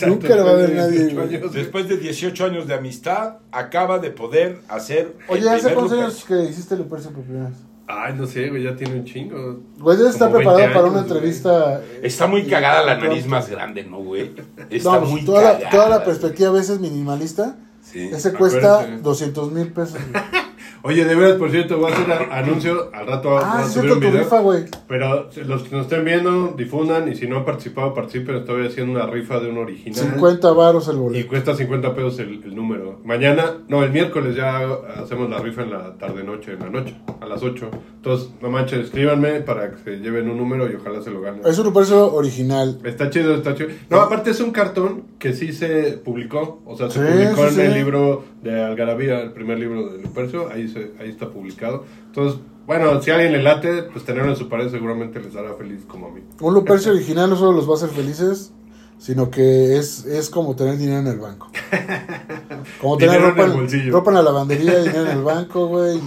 Nunca 0.07 0.35
lo 0.35 0.45
va 0.45 0.51
a 0.51 0.55
ver 0.55 0.69
después 0.69 0.69
de 0.69 0.75
nadie, 0.75 0.99
18 0.99 1.15
güey. 1.15 1.35
años, 1.35 1.53
Después 1.53 1.87
de 1.89 1.97
18 1.97 2.45
años 2.45 2.67
de 2.67 2.73
amistad, 2.73 3.37
acaba 3.51 3.99
de 3.99 4.11
poder 4.11 4.59
hacer. 4.67 5.15
el 5.29 5.33
Oye, 5.37 5.49
¿hace 5.49 5.73
cuántos 5.73 5.97
años 5.97 6.25
que 6.25 6.43
hiciste 6.43 6.75
Lupercio 6.77 7.11
por 7.11 7.23
primera 7.23 7.49
vez? 7.49 7.57
Ay, 7.93 8.13
no 8.15 8.25
sé, 8.25 8.49
güey, 8.49 8.63
ya 8.63 8.75
tiene 8.75 8.95
un 8.95 9.05
chingo. 9.05 9.59
Güey, 9.79 9.97
debes 9.97 10.13
estar 10.13 10.27
Como 10.31 10.39
20 10.39 10.53
preparado 10.53 10.73
para 10.73 10.85
una 10.91 11.01
güey. 11.01 11.11
entrevista. 11.11 11.81
eh, 11.81 11.99
Está 12.03 12.27
muy 12.27 12.43
cagada 12.45 12.81
la 12.83 12.93
pronto. 12.97 13.07
nariz 13.09 13.27
más 13.27 13.49
grande, 13.49 13.83
¿no, 13.83 13.97
güey? 13.97 14.31
Está 14.69 14.91
No, 14.93 14.99
pues, 14.99 15.11
muy 15.11 15.25
toda, 15.25 15.41
la, 15.41 15.51
cagada. 15.53 15.69
toda 15.71 15.89
la 15.89 16.03
perspectiva 16.05 16.49
a 16.49 16.53
veces 16.53 16.79
minimalista. 16.79 17.57
Sí. 17.83 18.09
Ese 18.11 18.33
cuesta 18.33 18.79
Acuérdate. 18.81 19.01
200 19.01 19.51
mil 19.51 19.67
pesos. 19.73 19.97
güey. 20.11 20.23
Oye, 20.83 21.05
de 21.05 21.15
veras, 21.15 21.33
por 21.37 21.51
cierto, 21.51 21.77
voy 21.77 21.91
a 21.91 21.95
hacer 21.95 22.11
anuncio. 22.31 22.89
Al 22.93 23.05
rato 23.07 23.29
voy 23.29 23.41
Ah, 23.43 23.59
a 23.59 23.69
subir 23.69 23.91
un 23.91 23.99
tu 23.99 24.07
video. 24.07 24.23
rifa, 24.23 24.39
güey. 24.39 24.63
Pero 24.87 25.29
los 25.45 25.63
que 25.63 25.75
nos 25.75 25.83
estén 25.85 26.03
viendo, 26.05 26.53
difundan. 26.57 27.11
Y 27.11 27.15
si 27.15 27.27
no 27.27 27.37
han 27.37 27.45
participado, 27.45 27.93
participen. 27.93 28.37
Estoy 28.37 28.65
haciendo 28.67 28.93
una 28.99 29.05
rifa 29.05 29.39
de 29.39 29.49
un 29.49 29.59
original. 29.59 29.99
50 29.99 30.51
varos 30.53 30.87
el 30.87 30.95
Y 30.95 30.99
boleto. 30.99 31.29
cuesta 31.29 31.55
50 31.55 31.93
pesos 31.95 32.19
el, 32.19 32.41
el 32.43 32.55
número. 32.55 32.99
Mañana, 33.03 33.57
no, 33.67 33.83
el 33.83 33.91
miércoles 33.91 34.35
ya 34.35 34.59
hacemos 35.01 35.29
la 35.29 35.39
rifa 35.39 35.61
en 35.63 35.71
la 35.71 35.93
tarde-noche, 35.97 36.53
en 36.53 36.59
la 36.59 36.69
noche, 36.69 36.95
a 37.19 37.25
las 37.27 37.43
8. 37.43 37.69
Entonces, 37.97 38.29
no 38.41 38.49
manches, 38.49 38.85
escríbanme 38.85 39.41
para 39.41 39.69
que 39.71 39.77
se 39.83 39.97
lleven 39.97 40.27
un 40.29 40.37
número 40.37 40.69
y 40.71 40.73
ojalá 40.75 41.01
se 41.03 41.11
lo 41.11 41.21
ganen. 41.21 41.41
Es 41.45 41.59
un 41.59 41.65
Lupercio 41.65 42.11
original. 42.11 42.79
Está 42.83 43.09
chido, 43.11 43.35
está 43.35 43.53
chido. 43.53 43.69
No, 43.89 44.01
aparte 44.01 44.31
es 44.31 44.39
un 44.41 44.49
cartón 44.51 45.03
que 45.19 45.33
sí 45.33 45.53
se 45.53 45.93
publicó. 46.03 46.61
O 46.65 46.75
sea, 46.75 46.89
se 46.89 46.99
Sí, 46.99 47.05
publicó 47.13 47.35
sí, 47.43 47.47
en 47.49 47.51
sí. 47.53 47.61
el 47.61 47.73
libro 47.75 48.23
de 48.41 48.63
Algarabía, 48.63 49.21
el 49.21 49.31
primer 49.33 49.59
libro 49.59 49.87
de 49.89 50.01
Lupercio. 50.01 50.49
Ahí, 50.51 50.67
se, 50.71 50.91
ahí 50.99 51.09
está 51.09 51.29
publicado. 51.29 51.85
Entonces, 52.07 52.39
bueno, 52.65 53.01
si 53.01 53.11
a 53.11 53.15
alguien 53.15 53.33
le 53.33 53.43
late, 53.43 53.83
pues 53.83 54.05
tenerlo 54.05 54.29
en 54.31 54.37
su 54.37 54.47
pared 54.49 54.69
seguramente 54.69 55.19
les 55.19 55.35
hará 55.35 55.53
feliz 55.55 55.83
como 55.87 56.07
a 56.07 56.11
mí. 56.11 56.21
Un 56.39 56.53
Lupercio 56.53 56.91
original 56.91 57.29
no 57.29 57.35
solo 57.35 57.53
los 57.53 57.67
va 57.67 57.73
a 57.73 57.75
hacer 57.77 57.89
felices, 57.89 58.53
sino 58.97 59.31
que 59.31 59.77
es, 59.77 60.05
es 60.05 60.29
como 60.29 60.55
tener 60.55 60.77
dinero 60.77 60.99
en 60.99 61.07
el 61.07 61.19
banco. 61.19 61.49
Como 62.79 62.95
tener 62.97 63.15
en 63.15 63.21
ropa 63.23 63.45
el 63.45 63.51
en, 63.51 63.57
bolsillo. 63.57 63.91
ropa 63.91 64.11
en 64.11 64.15
la 64.15 64.21
lavandería, 64.21 64.77
dinero 64.79 65.01
en 65.01 65.17
el 65.17 65.23
banco, 65.23 65.67
güey, 65.67 65.99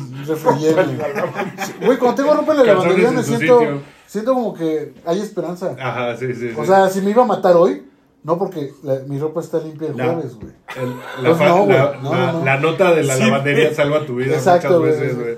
Güey, 1.84 1.98
cuando 1.98 2.14
tengo 2.22 2.34
ropa 2.34 2.52
en 2.52 2.58
la 2.58 2.64
Calzones 2.64 2.66
lavandería 2.66 3.08
en 3.08 3.14
me 3.16 3.22
siento, 3.24 3.58
sitio. 3.58 3.82
siento 4.06 4.34
como 4.34 4.54
que 4.54 4.94
hay 5.04 5.18
esperanza. 5.20 5.74
Ajá, 5.78 6.16
sí, 6.16 6.32
sí. 6.34 6.50
O 6.56 6.62
sí. 6.62 6.68
sea, 6.68 6.88
si 6.88 7.00
me 7.00 7.10
iba 7.10 7.24
a 7.24 7.26
matar 7.26 7.56
hoy, 7.56 7.82
no 8.24 8.38
porque 8.38 8.72
la- 8.82 9.00
mi 9.06 9.18
ropa 9.18 9.40
está 9.40 9.58
limpia 9.60 9.88
el 9.88 9.96
La- 9.96 10.14
jueves, 10.14 10.34
güey. 10.34 10.52
El- 10.76 11.22
la, 11.22 11.28
Pues 11.36 11.40
no, 11.48 11.64
güey, 11.64 11.78
la, 11.78 11.98
no, 12.02 12.12
la- 12.12 12.32
no. 12.32 12.44
la 12.44 12.56
nota 12.58 12.94
de 12.94 13.04
la 13.04 13.14
Sí, 13.14 13.20
lavandería 13.22 13.74
salva 13.74 14.04
tu 14.06 14.16
vida 14.16 14.34
Exacto, 14.34 14.80
muchas 14.80 15.00
veces, 15.00 15.16
güey. 15.18 15.34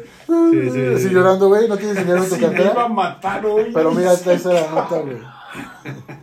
Sí, 0.53 0.71
sí, 0.71 0.87
Así 0.95 1.09
sí. 1.09 1.15
llorando, 1.15 1.49
güey, 1.49 1.69
no 1.69 1.77
tienes 1.77 1.97
dinero 1.99 2.23
en 2.23 2.29
tu 2.29 2.35
Si 2.37 2.41
me 2.41 2.47
iba 2.47 2.59
a 2.61 2.65
cartera. 2.65 2.89
matar 2.89 3.45
hoy. 3.45 3.71
Pero 3.75 3.91
mira, 3.93 4.13
esta 4.13 4.33
esa 4.33 4.53
la 4.53 4.71
nota, 4.71 4.99
güey. 5.01 5.17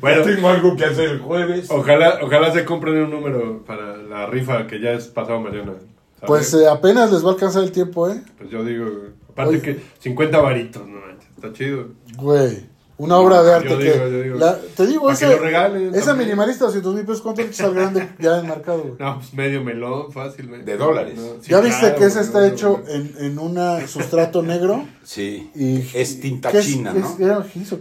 Bueno, 0.00 0.22
tengo 0.22 0.48
algo 0.48 0.76
que 0.76 0.84
hacer 0.84 1.08
el 1.10 1.18
jueves. 1.20 1.70
ojalá, 1.70 2.18
ojalá 2.22 2.52
se 2.52 2.64
compren 2.64 2.96
un 3.04 3.10
número 3.10 3.62
para 3.64 3.96
la 3.96 4.26
rifa 4.26 4.66
que 4.66 4.80
ya 4.80 4.90
es 4.92 5.06
pasado 5.08 5.40
mañana. 5.40 5.72
¿sabes? 5.74 5.82
Pues 6.26 6.54
eh, 6.54 6.68
apenas 6.68 7.12
les 7.12 7.24
va 7.24 7.30
a 7.30 7.32
alcanzar 7.32 7.62
el 7.64 7.72
tiempo, 7.72 8.08
¿eh? 8.10 8.22
Pues 8.38 8.50
yo 8.50 8.64
digo, 8.64 8.84
güey. 8.84 9.10
aparte 9.30 9.50
Oye. 9.56 9.62
que 9.62 9.80
50 10.00 10.40
varitos, 10.40 10.86
no 10.86 11.00
manches, 11.00 11.28
está 11.36 11.52
chido. 11.52 11.86
Güey, 12.16 12.64
una 12.98 13.16
obra 13.16 13.42
de 13.42 13.52
arte 13.54 13.68
Yo 13.70 13.78
que... 13.78 13.84
digo, 13.92 14.08
yo 14.08 14.22
digo. 14.22 14.38
la- 14.38 14.58
te 14.76 14.86
digo, 14.86 15.06
Para 15.06 15.18
que 15.18 15.24
esa, 15.24 15.34
lo 15.34 15.42
regalen 15.42 15.94
esa 15.94 16.06
también. 16.06 16.28
minimalista 16.28 16.64
200 16.66 16.94
mil 16.94 17.04
pesos, 17.04 17.22
¿cuánto 17.22 17.40
le 17.40 17.48
echas 17.48 17.66
al 17.66 17.74
grande 17.74 18.08
ya 18.18 18.38
enmarcado, 18.38 18.82
güey? 18.82 18.94
No, 18.98 19.16
pues 19.18 19.34
medio 19.34 19.62
melón, 19.64 20.12
fácilmente. 20.12 20.70
De 20.70 20.76
dólares. 20.76 21.14
No, 21.16 21.42
sí, 21.42 21.50
¿Ya 21.50 21.60
viste 21.60 21.94
que 21.94 22.04
ese 22.04 22.20
está 22.20 22.40
no, 22.40 22.46
hecho 22.46 22.82
en, 22.88 23.14
en 23.18 23.38
un 23.38 23.58
sustrato 23.88 24.42
negro? 24.42 24.84
Sí. 25.02 25.50
Y, 25.54 25.84
es 25.94 26.20
tinta 26.20 26.50
¿qué 26.52 26.58
es- 26.58 26.66
china, 26.66 26.92
qué 26.92 27.00
¿no? 27.00 27.06
es- 27.08 27.20
¿Era 27.20 27.34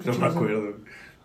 No 0.05 0.13
me 0.17 0.25
acuerdo, 0.27 0.73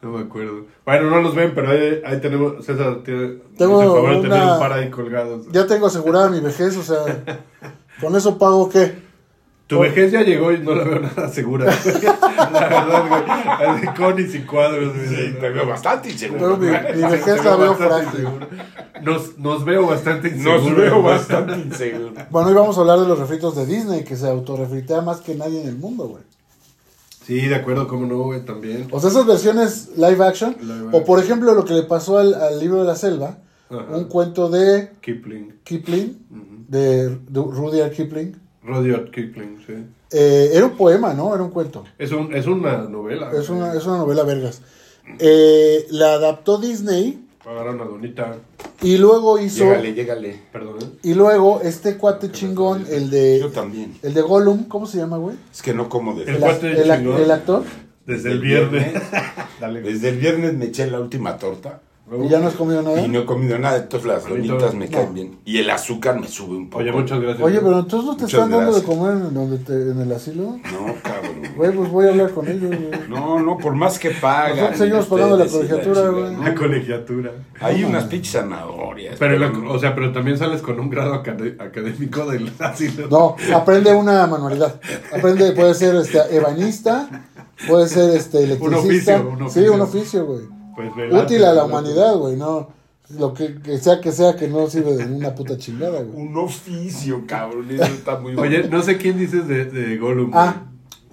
no 0.02 0.10
me 0.12 0.22
acuerdo. 0.24 0.66
Bueno, 0.84 1.10
no 1.10 1.20
los 1.22 1.34
ven, 1.34 1.52
pero 1.54 1.70
ahí, 1.70 2.00
ahí 2.04 2.20
tenemos, 2.20 2.64
César 2.66 2.98
tiene 3.04 3.38
Tengo 3.56 3.80
favor 3.80 4.16
de 4.16 4.22
tener 4.28 4.42
un 4.42 4.58
par 4.58 4.72
ahí 4.74 4.90
colgados. 4.90 5.46
Ya 5.52 5.66
tengo 5.66 5.86
asegurada 5.86 6.28
mi 6.28 6.40
vejez, 6.40 6.76
o 6.76 6.82
sea, 6.82 7.24
¿con 8.00 8.14
eso 8.14 8.36
pago 8.36 8.68
qué? 8.68 9.05
Tu 9.66 9.80
vejez 9.80 10.12
ya 10.12 10.22
llegó 10.22 10.52
y 10.52 10.58
no 10.60 10.74
la 10.76 10.84
veo 10.84 11.00
nada 11.00 11.28
segura. 11.28 11.64
la 12.52 12.68
verdad, 12.68 13.08
güey. 13.08 13.68
Así 13.68 13.86
con 14.00 14.18
y 14.20 14.26
sin 14.28 14.46
cuadros. 14.46 14.94
güey. 14.94 15.08
Sí, 15.08 15.34
te 15.40 15.50
veo 15.50 15.66
bastante 15.66 16.10
inseguro. 16.10 16.56
mi, 16.56 16.66
vejez 16.68 17.44
la 17.44 17.56
veo 17.56 17.74
frágil. 17.74 18.08
inseguro. 18.20 18.46
Nos, 19.02 19.38
nos 19.38 19.64
veo 19.64 19.86
bastante 19.86 20.28
inseguros. 20.28 20.64
Nos 20.66 20.76
veo 20.76 21.02
güey. 21.02 21.14
bastante 21.16 21.52
inseguro. 21.66 22.12
Bueno, 22.30 22.48
hoy 22.48 22.54
vamos 22.54 22.78
a 22.78 22.80
hablar 22.82 23.00
de 23.00 23.08
los 23.08 23.18
refritos 23.18 23.56
de 23.56 23.66
Disney, 23.66 24.04
que 24.04 24.14
se 24.16 24.28
autorrefritea 24.28 25.00
más 25.00 25.20
que 25.20 25.34
nadie 25.34 25.60
en 25.62 25.68
el 25.68 25.76
mundo, 25.76 26.06
güey. 26.08 26.22
Sí, 27.26 27.40
de 27.48 27.56
acuerdo, 27.56 27.88
cómo 27.88 28.06
no, 28.06 28.18
güey, 28.18 28.44
también. 28.44 28.86
O 28.92 29.00
sea, 29.00 29.10
esas 29.10 29.26
versiones 29.26 29.90
live 29.96 30.24
action, 30.24 30.56
Live 30.60 30.90
o 30.92 31.04
por 31.04 31.18
ejemplo 31.18 31.52
lo 31.54 31.64
que 31.64 31.74
le 31.74 31.82
pasó 31.82 32.18
al, 32.18 32.34
al 32.34 32.60
libro 32.60 32.82
de 32.82 32.86
la 32.86 32.94
selva, 32.94 33.38
Ajá. 33.68 33.84
un 33.96 34.04
cuento 34.04 34.48
de 34.48 34.92
Kipling. 35.00 35.56
Kipling, 35.64 36.24
de, 36.68 37.08
de 37.08 37.40
Rudyard 37.42 37.90
Kipling. 37.90 38.36
Rudyard 38.66 39.10
Kipling, 39.10 39.58
sí. 39.66 39.74
Eh, 40.12 40.50
era 40.52 40.66
un 40.66 40.76
poema, 40.76 41.14
¿no? 41.14 41.34
Era 41.34 41.42
un 41.42 41.50
cuento. 41.50 41.84
Es, 41.98 42.12
un, 42.12 42.34
es 42.34 42.46
una 42.46 42.78
novela. 42.78 43.30
Es 43.32 43.48
una, 43.48 43.74
es 43.74 43.86
una 43.86 43.98
novela 43.98 44.22
vergas. 44.24 44.62
Eh, 45.18 45.86
la 45.90 46.14
adaptó 46.14 46.58
Disney 46.58 47.22
Agarra 47.46 47.70
una 47.70 47.84
donita. 47.84 48.38
y 48.82 48.96
luego 48.98 49.38
hizo... 49.38 49.64
Llégale, 49.64 49.94
llégale. 49.94 50.40
Perdón, 50.52 50.78
¿eh? 50.82 50.98
Y 51.04 51.14
luego 51.14 51.60
este 51.62 51.96
cuate 51.96 52.32
chingón, 52.32 52.84
el 52.90 53.08
de... 53.08 53.38
Yo 53.38 53.50
también. 53.50 53.96
El 54.02 54.14
de 54.14 54.20
Gollum, 54.20 54.64
¿cómo 54.64 54.84
se 54.86 54.98
llama, 54.98 55.16
güey? 55.18 55.36
Es 55.52 55.62
que 55.62 55.72
no 55.72 55.88
como 55.88 56.16
de 56.16 56.24
El 56.24 56.28
El, 56.30 56.40
cuate 56.40 56.72
el 56.72 56.90
el 56.90 57.30
actor. 57.30 57.62
Desde 58.04 58.14
el 58.14 58.16
Desde 58.16 58.30
el 58.32 58.40
viernes. 58.40 58.92
viernes. 58.92 59.02
Dale. 59.60 59.80
Desde 59.80 60.08
el 60.08 60.16
viernes 60.18 60.54
me 60.54 60.64
eché 60.64 60.90
la 60.90 60.98
última 60.98 61.38
torta 61.38 61.82
Y 62.24 62.28
ya 62.28 62.38
no 62.38 62.46
has 62.46 62.54
comido 62.54 62.82
nada. 62.82 63.00
y 63.00 63.08
no 63.08 63.18
he 63.18 63.24
comido 63.26 63.58
nada, 63.58 63.78
entonces 63.78 64.06
las 64.06 64.28
donitas 64.28 64.74
me 64.74 64.86
no. 64.86 64.92
caen 64.92 65.12
bien. 65.14 65.38
Y 65.44 65.58
el 65.58 65.68
azúcar 65.70 66.20
me 66.20 66.28
sube 66.28 66.56
un 66.56 66.70
poco. 66.70 66.82
Oye, 66.84 66.92
muchas 66.92 67.18
gracias. 67.20 67.42
Oye, 67.44 67.58
pero 67.58 67.80
entonces 67.80 68.06
no 68.08 68.16
te 68.16 68.24
están 68.26 68.48
dando 68.50 68.72
de 68.72 68.82
comer 68.84 69.12
en, 69.26 69.34
donde 69.34 69.58
te- 69.58 69.90
en 69.90 70.00
el 70.00 70.12
asilo. 70.12 70.42
No, 70.72 70.94
cabrón. 71.02 71.42
Güey, 71.56 71.72
pues 71.72 71.90
voy 71.90 72.06
a 72.06 72.10
hablar 72.10 72.30
con 72.30 72.46
ellos, 72.46 72.70
güey. 72.70 73.08
No, 73.08 73.40
no, 73.40 73.58
por 73.58 73.74
más 73.74 73.98
que 73.98 74.10
pagan. 74.10 74.50
Nosotros 74.56 74.78
seguimos 74.78 75.06
pagando 75.06 75.36
la 75.36 75.46
colegiatura, 75.46 76.08
güey. 76.10 76.32
¿no? 76.36 76.42
La 76.44 76.54
colegiatura. 76.54 77.30
Hay 77.60 77.82
unas 77.82 78.04
pinches 78.04 78.32
zanahorias. 78.34 79.16
Pero, 79.18 79.38
pero 79.50 79.60
lo- 79.64 79.72
o 79.72 79.78
sea, 79.80 79.94
pero 79.94 80.12
también 80.12 80.38
sales 80.38 80.62
con 80.62 80.78
un 80.78 80.88
grado 80.88 81.12
acad- 81.24 81.60
académico 81.60 82.24
del 82.30 82.52
asilo. 82.60 83.08
No, 83.08 83.34
aprende 83.52 83.92
una 83.92 84.26
manualidad. 84.28 84.80
Aprende, 85.12 85.50
puede 85.52 85.74
ser 85.74 85.96
este 85.96 86.20
ebanista, 86.36 87.24
puede 87.66 87.88
ser 87.88 88.10
este 88.16 88.44
electricista. 88.44 89.16
oficio, 89.16 89.28
un 89.28 89.38
Sí, 89.38 89.44
oficio. 89.60 89.74
un 89.74 89.80
oficio, 89.80 90.26
güey. 90.26 90.55
Pues 90.76 90.90
Útil 91.24 91.44
a 91.44 91.52
la 91.52 91.64
humanidad, 91.64 92.16
güey, 92.16 92.36
no. 92.36 92.68
Lo 93.18 93.32
que, 93.34 93.60
que 93.62 93.78
sea 93.78 94.00
que 94.00 94.10
sea 94.12 94.34
que 94.36 94.48
no 94.48 94.68
sirve 94.68 94.96
de 94.96 95.04
una 95.06 95.34
puta 95.34 95.56
chingada, 95.56 96.02
güey. 96.02 96.26
Un 96.26 96.36
oficio, 96.36 97.22
cabrón. 97.26 97.70
Eso 97.70 97.84
está 97.84 98.18
muy 98.18 98.34
Oye, 98.38 98.68
no 98.68 98.82
sé 98.82 98.98
quién 98.98 99.16
dices 99.18 99.46
de, 99.46 99.64
de 99.66 99.96
Gollum. 99.96 100.30
Ah, 100.34 100.64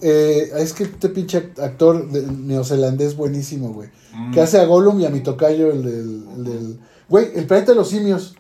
eh, 0.02 0.50
es 0.58 0.74
que 0.74 0.84
este 0.84 1.10
pinche 1.10 1.38
actor 1.62 2.10
de- 2.10 2.24
neozelandés 2.26 3.16
buenísimo, 3.16 3.74
güey. 3.74 3.90
Mm. 4.14 4.32
Que 4.34 4.42
hace 4.42 4.60
a 4.60 4.66
Gollum 4.66 5.00
y 5.00 5.06
a 5.06 5.10
mi 5.10 5.22
tocayo, 5.22 5.72
el 5.72 5.84
del, 5.84 6.26
el 6.38 6.44
del- 6.44 6.80
Güey, 7.10 7.28
el 7.36 7.46
planeta 7.46 7.74
de 7.74 7.78
los 7.78 7.90
simios. 7.90 8.36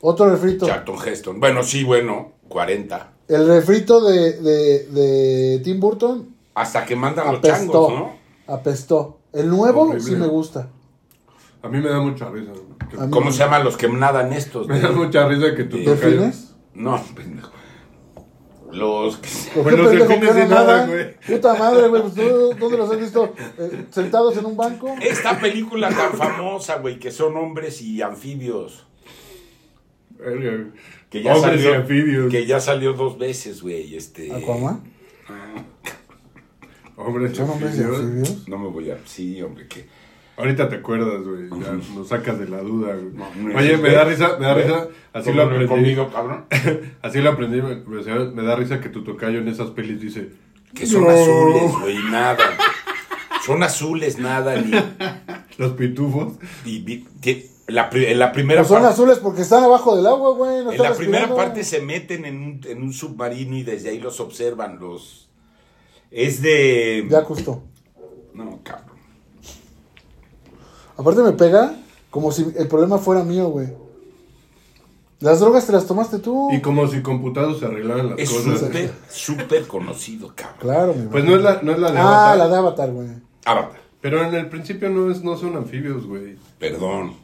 Otro 0.00 0.28
refrito. 0.28 0.66
Charlton 0.66 0.96
Heston. 1.06 1.40
Bueno, 1.40 1.62
sí, 1.62 1.84
bueno, 1.84 2.32
40. 2.48 3.12
El 3.28 3.46
refrito 3.46 4.00
de, 4.04 4.40
de, 4.40 4.86
de 4.88 5.60
Tim 5.62 5.78
Burton 5.78 6.34
Hasta 6.54 6.84
que 6.84 6.96
mandan 6.96 7.26
los 7.26 7.36
apestó. 7.38 7.56
changos, 7.58 7.92
¿no? 7.92 8.12
Apestó. 8.52 9.17
El 9.32 9.48
nuevo 9.48 9.82
Horrible. 9.82 10.00
sí 10.00 10.16
me 10.16 10.26
gusta. 10.26 10.70
A 11.62 11.68
mí 11.68 11.78
me 11.78 11.88
da 11.88 12.00
mucha 12.00 12.30
risa. 12.30 12.52
¿Cómo 13.10 13.30
se 13.32 13.38
llaman 13.38 13.64
los 13.64 13.76
que 13.76 13.88
nadan 13.88 14.32
estos? 14.32 14.68
Me 14.68 14.80
da 14.80 14.90
mucha 14.92 15.26
risa 15.28 15.54
que 15.54 15.64
¿De 15.64 15.84
tocayo- 15.84 15.96
¿Delfines? 15.96 16.54
No, 16.74 17.02
pendejo. 17.14 17.50
Los 18.70 19.16
que... 19.16 19.28
¿Por 19.54 19.62
Pues 19.64 19.74
qué 19.74 19.82
los 19.96 20.06
pendejo 20.08 20.34
que 20.34 20.40
no 20.42 20.48
nadan, 20.48 20.66
nadan? 20.66 20.88
güey. 20.90 21.16
Puta 21.26 21.54
madre, 21.54 21.88
güey. 21.88 22.02
pues, 22.02 22.14
¿tú 22.14 22.54
¿Dónde 22.58 22.76
los 22.78 22.90
has 22.90 23.00
visto? 23.00 23.34
Eh, 23.58 23.86
¿Sentados 23.90 24.36
en 24.36 24.44
un 24.46 24.56
banco? 24.56 24.94
Esta 25.00 25.38
película 25.40 25.88
tan 25.88 26.12
famosa, 26.12 26.76
güey, 26.78 26.98
que 26.98 27.10
son 27.10 27.36
hombres 27.36 27.80
y 27.82 28.02
anfibios. 28.02 28.86
Que 31.10 31.22
ya 31.22 31.34
Hombres 31.36 31.60
y 31.60 31.64
salió. 31.64 31.80
anfibios. 31.80 32.30
Que 32.30 32.46
ya 32.46 32.60
salió 32.60 32.92
dos 32.92 33.18
veces, 33.18 33.62
güey. 33.62 33.94
Este. 33.96 34.32
Aquaman. 34.34 34.82
Hombres 36.98 37.36
¿Son 37.36 37.48
hombres 37.48 37.78
anfibios? 37.78 38.48
No 38.48 38.58
me 38.58 38.68
voy 38.68 38.90
a. 38.90 38.98
Sí, 39.06 39.40
hombre, 39.42 39.66
que. 39.68 39.86
Ahorita 40.36 40.68
te 40.68 40.76
acuerdas, 40.76 41.22
güey. 41.24 41.48
Ya 41.62 41.72
nos 41.94 42.08
sacas 42.08 42.38
de 42.38 42.48
la 42.48 42.58
duda, 42.58 42.94
güey. 42.94 43.12
No, 43.12 43.28
no 43.34 43.58
Oye, 43.58 43.76
me 43.76 43.90
da 43.90 44.04
risa, 44.04 44.36
me 44.38 44.46
da 44.46 44.54
¿Ve? 44.54 44.62
risa. 44.64 44.88
Así 45.12 45.30
¿Cómo 45.30 45.36
lo 45.36 45.42
aprendí. 45.46 45.66
comido, 45.66 46.10
cabrón? 46.12 46.44
Así 47.02 47.20
lo 47.20 47.30
aprendí. 47.30 47.60
Me, 47.62 48.42
da 48.42 48.54
risa 48.56 48.80
que 48.80 48.88
tu 48.88 49.02
tocayo 49.02 49.38
en 49.38 49.48
esas 49.48 49.70
pelis 49.70 50.00
dice. 50.00 50.30
Que 50.74 50.86
son 50.86 51.02
No. 51.04 51.10
azules, 51.10 51.72
güey, 51.80 51.96
nada. 52.10 52.44
Son 53.44 53.62
azules, 53.62 54.18
nada, 54.18 54.60
ni. 54.60 54.72
Los 55.58 55.72
pitufos. 55.72 56.34
y 56.64 57.00
que 57.20 57.48
la, 57.66 57.90
pri- 57.90 58.06
en 58.06 58.18
la 58.20 58.30
primera 58.32 58.60
Pues 58.60 58.68
son 58.68 58.78
parte. 58.82 58.92
azules 58.94 59.18
porque 59.18 59.42
están 59.42 59.64
abajo 59.64 59.96
del 59.96 60.06
agua, 60.06 60.34
güey. 60.34 60.62
no 60.64 60.70
En 60.72 60.78
la 60.82 60.94
primera 60.94 61.20
respirando. 61.26 61.36
parte 61.36 61.64
se 61.64 61.80
meten 61.80 62.24
en 62.24 62.36
un, 62.42 62.60
en 62.64 62.82
un 62.82 62.92
submarino 62.92 63.56
y 63.56 63.62
desde 63.64 63.90
ahí 63.90 63.98
los 63.98 64.20
observan 64.20 64.78
los. 64.78 65.27
Es 66.10 66.40
de. 66.42 67.06
Ya 67.10 67.24
costó. 67.24 67.62
No, 68.34 68.58
cabrón. 68.62 68.96
Aparte 70.96 71.22
me 71.22 71.32
pega 71.32 71.74
como 72.10 72.32
si 72.32 72.46
el 72.56 72.66
problema 72.68 72.98
fuera 72.98 73.22
mío, 73.24 73.48
güey. 73.48 73.68
Las 75.20 75.40
drogas 75.40 75.66
te 75.66 75.72
las 75.72 75.86
tomaste 75.86 76.18
tú. 76.20 76.48
Y 76.52 76.60
como 76.60 76.86
si 76.86 77.02
computados 77.02 77.58
se 77.58 77.66
arreglaran 77.66 78.10
las 78.10 78.18
Es 78.20 78.30
cosas. 78.30 78.60
súper, 78.60 78.92
súper 79.10 79.66
conocido, 79.66 80.32
cabrón. 80.34 80.56
Claro, 80.60 80.94
mi 80.94 81.06
Pues 81.08 81.24
no 81.24 81.34
es 81.36 81.42
la, 81.42 81.60
no 81.62 81.72
es 81.72 81.78
la 81.80 81.90
de 81.90 81.98
Ah, 81.98 82.02
Avatar, 82.32 82.38
la 82.38 82.48
de 82.48 82.56
Avatar, 82.56 82.90
güey. 82.92 83.08
Avatar. 83.44 83.80
Pero 84.00 84.22
en 84.22 84.32
el 84.34 84.48
principio 84.48 84.88
no, 84.90 85.10
es, 85.10 85.22
no 85.24 85.36
son 85.36 85.56
anfibios, 85.56 86.06
güey. 86.06 86.36
Perdón. 86.60 87.14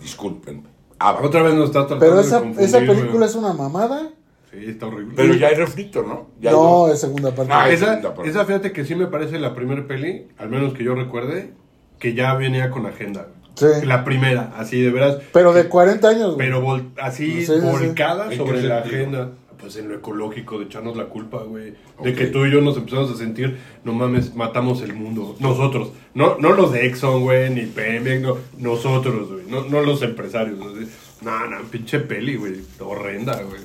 Disculpen. 0.00 0.64
Avatar. 0.98 1.26
Otra 1.26 1.42
vez 1.42 1.54
nos 1.54 1.66
está 1.66 1.86
tratando 1.86 2.00
Pero 2.00 2.16
de 2.16 2.22
esa, 2.22 2.38
confundir, 2.40 2.64
esa 2.64 2.78
güey. 2.78 2.88
película 2.88 3.26
es 3.26 3.34
una 3.36 3.52
mamada. 3.52 4.10
Sí, 4.58 4.66
está 4.70 4.86
horrible. 4.86 5.14
Pero 5.16 5.34
ya 5.34 5.48
hay 5.48 5.54
refrito, 5.56 6.02
¿no? 6.02 6.28
Ya 6.40 6.52
No, 6.52 6.88
es 6.88 7.00
segunda 7.00 7.34
parte. 7.34 7.52
Ah, 7.54 7.68
es- 7.68 7.74
esa, 7.82 7.86
segunda 7.92 8.14
parte. 8.14 8.30
esa 8.30 8.44
fíjate 8.44 8.72
que 8.72 8.84
sí 8.84 8.94
me 8.94 9.06
parece 9.06 9.38
la 9.38 9.54
primera 9.54 9.86
peli, 9.86 10.26
al 10.38 10.48
menos 10.50 10.74
que 10.74 10.84
yo 10.84 10.94
recuerde, 10.94 11.50
que 11.98 12.14
ya 12.14 12.34
venía 12.34 12.70
con 12.70 12.86
agenda. 12.86 13.28
Sí. 13.56 13.66
La 13.84 14.04
primera, 14.04 14.52
así 14.56 14.80
de 14.80 14.90
veras. 14.90 15.18
Pero 15.32 15.52
de 15.52 15.68
40 15.68 16.08
años, 16.08 16.34
güey. 16.34 16.38
Pero 16.38 16.60
vol- 16.62 16.90
así 17.00 17.44
Sí, 17.44 17.46
sí, 17.46 17.60
sí. 17.60 17.66
volcada 17.66 18.32
¿En 18.32 18.38
sobre 18.38 18.62
la 18.62 18.78
agenda. 18.78 19.30
Pues 19.60 19.76
en 19.76 19.88
lo 19.88 19.94
ecológico, 19.94 20.58
de 20.58 20.64
echarnos 20.66 20.94
la 20.96 21.04
culpa, 21.06 21.38
güey. 21.44 21.72
De 22.02 22.12
que 22.14 22.26
tú 22.26 22.44
y 22.44 22.50
yo 22.52 22.60
nos 22.60 22.76
empezamos 22.76 23.10
a 23.12 23.16
sentir, 23.16 23.56
no 23.84 23.94
mames, 23.94 24.34
matamos 24.34 24.82
el 24.82 24.92
mundo. 24.92 25.36
Nosotros. 25.38 25.92
No, 26.12 26.36
no 26.38 26.52
los 26.52 26.72
de 26.72 26.84
Exxon, 26.86 27.22
güey, 27.22 27.48
ni 27.50 27.62
Pemex, 27.66 28.20
no. 28.20 28.36
Nosotros, 28.58 29.30
güey. 29.32 29.44
No, 29.48 29.62
no 29.64 29.80
los 29.80 30.02
empresarios. 30.02 30.58
No, 31.22 31.46
no, 31.46 31.56
pinche 31.70 32.00
peli, 32.00 32.36
güey. 32.36 32.56
Horrenda, 32.80 33.40
güey. 33.42 33.60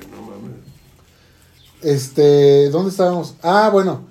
Este, 1.82 2.68
¿dónde 2.70 2.90
estábamos? 2.90 3.34
Ah, 3.42 3.70
bueno, 3.72 4.02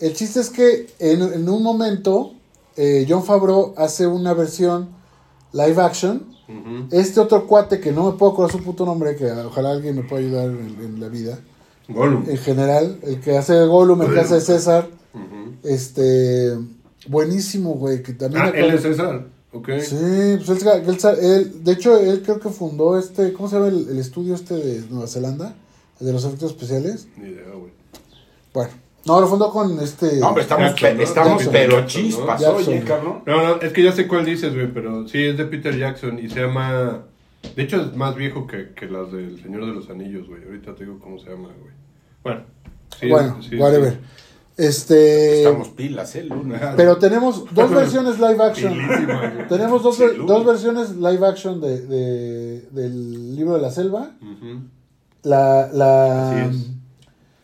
el 0.00 0.14
chiste 0.14 0.40
es 0.40 0.50
que 0.50 0.86
en, 0.98 1.22
en 1.22 1.48
un 1.48 1.62
momento 1.62 2.32
eh, 2.76 3.06
John 3.08 3.24
Favreau 3.24 3.74
hace 3.76 4.06
una 4.06 4.32
versión 4.34 4.88
live 5.52 5.80
action. 5.82 6.36
Este 6.90 7.20
otro 7.20 7.46
cuate 7.46 7.78
que 7.78 7.92
no 7.92 8.10
me 8.10 8.16
puedo 8.16 8.32
acordar 8.32 8.50
su 8.52 8.62
puto 8.64 8.86
nombre, 8.86 9.16
que 9.16 9.30
ojalá 9.30 9.72
alguien 9.72 9.96
me 9.96 10.02
pueda 10.02 10.22
ayudar 10.26 10.46
en, 10.46 10.76
en 10.80 10.98
la 11.00 11.08
vida. 11.08 11.38
Gollum. 11.88 12.24
En 12.26 12.38
general, 12.38 12.98
el 13.02 13.20
que 13.20 13.36
hace 13.36 13.66
Gollum, 13.66 14.00
el 14.02 14.14
que 14.14 14.20
hace 14.20 14.40
César. 14.40 14.88
Este, 15.62 16.56
buenísimo, 17.08 17.74
güey, 17.74 18.02
que 18.02 18.12
también... 18.14 18.44
Ah, 18.46 18.48
él 18.54 18.70
es 18.74 18.82
César. 18.82 19.26
Ok. 19.52 19.68
Sí, 19.80 20.38
pues 20.46 20.62
él, 20.62 21.18
él- 21.22 21.64
de 21.64 21.72
hecho, 21.72 21.98
él 21.98 22.22
creo 22.22 22.38
que 22.40 22.48
fundó 22.50 22.98
este, 22.98 23.32
¿cómo 23.32 23.48
se 23.48 23.56
llama 23.56 23.68
el, 23.68 23.88
el 23.90 23.98
estudio 23.98 24.34
este 24.34 24.54
de 24.54 24.80
Nueva 24.88 25.06
Zelanda? 25.06 25.54
De 26.00 26.12
los 26.12 26.24
efectos 26.24 26.52
especiales. 26.52 27.08
Ni 27.16 27.28
idea, 27.30 27.44
güey. 27.54 27.72
Bueno, 28.54 28.70
no, 29.06 29.20
lo 29.20 29.26
fundó 29.26 29.50
con 29.50 29.78
este... 29.80 30.18
No, 30.20 30.28
hombre, 30.28 30.42
estamos, 30.42 30.68
Jackson, 30.70 30.88
pe- 30.90 30.94
¿no? 30.94 31.02
estamos 31.02 31.32
Jackson. 31.32 31.52
pero 31.52 31.72
Jackson, 31.80 32.02
¿no? 32.02 32.08
chispas, 32.08 32.40
Jackson. 32.40 32.56
oye, 32.74 32.82
cabrón. 32.84 33.22
No, 33.26 33.42
no, 33.56 33.60
es 33.60 33.72
que 33.72 33.82
ya 33.82 33.92
sé 33.92 34.06
cuál 34.08 34.24
dices, 34.24 34.54
güey, 34.54 34.72
pero 34.72 35.06
sí, 35.08 35.22
es 35.24 35.36
de 35.36 35.44
Peter 35.46 35.76
Jackson 35.76 36.18
y 36.18 36.28
se 36.28 36.40
llama... 36.40 37.04
De 37.56 37.62
hecho, 37.62 37.80
es 37.80 37.94
más 37.96 38.16
viejo 38.16 38.46
que, 38.46 38.70
que 38.74 38.86
las 38.86 39.12
del 39.12 39.40
Señor 39.42 39.64
de 39.66 39.72
los 39.72 39.88
Anillos, 39.90 40.26
güey. 40.28 40.44
Ahorita 40.44 40.74
te 40.74 40.84
digo 40.84 40.98
cómo 40.98 41.18
se 41.18 41.30
llama, 41.30 41.48
güey. 41.60 41.72
Bueno. 42.24 42.42
sí, 43.00 43.08
bueno, 43.08 43.42
sí, 43.42 43.56
whatever. 43.56 43.92
sí. 43.92 43.98
Este... 44.56 45.38
Estamos 45.44 45.68
pilas, 45.68 46.16
¿eh? 46.16 46.24
lunes. 46.24 46.60
Ajá. 46.60 46.74
Pero 46.76 46.96
tenemos 46.98 47.44
dos 47.54 47.70
versiones 47.74 48.18
live 48.18 48.42
action. 48.44 48.72
Pilísima. 48.74 49.46
Tenemos 49.48 49.82
dos, 49.84 49.98
ver- 50.00 50.16
dos 50.26 50.44
versiones 50.44 50.96
live 50.96 51.26
action 51.26 51.60
de, 51.60 51.80
de- 51.86 52.60
del 52.72 53.36
libro 53.36 53.54
de 53.54 53.62
la 53.62 53.70
selva. 53.70 54.10
Ujú. 54.20 54.62
La, 55.22 55.68
la, 55.72 56.30
Así 56.42 56.56
es. 56.58 56.70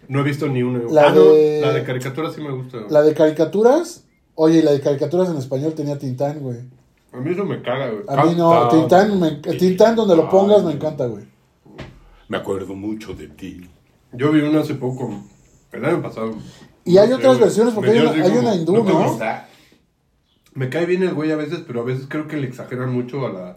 No 0.09 0.21
he 0.21 0.23
visto 0.23 0.47
ni 0.49 0.63
una. 0.63 0.81
La 0.91 1.09
ah, 1.09 1.13
no, 1.13 1.23
de- 1.33 1.61
la 1.61 1.73
de 1.73 1.83
caricatura 1.85 2.31
sí 2.31 2.41
me 2.41 2.51
gusta. 2.53 2.79
güey. 2.79 2.91
la 2.91 3.03
de 3.03 3.15
caricaturas. 3.15 4.05
Oye, 4.37 4.59
y 4.59 4.63
la 4.63 4.73
de 4.73 4.81
caricaturas 4.81 5.29
en 5.31 5.37
español 5.37 5.75
tenía 5.75 5.99
Tintán, 5.99 6.41
güey. 6.41 6.59
A 7.13 7.19
mí 7.19 7.31
eso 7.31 7.45
me 7.45 7.63
caga, 7.63 7.89
güey. 7.91 8.03
A 8.09 8.25
mí 8.25 8.35
no, 8.37 8.69
Tintán. 8.69 9.19
Me- 9.21 9.37
Tintán 9.37 9.95
donde 9.97 10.17
lo 10.17 10.29
pongas 10.29 10.63
me 10.65 10.73
encanta, 10.73 11.07
güey. 11.07 11.25
Me 12.29 12.37
acuerdo 12.39 12.75
mucho 12.75 13.15
de 13.15 13.29
ti. 13.29 13.69
Yo 14.13 14.31
vi 14.33 14.41
una 14.41 14.61
hace 14.61 14.75
poco, 14.75 15.23
el 15.73 15.85
año 15.85 16.03
pasado. 16.03 16.35
Y 16.85 16.99
hay 16.99 17.09
No 17.09 17.17
sé, 17.17 17.21
otras 17.23 17.33
güey. 17.37 17.45
versiones, 17.45 17.75
porque 17.75 17.91
hay 17.91 17.99
una, 18.39 18.51
hay 18.51 18.59
hindú, 18.59 18.73
¿no? 18.85 19.09
gusta? 19.09 19.49
Me 20.53 20.69
cae 20.69 20.87
bien 20.87 21.03
el 21.03 21.15
güey 21.15 21.33
a 21.33 21.37
veces, 21.37 21.61
pero 21.67 21.81
a 21.81 21.85
veces 21.85 22.07
creo 22.09 22.29
que 22.29 22.37
le 22.37 22.47
exageran 22.47 22.93
mucho 22.93 23.27
a 23.27 23.33
la 23.33 23.57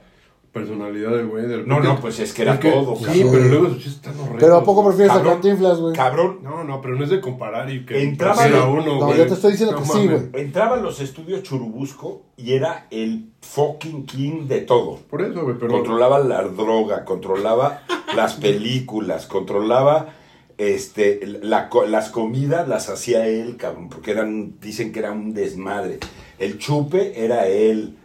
personalidad 0.59 1.11
del 1.11 1.27
güey. 1.27 1.45
de 1.47 1.63
No, 1.65 1.79
no, 1.79 1.99
pues 1.99 2.19
es 2.19 2.33
que 2.33 2.41
era 2.43 2.53
Es 2.55 2.59
que- 2.59 2.71
todo, 2.71 2.95
Sí, 2.95 3.03
cabrón. 3.05 3.29
pero 3.31 3.43
luego 3.45 3.65
sus 3.69 3.77
chistes 3.77 3.93
están 3.95 4.13
horrendos. 4.19 4.39
Pero 4.39 4.55
¿a 4.57 4.63
poco 4.63 4.85
prefieres 4.87 5.13
a. 5.15 5.23
Cantinflas, 5.23 5.79
güey? 5.79 5.95
Cabrón, 5.95 6.39
No, 6.43 6.63
no, 6.63 6.81
pero 6.81 6.95
no 6.95 7.03
es 7.03 7.09
de 7.09 7.21
comparar 7.21 7.69
y 7.71 7.85
que 7.85 8.01
Entraba 8.01 8.45
era 8.45 8.65
uno, 8.65 8.85
No, 8.99 9.05
güey. 9.07 9.17
yo 9.17 9.27
te 9.27 9.33
estoy 9.33 9.51
diciendo 9.51 9.75
No 9.75 9.81
que 9.83 9.87
sí, 9.89 10.07
güey. 10.07 10.41
entraba 10.43 10.77
a 10.77 10.79
los 10.81 10.99
estudios 11.01 11.43
Churubusco 11.43 12.23
y 12.37 12.53
era 12.53 12.87
el 12.91 13.29
fucking 13.41 14.05
king 14.05 14.47
de 14.47 14.61
todo. 14.61 14.99
Por 15.09 15.21
eso, 15.21 15.43
güey, 15.43 15.55
pero... 15.59 15.71
Controlaba 15.73 16.19
la 16.19 16.41
droga, 16.43 17.05
controlaba 17.05 17.83
las 18.15 18.33
películas, 18.35 19.25
controlaba 19.25 20.13
este 20.57 21.19
la 21.43 21.69
las 21.87 22.09
comidas 22.09 22.67
las 22.67 22.89
hacía 22.89 23.27
él, 23.27 23.57
cabrón, 23.57 23.89
porque 23.89 24.11
eran 24.11 24.59
dicen 24.59 24.91
que 24.91 24.99
era 24.99 25.11
un 25.11 25.33
desmadre. 25.33 25.99
El 26.39 26.57
chupe 26.57 27.23
era 27.23 27.47
él. 27.47 27.95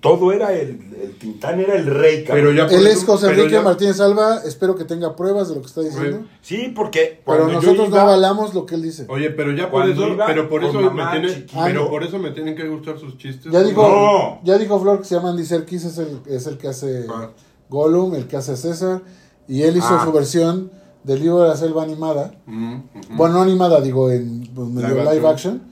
Todo 0.00 0.32
era 0.32 0.52
el 0.54 0.80
el 1.02 1.18
Tintán 1.18 1.60
era 1.60 1.74
el 1.76 1.86
rey, 1.86 2.24
cabrón. 2.24 2.54
Pero 2.54 2.68
ya 2.68 2.74
Él 2.74 2.86
es 2.86 3.04
José 3.04 3.28
Enrique 3.28 3.50
ya- 3.52 3.62
Martínez 3.62 4.00
Alba. 4.00 4.40
Espero 4.44 4.74
que 4.74 4.84
tenga 4.84 5.14
pruebas 5.16 5.48
de 5.48 5.54
lo 5.56 5.60
que 5.60 5.66
está 5.66 5.80
diciendo. 5.82 6.24
Sí, 6.42 6.72
porque 6.74 7.20
Pero 7.26 7.48
nosotros 7.48 7.88
no 7.90 7.96
avalamos 8.00 8.54
lo 8.54 8.64
que 8.66 8.74
él 8.76 8.82
dice. 8.82 9.04
Oye, 9.08 9.30
pero 9.30 9.52
ya 9.52 9.70
por 9.70 9.82
Cuando 9.82 10.06
eso, 10.06 10.16
pero 10.26 10.48
por 10.48 10.64
eso 10.64 10.80
me 10.90 11.04
tiene, 11.10 11.28
chiquita. 11.34 11.64
pero 11.64 11.84
Ah, 11.86 11.90
por 11.90 12.02
eso 12.04 12.18
me 12.18 12.30
tienen 12.30 12.54
que 12.56 12.66
gustar 12.68 12.98
sus 12.98 13.16
chistes. 13.18 13.52
Ya 13.52 13.62
dijo, 13.62 13.82
No. 13.82 14.40
ya 14.44 14.56
dijo 14.58 14.80
Flor 14.80 14.98
que 15.00 15.04
se 15.04 15.14
llama 15.16 15.30
Andy 15.30 15.44
Serkis, 15.44 15.84
es 15.84 15.98
el, 15.98 16.20
es 16.26 16.46
el 16.46 16.56
que 16.58 16.68
hace 16.68 17.06
Ah. 17.10 17.30
Gollum, 17.68 18.14
el 18.14 18.26
que 18.26 18.36
hace 18.36 18.56
César. 18.56 19.02
Y 19.48 19.62
él 19.62 19.76
hizo 19.76 19.88
Ah. 19.90 20.02
su 20.04 20.12
versión 20.12 20.70
del 21.04 21.20
libro 21.20 21.40
de 21.40 21.48
la 21.48 21.56
selva 21.56 21.82
animada. 21.82 22.34
Mm. 22.46 22.76
Bueno, 23.16 23.34
no 23.36 23.42
animada, 23.42 23.80
digo, 23.80 24.10
en 24.10 24.46
pues, 24.54 24.68
medio 24.68 24.88
Live 24.88 25.14
live, 25.14 25.28
action. 25.28 25.54
action. 25.56 25.69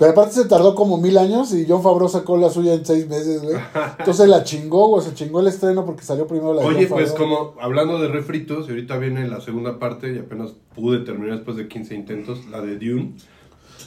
Pero 0.00 0.12
aparte 0.12 0.32
se 0.32 0.46
tardó 0.46 0.74
como 0.74 0.96
mil 0.96 1.18
años 1.18 1.52
y 1.52 1.66
John 1.68 1.82
Favreau 1.82 2.08
sacó 2.08 2.38
la 2.38 2.48
suya 2.48 2.72
en 2.72 2.86
seis 2.86 3.06
meses, 3.06 3.42
güey. 3.42 3.54
Entonces 3.98 4.26
la 4.28 4.42
chingó, 4.44 4.88
güey. 4.88 5.04
Se 5.04 5.12
chingó 5.12 5.40
el 5.40 5.48
estreno 5.48 5.84
porque 5.84 6.02
salió 6.04 6.26
primero 6.26 6.54
la 6.54 6.62
de 6.62 6.68
Oye, 6.68 6.86
pues 6.86 7.12
como 7.12 7.54
hablando 7.60 8.00
de 8.00 8.08
refritos, 8.08 8.66
y 8.66 8.70
ahorita 8.70 8.96
viene 8.96 9.28
la 9.28 9.42
segunda 9.42 9.78
parte 9.78 10.10
y 10.14 10.18
apenas 10.18 10.52
pude 10.74 11.00
terminar 11.00 11.36
después 11.36 11.58
de 11.58 11.68
15 11.68 11.94
intentos, 11.94 12.46
la 12.50 12.62
de 12.62 12.78
Dune. 12.78 13.12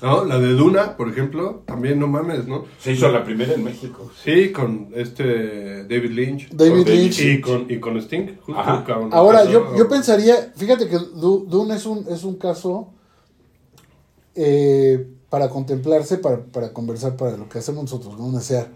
¿No? 0.03 0.23
La 0.25 0.37
de 0.37 0.49
Duna, 0.53 0.97
por 0.97 1.09
ejemplo, 1.09 1.63
también 1.65 1.97
no 1.99 2.07
mames, 2.07 2.45
¿no? 2.45 2.65
se 2.77 2.91
hizo 2.91 3.09
la 3.09 3.23
primera 3.23 3.53
en 3.53 3.63
México. 3.63 4.11
Sí, 4.23 4.51
con 4.51 4.89
este 4.95 5.83
David 5.85 6.11
Lynch. 6.11 6.49
David 6.51 6.87
Lynch. 6.87 7.19
Y 7.21 7.41
con, 7.41 7.65
y 7.69 7.79
con 7.79 7.97
Sting, 7.97 8.35
justo. 8.41 8.61
Ahora, 9.11 9.45
yo, 9.45 9.75
yo 9.77 9.87
pensaría, 9.87 10.51
fíjate 10.55 10.87
que 10.89 10.97
Du- 10.97 11.45
Dune 11.49 11.75
es 11.75 11.85
un, 11.87 12.05
es 12.07 12.23
un 12.23 12.35
caso 12.35 12.91
eh, 14.35 15.07
para 15.33 15.49
contemplarse, 15.49 16.19
para, 16.19 16.43
para 16.43 16.73
conversar, 16.73 17.17
para 17.17 17.35
lo 17.37 17.49
que 17.49 17.57
hacemos 17.57 17.85
nosotros, 17.85 18.19
¿no? 18.19 18.31
Necear. 18.31 18.67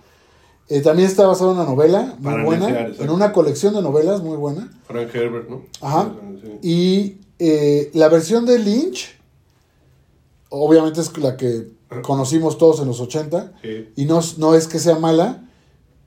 Eh, 0.69 0.81
también 0.81 1.07
está 1.07 1.27
basado 1.27 1.51
en 1.51 1.57
una 1.57 1.67
novela 1.69 2.15
muy 2.17 2.31
Para 2.31 2.43
buena, 2.43 2.87
en 2.97 3.09
una 3.11 3.31
colección 3.31 3.75
de 3.75 3.83
novelas 3.83 4.23
muy 4.23 4.37
buena. 4.37 4.67
Frank 4.87 5.13
Herbert, 5.13 5.47
¿no? 5.51 5.61
Ajá. 5.81 6.15
Sí. 6.41 6.59
Y 6.67 7.17
eh, 7.37 7.91
la 7.93 8.09
versión 8.09 8.47
de 8.47 8.57
Lynch, 8.57 9.19
obviamente 10.49 10.99
es 10.99 11.15
la 11.19 11.37
que 11.37 11.67
conocimos 12.01 12.57
todos 12.57 12.79
en 12.79 12.87
los 12.87 12.99
80, 13.01 13.53
Sí, 13.61 13.89
y 13.95 14.05
no, 14.05 14.19
no 14.39 14.55
es 14.55 14.67
que 14.67 14.79
sea 14.79 14.97
mala, 14.97 15.47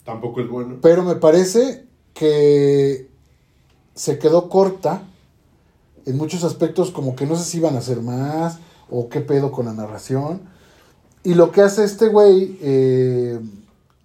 tampoco 0.04 0.40
es 0.40 0.48
bueno. 0.48 0.78
pero 0.82 1.04
me 1.04 1.14
parece 1.14 1.86
que 2.12 3.08
se 3.94 4.18
quedó 4.18 4.48
corta 4.48 5.04
en 6.06 6.16
muchos 6.16 6.42
aspectos, 6.42 6.90
como 6.90 7.14
que 7.14 7.24
no 7.24 7.36
sé 7.36 7.44
si 7.44 7.58
iban 7.58 7.76
a 7.76 7.78
hacer 7.78 8.02
más 8.02 8.58
o 8.90 9.08
qué 9.08 9.20
pedo 9.20 9.50
con 9.52 9.66
la 9.66 9.72
narración. 9.72 10.40
Y 11.22 11.34
lo 11.34 11.50
que 11.52 11.60
hace 11.62 11.84
este 11.84 12.08
güey, 12.08 12.58
eh, 12.62 13.38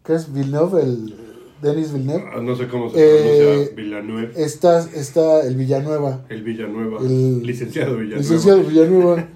que 0.03 0.13
es 0.15 0.31
Villeneuve, 0.33 0.81
el 0.83 1.15
Denis 1.61 1.93
Villeneuve. 1.93 2.25
Ah, 2.35 2.41
No 2.41 2.55
sé 2.55 2.67
cómo 2.67 2.89
se 2.89 2.95
Eh, 2.97 3.53
pronuncia 3.53 3.75
Villanueva. 3.75 4.29
Está, 4.35 4.79
está 4.93 5.41
el 5.41 5.55
Villanueva. 5.55 6.25
El 6.29 6.43
Villanueva. 6.43 6.99
el- 7.01 7.41
licenciado 7.43 7.93
Villanueva. 7.97 8.21
Licenciado 8.21 8.63
Villanueva. 8.63 9.27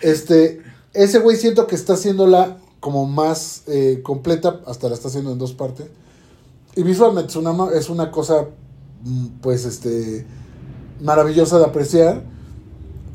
Este, 0.00 0.60
ese 0.92 1.18
güey 1.20 1.36
siento 1.36 1.66
que 1.66 1.74
está 1.76 1.94
haciéndola 1.94 2.58
como 2.80 3.06
más 3.06 3.62
eh, 3.68 4.00
completa, 4.02 4.60
hasta 4.66 4.88
la 4.88 4.94
está 4.94 5.08
haciendo 5.08 5.32
en 5.32 5.38
dos 5.38 5.52
partes. 5.54 5.86
Y 6.74 6.82
visualmente 6.82 7.30
es 7.30 7.36
una, 7.36 7.70
es 7.72 7.88
una 7.88 8.10
cosa, 8.10 8.48
mm, 9.04 9.26
pues, 9.40 9.64
este, 9.64 10.26
maravillosa 11.00 11.58
de 11.58 11.64
apreciar. 11.64 12.22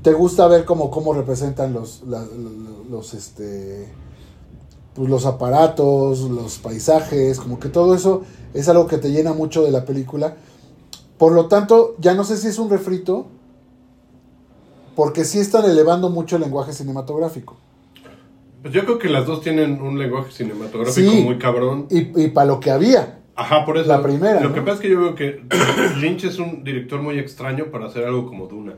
Te 0.01 0.13
gusta 0.13 0.47
ver 0.47 0.65
cómo, 0.65 0.89
cómo 0.89 1.13
representan 1.13 1.73
los, 1.73 2.03
la- 2.07 2.25
los, 2.25 2.89
los, 2.89 3.13
este, 3.13 3.87
pues, 4.95 5.09
los 5.09 5.25
aparatos, 5.25 6.21
los 6.21 6.57
paisajes, 6.57 7.39
como 7.39 7.59
que 7.59 7.69
todo 7.69 7.93
eso 7.93 8.23
es 8.53 8.67
algo 8.67 8.87
que 8.87 8.97
te 8.97 9.11
llena 9.11 9.33
mucho 9.33 9.63
de 9.63 9.71
la 9.71 9.85
película. 9.85 10.35
Por 11.17 11.33
lo 11.33 11.47
tanto, 11.47 11.95
ya 11.99 12.15
no 12.15 12.23
sé 12.23 12.37
si 12.37 12.47
es 12.47 12.57
un 12.57 12.69
refrito, 12.71 13.27
porque 14.95 15.23
sí 15.23 15.39
están 15.39 15.65
elevando 15.65 16.09
mucho 16.09 16.35
el 16.37 16.41
lenguaje 16.43 16.73
cinematográfico. 16.73 17.57
Pues 18.63 18.73
yo 18.73 18.83
creo 18.85 18.99
que 18.99 19.09
las 19.09 19.25
dos 19.25 19.41
tienen 19.41 19.81
un 19.81 19.97
lenguaje 19.99 20.31
cinematográfico 20.31 21.11
Sí. 21.11 21.21
muy 21.23 21.37
cabrón. 21.37 21.87
Y, 21.89 22.23
y 22.23 22.27
para 22.29 22.47
lo 22.47 22.59
que 22.59 22.71
había. 22.71 23.19
Ajá, 23.35 23.65
por 23.65 23.77
eso. 23.77 23.87
La 23.87 24.03
primera, 24.03 24.41
Lo 24.41 24.49
¿no? 24.49 24.55
que 24.55 24.61
pasa 24.61 24.73
es 24.75 24.79
que 24.81 24.89
yo 24.89 24.99
veo 24.99 25.15
que 25.15 25.41
Lynch 25.99 26.25
es 26.25 26.37
un 26.37 26.63
director 26.63 27.01
muy 27.01 27.17
extraño 27.17 27.65
para 27.71 27.85
hacer 27.87 28.03
algo 28.05 28.27
como 28.27 28.47
Duna. 28.47 28.75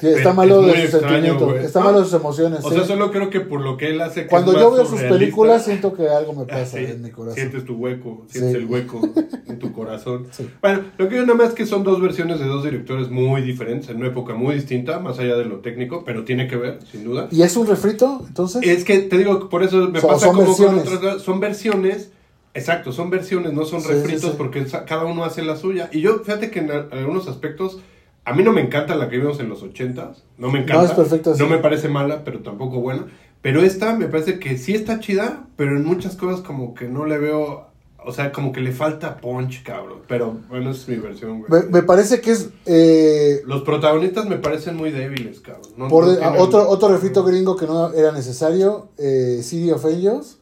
Sí, 0.00 0.08
Está 0.08 0.30
Es- 0.30 0.34
malo 0.36 0.60
es 0.60 0.66
de 0.66 0.72
sus 0.86 0.94
extraño, 0.94 1.24
sentimientos, 1.38 1.64
está 1.64 1.80
Ah, 1.80 1.84
malo 1.84 1.98
de 2.00 2.04
sus 2.04 2.14
emociones. 2.14 2.64
O 2.64 2.68
sí. 2.68 2.74
sea, 2.74 2.84
solo 2.84 3.12
creo 3.12 3.30
que 3.30 3.40
por 3.40 3.60
lo 3.60 3.76
que 3.76 3.90
él 3.90 4.00
hace. 4.00 4.22
que 4.22 4.26
Cuando 4.26 4.52
yo 4.58 4.72
veo 4.72 4.84
sus 4.84 5.00
películas 5.00 5.64
siento 5.64 5.94
que 5.94 6.08
algo 6.08 6.32
me 6.32 6.44
pasa 6.46 6.78
sí, 6.78 6.84
en 6.84 7.00
mi 7.00 7.10
corazón. 7.10 7.36
Sientes 7.36 7.64
tu 7.64 7.74
hueco, 7.76 8.24
sientes 8.28 8.54
el 8.56 8.66
hueco 8.66 9.00
en 9.46 9.58
tu 9.60 9.72
corazón. 9.72 10.26
Bueno, 10.60 10.82
lo 10.98 11.08
que 11.08 11.14
yo 11.14 11.22
nada 11.22 11.34
más 11.34 11.50
es 11.50 11.54
que 11.54 11.64
son 11.64 11.84
dos 11.84 12.00
versiones 12.00 12.40
de 12.40 12.46
dos 12.46 12.64
directores 12.64 13.08
muy 13.08 13.42
diferentes, 13.42 13.88
en 13.88 13.98
una 13.98 14.08
época 14.08 14.34
muy 14.34 14.56
distinta, 14.56 14.98
más 14.98 15.20
allá 15.20 15.36
de 15.36 15.44
lo 15.44 15.58
técnico, 15.60 16.02
pero 16.04 16.24
tiene 16.24 16.48
que 16.48 16.56
ver, 16.56 16.80
sin 16.90 17.04
duda. 17.04 17.28
¿Y 17.30 17.42
es 17.42 17.56
un 17.56 17.66
refrito, 17.68 18.24
entonces? 18.26 18.62
Es 18.64 18.82
que 18.84 18.98
te 18.98 19.16
digo, 19.16 19.48
por 19.48 19.62
eso 19.62 19.88
me 19.90 20.00
pasa 20.00 20.26
como 20.26 20.42
versiones. 20.42 20.84
con 20.84 20.96
otras. 20.96 21.22
Son 21.22 21.38
versiones. 21.38 22.10
Exacto, 22.56 22.92
son 22.92 23.10
versiones, 23.10 23.52
no 23.52 23.64
son 23.64 23.82
refritos 23.82 24.32
porque 24.36 24.64
cada 24.86 25.04
uno 25.04 25.24
hace 25.24 25.42
la 25.42 25.56
suya. 25.56 25.88
Y 25.92 26.00
yo, 26.00 26.18
fíjate 26.20 26.50
que 26.50 26.60
en 26.60 26.70
algunos 26.70 27.26
aspectos, 27.28 27.78
a 28.24 28.32
mí 28.32 28.42
no 28.42 28.52
me 28.52 28.60
encanta 28.62 28.94
la 28.94 29.08
que 29.08 29.18
vimos 29.18 29.38
en 29.40 29.48
los 29.48 29.62
ochentas. 29.62 30.24
No 30.38 30.50
me 30.50 30.60
encanta. 30.60 30.84
es 30.86 30.92
perfecta, 30.92 31.34
sí. 31.34 31.42
No 31.42 31.48
me 31.48 31.58
parece 31.58 31.88
mala, 31.88 32.22
pero 32.24 32.40
tampoco 32.40 32.80
buena. 32.80 33.06
Pero 33.42 33.60
esta 33.62 33.94
me 33.94 34.06
parece 34.08 34.38
que 34.38 34.56
sí 34.56 34.74
está 34.74 35.00
chida, 35.00 35.44
pero 35.56 35.76
en 35.76 35.84
muchas 35.84 36.16
cosas 36.16 36.40
como 36.40 36.74
que 36.74 36.88
no 36.88 37.04
le 37.06 37.18
veo. 37.18 37.66
O 38.06 38.12
sea, 38.12 38.32
como 38.32 38.52
que 38.52 38.60
le 38.60 38.70
falta 38.72 39.16
punch, 39.16 39.62
cabrón. 39.62 40.00
Pero 40.08 40.36
bueno, 40.50 40.70
esa 40.70 40.80
es 40.82 40.88
mi 40.88 40.96
versión, 40.96 41.40
güey. 41.40 41.50
Me, 41.64 41.68
me 41.70 41.82
parece 41.82 42.20
que 42.20 42.32
es 42.32 42.50
eh, 42.66 43.40
Los 43.46 43.62
protagonistas 43.62 44.26
me 44.26 44.36
parecen 44.36 44.76
muy 44.76 44.90
débiles, 44.90 45.40
cabrón. 45.40 45.70
No- 45.78 45.88
por 45.88 46.04
no 46.04 46.10
de- 46.12 46.18
tienen- 46.18 46.38
otro, 46.40 46.68
otro 46.68 46.88
refrito 46.88 47.24
gringo 47.24 47.56
que 47.56 47.66
no 47.66 47.92
era 47.94 48.12
necesario, 48.12 48.88
eh, 48.98 49.40
City 49.42 49.70
of 49.70 49.84
Angels, 49.86 50.38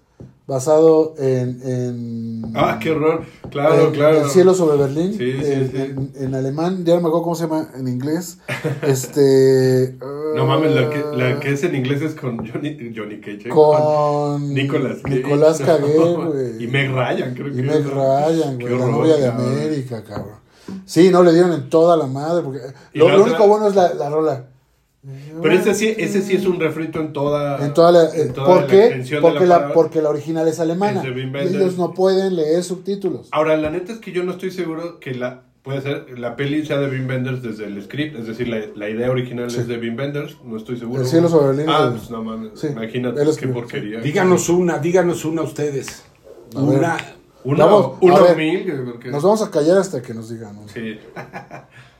basado 0.46 1.14
en... 1.18 1.60
en 1.62 2.52
Ah, 2.54 2.78
qué 2.80 2.90
horror. 2.90 3.22
Claro, 3.50 3.86
en 3.88 3.92
claro. 3.92 4.22
El 4.22 4.30
cielo 4.30 4.54
sobre 4.54 4.76
Berlín, 4.76 5.12
Sí, 5.12 5.32
sí, 5.42 5.52
en, 5.52 5.70
sí. 5.70 6.10
en- 6.24 6.34
alemán, 6.34 6.84
ya 6.84 6.94
no 6.94 7.00
me 7.02 7.08
acuerdo 7.08 7.22
cómo 7.24 7.34
se 7.36 7.44
llama 7.44 7.68
en 7.76 7.88
inglés. 7.88 8.38
este. 8.82 9.96
No 10.34 10.46
mames, 10.46 10.74
la 10.74 10.90
que, 10.90 11.04
la 11.16 11.28
ah, 11.28 11.40
que 11.40 11.52
es 11.52 11.62
en 11.64 11.74
inglés 11.74 12.02
es 12.02 12.14
con 12.14 12.38
Johnny, 12.38 12.76
Johnny 12.94 13.20
Cage. 13.20 13.46
¿eh? 13.46 13.50
Con. 13.50 14.52
Nicolas 14.54 14.98
Cage. 15.02 15.16
Nicolás 15.16 15.60
No. 15.60 15.66
Cagué, 15.66 15.96
güey. 15.96 16.64
Y 16.64 16.66
Meg 16.68 16.90
Ryan, 16.90 17.34
creo 17.34 17.52
que 17.52 17.58
Y 17.58 17.62
Meg. 17.62 17.84
Ryan, 17.84 18.58
güey. 18.58 18.78
La 18.78 18.86
novia 18.86 19.16
de 19.16 19.26
cabrón. 19.28 19.46
América, 19.52 20.02
cabrón. 20.04 20.42
Sí, 20.86 21.10
no 21.10 21.22
le 21.22 21.32
dieron 21.32 21.52
en 21.52 21.68
toda 21.68 21.96
la 21.96 22.06
madre. 22.06 22.42
Porque 22.42 22.60
Y 22.94 22.98
lo, 22.98 23.08
lo 23.10 23.24
único 23.24 23.46
bueno 23.46 23.68
es 23.68 23.74
la, 23.74 23.94
la 23.94 24.08
rola. 24.10 24.46
Pero 25.42 25.54
ese 25.54 25.74
sí, 25.74 25.92
ese 25.98 26.22
sí 26.22 26.36
es 26.36 26.46
un 26.46 26.60
refrito 26.60 27.00
en 27.00 27.12
toda. 27.12 27.64
En 27.64 27.74
toda 27.74 27.90
la, 27.90 28.14
en 28.14 28.32
toda 28.32 28.46
¿Por 28.46 28.60
la 28.62 28.66
qué? 28.68 28.84
extensión 28.86 29.20
de 29.22 29.28
Porque 29.28 29.46
la, 29.46 29.54
palabra. 29.56 29.74
porque 29.74 30.02
la 30.02 30.10
original 30.10 30.46
es 30.46 30.60
alemana. 30.60 31.00
Es 31.00 31.06
de 31.06 31.10
Wim 31.10 31.30
y 31.30 31.32
Wenders. 31.38 31.54
ellos 31.54 31.76
no 31.78 31.92
pueden 31.92 32.36
leer 32.36 32.62
subtítulos. 32.62 33.28
Ahora, 33.32 33.56
la 33.56 33.70
neta 33.70 33.92
es 33.92 33.98
que 33.98 34.12
yo 34.12 34.22
no 34.22 34.32
estoy 34.32 34.50
seguro 34.52 35.00
que 35.00 35.14
la. 35.14 35.42
Puede 35.62 35.80
ser 35.80 36.18
la 36.18 36.34
peli 36.34 36.66
sea 36.66 36.78
de 36.78 36.88
Wim 36.88 37.06
Wenders 37.08 37.40
desde 37.40 37.66
el 37.66 37.80
script, 37.84 38.18
es 38.18 38.26
decir, 38.26 38.48
la, 38.48 38.60
la 38.74 38.88
idea 38.90 39.08
original 39.12 39.48
Sí. 39.48 39.60
es 39.60 39.68
de 39.68 39.78
Wim 39.78 39.96
Wenders, 39.96 40.36
no 40.44 40.56
estoy 40.56 40.76
seguro. 40.76 41.02
El 41.02 41.06
cielo 41.08 41.28
sobre 41.28 41.64
Ah, 41.68 41.88
pues 41.96 42.10
no 42.10 42.22
mames, 42.24 42.58
Sí, 42.58 42.66
imagínate 42.66 43.20
qué 43.38 43.46
porquería. 43.46 44.00
Díganos 44.00 44.48
una, 44.48 44.78
díganos 44.78 45.24
una 45.24 45.42
ustedes. 45.42 46.02
A 46.56 46.60
ver. 46.62 46.78
Una. 46.78 46.96
Una, 47.44 47.64
Vamos, 47.64 47.92
una 48.00 48.16
a 48.16 48.22
ver. 48.22 48.36
mil, 48.36 48.72
porque- 48.92 49.10
Nos 49.10 49.22
vamos 49.22 49.40
a 49.42 49.50
callar 49.52 49.78
hasta 49.78 50.00
que 50.02 50.14
nos 50.14 50.30
digan. 50.30 50.54
¿no? 50.56 50.68
Sí. 50.68 50.98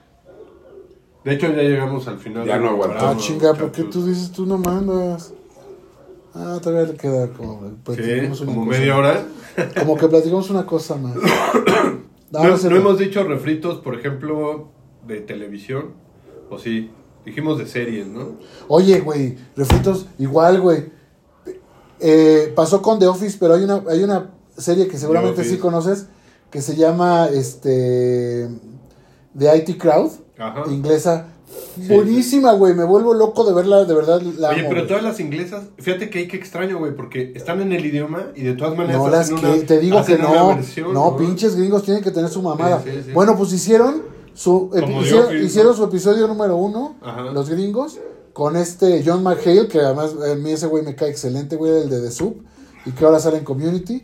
De 1.24 1.34
hecho, 1.34 1.46
ya 1.48 1.62
llegamos 1.62 2.08
al 2.08 2.18
final. 2.18 2.46
Ya 2.46 2.58
no 2.58 2.70
aguantamos. 2.70 3.16
Ah, 3.16 3.18
chinga, 3.18 3.54
¿por 3.54 3.70
qué 3.70 3.84
tú 3.84 4.04
dices 4.06 4.32
tú 4.32 4.44
no 4.46 4.58
mandas? 4.58 5.32
Ah, 6.34 6.58
todavía 6.62 6.92
le 6.92 6.98
queda 6.98 7.28
como. 7.28 7.60
Sí, 7.68 7.74
platicamos 7.84 8.40
una 8.40 8.52
como 8.52 8.66
cosa. 8.66 8.78
media 8.78 8.96
hora. 8.96 9.26
Como 9.78 9.96
que 9.96 10.08
platicamos 10.08 10.50
una 10.50 10.66
cosa 10.66 10.96
más. 10.96 11.14
No, 12.32 12.42
No, 12.44 12.56
sé, 12.56 12.70
no 12.70 12.76
hemos 12.76 12.98
dicho 12.98 13.22
refritos, 13.24 13.80
por 13.80 13.94
ejemplo, 13.94 14.68
de 15.06 15.20
televisión. 15.20 15.90
O 16.48 16.58
sí, 16.58 16.90
dijimos 17.26 17.58
de 17.58 17.66
series, 17.66 18.06
¿no? 18.06 18.36
Oye, 18.68 19.00
güey, 19.00 19.36
refritos, 19.54 20.06
igual, 20.18 20.58
güey. 20.62 20.86
Eh, 22.00 22.50
pasó 22.56 22.80
con 22.80 22.98
The 22.98 23.06
Office, 23.06 23.36
pero 23.38 23.52
hay 23.52 23.64
una, 23.64 23.82
hay 23.86 24.02
una 24.02 24.30
serie 24.56 24.88
que 24.88 24.96
seguramente 24.96 25.44
sí 25.44 25.58
conoces, 25.58 26.06
que 26.50 26.62
se 26.62 26.74
llama 26.74 27.28
este 27.28 28.48
The 29.38 29.54
IT 29.58 29.78
Crowd, 29.78 30.12
Ajá. 30.49 30.64
inglesa. 30.70 31.26
Buenísima, 31.88 32.53
güey, 32.53 32.74
me 32.74 32.84
vuelvo 32.84 33.14
loco 33.14 33.45
de 33.45 33.53
verla, 33.55 33.84
de 33.84 33.95
verdad 33.95 34.20
la 34.22 34.51
Oye, 34.51 34.61
amo, 34.61 34.68
pero 34.70 34.86
todas 34.86 35.03
las 35.03 35.20
inglesas, 35.20 35.64
fíjate 35.78 36.09
que 36.11 36.20
hay 36.20 36.28
que 36.28 36.36
extraño, 36.36 36.78
güey, 36.78 36.95
porque 36.95 37.32
están 37.34 37.61
en 37.62 37.72
el 37.72 37.84
idioma 37.84 38.28
y 38.34 38.43
de 38.43 38.55
todas 38.55 38.76
maneras 38.76 38.99
No, 39.01 39.09
las 39.09 39.28
que, 39.28 39.34
una, 39.34 39.66
te 39.66 39.78
digo 39.78 40.05
que 40.05 40.18
no, 40.18 40.49
versión, 40.49 40.93
no, 40.95 41.16
pinches 41.16 41.57
gringos 41.57 41.82
tienen 41.82 42.03
que 42.03 42.11
tener 42.11 42.30
su 42.30 42.43
mamada. 42.43 42.82
Sí, 42.82 42.90
sí, 42.90 43.03
sí. 43.07 43.12
Bueno, 43.12 43.36
pues 43.36 43.53
hicieron 43.53 44.03
su, 44.34 44.70
hicieron, 45.43 45.74
su 45.76 45.84
episodio 45.84 46.26
número 46.28 46.57
uno, 46.57 46.97
Ajá. 47.03 47.22
los 47.32 47.49
gringos, 47.51 47.99
con 48.32 48.57
este 48.57 49.03
John 49.05 49.22
McHale, 49.22 49.68
que 49.68 49.80
además 49.80 50.14
a 50.30 50.34
mí 50.34 50.51
ese 50.53 50.66
güey 50.66 50.82
me 50.84 50.95
cae 50.95 51.11
excelente, 51.11 51.57
güey, 51.57 51.82
el 51.82 51.90
de 51.90 52.01
The 52.01 52.11
Soup, 52.11 52.43
y 52.86 52.93
que 52.93 53.05
ahora 53.05 53.18
sale 53.18 53.38
en 53.38 53.45
Community. 53.45 54.03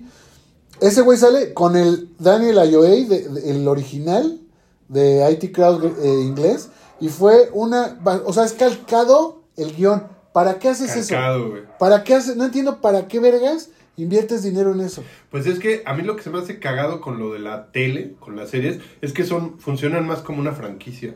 Ese 0.80 1.00
güey 1.00 1.18
sale 1.18 1.54
con 1.54 1.76
el 1.76 2.10
Daniel 2.18 2.56
de- 2.56 3.28
de- 3.28 3.50
el 3.50 3.66
original 3.68 4.40
de 4.88 5.30
IT 5.30 5.52
Crowd 5.54 5.84
eh, 5.84 6.20
inglés, 6.22 6.70
y 7.00 7.08
fue 7.08 7.50
una, 7.52 7.98
o 8.24 8.32
sea, 8.32 8.44
es 8.44 8.52
calcado 8.52 9.42
el 9.56 9.74
guion. 9.76 10.04
¿Para 10.32 10.58
qué 10.58 10.68
haces 10.68 10.94
eso? 10.96 11.10
Calcado, 11.14 11.50
güey. 11.50 11.62
¿Para 11.78 12.04
qué 12.04 12.14
haces? 12.14 12.36
No 12.36 12.44
entiendo 12.44 12.80
para 12.80 13.08
qué 13.08 13.18
vergas 13.18 13.70
inviertes 13.96 14.42
dinero 14.44 14.72
en 14.72 14.80
eso. 14.80 15.02
Pues 15.30 15.46
es 15.46 15.58
que 15.58 15.82
a 15.84 15.94
mí 15.94 16.02
lo 16.02 16.14
que 16.16 16.22
se 16.22 16.30
me 16.30 16.38
hace 16.38 16.60
cagado 16.60 17.00
con 17.00 17.18
lo 17.18 17.32
de 17.32 17.40
la 17.40 17.72
tele, 17.72 18.14
con 18.20 18.36
las 18.36 18.50
series, 18.50 18.78
es 19.00 19.12
que 19.12 19.24
son 19.24 19.58
funcionan 19.58 20.06
más 20.06 20.20
como 20.20 20.38
una 20.40 20.52
franquicia. 20.52 21.14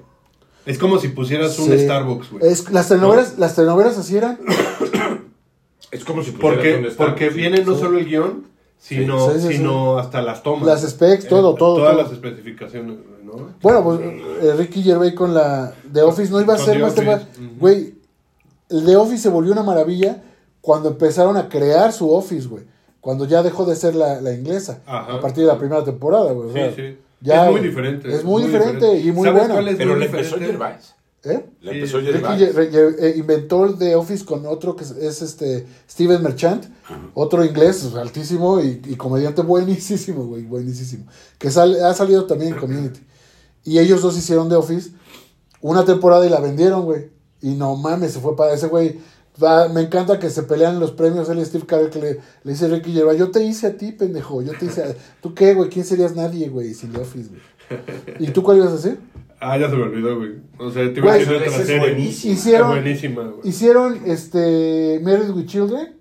Es 0.67 0.79
como 0.79 0.99
si 0.99 1.09
pusieras 1.09 1.59
un 1.59 1.71
Sí. 1.71 1.79
Starbucks, 1.85 2.31
güey. 2.33 2.45
Es, 2.53 2.71
las 2.71 2.89
telenovelas, 2.89 3.39
las 3.39 3.55
telenovelas 3.55 3.99
así 3.99 4.17
eran. 4.17 4.39
Es 5.91 6.05
como 6.05 6.23
si 6.23 6.31
pusieras 6.33 6.57
Porque, 6.57 6.75
un 6.77 6.91
Starbucks, 6.91 6.97
porque 6.97 7.29
viene 7.29 7.65
no 7.65 7.75
Sí. 7.75 7.81
solo 7.81 7.99
el 7.99 8.07
guion, 8.07 8.47
sino, 8.83 9.31
Sí, 9.33 9.41
sí, 9.41 9.47
sí. 9.49 9.57
sino 9.59 9.99
hasta 9.99 10.21
las 10.23 10.43
tomas. 10.43 10.67
Las 10.67 10.83
specs, 10.83 11.29
todo, 11.29 11.55
todo, 11.55 11.77
Todas 11.77 11.93
todo. 11.93 12.03
las 12.03 12.13
especificaciones, 12.13 12.99
¿no? 13.25 13.51
Bueno, 13.63 13.85
pues 13.85 14.01
eh, 14.01 14.55
Ricky 14.59 14.83
Gervais 14.83 15.15
con 15.15 15.33
la 15.33 15.73
The 15.93 16.03
Office 16.03 16.31
no 16.33 16.41
iba 16.41 16.55
a 16.55 16.57
Con 16.57 16.67
ser 16.67 16.79
más. 16.81 16.95
Güey, 17.59 17.95
el 18.71 18.85
The 18.85 18.97
Office 18.97 19.23
se 19.23 19.29
volvió 19.29 19.53
una 19.53 19.63
maravilla 19.63 20.23
cuando 20.61 20.89
empezaron 20.91 21.37
a 21.37 21.49
crear 21.49 21.93
su 21.93 22.13
Office, 22.13 22.49
güey. 22.49 22.65
Cuando 23.01 23.25
ya 23.25 23.43
dejó 23.43 23.65
de 23.65 23.77
ser 23.77 23.95
la, 23.95 24.21
la 24.21 24.33
inglesa. 24.35 24.81
Ajá. 24.87 25.15
A 25.15 25.21
partir 25.21 25.45
de 25.45 25.53
la 25.53 25.59
primera 25.59 25.83
temporada, 25.85 26.33
güey. 26.33 26.49
o 26.49 26.53
Sí, 26.53 26.59
sea, 26.59 26.75
sí. 26.75 26.99
ya, 27.21 27.47
es 27.47 27.51
muy 27.53 27.61
diferente. 27.61 28.15
Es 28.15 28.25
muy 28.25 28.43
diferente 28.43 28.99
y 28.99 29.13
muy 29.13 29.25
¿Sabes 29.29 29.41
buena. 29.43 29.55
cuál 29.55 29.69
es 29.69 29.77
Pero 29.77 29.91
muy 29.93 30.01
le 30.01 30.07
empezó? 30.07 30.37
Gervais. 30.39 30.95
¿Eh? 31.25 31.47
Le 31.61 31.71
Sí, 31.73 31.79
empezó 31.79 31.99
Ricky 31.99 32.75
eh, 32.99 33.15
inventó 33.17 33.65
el 33.65 33.79
The 33.79 33.95
Office 33.95 34.25
con 34.25 34.45
otro 34.47 34.75
que 34.75 34.83
es, 34.83 34.91
es 34.91 35.23
este 35.23 35.67
Steven 35.89 36.21
Merchant, 36.23 36.65
otro 37.15 37.45
inglés 37.45 37.89
altísimo 37.95 38.61
y, 38.61 38.83
y 38.87 38.97
comediante 38.97 39.43
buenísimo, 39.43 40.25
güey, 40.27 40.43
buenísimo. 40.43 41.07
Que 41.39 41.51
sale, 41.51 41.81
ha 41.83 41.95
salido 41.95 42.27
también 42.27 42.55
en 42.55 42.59
Community. 42.61 43.01
Y 43.65 43.79
ellos 43.79 44.03
dos 44.03 44.19
hicieron 44.19 44.49
The 44.49 44.57
Office 44.57 44.91
una 45.61 45.85
temporada 45.85 46.27
y 46.27 46.29
la 46.31 46.41
vendieron, 46.41 46.83
güey. 46.83 47.11
Y 47.41 47.51
no 47.55 47.77
mames, 47.77 48.13
se 48.15 48.21
fue 48.21 48.35
para 48.35 48.53
ese 48.55 48.67
güey. 48.67 48.99
va- 49.41 49.69
me 49.69 49.83
encanta 49.83 50.19
que 50.19 50.29
se 50.29 50.43
pelean 50.43 50.81
los 50.81 50.91
premios. 50.91 51.29
Él 51.29 51.39
y 51.39 51.45
Steve 51.45 51.67
Carell 51.67 51.91
que 51.91 52.01
le, 52.01 52.13
le 52.43 52.53
dice 52.53 52.67
Ricky 52.67 52.93
Gervais, 52.93 53.19
yo 53.19 53.31
te 53.31 53.45
hice 53.45 53.69
a 53.69 53.77
ti, 53.77 53.93
pendejo. 53.93 54.43
Yo 54.43 54.53
te 54.59 54.67
hice 54.67 54.83
a... 54.83 54.95
¿Tú 55.21 55.35
qué, 55.35 55.55
güey? 55.55 55.69
¿Quién 55.71 55.85
serías 55.85 56.17
nadie, 56.17 56.49
güey, 56.49 56.75
sin 56.75 56.91
The 56.93 57.01
Office, 57.01 57.29
güey? 57.31 57.43
¿Y 58.19 58.33
tú 58.33 58.43
cuál 58.43 58.57
ibas 58.59 58.73
a 58.73 58.75
hacer? 58.75 58.99
Ah, 59.43 59.59
ya 59.59 59.69
se 59.69 59.77
me 59.77 59.83
olvidó, 59.83 60.17
güey. 60.19 60.33
O 60.59 60.71
sea, 60.71 60.85
te 60.93 61.01
iba 61.01 61.13
a 61.13 61.17
Güey, 61.17 61.21
decir 61.21 61.35
esa 61.35 61.45
otra 61.51 61.61
es 61.63 61.67
serie. 61.67 61.81
buenísima. 61.81 62.35
Hicieron- 62.35 62.69
Es 62.77 62.83
buenísima, 62.83 63.23
güey. 63.23 63.41
Hicieron 63.49 64.01
este 64.07 65.01
Married 65.03 65.31
with 65.31 65.47
Children 65.47 65.97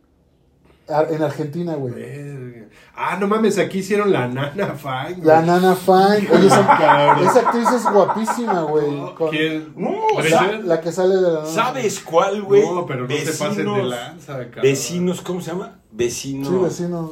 a- 0.87 1.03
en 1.09 1.23
Argentina, 1.23 1.73
güey. 1.75 1.93
Verga. 1.95 2.67
Ah, 2.95 3.17
no 3.19 3.27
mames, 3.27 3.57
aquí 3.57 3.79
hicieron 3.79 4.11
la 4.11 4.27
Nana 4.27 4.75
Fine. 4.75 5.15
güey. 5.15 5.25
La 5.27 5.41
Nana 5.41 5.75
Fine. 5.75 6.27
Oye, 6.31 6.47
esa, 6.47 7.17
esa 7.23 7.39
actriz 7.39 7.67
es 7.71 7.83
guapísima, 7.91 8.61
güey. 8.63 8.91
No, 8.91 9.15
Con- 9.15 9.29
¿quién? 9.31 9.73
No, 9.75 9.91
sea, 10.21 10.59
La 10.63 10.79
que 10.81 10.91
sale 10.91 11.15
de 11.15 11.21
la 11.21 11.33
Nana 11.39 11.45
¿Sabes 11.47 11.99
cuál, 12.01 12.43
güey? 12.43 12.61
No, 12.61 12.85
pero 12.85 13.07
no 13.07 13.15
se 13.17 13.31
pasen 13.31 13.65
de 13.73 13.83
lanza, 13.83 14.33
cabrón. 14.37 14.61
Vecinos, 14.61 15.21
¿cómo 15.21 15.41
se 15.41 15.51
llama? 15.51 15.79
Vecinos. 15.91 16.47
Sí, 16.49 16.55
vecino, 16.63 17.01
¿no? 17.01 17.11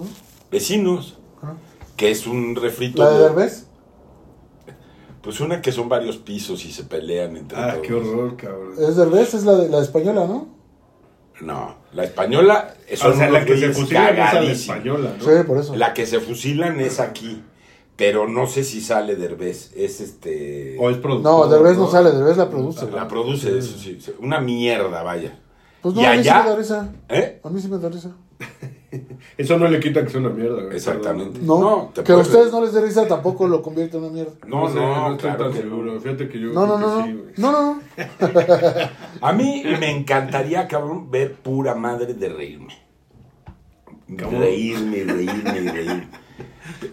Vecinos. 0.51 1.17
Ajá. 1.41 1.55
Que 1.95 2.11
es 2.11 2.27
un 2.27 2.55
refrito. 2.55 3.03
¿La 3.03 3.09
de 3.11 3.19
Derbez? 3.23 3.65
Pues 5.29 5.41
una 5.41 5.61
que 5.61 5.71
son 5.71 5.87
varios 5.87 6.17
pisos 6.17 6.65
y 6.65 6.71
se 6.71 6.85
pelean 6.85 7.37
entre 7.37 7.55
Ah, 7.55 7.73
todos. 7.73 7.85
qué 7.85 7.93
horror, 7.93 8.35
cabrón. 8.35 8.73
Es 8.79 8.95
Derbez, 8.95 9.35
es 9.35 9.43
la, 9.43 9.57
de, 9.57 9.69
la 9.69 9.79
española, 9.79 10.25
¿no? 10.25 10.47
No, 11.41 11.75
la 11.93 12.03
española 12.05 12.73
son 12.95 13.11
o 13.11 13.15
sea, 13.15 13.29
la 13.29 13.45
que 13.45 13.55
se 13.55 13.71
fusilan 13.71 14.05
es 14.05 14.09
a 14.09 14.11
la 14.11 14.25
cagadísimos. 14.31 14.59
española, 14.77 15.13
¿no? 15.19 15.23
Sí, 15.23 15.43
por 15.45 15.57
eso. 15.59 15.75
La 15.75 15.93
que 15.93 16.07
se 16.07 16.19
fusilan 16.19 16.79
es 16.79 16.99
aquí, 16.99 17.43
pero 17.95 18.27
no 18.27 18.47
sé 18.47 18.63
si 18.63 18.81
sale 18.81 19.15
Derbez. 19.17 19.71
Es 19.75 20.01
este. 20.01 20.75
O 20.79 20.89
es 20.89 20.97
productor. 20.97 21.31
No, 21.31 21.47
Derbez 21.47 21.77
no 21.77 21.87
sale, 21.91 22.09
Derbez 22.11 22.35
la 22.35 22.49
produce. 22.49 22.89
La 22.89 23.07
produce, 23.07 23.55
eso 23.55 23.77
sí. 23.77 23.99
Una 24.19 24.41
mierda, 24.41 25.03
vaya. 25.03 25.37
Pues 25.83 25.93
no, 25.93 26.01
Y 26.01 26.05
a 26.05 26.13
mí 26.15 26.23
sí 26.23 26.29
me 26.31 26.49
da 26.49 26.55
risa. 26.55 26.89
¿Eh? 27.07 27.39
A 27.43 27.49
mí 27.51 27.61
sí 27.61 27.67
me 27.67 27.77
da 27.77 27.89
risa. 27.89 28.15
Eso 29.37 29.57
no 29.57 29.67
le 29.67 29.79
quita 29.79 30.03
que 30.03 30.09
sea 30.09 30.19
una 30.19 30.29
mierda, 30.29 30.63
güey. 30.63 30.75
Exactamente. 30.75 31.39
No, 31.41 31.59
No, 31.59 31.91
que 31.93 32.01
a 32.01 32.03
puedes- 32.03 32.27
ustedes 32.27 32.51
no 32.51 32.61
les 32.61 32.73
dé 32.73 32.81
risa 32.81 33.07
tampoco 33.07 33.47
lo 33.47 33.61
convierte 33.61 33.97
en 33.97 34.03
una 34.03 34.11
mierda. 34.13 34.31
No, 34.47 34.67
sé, 34.69 34.75
no, 34.75 35.11
estoy 35.11 35.29
claro 35.29 35.43
tan 35.45 35.53
que 35.53 35.61
seguro. 35.61 35.99
Fíjate 36.01 36.29
que 36.29 36.39
yo 36.39 36.47
No, 36.53 36.65
no, 36.65 36.75
creo 36.77 36.87
no, 36.89 36.97
no. 36.97 37.03
que 37.05 37.11
sí, 37.11 37.17
güey. 37.17 37.33
No, 37.37 37.51
no, 37.51 37.75
no. 37.75 37.81
A 39.27 39.33
mí 39.33 39.63
me 39.79 39.91
encantaría, 39.91 40.67
cabrón, 40.67 41.09
ver 41.11 41.33
pura 41.35 41.75
madre 41.75 42.13
de 42.13 42.29
reírme. 42.29 42.73
¿Cómo? 44.23 44.39
Reírme, 44.39 45.03
reírme, 45.03 45.51
reírme. 45.71 46.07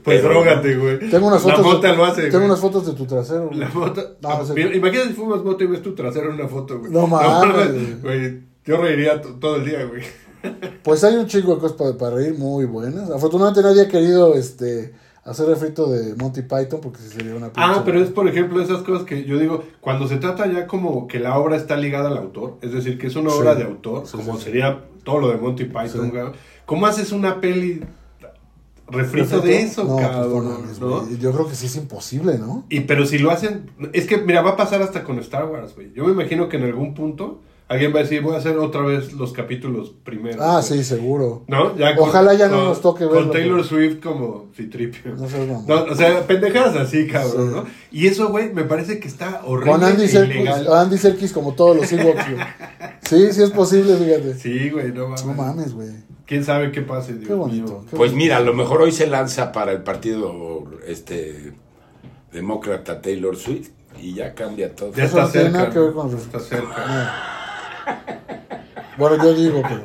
Pues 0.05 0.21
Pero- 0.21 0.29
drógate, 0.31 0.77
güey. 0.77 0.99
Tengo 1.11 1.29
unas 1.29 1.43
fotos. 1.43 1.59
La 1.61 1.65
mota 1.65 1.89
de, 1.91 1.97
lo 1.97 2.05
hace, 2.05 2.23
Tengo 2.23 2.39
güey. 2.39 2.47
unas 2.47 2.61
fotos 2.61 2.87
de 2.87 2.93
tu 2.95 3.07
trasero. 3.07 3.47
güey. 3.49 3.59
La 3.59 3.69
mota. 3.69 4.03
No, 4.21 4.43
no 4.43 4.59
Imagínate 4.59 5.09
si 5.09 5.15
fumas 5.15 5.43
mota 5.45 5.65
y 5.65 5.67
ves 5.67 5.83
tu 5.83 5.95
trasero 5.95 6.29
en 6.31 6.35
una 6.41 6.49
foto, 6.49 6.79
güey. 6.79 6.91
No 6.93 7.07
mames. 7.07 8.03
Güey, 8.03 8.41
yo 8.65 8.77
reiría 8.79 9.21
to- 9.23 9.35
todo 9.35 9.57
el 9.57 9.65
día, 9.65 9.85
güey. 9.85 10.03
Pues 10.83 11.03
hay 11.05 11.17
un 11.17 11.27
chingo 11.27 11.55
de 11.55 11.61
cosas 11.61 11.77
para, 11.77 11.97
para 11.97 12.17
reír 12.17 12.39
muy 12.39 12.65
buenas. 12.65 13.11
Afortunadamente 13.11 13.63
nadie 13.63 13.83
ha 13.83 13.89
querido 13.89 14.35
este 14.35 14.93
hacer 15.25 15.47
refrito 15.49 15.91
de 15.91 16.15
Monty 16.15 16.43
Python 16.43 16.81
porque 16.81 17.01
sería 17.01 17.35
una 17.35 17.51
Ah, 17.57 17.83
pero 17.85 18.01
es 18.01 18.11
por 18.11 18.29
ejemplo 18.29 18.63
esas 18.63 18.83
cosas 18.83 19.05
que 19.05 19.25
yo 19.25 19.39
digo, 19.39 19.65
cuando 19.81 20.07
se 20.07 20.19
trata 20.19 20.47
ya 20.47 20.69
como 20.69 21.09
que 21.09 21.19
la 21.19 21.37
obra 21.39 21.57
está 21.57 21.77
ligada 21.77 22.09
al 22.11 22.17
autor, 22.17 22.59
es 22.63 22.73
decir, 22.73 22.97
que 22.97 23.09
es 23.09 23.17
una 23.17 23.31
Sí. 23.31 23.37
obra 23.39 23.57
de 23.57 23.65
autor, 23.65 24.07
Sí, 24.07 24.17
como 24.17 24.37
sí, 24.37 24.45
sería 24.45 24.85
todo 25.03 25.19
lo 25.19 25.29
de 25.31 25.37
Monty 25.39 25.65
Python. 25.65 26.13
¿Cómo 26.65 26.87
haces 26.87 27.11
una 27.11 27.41
peli 27.41 27.83
refrito 28.89 29.41
de 29.41 29.63
eso, 29.63 29.83
No, 29.85 29.97
pues, 29.97 30.07
cabrón? 30.07 30.49
no 30.81 30.89
¿no? 31.03 31.11
Yo 31.19 31.33
creo 31.33 31.49
que 31.49 31.57
sí 31.57 31.67
es 31.67 31.75
imposible, 31.77 32.39
¿no? 32.39 32.65
Y 32.69 32.81
pero 32.83 33.05
si 33.05 33.19
lo 33.19 33.31
hacen, 33.33 33.69
es 33.93 34.07
que 34.07 34.19
mira, 34.19 34.43
va 34.43 34.51
a 34.51 34.57
pasar 34.57 34.81
hasta 34.83 35.03
con 35.03 35.19
Star 35.19 35.47
Wars, 35.47 35.75
güey. 35.75 35.93
Yo 35.93 36.05
me 36.05 36.13
imagino 36.13 36.49
que 36.49 36.57
en 36.57 36.65
algún 36.65 36.95
punto 36.95 37.41
alguien 37.69 37.93
va 37.95 37.99
a 38.01 38.03
decir, 38.03 38.23
voy 38.23 38.35
a 38.35 38.39
hacer 38.39 38.57
otra 38.59 38.83
vez 38.83 39.13
los 39.13 39.33
capítulos 39.33 39.93
primero. 40.05 40.43
Ah, 40.43 40.63
sí, 40.63 40.85
seguro. 40.85 41.45
¿No? 41.49 41.77
Ya 41.77 41.95
Ojalá 41.99 42.35
ya 42.35 42.49
no 42.49 42.65
nos 42.65 42.81
toque 42.81 43.05
verlo, 43.05 43.21
Con 43.23 43.31
Taylor 43.33 43.57
pero- 43.57 43.65
Swift 43.69 44.01
como 44.03 44.47
Citripio. 44.55 45.15
No 45.17 45.29
mamón. 45.29 45.65
No, 45.67 45.83
o 45.85 45.95
sea, 45.95 46.27
pendejadas 46.27 46.77
así, 46.77 47.07
cabrón, 47.07 47.49
Sí. 47.49 47.55
¿no? 47.55 47.65
Y 47.91 48.07
eso, 48.07 48.29
güey, 48.29 48.53
me 48.53 48.65
parece 48.65 49.01
que 49.01 49.09
está 49.09 49.43
horrible. 49.45 49.73
Con 49.73 49.85
Andy 49.85 50.05
e 50.05 50.09
Serkis. 50.09 50.49
Andy 50.69 50.99
Serkis 50.99 51.33
como 51.33 51.55
todos 51.55 51.77
los 51.77 51.91
Ewoks, 51.93 52.25
güey. 52.31 52.47
Sí, 53.09 53.33
sí 53.33 53.43
es 53.43 53.51
posible, 53.51 53.97
fíjate. 53.97 54.35
Sí, 54.35 54.71
güey, 54.71 54.93
no 54.93 55.05
mames. 55.09 55.25
No 55.27 55.35
mames, 55.35 55.75
güey. 55.75 55.89
¿Quién 56.27 56.45
sabe 56.45 56.73
qué 56.73 56.83
pase, 56.83 57.15
Dios 57.15 57.29
Qué 57.29 57.35
bonito. 57.35 57.65
mío? 57.67 57.85
qué 57.89 57.97
Pues 57.97 58.11
bonito. 58.11 58.17
mira, 58.17 58.37
a 58.39 58.41
lo 58.41 58.53
mejor 58.53 58.83
hoy 58.83 58.91
se 58.93 59.07
lanza 59.07 59.53
para 59.53 59.71
el 59.73 59.83
partido 59.83 60.65
este 60.87 61.53
demócrata 62.33 63.01
Taylor 63.01 63.37
Swift 63.37 63.71
y 64.01 64.15
ya 64.15 64.35
cambia 64.35 64.75
todo. 64.75 64.93
Ya 64.93 65.05
está 65.05 65.27
cerca. 65.29 65.71
que 65.71 65.79
Está 66.17 66.41
cerca. 66.41 67.23
Bueno, 68.99 69.23
yo 69.23 69.35
digo, 69.35 69.63
pero. 69.63 69.83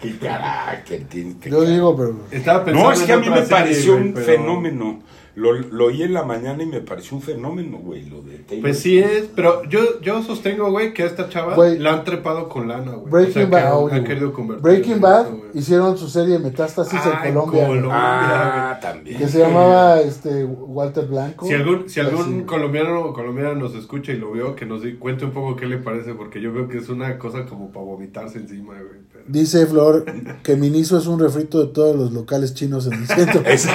Qué 0.00 0.16
carácter 0.18 1.04
tiene. 1.04 1.34
Yo 1.44 1.62
digo, 1.62 1.94
pero. 1.96 2.16
Estaba 2.30 2.64
pensando 2.64 2.88
No, 2.88 2.92
es 2.94 3.02
que 3.02 3.12
a 3.12 3.18
mí 3.18 3.28
me 3.28 3.42
pareció 3.42 3.96
un 3.96 4.12
pero- 4.14 4.26
fenómeno. 4.26 5.02
Lo, 5.36 5.52
lo 5.52 5.86
oí 5.86 6.02
en 6.04 6.12
la 6.14 6.22
mañana 6.22 6.62
y 6.62 6.66
me 6.66 6.80
pareció 6.80 7.16
un 7.16 7.22
fenómeno, 7.22 7.78
güey, 7.78 8.08
lo 8.08 8.22
de 8.22 8.38
Taylor. 8.38 8.62
Pues 8.62 8.78
sí 8.78 8.98
es, 8.98 9.28
pero 9.34 9.64
yo, 9.68 10.00
yo 10.00 10.22
sostengo, 10.22 10.70
güey, 10.70 10.94
que 10.94 11.02
a 11.02 11.06
esta 11.06 11.28
chava 11.28 11.56
Güey. 11.56 11.78
la 11.80 11.94
han 11.94 12.04
trepado 12.04 12.48
con 12.48 12.68
lana, 12.68 12.92
güey. 12.92 13.10
Breaking 13.10 13.30
o 13.30 13.32
sea, 13.34 13.44
que 13.46 13.50
Bad. 13.50 13.92
han- 13.92 14.04
querido 14.04 14.32
convertir 14.32 14.62
Breaking 14.62 14.92
en 14.92 15.00
Bad 15.00 15.26
eso, 15.26 15.42
hicieron 15.54 15.98
su 15.98 16.08
serie 16.08 16.38
Metástasis 16.38 17.00
Ah, 17.02 17.22
en 17.26 17.34
Colombia. 17.34 17.90
Ah, 17.92 18.78
también. 18.80 19.18
Que 19.18 19.26
se 19.26 19.40
llamaba 19.40 20.00
este 20.00 20.44
Walter 20.44 21.06
Blanco. 21.06 21.46
Si 21.46 21.54
algún, 21.54 21.88
si 21.88 21.98
algún 22.00 22.44
colombiano 22.44 23.00
o 23.00 23.12
colombiana 23.12 23.54
nos 23.54 23.74
escucha 23.74 24.12
y 24.12 24.18
lo 24.18 24.30
vio, 24.32 24.54
que 24.54 24.66
nos 24.66 24.82
di- 24.82 24.94
cuente 24.94 25.24
un 25.24 25.32
poco 25.32 25.56
qué 25.56 25.66
le 25.66 25.78
parece, 25.78 26.14
porque 26.14 26.40
yo 26.40 26.52
veo 26.52 26.68
que 26.68 26.78
es 26.78 26.88
una 26.88 27.18
cosa 27.18 27.44
como 27.44 27.72
para 27.72 27.84
vomitarse 27.84 28.38
encima, 28.38 28.74
güey. 28.74 29.00
Dice 29.26 29.66
Flor 29.66 30.04
que 30.42 30.54
Miniso 30.56 30.98
es 30.98 31.06
un 31.06 31.18
refrito 31.18 31.58
de 31.60 31.66
todos 31.72 31.96
los 31.96 32.12
locales 32.12 32.52
chinos 32.54 32.86
en 32.86 32.92
el 32.92 33.06
centro. 33.06 33.40
es 33.46 33.66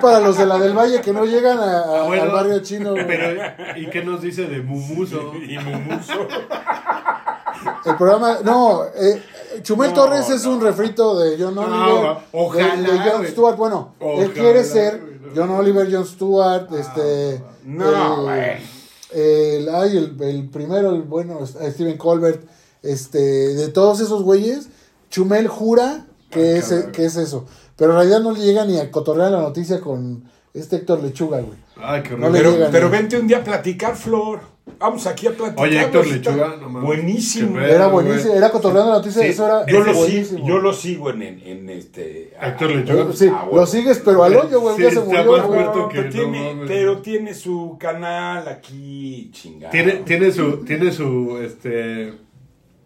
para 0.00 0.20
los 0.20 0.36
de 0.38 0.46
la 0.46 0.58
del 0.58 0.72
Valle 0.76 1.00
que 1.02 1.12
no 1.12 1.24
llegan 1.24 1.58
a- 1.58 1.78
a- 1.80 2.00
Ah, 2.00 2.02
bueno, 2.06 2.24
al 2.24 2.30
barrio 2.30 2.58
chino. 2.60 2.94
Pero, 2.94 3.40
¿y 3.76 3.88
qué 3.90 4.04
nos 4.04 4.20
dice 4.22 4.46
de 4.46 4.60
Mumuso? 4.62 5.32
Y 5.48 5.56
Mumuso. 5.58 6.26
El 7.84 7.96
programa, 7.96 8.38
no, 8.44 8.84
eh, 8.84 9.22
Chumel 9.62 9.90
No, 9.90 9.94
Torres 9.94 10.28
es 10.30 10.44
no. 10.44 10.52
un 10.54 10.60
refrito 10.60 11.18
de 11.18 11.36
John 11.42 11.54
No, 11.54 11.62
Oliver. 11.62 12.16
ojalá, 12.32 12.76
de, 12.76 12.82
de 12.92 12.98
John. 13.10 13.26
Stewart. 13.26 13.56
Bueno, 13.56 13.94
él 14.00 14.32
quiere 14.32 14.64
ser 14.64 15.00
no. 15.00 15.30
John 15.34 15.50
Oliver, 15.50 15.88
John 15.90 16.04
Stewart, 16.06 16.68
este. 16.74 17.40
No, 17.64 18.30
el, 19.12 19.68
ay, 19.72 19.96
el, 19.96 20.16
el 20.22 20.48
primero, 20.50 20.90
el 20.90 21.02
bueno, 21.02 21.46
Steven 21.46 21.96
Colbert, 21.96 22.44
este, 22.86 23.18
de 23.18 23.68
todos 23.68 24.00
esos 24.00 24.22
güeyes, 24.22 24.68
Chumel 25.10 25.48
jura 25.48 26.06
que, 26.30 26.58
es, 26.58 26.68
cabrón. 26.68 26.92
que 26.92 27.04
es 27.04 27.16
eso. 27.16 27.46
Pero 27.76 27.90
en 27.92 27.96
realidad 27.98 28.20
no 28.20 28.32
le 28.32 28.40
llega 28.40 28.64
ni 28.64 28.78
a 28.78 28.90
cotorrear 28.90 29.30
la 29.30 29.40
noticia 29.40 29.80
con 29.80 30.24
este 30.54 30.76
Héctor 30.76 31.02
Lechuga, 31.02 31.40
güey. 31.40 31.58
Ay, 31.76 32.02
qué 32.02 32.16
No 32.16 32.32
Pero, 32.72 32.88
vente 32.90 33.18
un 33.18 33.26
día 33.26 33.38
a 33.38 33.44
platicar, 33.44 33.94
Flor. 33.96 34.40
Vamos 34.78 35.06
aquí 35.06 35.26
a 35.26 35.30
platicar. 35.30 35.64
Oye, 35.64 35.80
Héctor 35.80 36.04
güey, 36.06 36.12
Lechuga, 36.18 36.56
no 36.60 36.68
mames. 36.70 36.86
Buenísimo. 36.86 37.54
Pedo. 37.54 37.66
Era 37.66 37.86
güey. 37.86 38.06
buenísimo, 38.06 38.34
era 38.34 38.50
cotorreando 38.50 38.90
la 38.92 38.96
noticia, 38.98 39.22
Sí, 39.22 39.28
eso 39.28 39.44
era 39.46 39.66
Yo 39.66 39.84
lo, 39.84 39.94
sigo, 39.94 40.46
yo 40.46 40.58
lo 40.58 40.72
sigo 40.72 41.10
en, 41.10 41.22
en, 41.22 41.40
en 41.46 41.68
este. 41.70 42.32
Héctor 42.40 42.70
Lechuga. 42.70 43.12
Sí, 43.12 43.28
Ah, 43.32 43.44
bueno. 43.44 43.60
lo 43.60 43.66
sigues, 43.66 44.02
pero 44.04 44.24
al 44.24 44.34
hoyo, 44.36 44.60
güey, 44.60 44.76
Sí, 44.76 44.82
ya 44.82 44.90
se 44.90 45.00
murió, 45.00 45.24
güey. 45.24 45.42
pero, 45.50 45.92
no 45.92 46.10
tiene, 46.10 46.56
pero 46.66 46.98
tiene 47.02 47.34
su 47.34 47.76
canal 47.78 48.48
aquí, 48.48 49.30
chingado. 49.32 49.70
Tiene, 49.70 49.92
tiene 50.04 50.32
su, 50.32 50.64
tiene 50.64 50.90
su, 50.90 51.38
este... 51.42 52.25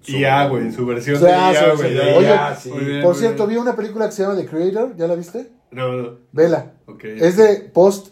Su- 0.02 0.12
IA, 0.12 0.47
güey, 0.48 0.72
su 0.72 0.86
versión 0.86 1.16
O 1.16 1.20
sea, 1.20 1.48
de 1.48 1.52
IA, 1.55 1.70
su 1.72 1.77
güey. 1.77 1.94
versión 1.94 2.22
ya. 2.22 2.55
sí. 2.56 2.70
Bien, 2.70 3.02
Por 3.02 3.14
cierto, 3.16 3.47
bien. 3.47 3.59
vi 3.60 3.62
una 3.62 3.77
película 3.77 4.06
que 4.06 4.12
se 4.12 4.22
llama 4.22 4.36
The 4.36 4.47
Creator, 4.47 4.97
¿ya 4.97 5.06
la 5.06 5.14
viste? 5.14 5.51
No, 5.72 5.93
no, 5.93 6.10
Vela. 6.32 6.72
ok. 6.86 7.05
Es 7.05 7.36
de 7.36 7.70
post 7.72 8.09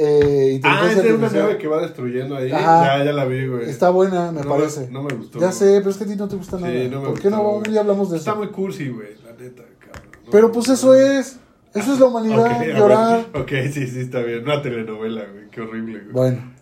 eh, 0.00 0.60
Ah, 0.62 0.86
es 0.90 1.02
de 1.02 1.12
una 1.12 1.28
nave 1.28 1.58
que 1.58 1.66
va 1.66 1.82
destruyendo 1.82 2.36
ahí. 2.36 2.52
Ajá. 2.52 2.98
Ya, 2.98 3.04
ya 3.06 3.12
la 3.12 3.24
vi, 3.24 3.46
güey. 3.48 3.68
Está 3.68 3.90
buena, 3.90 4.30
me 4.30 4.42
No 4.42 4.50
me- 4.50 4.56
parece. 4.56 4.88
no 4.92 5.02
me 5.02 5.12
gustó, 5.14 5.40
Ya 5.40 5.50
sé, 5.50 5.78
pero 5.78 5.90
es 5.90 5.96
que 5.96 6.04
a 6.04 6.06
ti 6.06 6.14
no 6.16 6.28
te 6.28 6.36
gusta 6.36 6.56
Sí, 6.56 6.62
nada. 6.62 6.74
no 6.88 7.00
me 7.00 7.08
¿Por 7.08 7.20
qué 7.20 7.28
gustó, 7.28 7.30
no 7.30 7.42
güey. 7.42 7.56
un 7.56 7.62
día 7.64 7.80
hablamos 7.80 8.10
de 8.10 8.16
Está 8.18 8.30
eso? 8.30 8.38
muy 8.38 8.48
cursi, 8.48 8.88
güey, 8.90 9.08
la 9.24 9.32
neta, 9.32 9.64
cabrón. 9.80 10.10
No 10.24 10.30
Pero 10.30 10.52
pues 10.52 10.68
eso 10.68 10.94
es. 10.94 11.38
Eso 11.74 11.92
es 11.94 12.00
la 12.00 12.06
humanidad, 12.06 12.60
ver. 12.60 12.76
llorar. 12.76 13.26
Ok, 13.34 13.50
sí, 13.72 13.86
sí, 13.88 14.00
está 14.00 14.20
bien. 14.20 14.42
Una 14.44 14.62
telenovela, 14.62 15.24
güey. 15.32 15.50
Qué 15.50 15.60
horrible, 15.60 15.98
güey. 16.00 16.12
Bueno, 16.12 16.52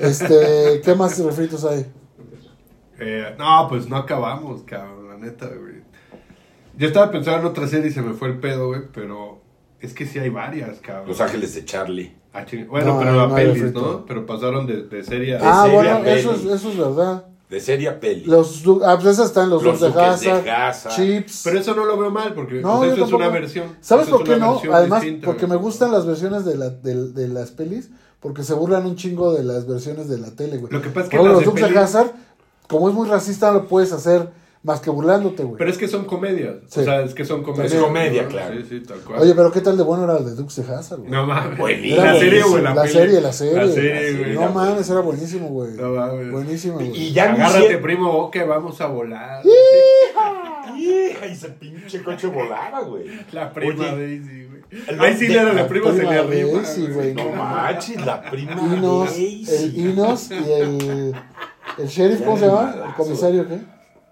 este, 0.00 0.80
¿qué 0.84 0.94
más 0.94 1.18
refritos 1.18 1.64
hay? 1.64 1.86
Eh, 2.98 3.34
no, 3.38 3.66
pues 3.68 3.88
no 3.88 3.96
acabamos, 3.96 4.62
cabrón, 4.62 5.08
la 5.08 5.16
neta, 5.16 5.46
güey. 5.46 5.82
Yo 6.76 6.86
estaba 6.88 7.10
pensando 7.10 7.40
en 7.40 7.46
otra 7.46 7.66
serie 7.68 7.88
y 7.88 7.92
se 7.92 8.02
me 8.02 8.14
fue 8.14 8.28
el 8.28 8.38
pedo, 8.38 8.68
güey, 8.68 8.82
pero 8.92 9.40
es 9.80 9.94
que 9.94 10.06
sí 10.06 10.18
hay 10.18 10.28
varias, 10.30 10.78
cabrón. 10.80 11.08
Los 11.08 11.20
Ángeles 11.20 11.54
de 11.54 11.64
Charlie. 11.64 12.14
Ah, 12.32 12.44
Bueno, 12.68 12.94
No, 12.94 12.98
pero 13.00 13.12
no 13.12 13.20
a 13.34 13.36
hay 13.38 13.46
pelis. 13.46 13.72
¿no? 13.72 14.04
Pero 14.06 14.26
pasaron 14.26 14.66
de, 14.66 14.82
de 14.84 15.04
serie 15.04 15.36
a... 15.36 15.40
Ah, 15.42 15.62
serie 15.64 15.76
bueno, 15.76 15.96
a 15.96 16.08
eso 16.10 16.32
es, 16.32 16.38
peli. 16.40 16.52
eso 16.52 16.68
es 16.70 16.76
verdad. 16.76 17.24
De 17.48 17.60
serie 17.60 17.88
a 17.88 18.00
peli. 18.00 18.24
Los, 18.24 18.64
ah, 18.84 18.96
pues 19.00 19.12
esas 19.14 19.26
están 19.26 19.50
los, 19.50 19.62
Los 19.62 19.80
de 19.80 19.88
Hazzard. 19.88 20.96
Chips. 20.96 21.42
Pero 21.44 21.60
eso 21.60 21.74
no 21.76 21.84
lo 21.84 21.96
veo 21.96 22.10
mal, 22.10 22.34
porque 22.34 22.54
No, 22.60 22.84
yo 22.84 22.92
eso 22.92 23.04
es 23.04 23.12
una 23.12 23.26
tampoco. 23.26 23.32
versión. 23.32 23.66
¿Sabes 23.80 24.08
por 24.08 24.24
qué 24.24 24.36
no? 24.36 24.60
Además, 24.72 25.02
distinta, 25.02 25.26
porque 25.26 25.46
me 25.46 25.56
gustan 25.56 25.92
las 25.92 26.06
versiones 26.06 26.44
de, 26.44 26.56
la, 26.56 26.70
de, 26.70 27.12
de 27.12 27.28
las 27.28 27.52
pelis, 27.52 27.90
porque 28.18 28.42
se 28.42 28.54
burlan 28.54 28.84
un 28.86 28.96
chingo 28.96 29.32
de 29.32 29.44
las 29.44 29.68
versiones 29.68 30.08
de 30.08 30.18
la 30.18 30.34
tele, 30.34 30.56
güey. 30.56 30.72
Lo 30.72 30.82
que 30.82 30.88
pasa 30.88 31.02
es 31.04 31.08
que 31.10 31.16
las 31.18 31.26
los 31.26 31.38
de 31.40 31.44
Dukes 31.44 31.70
de 31.70 31.78
Hazzard, 31.78 32.12
como 32.68 32.88
es 32.88 32.94
muy 32.94 33.08
racista, 33.08 33.48
no 33.48 33.54
lo 33.54 33.68
puedes 33.68 33.92
hacer 33.92 34.28
más 34.62 34.80
que 34.80 34.88
burlándote, 34.88 35.42
güey. 35.44 35.58
Pero 35.58 35.70
es 35.70 35.76
que 35.76 35.86
son 35.88 36.06
comedias. 36.06 36.54
Sí. 36.68 36.80
O 36.80 36.84
sea, 36.84 37.02
es 37.02 37.12
que 37.12 37.24
son 37.26 37.42
comedias. 37.42 37.72
Es 37.74 37.80
comedia, 37.82 38.22
¿no? 38.22 38.28
claro. 38.30 38.54
Sí, 38.62 38.66
sí, 38.68 38.80
tal 38.80 38.98
cual. 39.00 39.20
Oye, 39.20 39.34
pero 39.34 39.52
¿qué 39.52 39.60
tal 39.60 39.76
de 39.76 39.82
bueno 39.82 40.04
era 40.04 40.16
el 40.16 40.24
de 40.24 40.34
Dukes 40.34 40.56
de 40.56 40.74
Hazzard, 40.74 41.00
güey? 41.00 41.10
No 41.10 41.26
mames. 41.26 41.58
Buenísimo. 41.58 42.02
¿La 42.02 42.18
serie 42.18 42.42
o 42.42 42.56
la, 42.58 42.74
la 42.74 42.82
peli? 42.82 42.94
serie, 42.94 43.20
la 43.20 43.32
serie. 43.34 43.54
La 43.66 43.68
serie, 43.68 44.12
güey. 44.16 44.32
No 44.34 44.48
mames, 44.52 44.88
era 44.88 45.00
buenísimo, 45.00 45.48
güey. 45.48 45.72
No 45.74 45.90
mames. 45.90 46.32
Buenísimo, 46.32 46.74
güey. 46.76 46.96
Y 46.96 47.12
ya 47.12 47.24
Agárrate, 47.34 47.58
hicieron- 47.66 47.82
primo, 47.82 48.30
que 48.30 48.42
vamos 48.44 48.80
a 48.80 48.86
volar. 48.86 49.42
vieja 50.74 51.26
y 51.26 51.32
ese 51.32 51.48
pinche 51.50 52.02
coche 52.02 52.26
volaba, 52.28 52.80
güey. 52.80 53.04
La 53.32 53.52
prima 53.52 53.84
Oye, 53.92 53.96
Daisy, 53.96 54.44
güey. 54.46 54.62
el- 54.88 55.00
Ahí 55.00 55.16
sí 55.16 55.28
le 55.28 55.40
era 55.40 55.52
la 55.52 55.68
prima, 55.68 55.92
se 55.92 56.02
le 56.02 56.08
arriba. 56.18 56.52
Daisy, 56.62 56.86
güey. 56.86 57.14
No 57.14 57.30
manches, 57.32 58.04
la 58.04 58.22
prima 58.30 58.52
Inos, 58.76 59.10
Daisy. 59.10 59.54
el 59.54 59.78
Inos 59.90 60.30
y 60.30 60.52
el, 60.52 61.14
el 61.78 61.86
sheriff, 61.88 62.22
¿cómo 62.22 62.36
se 62.38 62.46
llama? 62.46 62.74
El 62.88 62.94
comisario, 62.94 63.48
¿qué? 63.48 63.58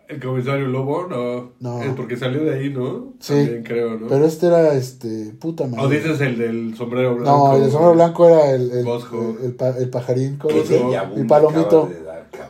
El 0.08 0.20
comisario 0.22 0.66
Lobo, 0.68 1.06
no. 1.08 1.52
No. 1.60 1.82
Es 1.82 1.94
porque 1.94 2.16
salió 2.18 2.44
de 2.44 2.54
ahí, 2.54 2.70
¿no? 2.70 3.14
Sí. 3.18 3.32
También 3.34 3.62
creo, 3.62 3.98
¿no? 3.98 4.08
Pero 4.08 4.26
este 4.26 4.46
era, 4.48 4.74
este, 4.74 5.32
puta 5.40 5.66
madre. 5.66 5.84
O 5.84 5.88
dices 5.88 6.20
el 6.20 6.36
del 6.36 6.76
sombrero 6.76 7.14
blanco. 7.14 7.48
No, 7.48 7.56
el 7.56 7.62
de 7.64 7.70
sombrero 7.70 7.94
blanco 7.94 8.28
era 8.28 8.50
el, 8.50 8.70
el, 8.72 8.84
Boss 8.84 9.04
Hog. 9.10 9.36
el, 9.40 9.46
el 9.46 9.54
pa- 9.54 9.78
el 9.78 9.88
pajarín, 9.88 10.36
¿cómo 10.36 10.62
se 10.64 10.78
llama? 10.90 11.12
me 11.16 11.24
palomito. 11.24 11.88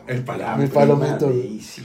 El 0.07 0.23
palomito. 0.23 0.57
Prima 0.57 0.73
palomito. 0.73 1.27
Daisy. 1.29 1.83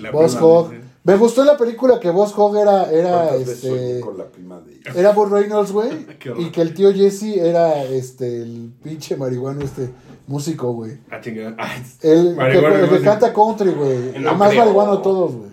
Me 1.08 1.16
gustó 1.16 1.42
la 1.42 1.56
película 1.56 1.98
que 1.98 2.10
Boss 2.10 2.34
Hog 2.36 2.58
era, 2.58 2.92
era, 2.92 3.28
¿Cuántas 3.28 3.38
veces 3.38 3.60
soñé 3.60 3.88
este, 3.92 4.00
con 4.00 4.18
la 4.18 4.26
prima 4.26 4.60
Daisy? 4.60 4.82
era 4.94 5.12
Burt 5.12 5.32
Reynolds, 5.32 5.72
güey. 5.72 5.88
Y 6.38 6.50
que 6.50 6.60
el 6.60 6.74
tío 6.74 6.92
Jesse 6.92 7.38
era, 7.38 7.82
este, 7.82 8.42
el 8.42 8.74
pinche 8.82 9.16
marihuano, 9.16 9.64
este, 9.64 9.88
músico, 10.26 10.74
güey. 10.74 10.98
Ah, 11.10 11.18
chingada. 11.18 11.54
Ay, 11.56 11.82
El, 12.02 12.36
que, 12.36 12.94
el 12.94 13.02
canta 13.02 13.32
country, 13.32 13.70
güey. 13.70 14.20
No 14.20 14.32
el 14.32 14.36
más 14.36 14.50
creo. 14.50 14.64
marihuano 14.64 14.96
de 14.98 15.02
todos, 15.02 15.34
güey. 15.34 15.50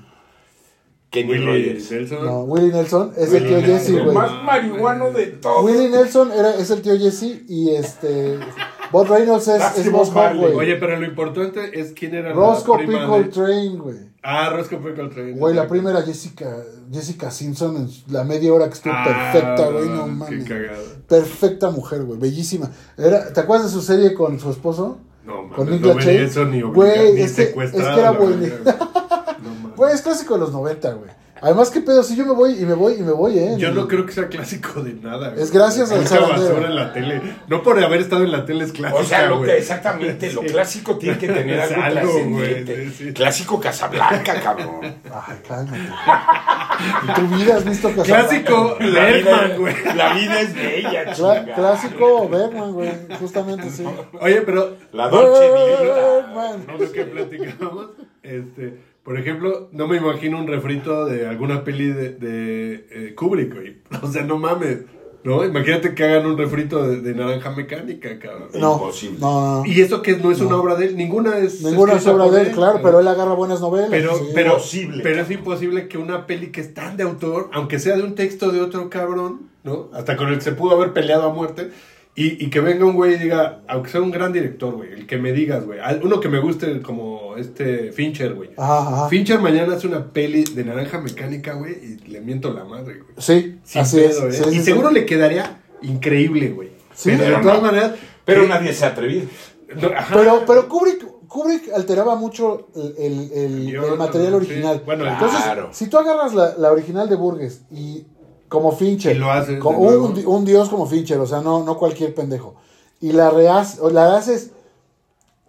Kenny 1.10 1.32
Willie 1.32 1.46
Rogers. 1.46 1.92
Nelson. 1.92 2.26
No, 2.26 2.42
Willie 2.42 2.74
Nelson 2.74 3.14
es 3.16 3.32
el 3.32 3.48
tío 3.48 3.62
Jesse, 3.62 3.70
Nelson. 3.70 3.96
El 3.96 4.04
güey. 4.04 4.16
más 4.18 4.44
marihuano 4.44 5.12
de 5.12 5.28
todos. 5.28 5.64
Willie 5.64 5.90
Nelson 5.90 6.32
era, 6.34 6.54
es 6.56 6.70
el 6.70 6.82
tío 6.82 6.98
Jesse 6.98 7.44
y 7.48 7.70
este. 7.70 8.40
Bob 8.92 9.08
Reynolds 9.10 9.48
es, 9.48 9.78
es 9.80 9.92
Marley. 10.14 10.40
güey. 10.42 10.54
Oye, 10.56 10.76
pero 10.78 11.00
lo 11.00 11.06
importante 11.06 11.80
es 11.80 11.92
quién 11.94 12.14
era 12.16 12.34
Roscoe 12.34 12.80
la 12.82 12.86
prima 12.86 13.02
Pickle 13.08 13.24
de- 13.24 13.30
Train, 13.30 13.78
güey. 13.80 13.98
Ah, 14.24 14.50
Roscoe 14.50 14.78
Pickle 14.78 15.10
Train. 15.10 15.38
Güey, 15.38 15.54
la 15.56 15.68
primera 15.68 16.02
Jessica, 16.02 16.56
Jessica 16.92 17.30
Simpson 17.32 17.76
en 17.78 17.90
la 18.14 18.24
media 18.24 18.54
hora 18.54 18.68
que 18.68 18.74
estuvo 18.74 18.94
Ah, 18.96 19.32
perfecta, 19.32 19.70
güey, 19.70 19.90
no 19.90 20.06
Qué 20.06 20.12
mames. 20.12 20.50
Perfecta 21.08 21.70
mujer, 21.72 22.04
güey, 22.04 22.20
bellísima. 22.20 22.72
Era, 22.98 23.32
¿Te 23.34 23.40
acuerdas 23.40 23.68
de 23.68 23.74
su 23.74 23.82
serie 23.82 24.14
con 24.14 24.40
su 24.40 24.50
esposo? 24.50 24.98
No, 25.26 25.44
mames, 25.44 25.56
Con 25.56 25.66
no 25.68 25.72
Nick 25.74 25.86
Lachey. 25.86 26.06
venía 26.14 26.24
eso 26.28 26.46
ni 26.46 26.62
Güey, 26.62 26.90
obligado, 26.92 27.14
ni 27.16 27.22
es 27.22 27.32
que- 27.34 27.44
es 27.44 27.72
que 27.72 27.78
era 28.00 28.12
bueno. 28.12 28.38
verga. 28.40 28.78
No 29.44 29.50
mames. 29.62 29.76
Güey, 29.76 29.94
es 29.94 30.02
clásico 30.02 30.34
de 30.36 30.40
los 30.40 30.52
90, 30.52 30.94
güey. 30.94 31.10
Además, 31.42 31.70
¿qué 31.70 31.82
pedo? 31.82 32.02
Si 32.02 32.16
yo 32.16 32.26
me 32.26 32.32
voy 32.34 32.54
y 32.54 32.66
me 32.66 32.74
voy 32.74 32.94
y 32.94 33.02
me 33.02 33.12
voy, 33.12 33.38
¿eh? 33.38 33.56
Yo 33.58 33.72
no 33.72 33.88
creo 33.88 34.06
que 34.06 34.14
sea 34.14 34.28
clásico 34.30 34.82
de 34.82 34.94
nada. 34.94 35.30
güey. 35.32 35.44
Es 35.44 35.52
gracias 35.52 35.92
al 35.92 36.00
basura 36.02 36.68
en 36.68 36.76
la 36.76 36.94
tele. 36.94 37.22
No 37.48 37.62
por 37.62 37.78
haber 37.84 38.02
estado 38.02 38.24
en 38.24 38.32
la 38.32 38.46
tele 38.46 38.64
es 38.64 38.72
clásico. 38.72 39.02
O 39.02 39.04
sea, 39.04 39.28
lo 39.28 39.42
que, 39.42 39.58
exactamente, 39.58 40.32
lo 40.32 40.42
Sí. 40.42 40.48
clásico 40.48 40.98
tiene 40.98 41.18
que 41.18 41.28
tener 41.28 41.60
Es 41.60 41.72
algo, 41.74 41.84
algo, 41.84 42.02
trascendente. 42.14 42.74
güey, 42.76 42.90
sí, 42.90 43.06
sí. 43.08 43.14
Clásico 43.14 43.60
Casablanca, 43.60 44.40
cabrón. 44.42 44.96
Ay, 45.12 45.38
cálmate. 45.48 45.78
¿En 47.08 47.14
tu 47.30 47.36
vida 47.36 47.58
has 47.58 47.66
visto 47.66 47.90
Casablanca? 47.90 48.28
Clásico 48.30 48.78
Bergman, 48.80 49.58
güey. 49.60 49.76
la 49.96 50.14
vida 50.14 50.42
es 50.42 50.56
bella, 50.56 51.14
chinga. 51.14 51.54
clásico 51.54 52.30
Bergman, 52.30 52.74
güey. 52.74 52.92
Justamente, 53.20 53.70
sí. 53.70 53.84
Oye, 54.22 54.42
pero 54.42 54.78
La 54.94 55.10
Dolce. 55.10 55.50
Bergman. 55.52 56.66
no 56.66 56.78
lo 56.78 56.92
que 56.92 57.04
platicamos, 57.06 57.88
este, 58.24 58.80
por 59.06 59.20
ejemplo, 59.20 59.70
no 59.72 59.88
me 59.88 59.98
imagino 59.98 60.40
un 60.40 60.48
refrito 60.48 61.06
de 61.06 61.28
alguna 61.28 61.64
peli 61.64 61.90
de, 61.90 62.10
de 62.10 62.88
eh, 62.90 63.16
Kubrick, 63.16 63.54
güey. 63.54 63.78
O 64.02 64.12
sea, 64.12 64.24
no 64.24 64.40
mames, 64.40 64.80
¿no? 65.24 65.46
Imagínate 65.46 65.94
que 65.94 66.04
hagan 66.04 66.26
un 66.26 66.36
refrito 66.36 66.82
de, 66.88 67.02
de 67.02 67.14
Naranja 67.14 67.52
Mecánica, 67.52 68.18
cabrón. 68.18 68.50
No, 68.56 68.74
Imposible. 68.74 69.20
no, 69.20 69.30
no. 69.30 69.58
no. 69.60 69.66
Y 69.68 69.80
eso 69.80 70.02
que 70.02 70.18
no 70.18 70.32
es 70.32 70.42
una 70.42 70.56
obra 70.56 70.74
de 70.74 70.88
él, 70.88 70.98
ninguna 70.98 71.38
es 71.38 71.62
Ninguna 71.62 71.94
es 71.94 72.08
obra 72.08 72.32
de 72.32 72.42
él, 72.42 72.52
claro, 72.52 72.80
pero 72.82 73.00
él 73.00 73.08
agarra 73.08 73.36
buenas 73.36 73.62
novelas. 73.62 73.90
Pero, 73.92 74.16
sí. 74.16 74.24
pero, 74.34 74.54
Imposible. 74.54 75.04
pero 75.04 75.22
es 75.22 75.30
imposible 75.30 75.88
que 75.88 76.00
una 76.00 76.26
peli 76.26 76.48
que 76.48 76.62
es 76.62 76.74
tan 76.74 76.98
de 76.98 77.04
autor, 77.04 77.52
aunque 77.54 77.78
sea 77.78 77.96
de 77.98 78.02
un 78.02 78.16
texto 78.16 78.52
de 78.52 78.60
otro 78.60 78.90
cabrón, 78.90 79.52
¿no? 79.64 79.92
Hasta 79.94 80.18
con 80.18 80.30
el 80.30 80.36
que 80.36 80.42
se 80.42 80.54
pudo 80.54 80.72
haber 80.72 80.94
peleado 80.94 81.30
a 81.30 81.34
muerte, 81.34 81.70
y, 82.18 82.46
y 82.46 82.50
que 82.50 82.62
venga 82.62 82.86
un 82.86 82.96
güey 82.96 83.16
y 83.16 83.18
diga, 83.18 83.62
aunque 83.68 83.90
sea 83.90 84.02
un 84.02 84.10
gran 84.12 84.32
director, 84.32 84.74
güey, 84.76 84.94
el 84.94 85.06
que 85.06 85.18
me 85.18 85.34
digas, 85.34 85.66
güey, 85.66 85.80
uno 86.02 86.20
que 86.22 86.30
me 86.30 86.40
guste 86.40 86.82
como 86.82 87.36
este 87.36 87.92
Fincher, 87.92 88.34
güey. 88.36 88.52
Ajá, 88.58 88.80
ajá. 88.88 89.10
Fincher 89.10 89.40
mañana 89.40 89.76
hace 89.76 89.88
una 89.88 90.12
peli 90.14 90.44
de 90.46 90.64
naranja 90.64 91.00
mecánica, 91.02 91.54
güey, 91.56 91.74
y 91.74 92.08
le 92.10 92.22
miento 92.22 92.54
la 92.54 92.64
madre, 92.64 93.00
güey. 93.00 93.14
Sí, 93.18 93.60
Sin 93.64 93.82
así 93.82 93.98
pedo, 93.98 94.30
es. 94.30 94.40
¿eh? 94.40 94.44
sí, 94.46 94.50
y 94.50 94.60
sí, 94.60 94.64
seguro 94.64 94.90
sí. 94.90 94.94
le 94.96 95.06
quedaría 95.06 95.62
increíble, 95.82 96.50
güey. 96.52 96.70
Sí, 96.94 97.12
pero 97.18 97.36
de 97.38 97.42
todas 97.44 97.58
no. 97.62 97.68
maneras. 97.68 97.92
Pero 98.24 98.44
que- 98.44 98.48
nadie 98.48 98.74
se 98.74 98.86
ha 98.86 98.90
atrevido. 98.90 99.28
no, 99.82 99.88
ajá. 99.90 100.16
Pero, 100.16 100.44
pero 100.48 100.70
Kubrick, 100.70 101.06
Kubrick 101.28 101.74
alteraba 101.74 102.16
mucho 102.16 102.70
el, 102.76 102.96
el- 102.98 103.32
el- 103.34 103.66
Guión, 103.72 103.92
el 103.92 103.98
material 103.98 104.30
sí. 104.30 104.36
original. 104.36 104.82
Bueno, 104.86 105.06
Entonces, 105.06 105.42
claro. 105.44 105.70
si 105.74 105.88
tú 105.88 105.98
agarras 105.98 106.34
la, 106.34 106.56
la 106.58 106.72
original 106.72 107.10
de 107.10 107.16
Burgess 107.18 107.64
y 107.72 108.06
como 108.56 108.72
Fincher, 108.72 109.16
Y 109.16 109.20
lo 109.20 109.32
haces 109.32 109.60
como 109.60 109.80
un, 109.80 110.14
di- 110.16 110.26
un 110.26 110.44
dios 110.46 110.70
como 110.70 110.88
Fincher, 110.88 111.20
o 111.20 111.28
sea, 111.28 111.42
no, 111.42 111.64
no 111.64 111.78
cualquier 111.78 112.16
pendejo, 112.16 112.56
y 113.02 113.12
la, 113.12 113.30
rehaces, 113.30 113.80
la 113.92 114.16
haces 114.18 114.50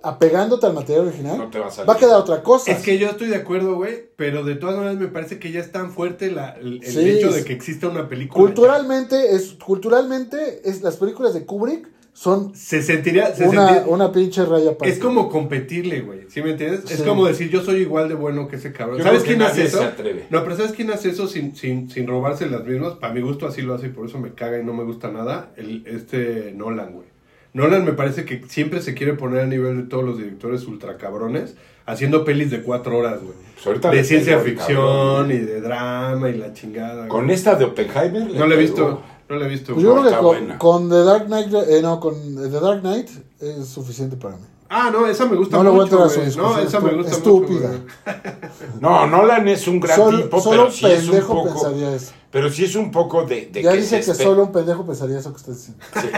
apegándote 0.02 0.66
al 0.66 0.74
material 0.74 1.08
original, 1.08 1.38
No 1.38 1.50
te 1.50 1.58
va 1.58 1.66
a 1.66 1.70
salir. 1.70 1.88
va 1.90 1.94
a 1.94 1.98
quedar 1.98 2.20
otra 2.20 2.42
cosa. 2.42 2.70
Es 2.70 2.82
que 2.82 2.96
yo 2.98 3.08
estoy 3.08 3.28
de 3.28 3.36
acuerdo, 3.36 3.74
güey, 3.74 4.04
pero 4.16 4.44
de 4.44 4.54
todas 4.54 4.76
maneras 4.76 4.98
me 4.98 5.08
parece 5.08 5.38
que 5.40 5.50
ya 5.50 5.60
es 5.60 5.72
tan 5.72 5.90
fuerte 5.90 6.30
la- 6.30 6.50
el, 6.60 6.82
el 6.84 6.92
Sí, 6.92 7.08
hecho 7.08 7.32
de 7.32 7.44
que 7.44 7.52
exista 7.52 7.88
una 7.88 8.08
película. 8.08 8.40
Culturalmente, 8.44 9.34
es, 9.34 9.54
culturalmente 9.64 10.60
es, 10.68 10.82
las 10.82 10.96
películas 10.96 11.34
de 11.34 11.44
Kubrick 11.44 11.88
son 12.16 12.54
Se 12.54 12.82
sentiría... 12.82 13.34
Se 13.34 13.46
una, 13.46 13.68
sentiría- 13.68 13.92
una 13.92 14.10
pinche 14.10 14.42
raya 14.46 14.70
aparte. 14.70 14.88
es 14.88 14.98
como 14.98 15.28
competirle, 15.28 16.00
güey, 16.00 16.20
¿sí 16.28 16.40
me 16.40 16.52
entiendes? 16.52 16.90
Es 16.90 17.02
como 17.02 17.26
decir, 17.26 17.50
yo 17.50 17.60
soy 17.62 17.82
igual 17.82 18.08
de 18.08 18.14
bueno 18.14 18.48
que 18.48 18.56
ese 18.56 18.72
cabrón. 18.72 18.96
Yo 18.96 19.04
¿Sabes 19.04 19.22
quién 19.22 19.42
hace 19.42 19.64
eso? 19.64 19.82
No, 20.30 20.42
pero 20.42 20.56
¿sabes 20.56 20.72
quién 20.72 20.90
hace 20.90 21.10
eso 21.10 21.28
sin, 21.28 21.54
sin, 21.54 21.90
sin 21.90 22.06
robarse 22.06 22.46
las 22.48 22.64
mismas? 22.64 22.94
Para 22.94 23.12
mi 23.12 23.20
gusto 23.20 23.46
así 23.46 23.60
lo 23.60 23.74
hace 23.74 23.88
y 23.88 23.90
por 23.90 24.06
eso 24.06 24.18
me 24.18 24.32
caga 24.32 24.58
y 24.58 24.64
no 24.64 24.72
me 24.72 24.84
gusta 24.84 25.10
nada. 25.10 25.50
El, 25.58 25.86
este 25.86 26.52
Nolan, 26.56 26.92
güey. 26.94 27.06
Nolan 27.52 27.84
me 27.84 27.92
parece 27.92 28.24
que 28.24 28.42
siempre 28.48 28.80
se 28.80 28.94
quiere 28.94 29.12
poner 29.12 29.40
al 29.40 29.50
nivel 29.50 29.76
de 29.76 29.82
todos 29.82 30.02
los 30.04 30.16
directores 30.16 30.66
ultra 30.66 30.96
cabrones 30.96 31.54
haciendo 31.84 32.24
pelis 32.24 32.50
de 32.50 32.62
cuatro 32.62 32.96
horas, 32.98 33.20
güey. 33.22 33.34
Pues 33.62 33.80
De 33.92 34.04
ciencia 34.04 34.38
ficción 34.40 34.76
cabrón. 34.76 35.32
y 35.32 35.38
de 35.38 35.60
drama 35.60 36.28
y 36.30 36.38
la 36.38 36.52
chingada. 36.54 37.08
Con 37.08 37.24
güey. 37.24 37.34
esta 37.34 37.54
de 37.56 37.64
Oppenheimer. 37.66 38.30
No 38.32 38.46
la 38.46 38.54
he 38.54 38.58
pegó. 38.58 38.60
visto, 38.60 39.02
no 39.28 39.36
la 39.36 39.46
he 39.46 39.48
visto. 39.48 39.72
Pues 39.74 39.84
yo 39.84 39.94
No, 39.94 40.02
creo 40.02 40.12
que 40.12 40.18
con, 40.48 40.58
con 40.58 40.88
The 40.90 41.04
Dark 41.04 41.26
Knight, 41.26 41.52
eh, 41.68 41.80
no, 41.82 41.98
con 42.00 42.14
The 42.36 42.60
Dark 42.60 42.80
Knight 42.80 43.08
es 43.40 43.66
suficiente 43.68 44.16
para 44.16 44.36
mí. 44.36 44.44
Ah, 44.68 44.90
no, 44.92 45.06
esa 45.06 45.26
me 45.26 45.36
gusta 45.36 45.58
No 45.58 45.62
le 45.62 45.70
voy 45.70 45.78
a 45.78 45.82
mucho, 45.84 45.94
entrar 46.04 46.08
a 46.08 46.10
su 46.32 46.40
güey. 46.40 46.54
No, 46.54 46.58
esa 46.58 46.80
me 46.80 46.92
gusta 46.94 47.12
estúpida. 47.12 47.68
mucho. 47.68 47.84
güey. 48.04 48.16
No, 48.80 49.06
Nolan 49.06 49.46
es 49.48 49.68
un 49.68 49.78
gran 49.78 49.96
Solo, 49.96 50.22
tipo, 50.24 50.40
solo 50.40 50.50
pero 50.56 50.66
un 50.66 50.72
sí 50.72 50.86
es 50.86 50.98
un 51.04 51.10
pendejo 51.10 51.34
poco. 51.34 51.44
pensaría 51.52 51.94
eso. 51.94 52.12
Pero 52.32 52.50
sí 52.50 52.64
es 52.64 52.74
un 52.74 52.90
poco 52.90 53.22
de. 53.24 53.46
de 53.46 53.62
ya 53.62 53.70
que 53.70 53.76
dije 53.78 54.02
se 54.02 54.12
que 54.12 54.24
solo 54.24 54.42
un 54.42 54.52
pendejo 54.52 54.84
pensaría 54.84 55.18
eso 55.20 55.30
que 55.30 55.36
usted 55.36 55.52
dice. 55.52 55.72
Sí, 56.00 56.08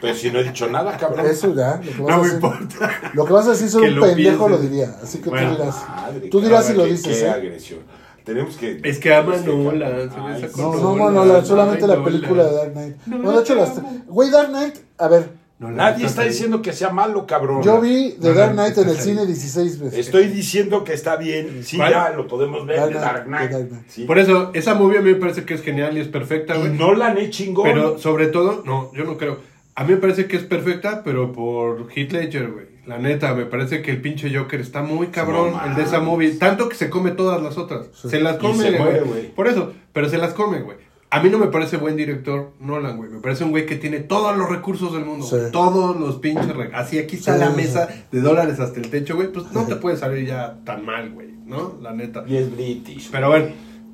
Pero 0.00 0.14
si 0.14 0.30
no 0.30 0.38
he 0.38 0.44
dicho 0.44 0.68
nada, 0.68 0.96
cabrón. 0.96 1.26
Eso 1.26 1.52
ya, 1.52 1.80
lo 1.82 1.82
que 1.82 2.02
vas 2.02 2.08
No 2.08 2.14
a 2.14 2.16
me 2.18 2.22
decir. 2.22 2.34
importa. 2.36 3.10
Lo 3.12 3.24
que 3.24 3.32
vas 3.32 3.46
a 3.46 3.50
decir 3.50 3.68
solo 3.70 3.84
Que 3.84 3.90
un 3.90 3.96
lo 3.96 4.06
pendejo 4.06 4.48
lo 4.48 4.56
pienses. 4.58 4.70
diría. 4.70 4.96
Así 5.02 5.18
que 5.18 5.28
Bueno. 5.30 5.50
tú 5.50 5.56
dirás. 5.62 5.88
Madre, 5.88 6.28
Tú 6.28 6.40
dirás 6.40 6.64
cabrón, 6.66 6.72
si 6.72 6.78
lo 6.78 6.96
dices, 6.96 7.18
Qué 7.18 7.24
¿eh? 7.26 7.30
agresión. 7.30 7.80
Tenemos 8.26 8.56
que. 8.56 8.80
Es 8.82 8.98
que 8.98 9.14
ama 9.14 9.36
Nolan, 9.36 10.10
No, 10.56 10.74
no, 10.74 10.76
no, 10.76 10.94
Nolan. 10.96 11.14
no, 11.14 11.24
la- 11.24 11.44
solamente 11.44 11.86
la 11.86 12.02
película 12.04 12.44
de 12.44 12.52
Dark 12.54 12.72
Knight. 12.72 12.96
No, 13.06 13.18
No, 13.18 13.32
de 13.32 13.40
hecho, 13.42 13.54
las. 13.54 13.72
Güey, 14.08 14.30
Dark 14.30 14.48
Knight, 14.48 14.74
a 14.98 15.06
ver, 15.08 15.28
Nadie 15.58 16.04
está 16.04 16.22
ahí. 16.22 16.28
diciendo 16.28 16.60
que 16.60 16.72
sea 16.74 16.90
malo, 16.90 17.24
cabrón. 17.26 17.62
yo 17.62 17.80
vi 17.80 18.16
The 18.20 18.34
Dark 18.34 18.52
Knight 18.52 18.76
en 18.76 18.88
el 18.90 18.96
cine 18.98 19.24
16 19.26 19.78
veces. 19.78 19.98
Estoy 20.00 20.26
diciendo 20.26 20.82
que 20.84 20.92
está 20.92 21.16
bien. 21.16 21.62
Sí, 21.64 21.78
ya 21.78 22.10
lo 22.10 22.26
podemos 22.26 22.66
ver. 22.66 22.76
Dark 22.78 22.90
Knight, 22.90 23.02
Dark 23.04 23.24
Knight. 23.26 23.50
de 23.50 23.56
Dark 23.58 23.68
Knight. 23.70 23.84
Sí. 23.88 24.04
Por 24.04 24.18
eso, 24.18 24.50
esa 24.54 24.74
movie 24.74 24.98
a 24.98 25.02
mí 25.02 25.12
me 25.14 25.16
parece 25.20 25.44
que 25.44 25.54
es 25.54 25.62
genial 25.62 25.96
y 25.96 26.00
es 26.00 26.08
perfecta, 26.08 26.56
Y 26.56 26.58
güey. 26.58 26.72
Nolan 26.72 27.16
es 27.18 27.30
chingón. 27.30 27.64
Pero 27.64 27.96
sobre 27.98 28.26
todo, 28.26 28.62
no, 28.66 28.90
yo 28.92 29.04
no 29.04 29.16
creo. 29.16 29.38
A 29.76 29.84
mí 29.84 29.92
me 29.94 29.98
parece 29.98 30.26
que 30.26 30.36
es 30.36 30.42
perfecta, 30.42 31.02
pero 31.04 31.32
por 31.32 31.86
Heath 31.94 32.10
Ledger, 32.12 32.50
güey. 32.50 32.66
La 32.86 32.98
neta, 32.98 33.34
me 33.34 33.46
parece 33.46 33.82
que 33.82 33.90
el 33.90 34.00
pinche 34.00 34.34
Joker 34.36 34.60
está 34.60 34.82
muy 34.82 35.08
cabrón, 35.08 35.52
No 35.52 35.64
el 35.66 35.74
de 35.74 35.82
esa 35.82 36.00
movie. 36.00 36.30
Tanto 36.36 36.68
que 36.68 36.76
se 36.76 36.88
come 36.88 37.10
todas 37.10 37.42
las 37.42 37.58
otras. 37.58 37.86
Se 37.94 38.20
las 38.20 38.36
come, 38.38 38.70
güey. 38.78 39.34
Por 39.34 39.48
eso, 39.48 39.72
pero 39.92 40.08
se 40.08 40.18
las 40.18 40.32
come, 40.34 40.60
güey. 40.62 40.76
A 41.10 41.22
mí 41.22 41.28
no 41.30 41.38
me 41.38 41.46
parece 41.46 41.76
buen 41.76 41.96
director 41.96 42.50
Nolan, 42.60 42.96
güey. 42.96 43.08
Me 43.10 43.20
parece 43.20 43.44
un 43.44 43.50
güey 43.50 43.64
que 43.64 43.76
tiene 43.76 44.00
todos 44.00 44.36
los 44.36 44.48
recursos 44.48 44.92
del 44.92 45.04
mundo. 45.04 45.24
Sí. 45.24 45.36
Todos 45.52 45.98
los 45.98 46.16
pinches 46.16 46.54
re- 46.54 46.70
Así, 46.74 46.98
aquí 46.98 47.16
está 47.16 47.34
Sí, 47.34 47.40
la 47.40 47.50
sí, 47.50 47.56
mesa 47.56 47.88
sí. 47.88 47.94
de 48.12 48.20
dólares 48.20 48.58
hasta 48.60 48.80
el 48.80 48.90
techo, 48.90 49.14
güey. 49.14 49.32
Pues 49.32 49.50
no 49.52 49.66
te 49.66 49.76
puede 49.76 49.96
salir 49.96 50.26
ya 50.26 50.58
tan 50.64 50.84
mal, 50.84 51.10
güey. 51.12 51.28
¿No? 51.46 51.74
La 51.80 51.92
neta. 51.92 52.24
Y 52.26 52.36
es 52.36 52.52
British. 52.54 53.08
Pero 53.10 53.28
bueno, 53.28 53.46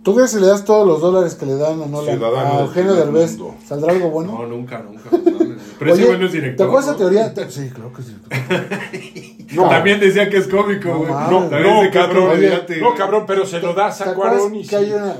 ¿Tú 0.02 0.16
crees 0.16 0.34
que 0.34 0.40
le 0.40 0.48
das 0.48 0.64
todos 0.64 0.84
los 0.84 1.00
dólares 1.00 1.36
que 1.36 1.46
le 1.46 1.54
dan 1.54 1.80
a 1.80 1.86
Nolan 1.86 2.16
Ciudadano 2.16 2.54
a 2.58 2.60
Eugenio 2.62 2.94
Derbez? 2.94 3.38
¿Saldrá 3.64 3.92
algo 3.92 4.10
bueno? 4.10 4.32
no, 4.32 4.46
nunca, 4.48 4.82
nunca. 4.82 5.02
No 5.84 5.90
mames. 5.90 5.92
Pero 5.92 5.94
ese 5.94 6.02
Oye, 6.02 6.06
güey 6.06 6.18
no 6.20 6.26
es 6.26 6.32
director. 6.32 6.56
¿Te 6.56 6.62
acuerdas 6.64 6.86
¿no? 6.86 6.92
esa 6.92 6.98
teoría? 6.98 7.34
Te- 7.34 7.50
Sí, 7.50 7.70
claro 7.74 7.92
que 7.92 8.02
sí. 8.02 9.46
No, 9.56 9.68
También 9.68 10.00
decía 10.00 10.30
que 10.30 10.38
es 10.38 10.48
cómico, 10.48 10.88
No 10.88 10.98
güey. 11.00 11.10
no, 11.12 11.48
También 11.48 11.62
no, 11.74 11.82
es 11.84 11.90
cabrón. 11.90 12.24
No, 12.24 12.86
güey. 12.86 12.94
cabrón, 12.96 13.24
pero 13.26 13.44
se 13.44 13.60
lo 13.60 13.74
das 13.74 13.98
¿Te 13.98 14.04
a 14.08 14.14
Cuarón 14.14 14.54
y 14.54 14.66
que 14.66 14.76
hay 14.76 14.86
sí. 14.86 14.92
una... 14.92 15.14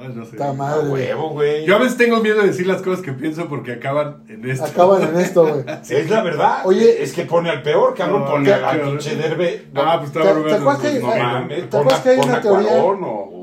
Ay, 0.00 0.12
no 0.14 0.24
sé. 0.24 0.36
Madre. 0.54 0.88
huevo, 0.88 1.30
güey. 1.30 1.64
Yo 1.64 1.76
a 1.76 1.78
veces 1.78 1.96
tengo 1.96 2.20
miedo 2.20 2.40
de 2.40 2.48
decir 2.48 2.66
las 2.66 2.82
cosas 2.82 3.04
que 3.04 3.12
pienso 3.12 3.48
porque 3.48 3.72
acaban 3.72 4.24
en 4.28 4.48
esto. 4.48 4.64
Acaban 4.64 5.02
en 5.02 5.16
esto, 5.20 5.42
güey. 5.46 5.64
Es 5.88 6.10
la 6.10 6.22
verdad. 6.22 6.58
Oye, 6.64 7.02
es 7.02 7.12
que 7.12 7.24
pone 7.24 7.50
al 7.50 7.62
peor, 7.62 7.94
cabrón. 7.94 8.22
No, 8.22 8.30
pone 8.30 8.52
a 8.52 8.58
la 8.58 8.82
pinche 8.82 9.16
derbe. 9.16 9.66
Ah, 9.74 9.96
pues 10.00 10.12
¿Te- 10.12 10.18
estaba 10.18 10.34
te 10.36 10.40
bueno, 10.42 10.56
acuerdas 10.56 10.80
pues, 10.80 10.92
que- 10.94 11.00
no 11.00 11.40
No 11.40 11.48
¿te 11.48 11.62
pon 11.68 12.02
que 12.02 12.08
hay 12.10 12.18
una 12.18 12.40
teoría? 12.40 12.84
O, 12.84 12.90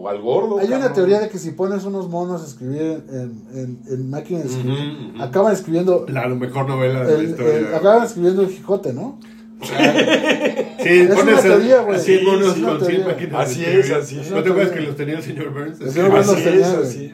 o 0.03 0.09
al 0.09 0.21
gordo. 0.21 0.57
Hay 0.59 0.67
una 0.67 0.77
cabrón. 0.79 0.93
teoría 0.95 1.19
de 1.19 1.29
que 1.29 1.37
si 1.37 1.51
pones 1.51 1.83
unos 1.85 2.09
monos 2.09 2.41
a 2.43 2.45
escribir 2.45 3.03
en, 3.09 3.43
en, 3.53 3.79
en 3.89 4.09
máquina 4.09 4.39
de 4.39 4.47
escribir, 4.47 4.73
Ujú, 4.97 5.13
ujú. 5.15 5.23
acaban 5.23 5.53
escribiendo 5.53 6.05
La 6.09 6.27
mejor 6.27 6.67
novela 6.67 7.03
de 7.05 7.13
la 7.13 7.19
el, 7.19 7.29
historia. 7.29 7.57
el- 7.57 7.75
acaban 7.75 8.03
escribiendo 8.03 8.41
el 8.41 8.49
Jicote, 8.49 8.93
¿no? 8.93 9.19
Sí, 9.63 10.89
Es 10.89 11.07
pones 11.15 11.23
una 11.23 11.37
a- 11.37 11.41
teoría, 11.41 11.81
güey. 11.81 11.95
a 11.95 11.99
100 11.99 12.19
Sí, 12.19 12.25
monos 12.25 12.53
sí, 12.53 12.59
una 12.61 12.69
con 12.69 12.79
100 12.79 12.91
teoría. 12.91 13.07
máquinas 13.13 13.31
de 13.31 13.37
Así 13.63 13.65
es, 13.65 13.91
así 13.91 14.19
es. 14.19 14.31
¿No 14.31 14.43
te 14.43 14.49
acuerdas 14.49 14.71
que 14.73 14.81
los 14.81 14.95
tenía 14.95 15.15
el 15.17 15.23
señor 15.23 15.49
Burns? 15.53 15.81
El 15.81 15.91
señor 15.91 16.09
Burns 16.11 16.27
los 16.27 16.43
tenía, 16.43 16.71
así. 16.81 17.13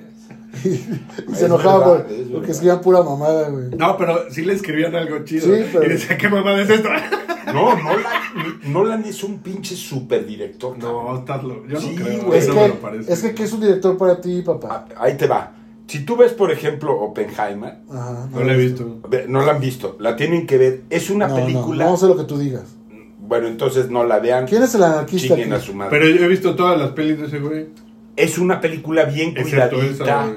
Y 0.64 0.68
Es 1.32 1.38
se 1.40 1.46
enojaba 1.46 1.92
verdad, 1.98 2.12
es 2.12 2.28
porque 2.30 2.52
escribían 2.52 2.82
pura 2.82 3.04
mamada, 3.04 3.50
güey. 3.50 3.70
No, 3.78 3.96
pero 3.98 4.32
sí 4.32 4.42
le 4.44 4.54
escribían 4.54 4.96
algo 4.96 5.24
chido. 5.24 5.46
Sí, 5.56 5.64
pero- 5.72 5.86
Y 5.86 5.90
decía, 5.90 6.18
¿qué 6.18 6.28
mamada 6.30 6.62
es 6.62 6.70
esta? 6.70 6.90
No, 7.50 7.76
Nolan, 7.76 8.60
Nolan 8.66 9.06
es 9.06 9.24
un 9.24 9.40
pinche 9.40 9.76
superdirector. 9.76 10.78
No, 10.78 11.18
estás. 11.18 11.42
Yo 11.68 11.80
Sí, 11.82 11.96
no 11.98 12.06
creo. 12.06 12.24
güey. 12.26 12.38
Es 12.38 12.46
eso 12.46 12.54
me 12.54 12.68
lo 12.68 12.76
parece. 12.76 13.12
es 13.12 13.22
que, 13.24 13.34
¿qué 13.34 13.44
es 13.44 13.54
un 13.54 13.62
director 13.62 13.98
para 13.98 14.22
ti, 14.22 14.44
papá? 14.44 14.86
Ah, 14.96 15.06
Ahí 15.06 15.18
te 15.18 15.26
va. 15.26 15.52
Si 15.90 16.06
tú 16.06 16.16
ves, 16.16 16.34
por 16.34 16.52
ejemplo, 16.52 16.94
Oppenheimer, 17.02 17.80
Ajá, 17.90 18.30
No 18.32 18.42
he 18.50 18.56
visto. 18.56 19.00
no 19.28 19.42
la 19.46 19.52
han 19.54 19.60
visto, 19.60 19.98
la 20.00 20.16
tienen 20.16 20.46
que 20.46 20.58
ver. 20.58 20.82
Es 20.92 21.10
una 21.10 21.28
No, 21.28 21.36
película. 21.36 21.86
No, 21.86 21.92
no 21.92 21.98
sé 21.98 22.06
lo 22.08 22.16
que 22.16 22.24
tú 22.26 22.38
digas. 22.38 22.76
Bueno, 23.20 23.48
entonces 23.48 23.90
no 23.90 24.04
la 24.06 24.20
vean. 24.20 24.46
¿Quién 24.48 24.64
es 24.64 24.74
el 24.76 24.84
anarquista 24.84 25.34
aquí? 25.34 25.44
a 25.44 25.60
su 25.60 25.74
madre. 25.74 25.90
Pero 26.00 26.10
yo 26.16 26.24
he 26.26 26.28
visto 26.28 26.56
todas 26.56 26.80
las 26.80 26.92
pelis 26.92 27.20
de 27.20 27.26
ese 27.28 27.40
güey. 27.40 27.68
Es 28.16 28.38
una 28.38 28.62
película 28.62 29.06
bien 29.06 29.34
Excepto 29.36 29.78
cuidadita. 29.78 30.04
esa. 30.26 30.34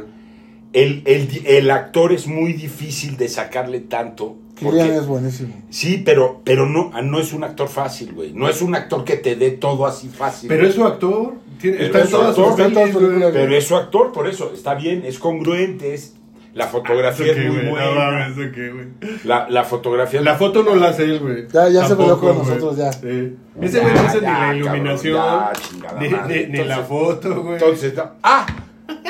El, 0.73 1.03
el, 1.05 1.29
el 1.47 1.71
actor 1.71 2.13
es 2.13 2.27
muy 2.27 2.55
difícil 2.55 3.17
de 3.19 3.29
sacarle 3.29 3.81
tanto. 3.81 4.39
Kilian 4.63 4.87
porque- 4.87 4.97
es 4.99 5.07
buenísimo. 5.07 5.55
Sí, 5.71 6.03
pero, 6.05 6.41
pero 6.45 6.67
no, 6.67 6.91
ah, 6.95 7.03
no 7.03 7.19
es 7.21 7.33
un 7.33 7.45
actor 7.45 7.69
fácil, 7.69 8.13
güey. 8.13 8.33
No 8.33 8.49
es 8.49 8.63
un 8.63 8.75
actor 8.75 9.05
que 9.05 9.17
te 9.17 9.37
dé 9.37 9.51
todo 9.53 9.87
así 9.87 10.09
fácil. 10.09 10.49
Pero 10.49 10.61
güey. 10.61 10.71
es 10.71 10.75
su 10.77 10.85
actor. 10.85 11.35
Tiene- 11.61 11.77
Pero 11.77 11.87
está 11.87 11.99
es 11.99 12.05
en 12.07 12.11
su 12.11 12.17
todas 12.17 12.35
sus 12.35 12.45
actor, 12.49 12.67
está 12.67 13.33
Pero 13.33 13.57
es 13.57 13.67
su 13.67 13.77
actor, 13.77 14.13
por 14.13 14.27
eso. 14.29 14.51
Está 14.55 14.75
bien, 14.75 15.03
es 15.07 15.19
congruente, 15.19 15.95
es... 15.95 16.15
La 16.55 16.67
fotografía 16.67 17.27
¿Eso 17.33 17.35
qué, 17.35 17.47
es 17.47 17.53
muy? 17.55 17.63
No 17.65 17.71
buena. 17.71 17.95
mames, 17.95 18.37
¿eso 18.37 18.53
qué, 18.55 18.71
güey? 18.71 18.87
la, 19.25 19.49
la 19.49 19.65
fotografía... 19.65 20.21
La 20.21 20.35
foto 20.35 20.63
no 20.63 20.75
la 20.75 20.89
hace 20.89 21.05
él, 21.05 21.19
güey. 21.21 21.47
Ya- 21.51 21.71
ya 21.71 21.87
se 21.89 21.97
peleó 21.97 22.21
con 22.21 22.37
nosotros, 22.37 22.77
ya. 22.77 22.93
Sí. 22.93 23.37
Ese 23.63 23.81
güey 23.81 23.95
no 23.95 24.01
hace 24.01 24.19
ni 24.19 24.25
Ya, 24.27 24.33
la 24.33 24.39
cabrón, 24.39 24.57
iluminación, 24.59 25.15
ya, 25.15 25.53
chingada 25.55 25.99
ni, 26.01 26.09
ni- 26.09 26.47
ni 26.49 26.65
la 26.65 26.79
foto, 26.81 27.43
güey. 27.43 27.55
Entonces, 27.55 27.95
no- 27.95 28.11
¡ah! 28.23 28.45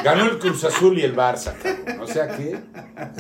Ganó 0.05 0.25
el 0.25 0.39
Cruz 0.39 0.65
Azul 0.65 0.99
y 0.99 1.03
el 1.03 1.15
Barça, 1.17 1.53
cabrón. 1.63 2.01
O 2.03 2.07
sea 2.07 2.29
que... 2.37 2.59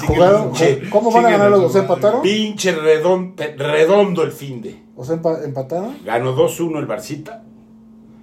¿Jugaron? 0.06 0.52
Pinche- 0.52 0.88
¿Cómo 0.90 1.10
van 1.12 1.26
a 1.26 1.30
ganar 1.30 1.50
los 1.50 1.62
dos? 1.62 1.72
¿Se 1.72 1.78
madre. 1.82 1.92
empataron? 1.94 2.22
Pinche 2.22 2.76
redon- 2.76 3.34
redondo 3.56 4.22
el 4.22 4.32
fin 4.32 4.60
de. 4.62 4.82
¿O 4.96 5.04
sea, 5.04 5.16
empa- 5.20 5.42
empataron? 5.44 5.96
Ganó 6.04 6.34
2-1 6.36 6.78
el 6.78 6.86
Barcita 6.86 7.42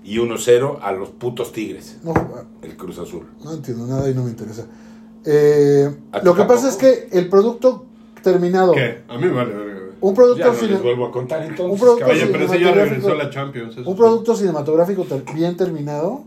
y 0.04 0.18
1-0 0.18 0.80
a 0.82 0.92
los 0.92 1.10
putos 1.10 1.52
Tigres, 1.52 1.98
No, 2.04 2.14
el 2.62 2.76
Cruz 2.78 3.00
Azul. 3.00 3.28
no 3.44 3.54
entiendo 3.54 3.86
nada 3.88 4.10
y 4.10 4.14
no 4.14 4.24
me 4.24 4.30
interesa. 4.32 4.66
Eh, 5.26 5.90
¿A 6.12 6.20
ti 6.22 6.26
lo 6.26 6.36
que 6.36 6.44
pasa 6.44 6.70
es 6.70 6.76
que 6.76 7.10
el 7.12 7.30
producto 7.30 7.86
terminado, 8.24 8.74
¿Qué? 8.74 9.04
A 9.08 9.18
mí 9.18 9.26
me 9.28 9.32
vale 9.34 9.54
güey. 9.54 9.66
un 10.02 10.14
producto, 10.16 10.40
Ya 10.40 10.48
no 10.48 10.54
cine- 10.54 10.72
les 10.72 10.82
vuelvo 10.84 11.06
a 11.08 11.12
contar 11.12 11.42
entonces. 11.44 11.74
Un 11.74 11.80
producto. 11.80 12.06
Oye, 12.06 12.26
pero 12.28 12.46
ese 12.46 12.54
ya 12.60 12.72
cinematográfico- 12.72 12.90
regresó 12.90 13.12
a 13.12 13.16
la 13.16 13.30
Champions. 13.30 13.78
un 13.86 13.96
producto 13.96 14.36
cinematográfico 14.36 15.04
ter- 15.04 15.24
bien 15.34 15.58
terminado 15.58 16.24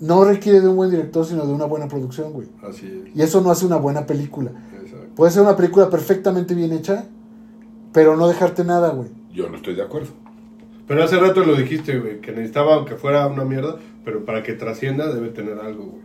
no 0.00 0.24
requiere 0.24 0.60
de 0.60 0.68
un 0.68 0.76
buen 0.76 0.90
director, 0.90 1.24
sino 1.24 1.46
de 1.46 1.52
una 1.52 1.64
buena 1.64 1.88
producción, 1.88 2.32
güey. 2.32 2.48
Así 2.62 3.04
Y 3.14 3.22
eso 3.22 3.40
no 3.40 3.50
hace 3.50 3.66
una 3.66 3.76
buena 3.76 4.06
película. 4.06 4.50
es. 4.76 4.82
Exacto. 4.92 5.14
Puede 5.14 5.32
ser 5.32 5.42
una 5.42 5.56
película 5.56 5.88
perfectamente 5.90 6.54
bien 6.54 6.72
hecha, 6.72 7.06
pero 7.92 8.16
no 8.16 8.28
dejarte 8.28 8.64
nada, 8.64 8.90
güey. 8.90 9.08
Yo 9.32 9.48
no 9.48 9.56
estoy 9.56 9.74
de 9.74 9.82
acuerdo. 9.82 10.08
Pero 10.86 11.02
hace 11.02 11.18
rato 11.18 11.44
lo 11.44 11.56
dijiste, 11.56 11.98
güey, 11.98 12.20
que 12.20 12.30
necesitaba, 12.32 12.74
aunque 12.74 12.94
fuera 12.94 13.26
una 13.26 13.44
mierda, 13.44 13.76
pero 14.04 14.24
para 14.24 14.42
que 14.42 14.52
trascienda 14.52 15.12
debe 15.12 15.28
tener 15.28 15.58
algo, 15.58 15.86
güey. 15.86 16.02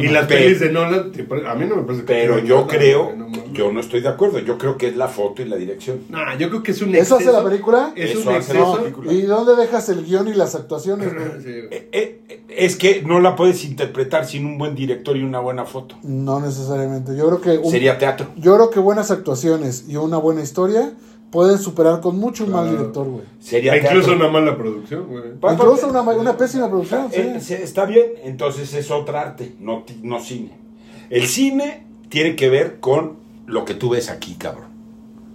Y 0.00 0.08
las 0.08 0.26
Pero- 0.26 0.40
pelis 0.40 0.60
de 0.60 0.70
Nolan, 0.72 1.12
a 1.46 1.54
mí 1.54 1.66
no 1.66 1.76
me 1.76 1.82
parece 1.82 2.00
que 2.04 2.06
Pero 2.12 2.38
yo 2.40 2.56
nada, 2.62 2.66
creo, 2.68 3.12
no 3.16 3.28
yo 3.52 3.72
no 3.72 3.80
estoy 3.80 4.00
de 4.00 4.08
acuerdo. 4.08 4.38
Yo 4.40 4.58
creo 4.58 4.76
que 4.76 4.88
es 4.88 4.96
la 4.96 5.08
foto 5.08 5.42
y 5.42 5.44
la 5.46 5.56
dirección. 5.56 6.00
Nah, 6.08 6.36
yo 6.36 6.48
creo 6.48 6.62
que 6.62 6.72
es 6.72 6.82
un 6.82 6.94
¿Eso 6.94 7.16
hace 7.16 7.24
exceso. 7.24 7.42
la 7.42 7.48
película? 7.48 7.92
Es 7.96 8.10
Eso 8.10 8.28
un 8.30 8.36
hace 8.36 8.54
la 8.54 8.60
exceso. 8.60 8.78
película. 8.82 9.12
¿Y 9.12 9.22
dónde 9.22 9.56
dejas 9.56 9.88
el 9.88 10.04
guion 10.04 10.28
y 10.28 10.34
las 10.34 10.54
actuaciones? 10.54 11.08
Sí, 11.42 11.50
güey. 11.52 11.68
Eh, 11.72 11.88
eh, 11.92 12.40
es 12.48 12.76
que 12.76 13.02
no 13.02 13.20
la 13.20 13.36
puedes 13.36 13.64
interpretar 13.64 14.26
sin 14.26 14.44
un 14.46 14.58
buen 14.58 14.74
director 14.74 15.16
y 15.16 15.22
una 15.22 15.40
buena 15.40 15.64
foto. 15.64 15.96
No 16.02 16.40
necesariamente. 16.40 17.16
Yo 17.16 17.26
creo 17.28 17.40
que 17.40 17.58
un- 17.58 17.70
Sería 17.70 17.98
teatro. 17.98 18.28
yo 18.36 18.54
creo 18.56 18.70
que 18.70 18.80
buenas 18.80 19.10
actuaciones 19.10 19.84
y 19.88 19.96
una 19.96 20.18
buena 20.18 20.42
historia 20.42 20.92
pueden 21.30 21.58
superar 21.58 22.00
con 22.00 22.18
mucho 22.18 22.44
un 22.44 22.52
mal 22.52 22.70
director, 22.70 23.06
güey. 23.06 23.24
Sería 23.40 23.76
Incluso 23.76 24.08
teatro. 24.10 24.16
una 24.16 24.28
mala 24.28 24.56
producción, 24.56 25.06
güey. 25.06 25.24
Incluso 25.52 25.88
una, 25.88 26.00
una 26.02 26.36
pésima 26.36 26.68
producción, 26.68 27.08
sí. 27.12 27.20
Eh, 27.20 27.40
se- 27.40 27.62
está 27.62 27.84
bien, 27.84 28.06
entonces 28.24 28.72
es 28.74 28.90
otra 28.90 29.20
arte, 29.22 29.54
no, 29.60 29.84
no 30.02 30.20
cine. 30.20 30.52
El 31.10 31.26
cine 31.26 31.84
tiene 32.08 32.36
que 32.36 32.48
ver 32.48 32.80
con 32.80 33.16
lo 33.46 33.64
que 33.64 33.74
tú 33.74 33.90
ves 33.90 34.10
aquí, 34.10 34.34
cabrón. 34.34 34.68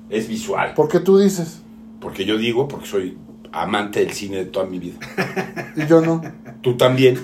Es 0.10 0.28
visual. 0.28 0.74
¿Por 0.76 0.88
qué 0.88 1.00
tú 1.00 1.18
dices? 1.18 1.62
Porque 2.00 2.26
yo 2.26 2.38
digo, 2.38 2.68
porque 2.68 2.86
soy 2.88 3.18
amante 3.52 4.00
del 4.00 4.12
cine 4.14 4.38
de 4.38 4.46
toda 4.46 4.66
mi 4.66 4.80
vida. 4.80 4.98
Y 5.76 5.86
yo 5.88 6.02
no. 6.02 6.22
Tú 6.64 6.78
también, 6.78 7.20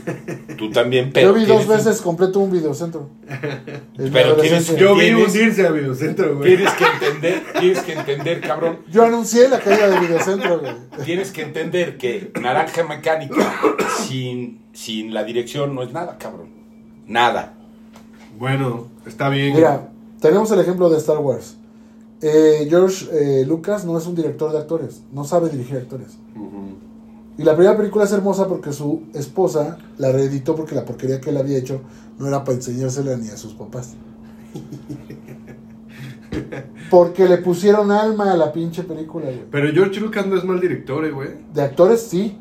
tú 0.57 0.69
también, 0.69 1.11
pero 1.13 1.29
yo 1.29 1.33
vi 1.33 1.45
dos 1.45 1.65
tienes 1.65 1.85
veces 1.85 2.01
completo 2.01 2.39
un 2.41 2.51
videocentro. 2.51 3.09
En 3.27 4.03
mi 4.03 4.09
Pero 4.11 4.35
tienes- 4.35 4.69
adolescencia. 4.69 4.77
Yo 4.77 4.93
vi 4.95 5.01
¿Tienes? 5.05 5.27
hundirse 5.33 5.65
a 5.65 5.71
Videocentro, 5.71 6.35
güey. 6.37 6.55
Tienes 6.57 6.73
que 6.73 6.83
entender, 6.85 7.43
tienes 7.59 7.79
que 7.79 7.93
entender, 7.93 8.41
cabrón. 8.41 8.79
Yo 8.91 9.03
anuncié 9.05 9.47
la 9.47 9.59
caída 9.59 9.87
de 9.89 9.99
videocentro, 10.01 10.59
güey. 10.59 10.73
Tienes 11.05 11.31
que 11.31 11.41
entender 11.43 11.97
que 11.97 12.31
Naranja 12.41 12.83
Mecánica 12.83 13.59
sin, 14.05 14.61
sin 14.73 15.13
la 15.13 15.23
dirección 15.23 15.73
no 15.73 15.83
es 15.83 15.91
nada, 15.93 16.17
cabrón. 16.17 16.49
Nada. 17.07 17.53
Bueno, 18.37 18.89
está 19.07 19.29
bien. 19.29 19.55
Mira, 19.55 19.89
tenemos 20.19 20.51
el 20.51 20.59
ejemplo 20.59 20.89
de 20.89 20.97
Star 20.97 21.17
Wars. 21.19 21.55
Eh, 22.21 22.67
George 22.69 23.05
eh, 23.13 23.45
Lucas 23.47 23.85
no 23.85 23.97
es 23.97 24.05
un 24.05 24.15
director 24.15 24.51
de 24.51 24.57
actores, 24.57 25.01
no 25.13 25.23
sabe 25.23 25.49
dirigir 25.49 25.77
actores. 25.77 26.17
Ujú. 26.35 26.77
Y 27.39 27.43
la 27.45 27.55
primera 27.55 27.77
película 27.77 28.03
es 28.03 28.11
hermosa 28.11 28.49
porque 28.49 28.73
su 28.73 29.03
esposa 29.13 29.77
la 29.97 30.11
reeditó 30.11 30.57
porque 30.57 30.75
la 30.75 30.83
porquería 30.83 31.21
que 31.21 31.29
él 31.29 31.37
había 31.37 31.57
hecho 31.57 31.79
no 32.17 32.27
era 32.27 32.43
para 32.43 32.57
enseñársela 32.57 33.15
ni 33.15 33.29
a 33.29 33.37
sus 33.37 33.53
papás. 33.53 33.93
Porque 36.91 37.27
le 37.27 37.37
pusieron 37.37 37.91
alma 37.91 38.31
a 38.33 38.37
la 38.37 38.51
pinche 38.51 38.83
película, 38.83 39.25
güey. 39.25 39.45
Pero 39.49 39.71
George 39.71 39.99
Lucas 39.99 40.27
no 40.27 40.37
es 40.37 40.43
mal 40.43 40.59
director, 40.59 41.05
eh, 41.05 41.11
güey. 41.11 41.29
De 41.53 41.61
actores, 41.61 42.01
sí. 42.01 42.37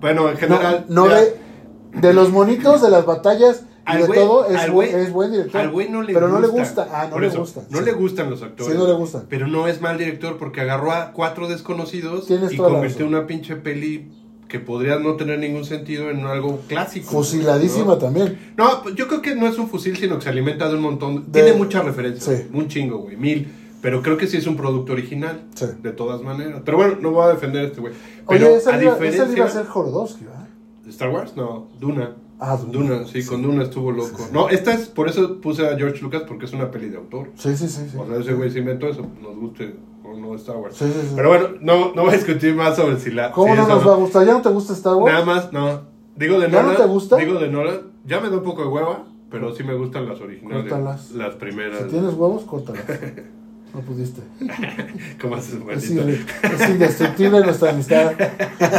Bueno, 0.00 0.28
en 0.30 0.36
general. 0.36 0.86
no 0.88 1.06
de 1.06 2.12
los 2.14 2.30
monitos, 2.30 2.82
de 2.82 2.90
las 2.90 3.04
batallas 3.06 3.64
y 3.92 3.96
de 3.98 4.04
güey- 4.06 4.14
todo, 4.14 4.46
es, 4.46 4.70
buen- 4.70 4.90
güey- 4.90 4.94
es 4.94 5.12
buen 5.12 5.30
director. 5.32 5.60
Al 5.60 5.70
güey 5.70 5.88
no 5.90 6.02
le 6.02 6.14
pero 6.14 6.26
gusta. 6.28 6.40
no 6.40 6.46
le 6.46 6.58
gusta. 6.60 6.88
Ah, 6.92 7.08
no 7.10 7.18
le 7.18 7.28
gusta. 7.28 7.62
No 7.70 7.78
sí. 7.78 7.84
le 7.84 7.92
gustan 7.92 8.30
los 8.30 8.42
actores. 8.42 8.72
Sí, 8.72 8.78
no 8.78 8.86
le 8.86 8.92
gustan. 8.94 9.26
Pero 9.28 9.46
no 9.46 9.66
es 9.68 9.80
mal 9.80 9.98
director 9.98 10.38
porque 10.38 10.60
agarró 10.62 10.92
a 10.92 11.12
cuatro 11.12 11.48
desconocidos 11.48 12.26
Tienes 12.26 12.52
y 12.52 12.56
convirtió 12.56 13.06
una 13.06 13.26
pinche 13.26 13.56
peli 13.56 14.10
que 14.48 14.60
podría 14.60 14.98
no 14.98 15.16
tener 15.16 15.38
ningún 15.38 15.64
sentido 15.64 16.10
en 16.10 16.24
algo 16.26 16.60
clásico. 16.68 17.10
Fusiladísima 17.10 17.86
¿no? 17.86 17.98
también. 17.98 18.52
No, 18.56 18.82
pues 18.82 18.94
yo 18.94 19.08
creo 19.08 19.20
que 19.20 19.34
no 19.34 19.46
es 19.48 19.58
un 19.58 19.68
fusil, 19.68 19.96
sino 19.96 20.16
que 20.18 20.22
se 20.24 20.28
alimenta 20.28 20.68
de 20.68 20.76
un 20.76 20.82
montón. 20.82 21.24
De- 21.32 21.42
Tiene 21.42 21.56
muchas 21.56 21.84
referencias. 21.84 22.38
Sí. 22.38 22.46
Un 22.52 22.68
chingo, 22.68 22.98
güey. 22.98 23.16
Mil. 23.16 23.52
Pero 23.82 24.00
creo 24.00 24.16
que 24.16 24.26
sí 24.26 24.36
es 24.38 24.46
un 24.46 24.56
producto 24.56 24.92
original. 24.94 25.42
Sí. 25.54 25.66
De 25.82 25.90
todas 25.90 26.22
maneras. 26.22 26.62
Pero 26.64 26.76
bueno, 26.78 26.96
no 27.00 27.10
voy 27.10 27.24
a 27.24 27.28
defender 27.34 27.64
a 27.64 27.68
este 27.68 27.80
güey. 27.82 27.92
Pero 28.28 28.46
Oye, 28.46 28.56
esa 28.56 28.74
a 28.76 28.82
iba, 28.82 28.92
esa 28.92 29.00
diferencia. 29.00 29.24
le 29.26 29.36
iba 29.36 29.44
a 29.46 29.50
ser 29.50 29.66
Jorodowski, 29.66 30.24
¿verdad? 30.24 30.48
¿Star 30.88 31.08
Wars? 31.10 31.36
No, 31.36 31.68
Duna. 31.80 32.14
Ah, 32.38 32.56
Duna. 32.56 32.72
Duna, 32.72 33.06
sí, 33.06 33.24
con 33.24 33.42
Duna 33.42 33.62
estuvo 33.62 33.92
loco. 33.92 34.28
No, 34.32 34.48
esta 34.48 34.74
es, 34.74 34.88
por 34.88 35.08
eso 35.08 35.40
puse 35.40 35.66
a 35.66 35.76
George 35.76 36.00
Lucas, 36.02 36.22
porque 36.26 36.46
es 36.46 36.52
una 36.52 36.70
peli 36.70 36.88
de 36.88 36.96
autor. 36.96 37.30
Sí, 37.36 37.56
sí, 37.56 37.68
sí. 37.68 37.88
sí. 37.90 37.96
O 37.96 38.06
sea, 38.06 38.16
ese 38.18 38.34
güey 38.34 38.50
se 38.50 38.58
inventó 38.58 38.88
eso, 38.88 39.06
nos 39.22 39.36
guste 39.36 39.76
o 40.04 40.16
no 40.16 40.34
Star 40.34 40.56
Wars. 40.56 40.76
Sí, 40.76 40.86
sí, 40.86 41.00
sí. 41.00 41.12
Pero 41.14 41.28
bueno, 41.28 41.48
no, 41.60 41.94
no 41.94 42.02
voy 42.02 42.10
a 42.10 42.16
discutir 42.16 42.54
más 42.54 42.76
sobre 42.76 42.98
si 42.98 43.10
la. 43.10 43.30
¿Cómo 43.30 43.54
si 43.54 43.60
no 43.60 43.68
nos 43.68 43.86
va 43.86 43.92
a 43.92 43.96
gustar? 43.96 44.26
¿Ya 44.26 44.32
no 44.32 44.42
te 44.42 44.48
gusta 44.50 44.72
Star 44.72 44.94
Wars? 44.94 45.12
Nada 45.12 45.24
más, 45.24 45.52
no. 45.52 45.82
Digo 46.16 46.38
de 46.38 46.50
¿Ya 46.50 46.62
no 46.62 46.72
te 46.72 46.84
gusta? 46.84 47.16
Digo 47.16 47.38
de 47.38 47.48
Nolan. 47.48 47.92
Ya 48.04 48.20
me 48.20 48.28
da 48.28 48.36
un 48.36 48.42
poco 48.42 48.62
de 48.62 48.68
hueva, 48.68 49.04
pero 49.30 49.54
sí 49.54 49.64
me 49.64 49.74
gustan 49.74 50.08
las 50.08 50.20
originales. 50.20 50.64
Córtalas. 50.64 51.12
Las 51.12 51.34
primeras. 51.36 51.82
Si 51.82 51.88
tienes 51.88 52.14
huevos, 52.14 52.44
córtalas. 52.44 52.84
No 53.74 53.80
pudiste. 53.80 54.20
¿Cómo 55.20 55.34
haces, 55.34 55.54
inde- 55.90 56.24
es 56.42 56.68
indestructible 56.70 57.40
nuestra 57.40 57.70
amistad. 57.70 58.12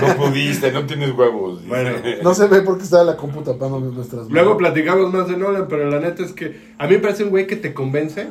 No 0.01 0.15
pudiste, 0.15 0.71
no 0.71 0.85
tienes 0.85 1.11
huevos. 1.11 1.67
Bueno. 1.67 1.91
No 2.23 2.33
se 2.33 2.47
ve 2.47 2.61
porque 2.61 2.83
está 2.83 3.03
la 3.03 3.17
compu 3.17 3.41
tapando 3.41 3.79
nuestras 3.79 4.27
Luego 4.29 4.51
manos. 4.51 4.57
platicamos 4.59 5.11
más 5.13 5.27
de 5.27 5.35
Nolan, 5.37 5.67
pero 5.67 5.89
la 5.89 5.99
neta 5.99 6.23
es 6.23 6.31
que 6.31 6.59
a 6.77 6.87
mí 6.87 6.93
me 6.93 6.99
parece 6.99 7.23
un 7.25 7.29
güey 7.31 7.45
que 7.45 7.57
te 7.57 7.73
convence 7.73 8.27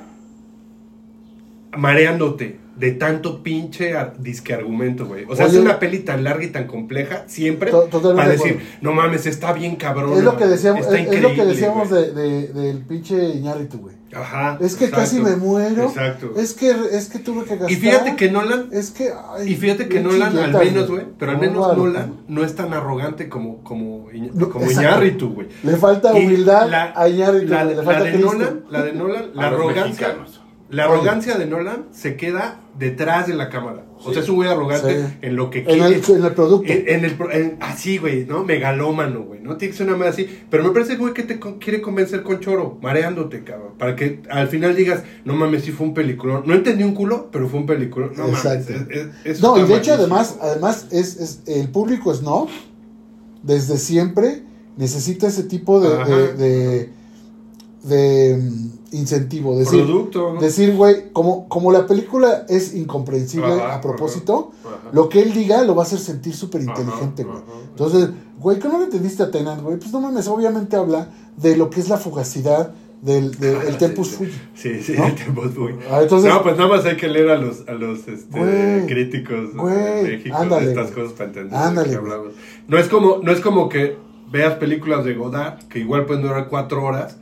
mareándote 1.77 2.59
de 2.77 2.91
tanto 2.93 3.43
pinche 3.43 3.95
disque 4.19 4.53
argumento, 4.55 5.07
güey. 5.07 5.25
O 5.29 5.37
sea, 5.37 5.47
Oye. 5.47 5.57
es 5.57 5.61
una 5.63 5.79
peli 5.79 6.01
tan 6.01 6.25
larga 6.25 6.45
y 6.45 6.49
tan 6.51 6.67
compleja 6.67 7.25
siempre 7.29 7.71
To- 7.71 7.89
para 7.89 8.27
de 8.29 8.33
decir, 8.33 8.53
acuerdo. 8.53 8.69
no 8.81 8.93
mames, 8.93 9.27
está 9.27 9.53
bien 9.53 9.77
cabrón. 9.77 10.17
Es 10.17 10.25
lo 10.25 10.37
que 10.37 10.47
decíamos, 10.47 10.87
es, 10.87 10.93
es 11.13 11.23
lo 11.23 11.35
que 11.35 11.45
decíamos 11.45 11.91
de, 11.91 12.13
de- 12.13 12.49
del 12.49 12.79
pinche 12.79 13.29
Iñárritu, 13.35 13.79
güey. 13.79 13.95
Ajá. 14.17 14.59
Es 14.61 14.77
que 14.77 14.85
exacto. 14.87 15.05
casi 15.05 15.21
me 15.21 15.37
muero. 15.37 15.85
Exacto. 15.85 16.33
Es 16.37 16.55
que, 16.55 16.71
es 16.93 17.09
que 17.09 17.19
tuve 17.19 17.45
que 17.45 17.51
gastar. 17.57 17.71
Y 17.71 17.77
fíjate 17.77 18.17
que 18.17 18.31
Nolan 18.31 18.69
Es 18.73 18.91
que. 18.91 19.11
ay, 19.37 19.51
Y 19.53 19.57
fíjate 19.57 19.89
que 19.89 20.01
Nolan, 20.01 20.37
al 20.39 20.53
menos, 20.53 20.91
güey, 20.91 21.05
pero 21.19 21.33
al 21.33 21.37
No, 21.39 21.43
menos 21.43 21.69
no, 21.69 21.75
Nolan 21.75 22.13
no 22.29 22.45
es 22.45 22.55
tan 22.55 22.73
arrogante 22.73 23.29
como, 23.29 23.63
como, 23.65 24.09
como. 24.51 24.71
Iñárritu, 24.71 25.31
güey. 25.35 25.49
Le 25.63 25.77
falta 25.77 26.13
humildad 26.15 26.69
la- 26.69 26.93
a 26.95 27.09
Iñárritu, 27.09 27.49
la, 27.53 27.65
le 27.65 27.75
la 27.77 27.83
falta 27.83 28.05
de 28.05 28.13
Cristo. 28.13 28.33
Nolan, 28.33 28.65
la 28.71 28.83
de 28.83 28.93
Nolan, 28.93 29.31
la 29.35 29.47
arrogancia, 29.49 29.85
mexicanos. 29.85 30.41
La 30.71 30.85
arrogancia 30.85 31.37
de 31.37 31.47
Nolan 31.47 31.85
se 31.93 32.17
queda 32.17 32.61
detrás 32.79 33.27
de 33.29 33.35
la 33.35 33.49
cámara. 33.51 33.85
O 34.07 34.13
sea, 34.13 34.23
es 34.23 34.29
un 34.29 34.37
güey 34.37 34.49
arrogante 34.49 35.01
Sí. 35.03 35.15
en 35.23 35.37
lo 35.37 35.49
que 35.49 35.61
En 35.61 35.83
el, 35.83 35.95
en 35.95 36.25
el 36.25 36.33
producto. 36.33 36.71
en, 36.71 36.89
en 36.89 37.05
el, 37.05 37.17
en- 37.33 37.57
así, 37.61 37.99
güey, 37.99 38.27
¿no? 38.27 38.45
Megalómano, 38.45 39.23
güey, 39.23 39.41
¿no? 39.41 39.57
Tiene 39.57 39.73
que 39.73 39.79
ser 39.79 39.87
una 39.87 39.97
madre 39.97 40.11
así. 40.11 40.29
Pero 40.51 40.65
me 40.65 40.71
parece, 40.71 40.97
güey, 40.97 41.15
que 41.15 41.23
te 41.23 41.39
con- 41.39 41.59
quiere 41.59 41.81
convencer 41.81 42.23
con 42.23 42.41
choro, 42.41 42.79
mareándote, 42.83 43.45
cabrón. 43.45 43.75
Para 43.79 43.95
que 43.97 44.21
al 44.31 44.49
final 44.49 44.75
digas, 44.75 45.03
no 45.25 45.35
mames, 45.35 45.63
sí 45.65 45.71
fue 45.71 45.87
un 45.87 45.95
peliculón. 45.95 46.43
No 46.47 46.55
entendí 46.55 46.83
un 46.85 46.95
culo, 46.95 47.29
pero 47.31 47.49
fue 47.49 47.61
un 47.61 47.67
peliculón. 47.67 48.13
No 48.17 48.27
Exacto. 48.29 48.73
mames. 48.73 48.89
es- 48.91 49.09
es- 49.25 49.41
No, 49.41 49.57
y 49.59 49.63
de 49.69 49.77
hecho, 49.77 49.95
además, 49.95 50.37
además 50.41 50.89
es, 50.91 51.17
es 51.19 51.43
el 51.47 51.69
público 51.69 52.13
snob, 52.13 52.49
desde 53.43 53.79
siempre, 53.79 54.43
necesita 54.77 55.29
ese 55.29 55.45
tipo 55.45 55.81
de, 55.81 56.05
de, 56.05 56.33
de, 56.35 56.89
de, 57.85 58.43
incentivo. 58.97 59.57
Decir, 59.59 59.85
Producto, 59.85 60.35
¿no? 60.35 60.41
decir, 60.41 60.75
güey, 60.75 61.11
como, 61.13 61.49
como 61.49 61.71
la 61.73 61.87
película 61.87 62.45
es 62.49 62.75
incomprensible 62.75 63.53
Ajá, 63.53 63.75
a 63.77 63.81
propósito, 63.81 64.53
ajá, 64.65 64.75
ajá. 64.77 64.89
lo 64.93 65.09
que 65.09 65.21
él 65.23 65.33
diga 65.33 65.63
lo 65.65 65.75
va 65.75 65.83
a 65.83 65.87
hacer 65.87 65.99
sentir 65.99 66.35
súper 66.35 66.63
inteligente, 66.63 67.25
güey. 67.25 67.39
Entonces, 67.71 68.11
güey, 68.39 68.59
¿qué 68.59 68.69
no 68.69 68.79
le 68.79 68.85
entendiste 68.85 69.23
a 69.23 69.31
Tenant, 69.31 69.63
güey? 69.63 69.77
Pues 69.79 69.93
no 69.93 70.01
mames, 70.01 70.29
obviamente 70.29 70.77
habla 70.77 71.09
de 71.37 71.57
lo 71.57 71.71
que 71.71 71.81
es 71.81 71.89
la 71.89 71.97
fugacidad 71.99 72.73
del, 73.03 73.33
del 73.39 73.57
el 73.69 73.77
Tempus 73.77 74.09
Sí, 74.09 74.15
Fugit. 74.17 74.33
Sí, 74.55 74.83
sí, 74.83 74.95
¿No? 74.97 75.07
el 75.07 75.15
Tempus. 75.15 75.51
Ah, 75.91 76.01
entonces- 76.03 76.33
no, 76.33 76.43
pues 76.43 76.57
nada 76.57 76.69
más 76.71 76.85
hay 76.87 76.97
que 76.97 77.09
leer 77.09 77.31
a 77.31 77.37
los, 77.37 77.69
a 77.69 77.73
los 77.73 78.07
este, 78.09 78.39
Güey, 78.39 78.87
críticos 78.87 79.55
güey, 79.55 79.75
de 79.77 80.03
México 80.17 80.37
ándale, 80.37 80.67
de 80.67 80.73
estas 80.73 80.93
güey. 80.93 81.03
cosas 81.05 81.19
para 81.19 81.29
entender 81.31 81.55
Ándale, 81.59 81.89
de 81.89 81.95
qué 81.95 81.99
hablamos. 82.01 82.29
No 82.69 82.79
es, 82.79 82.89
como, 82.89 83.19
no 83.23 83.31
es 83.33 83.41
como 83.41 83.69
que 83.69 83.97
veas 84.31 84.55
películas 84.55 85.05
de 85.05 85.15
Godard, 85.15 85.59
que 85.69 85.81
igual 85.81 86.07
pueden 86.07 86.23
durar 86.23 86.49
cuatro 86.49 86.83
horas, 86.85 87.19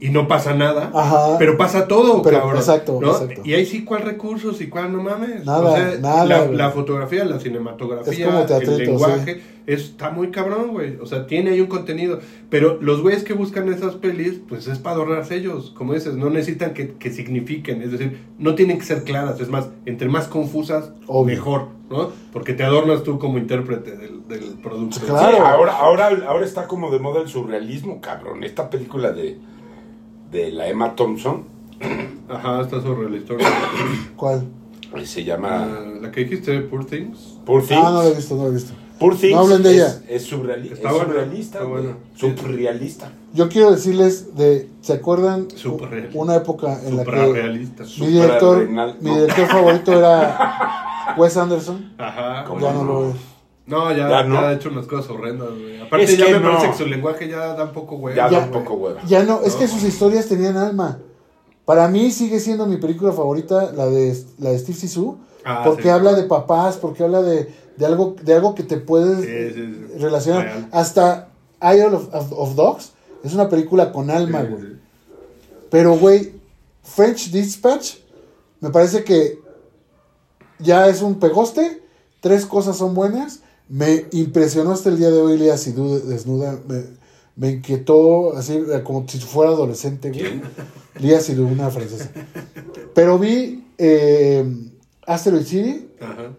y 0.00 0.10
no 0.10 0.28
pasa 0.28 0.54
nada, 0.54 0.90
Ajá. 0.94 1.36
pero 1.38 1.56
pasa 1.56 1.88
todo, 1.88 2.22
Pero- 2.22 2.38
cabrón. 2.38 2.56
exacto, 2.58 2.98
¿no? 3.00 3.10
exacto. 3.10 3.40
Y 3.44 3.54
ahí 3.54 3.66
sí, 3.66 3.84
¿cuál 3.84 4.02
recursos 4.02 4.60
y 4.60 4.68
cuál 4.68 4.92
no 4.92 5.02
mames? 5.02 5.44
Nada, 5.44 5.60
O 5.70 5.74
sea, 5.76 5.98
nada, 6.00 6.24
La, 6.46 6.70
fotografía, 6.70 7.24
la 7.24 7.40
cinematografía, 7.40 8.12
Es 8.12 8.32
como 8.32 8.44
teatrito, 8.46 8.72
el 8.72 8.78
lenguaje, 8.86 9.42
está 9.66 10.10
muy 10.10 10.30
cabrón, 10.30 10.68
güey. 10.70 10.96
O 11.02 11.06
sea, 11.06 11.26
tiene 11.26 11.50
ahí 11.50 11.60
un 11.60 11.66
contenido. 11.66 12.20
Pero 12.48 12.78
los 12.80 13.02
güeyes 13.02 13.24
que 13.24 13.32
buscan 13.34 13.68
esas 13.72 13.96
pelis, 13.96 14.40
pues 14.48 14.66
es 14.68 14.78
para 14.78 14.94
adornarse 14.96 15.34
ellos. 15.36 15.72
Como 15.76 15.92
dices, 15.94 16.14
no 16.14 16.30
necesitan 16.30 16.74
que, 16.74 16.92
que 16.94 17.10
signifiquen. 17.10 17.82
Es 17.82 17.90
decir, 17.92 18.18
no 18.38 18.54
tienen 18.54 18.78
que 18.78 18.84
ser 18.84 19.02
claras. 19.04 19.40
Es 19.40 19.48
más, 19.48 19.68
entre 19.84 20.08
más 20.08 20.26
confusas, 20.28 20.92
Obvio. 21.06 21.34
mejor, 21.34 21.66
¿no? 21.90 22.10
Porque 22.32 22.54
te 22.54 22.62
adornas 22.64 23.02
tú 23.02 23.18
como 23.18 23.36
intérprete 23.36 23.96
del, 23.96 24.26
del 24.28 24.54
producto. 24.62 25.00
Claro. 25.04 25.36
Sí, 25.36 25.42
ahora, 25.44 25.72
ahora, 25.76 26.08
ahora 26.28 26.46
está 26.46 26.66
como 26.68 26.90
de 26.90 26.98
moda 27.00 27.20
el 27.20 27.28
surrealismo, 27.28 28.00
cabrón. 28.00 28.44
Esta 28.44 28.70
película 28.70 29.10
de, 29.12 29.38
de 30.30 30.52
la 30.52 30.68
Emma 30.68 30.94
Thompson 30.94 31.44
Ajá, 32.28 32.60
está 32.62 32.82
sobre 32.82 33.08
la 33.08 33.16
historia. 33.16 33.46
¿Cuál? 34.16 34.44
se 35.04 35.22
llama 35.24 35.64
Ah, 35.64 35.80
la 36.02 36.10
que 36.10 36.24
dijiste, 36.24 36.60
Poor 36.62 36.84
Things. 36.84 37.36
Poor 37.46 37.62
Things. 37.62 37.80
Ah, 37.84 37.90
no 37.90 38.02
lo 38.02 38.08
he 38.08 38.14
visto, 38.14 38.34
no 38.36 38.42
lo 38.44 38.48
he 38.50 38.54
visto. 38.54 38.72
Poor 38.98 39.16
Things 39.16 39.32
No 39.34 39.40
hablen 39.42 39.62
de 39.62 39.70
es, 39.70 39.76
ella. 39.76 40.02
es 40.08 40.32
surreali- 40.32 40.72
Está 40.72 40.88
es 40.88 40.94
buena, 40.94 41.12
surrealista. 41.12 41.58
está 41.58 41.70
buena. 41.70 41.96
Surrealista. 42.16 43.12
Yo 43.32 43.48
quiero 43.48 43.70
decirles 43.70 44.34
de, 44.36 44.68
¿se 44.80 44.92
acuerdan? 44.94 45.48
Superrealista. 45.54 46.18
Una 46.18 46.34
época 46.36 46.80
en 46.84 46.96
la 46.96 47.04
que 47.04 47.10
Superrealista. 47.10 47.82
mi 47.84 47.88
Super 47.88 48.08
director, 48.12 48.68
mi 49.00 49.10
director 49.10 49.46
favorito 49.46 49.92
era 49.92 51.14
Wes 51.16 51.36
Anderson. 51.36 51.92
Ajá. 51.98 52.44
¿Cómo 52.44 52.60
Ya 52.60 52.72
no 52.72 52.84
lo 52.84 53.00
veo. 53.02 53.12
No, 53.68 53.90
ya, 53.92 54.08
Ya 54.08 54.08
ya, 54.08 54.22
no. 54.24 54.38
ha 54.38 54.52
hecho 54.52 54.70
unas 54.70 54.86
cosas 54.86 55.10
horrendas, 55.10 55.50
güey. 55.50 55.80
Aparte, 55.80 56.04
Es 56.04 56.16
ya 56.18 56.24
me 56.26 56.40
no. 56.40 56.50
parece 56.50 56.70
que 56.72 56.76
su 56.78 56.86
lenguaje 56.86 57.28
ya 57.28 57.54
da 57.54 57.64
un 57.64 57.72
poco 57.72 57.96
güey. 57.96 58.16
Ya 58.16 58.28
da 58.30 58.38
un 58.40 58.50
poco 58.50 58.74
hueva. 58.74 59.00
Ya 59.06 59.22
no, 59.24 59.42
es 59.42 59.54
No. 59.54 59.58
que 59.60 59.68
sus 59.68 59.82
historias 59.84 60.26
tenían 60.26 60.56
alma. 60.56 60.98
Para 61.64 61.86
mí 61.88 62.10
sigue 62.10 62.40
siendo 62.40 62.66
mi 62.66 62.78
película 62.78 63.12
favorita 63.12 63.70
la 63.72 63.86
de 63.86 64.16
la 64.38 64.50
de 64.50 64.58
Steve 64.58 64.78
Zissou, 64.78 65.18
Ah, 65.44 65.62
porque 65.64 65.82
sí. 65.84 65.88
habla 65.90 66.14
de 66.14 66.22
papás, 66.24 66.78
porque 66.78 67.04
habla 67.04 67.20
de, 67.22 67.52
de 67.76 67.86
algo 67.86 68.16
de 68.22 68.34
algo 68.34 68.54
que 68.54 68.62
te 68.62 68.78
puedes 68.78 69.18
Sí, 69.20 69.54
sí, 69.54 69.74
sí. 69.92 69.98
relacionar. 69.98 70.44
Real. 70.44 70.68
Hasta 70.72 71.28
Isle 71.62 71.84
of, 71.94 72.14
of- 72.14 72.32
of 72.32 72.54
Dogs 72.54 72.92
es 73.22 73.34
una 73.34 73.48
película 73.50 73.92
con 73.92 74.10
alma, 74.10 74.42
Sí, 74.42 74.46
güey. 74.48 74.62
sí. 74.62 74.68
Pero, 75.70 75.92
güey, 75.98 76.32
French 76.82 77.30
Dispatch 77.30 77.96
me 78.60 78.70
parece 78.70 79.04
que 79.04 79.38
ya 80.58 80.88
es 80.88 81.02
un 81.02 81.18
pegoste. 81.18 81.82
Tres 82.20 82.46
cosas 82.46 82.76
son 82.76 82.94
buenas. 82.94 83.40
Me 83.68 84.06
impresionó 84.12 84.70
hasta 84.72 84.88
el 84.88 84.98
día 84.98 85.10
de 85.10 85.20
hoy 85.20 85.36
Lea 85.38 85.56
Sidhu 85.58 85.98
desnuda. 86.00 86.58
Me, 86.66 86.84
me 87.36 87.50
inquietó 87.52 88.36
así 88.36 88.54
eh, 88.54 88.82
como 88.82 89.06
si 89.08 89.18
fuera 89.18 89.50
adolescente, 89.52 90.10
güey. 90.10 90.40
Lea 91.00 91.20
Sidhu, 91.20 91.46
una 91.46 91.70
francesa. 91.70 92.10
Pero 92.94 93.18
vi 93.18 93.66
eh, 93.78 94.44
Asteroid 95.06 95.44
City. 95.44 95.88
Ajá. 96.00 96.32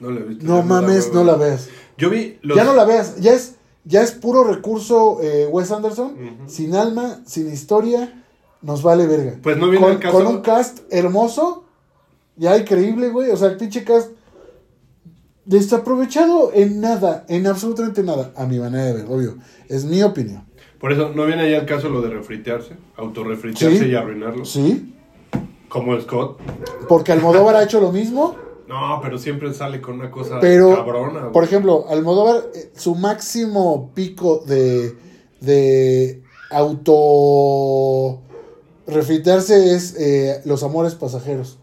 No 0.00 0.10
la 0.10 0.20
he 0.20 0.24
visto. 0.24 0.44
No 0.44 0.62
mames, 0.62 1.12
no 1.12 1.22
la 1.24 1.36
veas. 1.36 1.68
Yo 1.98 2.10
vi 2.10 2.38
los... 2.42 2.56
Ya 2.56 2.64
no 2.64 2.74
la 2.74 2.84
veas. 2.84 3.20
Ya 3.20 3.34
es, 3.34 3.56
ya 3.84 4.02
es 4.02 4.12
puro 4.12 4.42
recurso 4.44 5.18
eh, 5.22 5.46
Wes 5.52 5.70
Anderson. 5.70 6.16
Sin 6.48 6.74
alma, 6.74 7.20
sin 7.26 7.52
historia. 7.52 8.24
Nos 8.62 8.82
vale 8.82 9.06
verga. 9.06 9.38
Pues 9.42 9.56
no 9.58 9.68
viene 9.68 9.84
con, 9.86 9.98
caso- 9.98 10.16
con 10.18 10.26
un 10.26 10.40
cast 10.40 10.78
hermoso. 10.90 11.64
Ya 12.36 12.56
increíble, 12.56 13.10
güey. 13.10 13.30
O 13.30 13.36
sea, 13.36 13.48
el 13.48 13.56
pinche 13.58 13.84
cast. 13.84 14.10
Desaprovechado 15.44 16.50
en 16.54 16.80
nada. 16.80 17.24
En 17.28 17.46
absolutamente 17.46 18.02
nada. 18.02 18.32
A 18.36 18.46
mi 18.46 18.58
manera 18.58 18.84
de 18.86 18.92
ver, 18.94 19.06
obvio. 19.08 19.36
Es 19.68 19.84
mi 19.84 20.02
opinión. 20.02 20.44
Por 20.80 20.92
eso, 20.92 21.10
¿no 21.14 21.26
viene 21.26 21.42
ahí 21.42 21.54
al 21.54 21.66
caso 21.66 21.88
lo 21.88 22.00
de 22.00 22.10
refritearse? 22.10 22.76
Autorrefritearse 22.96 23.78
Sí. 23.78 23.86
y 23.86 23.94
arruinarlo. 23.94 24.44
Sí. 24.44 24.94
Como 25.68 25.98
Scott. 26.00 26.38
Porque 26.88 27.12
Almodóvar 27.12 27.56
ha 27.56 27.62
hecho 27.64 27.80
lo 27.80 27.92
mismo. 27.92 28.36
No, 28.68 29.00
pero 29.02 29.18
siempre 29.18 29.52
sale 29.52 29.82
con 29.82 29.96
una 29.96 30.10
cosa 30.10 30.40
Pero, 30.40 30.74
cabrona. 30.74 31.20
güey. 31.20 31.32
por 31.32 31.44
ejemplo, 31.44 31.84
Almodóvar, 31.90 32.44
eh, 32.54 32.70
su 32.74 32.94
máximo 32.94 33.90
pico 33.92 34.42
de, 34.46 34.96
de 35.42 36.22
auto 36.50 38.22
refritearse 38.86 39.74
es 39.74 39.94
eh, 39.98 40.40
Los 40.46 40.62
Amores 40.62 40.94
Pasajeros. 40.94 41.58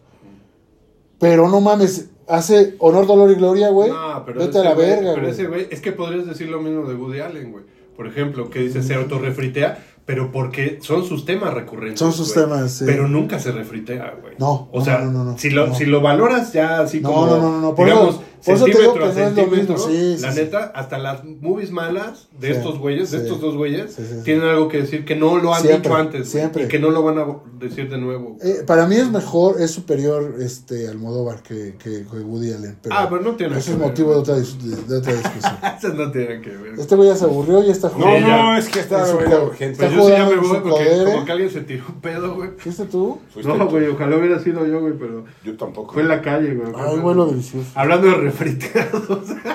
Pero 1.18 1.48
no 1.48 1.60
mames, 1.60 2.09
hace 2.30 2.74
honor, 2.78 3.06
dolor 3.06 3.30
y 3.30 3.34
gloria, 3.34 3.68
güey. 3.70 3.90
No, 3.90 4.22
pero 4.24 4.40
Vete 4.40 4.50
ese 4.50 4.60
a 4.60 4.64
la 4.70 4.74
güey- 4.74 4.86
verga, 4.86 5.10
Pero 5.14 5.20
güey. 5.26 5.30
ese 5.32 5.46
güey, 5.46 5.66
es 5.70 5.80
que 5.80 5.92
podrías 5.92 6.26
decir 6.26 6.48
lo 6.48 6.60
mismo 6.60 6.84
de 6.88 6.94
Woody 6.94 7.20
Allen, 7.20 7.52
güey. 7.52 7.64
Por 7.96 8.06
ejemplo, 8.06 8.48
que 8.48 8.60
dice 8.60 8.82
se 8.82 8.94
autorrefritea, 8.94 9.78
pero 10.06 10.32
porque 10.32 10.78
son 10.80 11.04
sus 11.04 11.24
temas 11.24 11.52
recurrentes. 11.54 11.98
Son 11.98 12.12
sus 12.12 12.32
güey. 12.34 12.46
temas, 12.46 12.72
sí. 12.72 12.84
Pero 12.86 13.06
nunca 13.08 13.38
se 13.38 13.52
refritea, 13.52 14.14
güey. 14.20 14.34
No, 14.38 14.68
O 14.72 14.78
no, 14.78 14.84
sea, 14.84 14.98
no, 15.00 15.10
no, 15.12 15.24
no, 15.24 15.38
si, 15.38 15.50
lo, 15.50 15.66
no. 15.66 15.74
si 15.74 15.84
lo 15.84 16.00
valoras 16.00 16.52
ya 16.52 16.80
así 16.80 17.00
No, 17.00 17.12
como. 17.12 17.26
no, 17.26 17.38
no, 17.38 17.60
no, 17.60 17.74
por 17.74 17.86
digamos, 17.86 18.14
eso- 18.16 18.24
por 18.44 18.54
eso 18.54 18.64
te 18.64 18.70
digo 18.70 18.80
centímetro 18.94 18.94
que 18.94 19.04
a 19.04 19.06
no 19.06 19.10
es 19.10 19.16
lo 19.16 19.42
centímetro, 19.42 19.74
mismo, 19.74 19.88
sí, 19.90 20.16
sí, 20.16 20.22
La 20.22 20.32
sí. 20.32 20.40
neta, 20.40 20.72
hasta 20.74 20.98
las 20.98 21.24
movies 21.24 21.70
malas 21.70 22.28
de 22.38 22.48
Sí, 22.48 22.52
estos 22.54 22.78
güeyes, 22.78 23.10
de 23.10 23.18
estos 23.18 23.40
dos 23.40 23.56
güeyes, 23.56 23.92
Sí, 23.94 24.02
sí, 24.06 24.14
sí. 24.18 24.22
tienen 24.24 24.44
algo 24.48 24.68
que 24.68 24.78
decir 24.82 25.04
que 25.04 25.16
no 25.16 25.38
lo 25.38 25.54
han 25.54 25.62
Siempre, 25.62 25.88
dicho 25.90 25.94
antes. 26.00 26.28
siempre. 26.28 26.64
Y 26.64 26.68
que 26.68 26.78
no 26.78 26.90
lo 26.90 27.02
van 27.02 27.18
a 27.18 27.26
decir 27.58 27.88
de 27.90 27.98
nuevo. 27.98 28.36
Eh, 28.42 28.62
para 28.66 28.86
mí 28.86 28.96
es 28.96 29.10
mejor, 29.10 29.60
es 29.60 29.70
superior 29.70 30.36
este 30.40 30.88
Almodóvar 30.88 31.42
que, 31.42 31.74
que, 31.82 32.04
que 32.10 32.16
Woody 32.18 32.52
Allen. 32.52 32.76
Pero 32.82 32.94
Ah, 32.98 33.06
pero 33.10 33.22
no 33.22 33.36
tiene 33.36 33.56
Eso 33.58 33.66
que 33.66 33.72
es 33.72 33.78
ver. 33.78 33.88
motivo 33.88 34.12
de 34.12 34.18
otra, 34.18 34.34
de, 34.36 34.42
de 34.88 34.96
otra 34.96 35.12
discusión. 35.12 35.54
Esas 35.78 35.94
no 35.94 36.10
tienen 36.10 36.42
que 36.42 36.50
ver. 36.50 36.74
Este 36.78 36.96
güey 36.96 37.08
ya 37.08 37.16
se 37.16 37.24
aburrió, 37.24 37.62
ya 37.62 37.72
está 37.72 37.88
No, 37.88 37.94
jugando. 37.94 38.18
ya. 38.28 38.36
no, 38.42 38.56
es 38.56 38.68
que 38.68 38.80
está 38.80 39.02
co- 39.04 39.18
urgente. 39.46 39.76
Pues 39.78 39.90
está 39.90 39.90
yo 39.90 40.02
sí 40.06 40.10
ya 40.12 40.26
me 40.26 40.36
voy 40.36 40.48
porque 40.48 40.70
poder, 40.70 41.04
como 41.04 41.18
¿eh? 41.18 41.24
que 41.26 41.32
alguien 41.32 41.50
se 41.50 41.60
tiró 41.60 41.84
un 41.88 42.00
pedo, 42.00 42.34
güey. 42.34 42.50
¿Fuiste 42.58 42.84
tú? 42.86 43.18
No, 43.44 43.68
güey, 43.68 43.88
ojalá 43.88 44.16
hubiera 44.16 44.38
sido 44.40 44.66
yo, 44.66 44.80
güey, 44.80 44.94
pero 44.98 45.24
Yo 45.44 45.56
tampoco. 45.56 45.92
fue 45.92 46.02
en 46.02 46.08
la 46.08 46.22
calle, 46.22 46.54
güey. 46.54 46.72
Ay, 46.76 46.98
vuelo 46.98 47.26
delicioso. 47.26 47.66
Hablando 47.74 48.06
de 48.08 48.16
de 48.30 49.50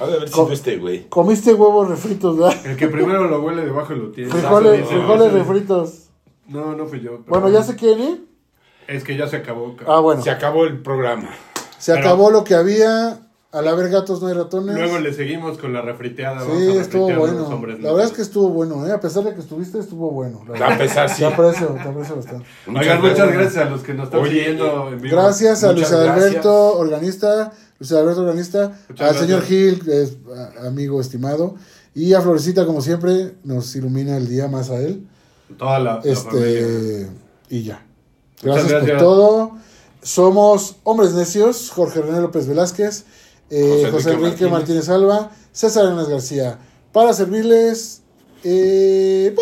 haber 0.00 0.20
Co- 0.30 0.44
sido 0.44 0.52
este, 0.52 0.76
güey. 0.78 1.08
Comiste 1.08 1.54
huevos 1.54 1.88
refritos, 1.88 2.36
¿verdad? 2.38 2.66
el 2.66 2.76
que 2.76 2.88
primero 2.88 3.24
lo 3.28 3.42
huele 3.42 3.64
debajo 3.64 3.94
lo 3.94 4.10
tiene. 4.10 4.30
Frijoles, 4.30 4.86
frijoles 4.88 5.32
refritos. 5.32 6.06
No, 6.48 6.74
no 6.74 6.86
fui 6.86 7.00
yo. 7.00 7.20
Bueno, 7.28 7.48
ya 7.48 7.62
sé 7.62 7.76
quién, 7.76 8.00
¿eh? 8.00 8.18
Es 8.88 9.04
que 9.04 9.16
ya 9.16 9.28
se 9.28 9.36
acabó. 9.36 9.76
Ah, 9.86 10.00
bueno. 10.00 10.22
Se 10.22 10.30
acabó 10.30 10.64
el 10.64 10.80
programa. 10.82 11.30
Se 11.78 11.92
pero- 11.94 12.06
acabó 12.06 12.30
lo 12.30 12.44
que 12.44 12.54
había. 12.54 13.20
Al 13.52 13.66
haber 13.66 13.90
gatos 13.90 14.22
no 14.22 14.28
hay 14.28 14.34
ratones. 14.34 14.76
Luego 14.76 15.00
le 15.00 15.12
seguimos 15.12 15.58
con 15.58 15.72
la 15.72 15.82
refriteada. 15.82 16.40
Sí, 16.44 16.76
estuvo 16.76 17.12
bueno. 17.12 17.48
hombres 17.48 17.80
La 17.80 17.90
verdad 17.90 18.06
es 18.06 18.12
que 18.12 18.22
estuvo 18.22 18.48
bueno, 18.50 18.86
¿eh? 18.86 18.92
A 18.92 19.00
pesar 19.00 19.24
de 19.24 19.34
que 19.34 19.40
estuviste, 19.40 19.80
estuvo 19.80 20.12
bueno. 20.12 20.44
la 20.48 20.74
A 20.74 20.78
pesar, 20.78 21.08
sí. 21.08 21.16
Te 21.18 21.24
aprecio, 21.24 21.66
te 21.66 21.88
aprecio 21.88 22.14
bastante. 22.14 22.46
Oigan, 22.68 23.00
muchas 23.00 23.32
gracias 23.32 23.56
a 23.56 23.70
los 23.70 23.82
que 23.82 23.94
nos 23.94 24.04
están 24.04 24.20
Oye, 24.20 24.30
siguiendo 24.30 24.88
en 24.92 25.00
vivo. 25.00 25.16
Gracias 25.16 25.64
a 25.64 25.72
Luis 25.72 25.90
Alberto, 25.90 26.14
gracias. 26.14 26.80
organista, 26.80 27.52
Luis 27.80 27.92
Alberto, 27.92 28.20
organista, 28.20 28.72
Muchas 28.88 29.08
al 29.08 29.14
señor 29.16 29.40
gracias. 29.40 29.48
Gil, 29.48 29.84
que 29.84 30.02
es 30.02 30.16
amigo 30.64 31.00
estimado, 31.00 31.56
y 31.92 32.14
a 32.14 32.20
Florecita, 32.20 32.64
como 32.66 32.80
siempre, 32.82 33.34
nos 33.42 33.74
ilumina 33.74 34.16
el 34.16 34.28
día 34.28 34.46
más 34.46 34.70
a 34.70 34.76
él. 34.80 35.08
Toda 35.58 35.80
la. 35.80 36.00
Este, 36.04 37.08
y 37.48 37.64
ya. 37.64 37.84
Muchas 38.44 38.62
Gracias, 38.62 38.72
por 38.72 38.82
gracias. 38.82 38.98
todo. 39.02 39.50
Somos 40.02 40.76
Hombres 40.84 41.12
Necios, 41.14 41.70
Jorge 41.70 42.00
René 42.00 42.20
López 42.20 42.46
Velázquez, 42.46 43.04
eh, 43.50 43.82
José 43.84 43.90
José, 43.90 44.10
Enrique 44.12 44.46
Martínez. 44.46 44.50
Martínez 44.50 44.88
Alba, 44.88 45.30
César 45.52 45.84
Hernández 45.84 46.08
García. 46.08 46.58
Para 46.92 47.12
servirles, 47.12 48.02
eh. 48.44 49.34